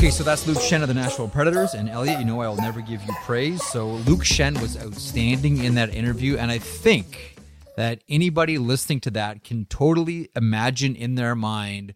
Okay, 0.00 0.08
so 0.08 0.24
that's 0.24 0.46
Luke 0.46 0.56
Schenn 0.56 0.80
of 0.80 0.88
the 0.88 0.94
Nashville 0.94 1.28
Predators. 1.28 1.74
And 1.74 1.86
Elliotte, 1.86 2.20
you 2.20 2.24
know 2.24 2.40
I'll 2.40 2.56
never 2.56 2.80
give 2.80 3.02
you 3.02 3.12
praise. 3.24 3.62
So 3.66 3.86
Luke 3.86 4.22
Schenn 4.22 4.58
was 4.62 4.78
outstanding 4.78 5.62
in 5.62 5.74
that 5.74 5.94
interview. 5.94 6.38
And 6.38 6.50
I 6.50 6.56
think 6.56 7.36
that 7.76 8.02
anybody 8.08 8.56
listening 8.56 9.00
to 9.00 9.10
that 9.10 9.44
can 9.44 9.66
totally 9.66 10.30
imagine 10.34 10.96
in 10.96 11.16
their 11.16 11.34
mind 11.34 11.92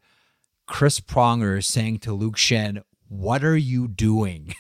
Chris 0.67 1.01
Pronger 1.01 1.65
saying 1.65 2.01
to 2.01 2.13
Luke 2.13 2.37
Schenn, 2.37 2.83
What 3.09 3.43
are 3.43 3.57
you 3.57 3.89
doing? 3.89 4.55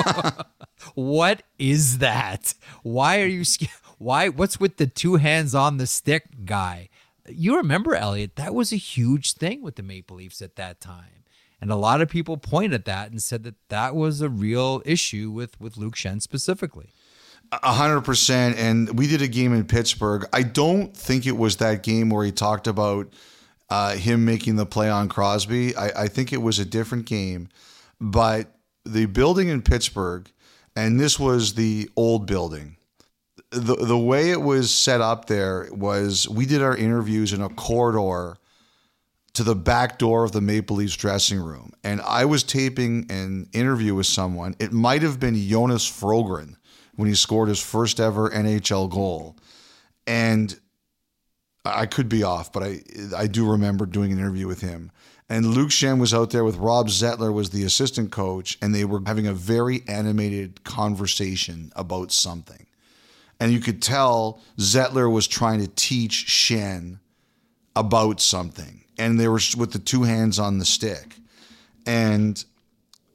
what 0.96 1.44
is 1.56 1.98
that? 1.98 2.54
Why 2.82 3.20
are 3.20 3.26
you 3.26 3.44
sca- 3.44 3.68
why 3.98 4.28
what's 4.28 4.58
with 4.58 4.76
the 4.78 4.88
two 4.88 5.14
hands 5.14 5.54
on 5.54 5.76
the 5.76 5.86
stick 5.86 6.24
guy? 6.44 6.88
You 7.28 7.58
remember 7.58 7.94
Elliotte, 7.94 8.34
that 8.34 8.56
was 8.56 8.72
a 8.72 8.76
huge 8.76 9.34
thing 9.34 9.62
with 9.62 9.76
the 9.76 9.84
Maple 9.84 10.16
Leafs 10.16 10.42
at 10.42 10.56
that 10.56 10.80
time. 10.80 11.19
And 11.60 11.70
a 11.70 11.76
lot 11.76 12.00
of 12.00 12.08
people 12.08 12.36
pointed 12.36 12.72
at 12.72 12.84
that 12.86 13.10
and 13.10 13.22
said 13.22 13.42
that 13.44 13.56
that 13.68 13.94
was 13.94 14.20
a 14.20 14.28
real 14.28 14.82
issue 14.86 15.30
with 15.30 15.60
with 15.60 15.76
Luke 15.76 15.94
Schenn 15.94 16.22
specifically. 16.22 16.90
A 17.52 17.72
hundred 17.72 18.02
percent. 18.02 18.56
And 18.58 18.98
we 18.98 19.06
did 19.06 19.22
a 19.22 19.28
game 19.28 19.52
in 19.52 19.64
Pittsburgh. 19.64 20.24
I 20.32 20.42
don't 20.42 20.96
think 20.96 21.26
it 21.26 21.36
was 21.36 21.56
that 21.56 21.82
game 21.82 22.08
where 22.08 22.24
he 22.24 22.32
talked 22.32 22.66
about 22.66 23.12
uh, 23.68 23.94
him 23.96 24.24
making 24.24 24.56
the 24.56 24.66
play 24.66 24.88
on 24.88 25.08
Crosby. 25.08 25.76
I, 25.76 26.04
I 26.04 26.08
think 26.08 26.32
it 26.32 26.42
was 26.42 26.58
a 26.58 26.64
different 26.64 27.06
game. 27.06 27.48
But 28.00 28.54
the 28.84 29.06
building 29.06 29.48
in 29.48 29.62
Pittsburgh, 29.62 30.30
and 30.74 30.98
this 30.98 31.18
was 31.18 31.54
the 31.54 31.90
old 31.96 32.26
building. 32.26 32.76
The 33.50 33.74
the 33.74 33.98
way 33.98 34.30
it 34.30 34.40
was 34.40 34.72
set 34.72 35.00
up 35.00 35.26
there 35.26 35.68
was 35.72 36.28
we 36.28 36.46
did 36.46 36.62
our 36.62 36.76
interviews 36.76 37.32
in 37.32 37.42
a 37.42 37.48
corridor 37.48 38.36
to 39.34 39.44
the 39.44 39.54
back 39.54 39.98
door 39.98 40.24
of 40.24 40.32
the 40.32 40.40
Maple 40.40 40.76
Leafs 40.76 40.96
dressing 40.96 41.40
room. 41.40 41.72
And 41.84 42.00
I 42.00 42.24
was 42.24 42.42
taping 42.42 43.06
an 43.10 43.48
interview 43.52 43.94
with 43.94 44.06
someone. 44.06 44.56
It 44.58 44.72
might 44.72 45.02
have 45.02 45.20
been 45.20 45.36
Jonas 45.36 45.88
Frogren 45.88 46.56
when 46.96 47.08
he 47.08 47.14
scored 47.14 47.48
his 47.48 47.60
first 47.60 48.00
ever 48.00 48.30
NHL 48.30 48.90
goal. 48.90 49.36
And 50.06 50.58
I 51.64 51.86
could 51.86 52.08
be 52.08 52.22
off, 52.22 52.52
but 52.52 52.62
I 52.62 52.80
I 53.16 53.26
do 53.26 53.50
remember 53.50 53.86
doing 53.86 54.12
an 54.12 54.18
interview 54.18 54.46
with 54.46 54.60
him. 54.60 54.90
And 55.28 55.46
Luke 55.46 55.68
Schenn 55.68 56.00
was 56.00 56.12
out 56.12 56.30
there 56.30 56.42
with 56.42 56.56
Rob 56.56 56.88
Zettler 56.88 57.32
was 57.32 57.50
the 57.50 57.62
assistant 57.62 58.10
coach, 58.10 58.58
and 58.60 58.74
they 58.74 58.84
were 58.84 59.00
having 59.06 59.28
a 59.28 59.32
very 59.32 59.84
animated 59.86 60.64
conversation 60.64 61.70
about 61.76 62.10
something. 62.10 62.66
And 63.38 63.52
you 63.52 63.60
could 63.60 63.80
tell 63.80 64.40
Zettler 64.58 65.10
was 65.10 65.28
trying 65.28 65.60
to 65.60 65.68
teach 65.68 66.26
Schenn 66.26 66.98
about 67.76 68.20
something. 68.20 68.79
And 69.00 69.18
they 69.18 69.28
were 69.28 69.40
with 69.56 69.72
the 69.72 69.78
two 69.78 70.02
hands 70.02 70.38
on 70.38 70.58
the 70.58 70.64
stick. 70.64 71.16
And 71.86 72.44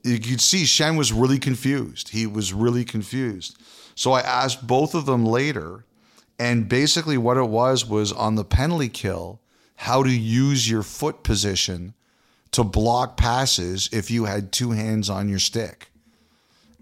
you 0.04 0.20
could 0.20 0.42
see 0.42 0.64
Schenn 0.64 0.98
was 0.98 1.14
really 1.14 1.40
confused. 1.40 2.10
He 2.10 2.28
was 2.28 2.54
really 2.54 2.84
confused. 2.84 3.58
So 3.94 4.12
I 4.12 4.22
asked 4.22 4.66
both 4.66 4.96
of 4.96 5.06
them 5.06 5.26
later, 5.26 5.86
and 6.38 6.68
basically 6.68 7.18
what 7.18 7.38
it 7.38 7.48
was 7.48 7.86
was 7.88 8.12
on 8.12 8.36
the 8.36 8.44
penalty 8.44 8.90
kill, 8.90 9.40
how 9.76 10.04
to 10.04 10.10
use 10.10 10.70
your 10.70 10.84
foot 10.84 11.24
position 11.24 11.94
to 12.52 12.64
block 12.64 13.18
passes 13.18 13.90
if 13.92 14.10
you 14.10 14.26
had 14.26 14.52
two 14.52 14.72
hands 14.72 15.10
on 15.10 15.30
your 15.30 15.40
stick. 15.40 15.92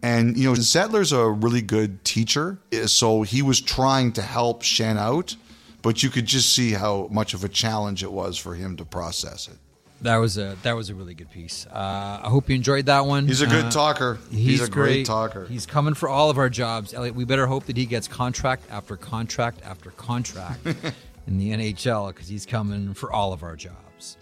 And 0.02 0.38
you 0.38 0.50
know, 0.50 0.56
Zettler's 0.56 1.12
a 1.12 1.30
really 1.30 1.62
good 1.62 2.04
teacher, 2.04 2.60
so 2.86 3.22
he 3.22 3.42
was 3.42 3.62
trying 3.62 4.12
to 4.14 4.22
help 4.22 4.64
Schenn 4.64 4.98
out, 4.98 5.36
but 5.84 6.02
you 6.02 6.10
could 6.10 6.26
just 6.26 6.54
see 6.56 6.72
how 6.72 7.08
much 7.12 7.36
of 7.36 7.44
a 7.44 7.50
challenge 7.50 8.02
it 8.02 8.12
was 8.12 8.38
for 8.38 8.56
him 8.56 8.76
to 8.78 8.86
process 8.86 9.48
it. 9.48 9.58
That 10.02 10.18
was 10.18 10.38
a 10.38 10.58
that 10.64 10.76
was 10.76 10.90
a 10.90 10.96
really 10.96 11.14
good 11.14 11.32
piece. 11.32 11.66
Uh, 11.68 12.20
I 12.24 12.28
hope 12.30 12.50
you 12.50 12.56
enjoyed 12.56 12.88
that 12.88 13.06
one. 13.06 13.26
He's 13.26 13.42
a 13.42 13.48
good 13.48 13.66
Uh, 13.66 13.72
talker. 13.72 14.18
He's, 14.32 14.62
a 14.62 14.70
great, 14.70 15.06
talker. 15.06 15.46
He's 15.46 15.66
coming 15.66 15.94
for 15.94 16.10
all 16.10 16.30
of 16.30 16.38
our 16.38 16.50
jobs, 16.50 16.94
Elliotte. 16.94 17.16
We 17.16 17.24
better 17.24 17.48
hope 17.48 17.68
that 17.68 17.78
he 17.78 17.86
gets 17.86 18.08
contract 18.10 18.64
after 18.70 18.98
contract 18.98 19.62
after 19.64 19.92
contract 19.92 20.66
in 21.28 21.38
the 21.38 21.52
NHL 21.52 22.08
because 22.08 22.28
he's 22.28 22.46
coming 22.46 22.94
for 22.94 23.14
all 23.14 23.32
of 23.32 23.44
our 23.44 23.56
jobs. 23.56 24.18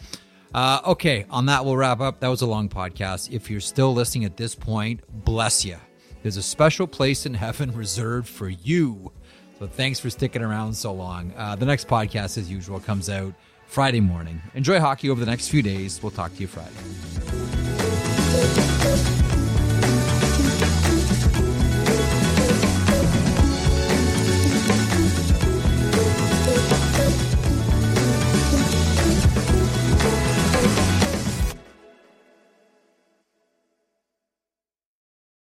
Uh, 0.53 0.81
okay, 0.85 1.25
on 1.31 1.47
that 1.47 1.65
we'll 1.65 1.77
wrap 1.77 1.99
up. 1.99 2.19
That 2.19 2.27
was 2.27 2.41
a 2.41 2.45
long 2.47 2.69
podcast. 2.69 3.31
If 3.31 3.49
you're 3.49 3.59
still 3.59 3.93
listening 3.93 4.25
at 4.25 4.37
this 4.37 4.53
point, 4.53 5.01
bless 5.25 5.65
you. 5.65 5.77
There's 6.21 6.37
a 6.37 6.43
special 6.43 6.85
place 6.85 7.25
in 7.25 7.33
heaven 7.33 7.71
reserved 7.75 8.27
for 8.27 8.49
you. 8.49 9.11
So 9.61 9.67
thanks 9.67 9.99
for 9.99 10.09
sticking 10.09 10.41
around 10.41 10.73
so 10.73 10.91
long. 10.91 11.31
Uh, 11.37 11.55
the 11.55 11.67
next 11.67 11.87
podcast, 11.87 12.39
as 12.39 12.49
usual, 12.49 12.79
comes 12.79 13.11
out 13.11 13.31
Friday 13.67 13.99
morning. 13.99 14.41
Enjoy 14.55 14.79
hockey 14.79 15.11
over 15.11 15.19
the 15.19 15.27
next 15.27 15.49
few 15.49 15.61
days. 15.61 16.01
We'll 16.01 16.11
talk 16.11 16.33
to 16.33 16.41
you 16.41 16.47
Friday. 16.47 16.71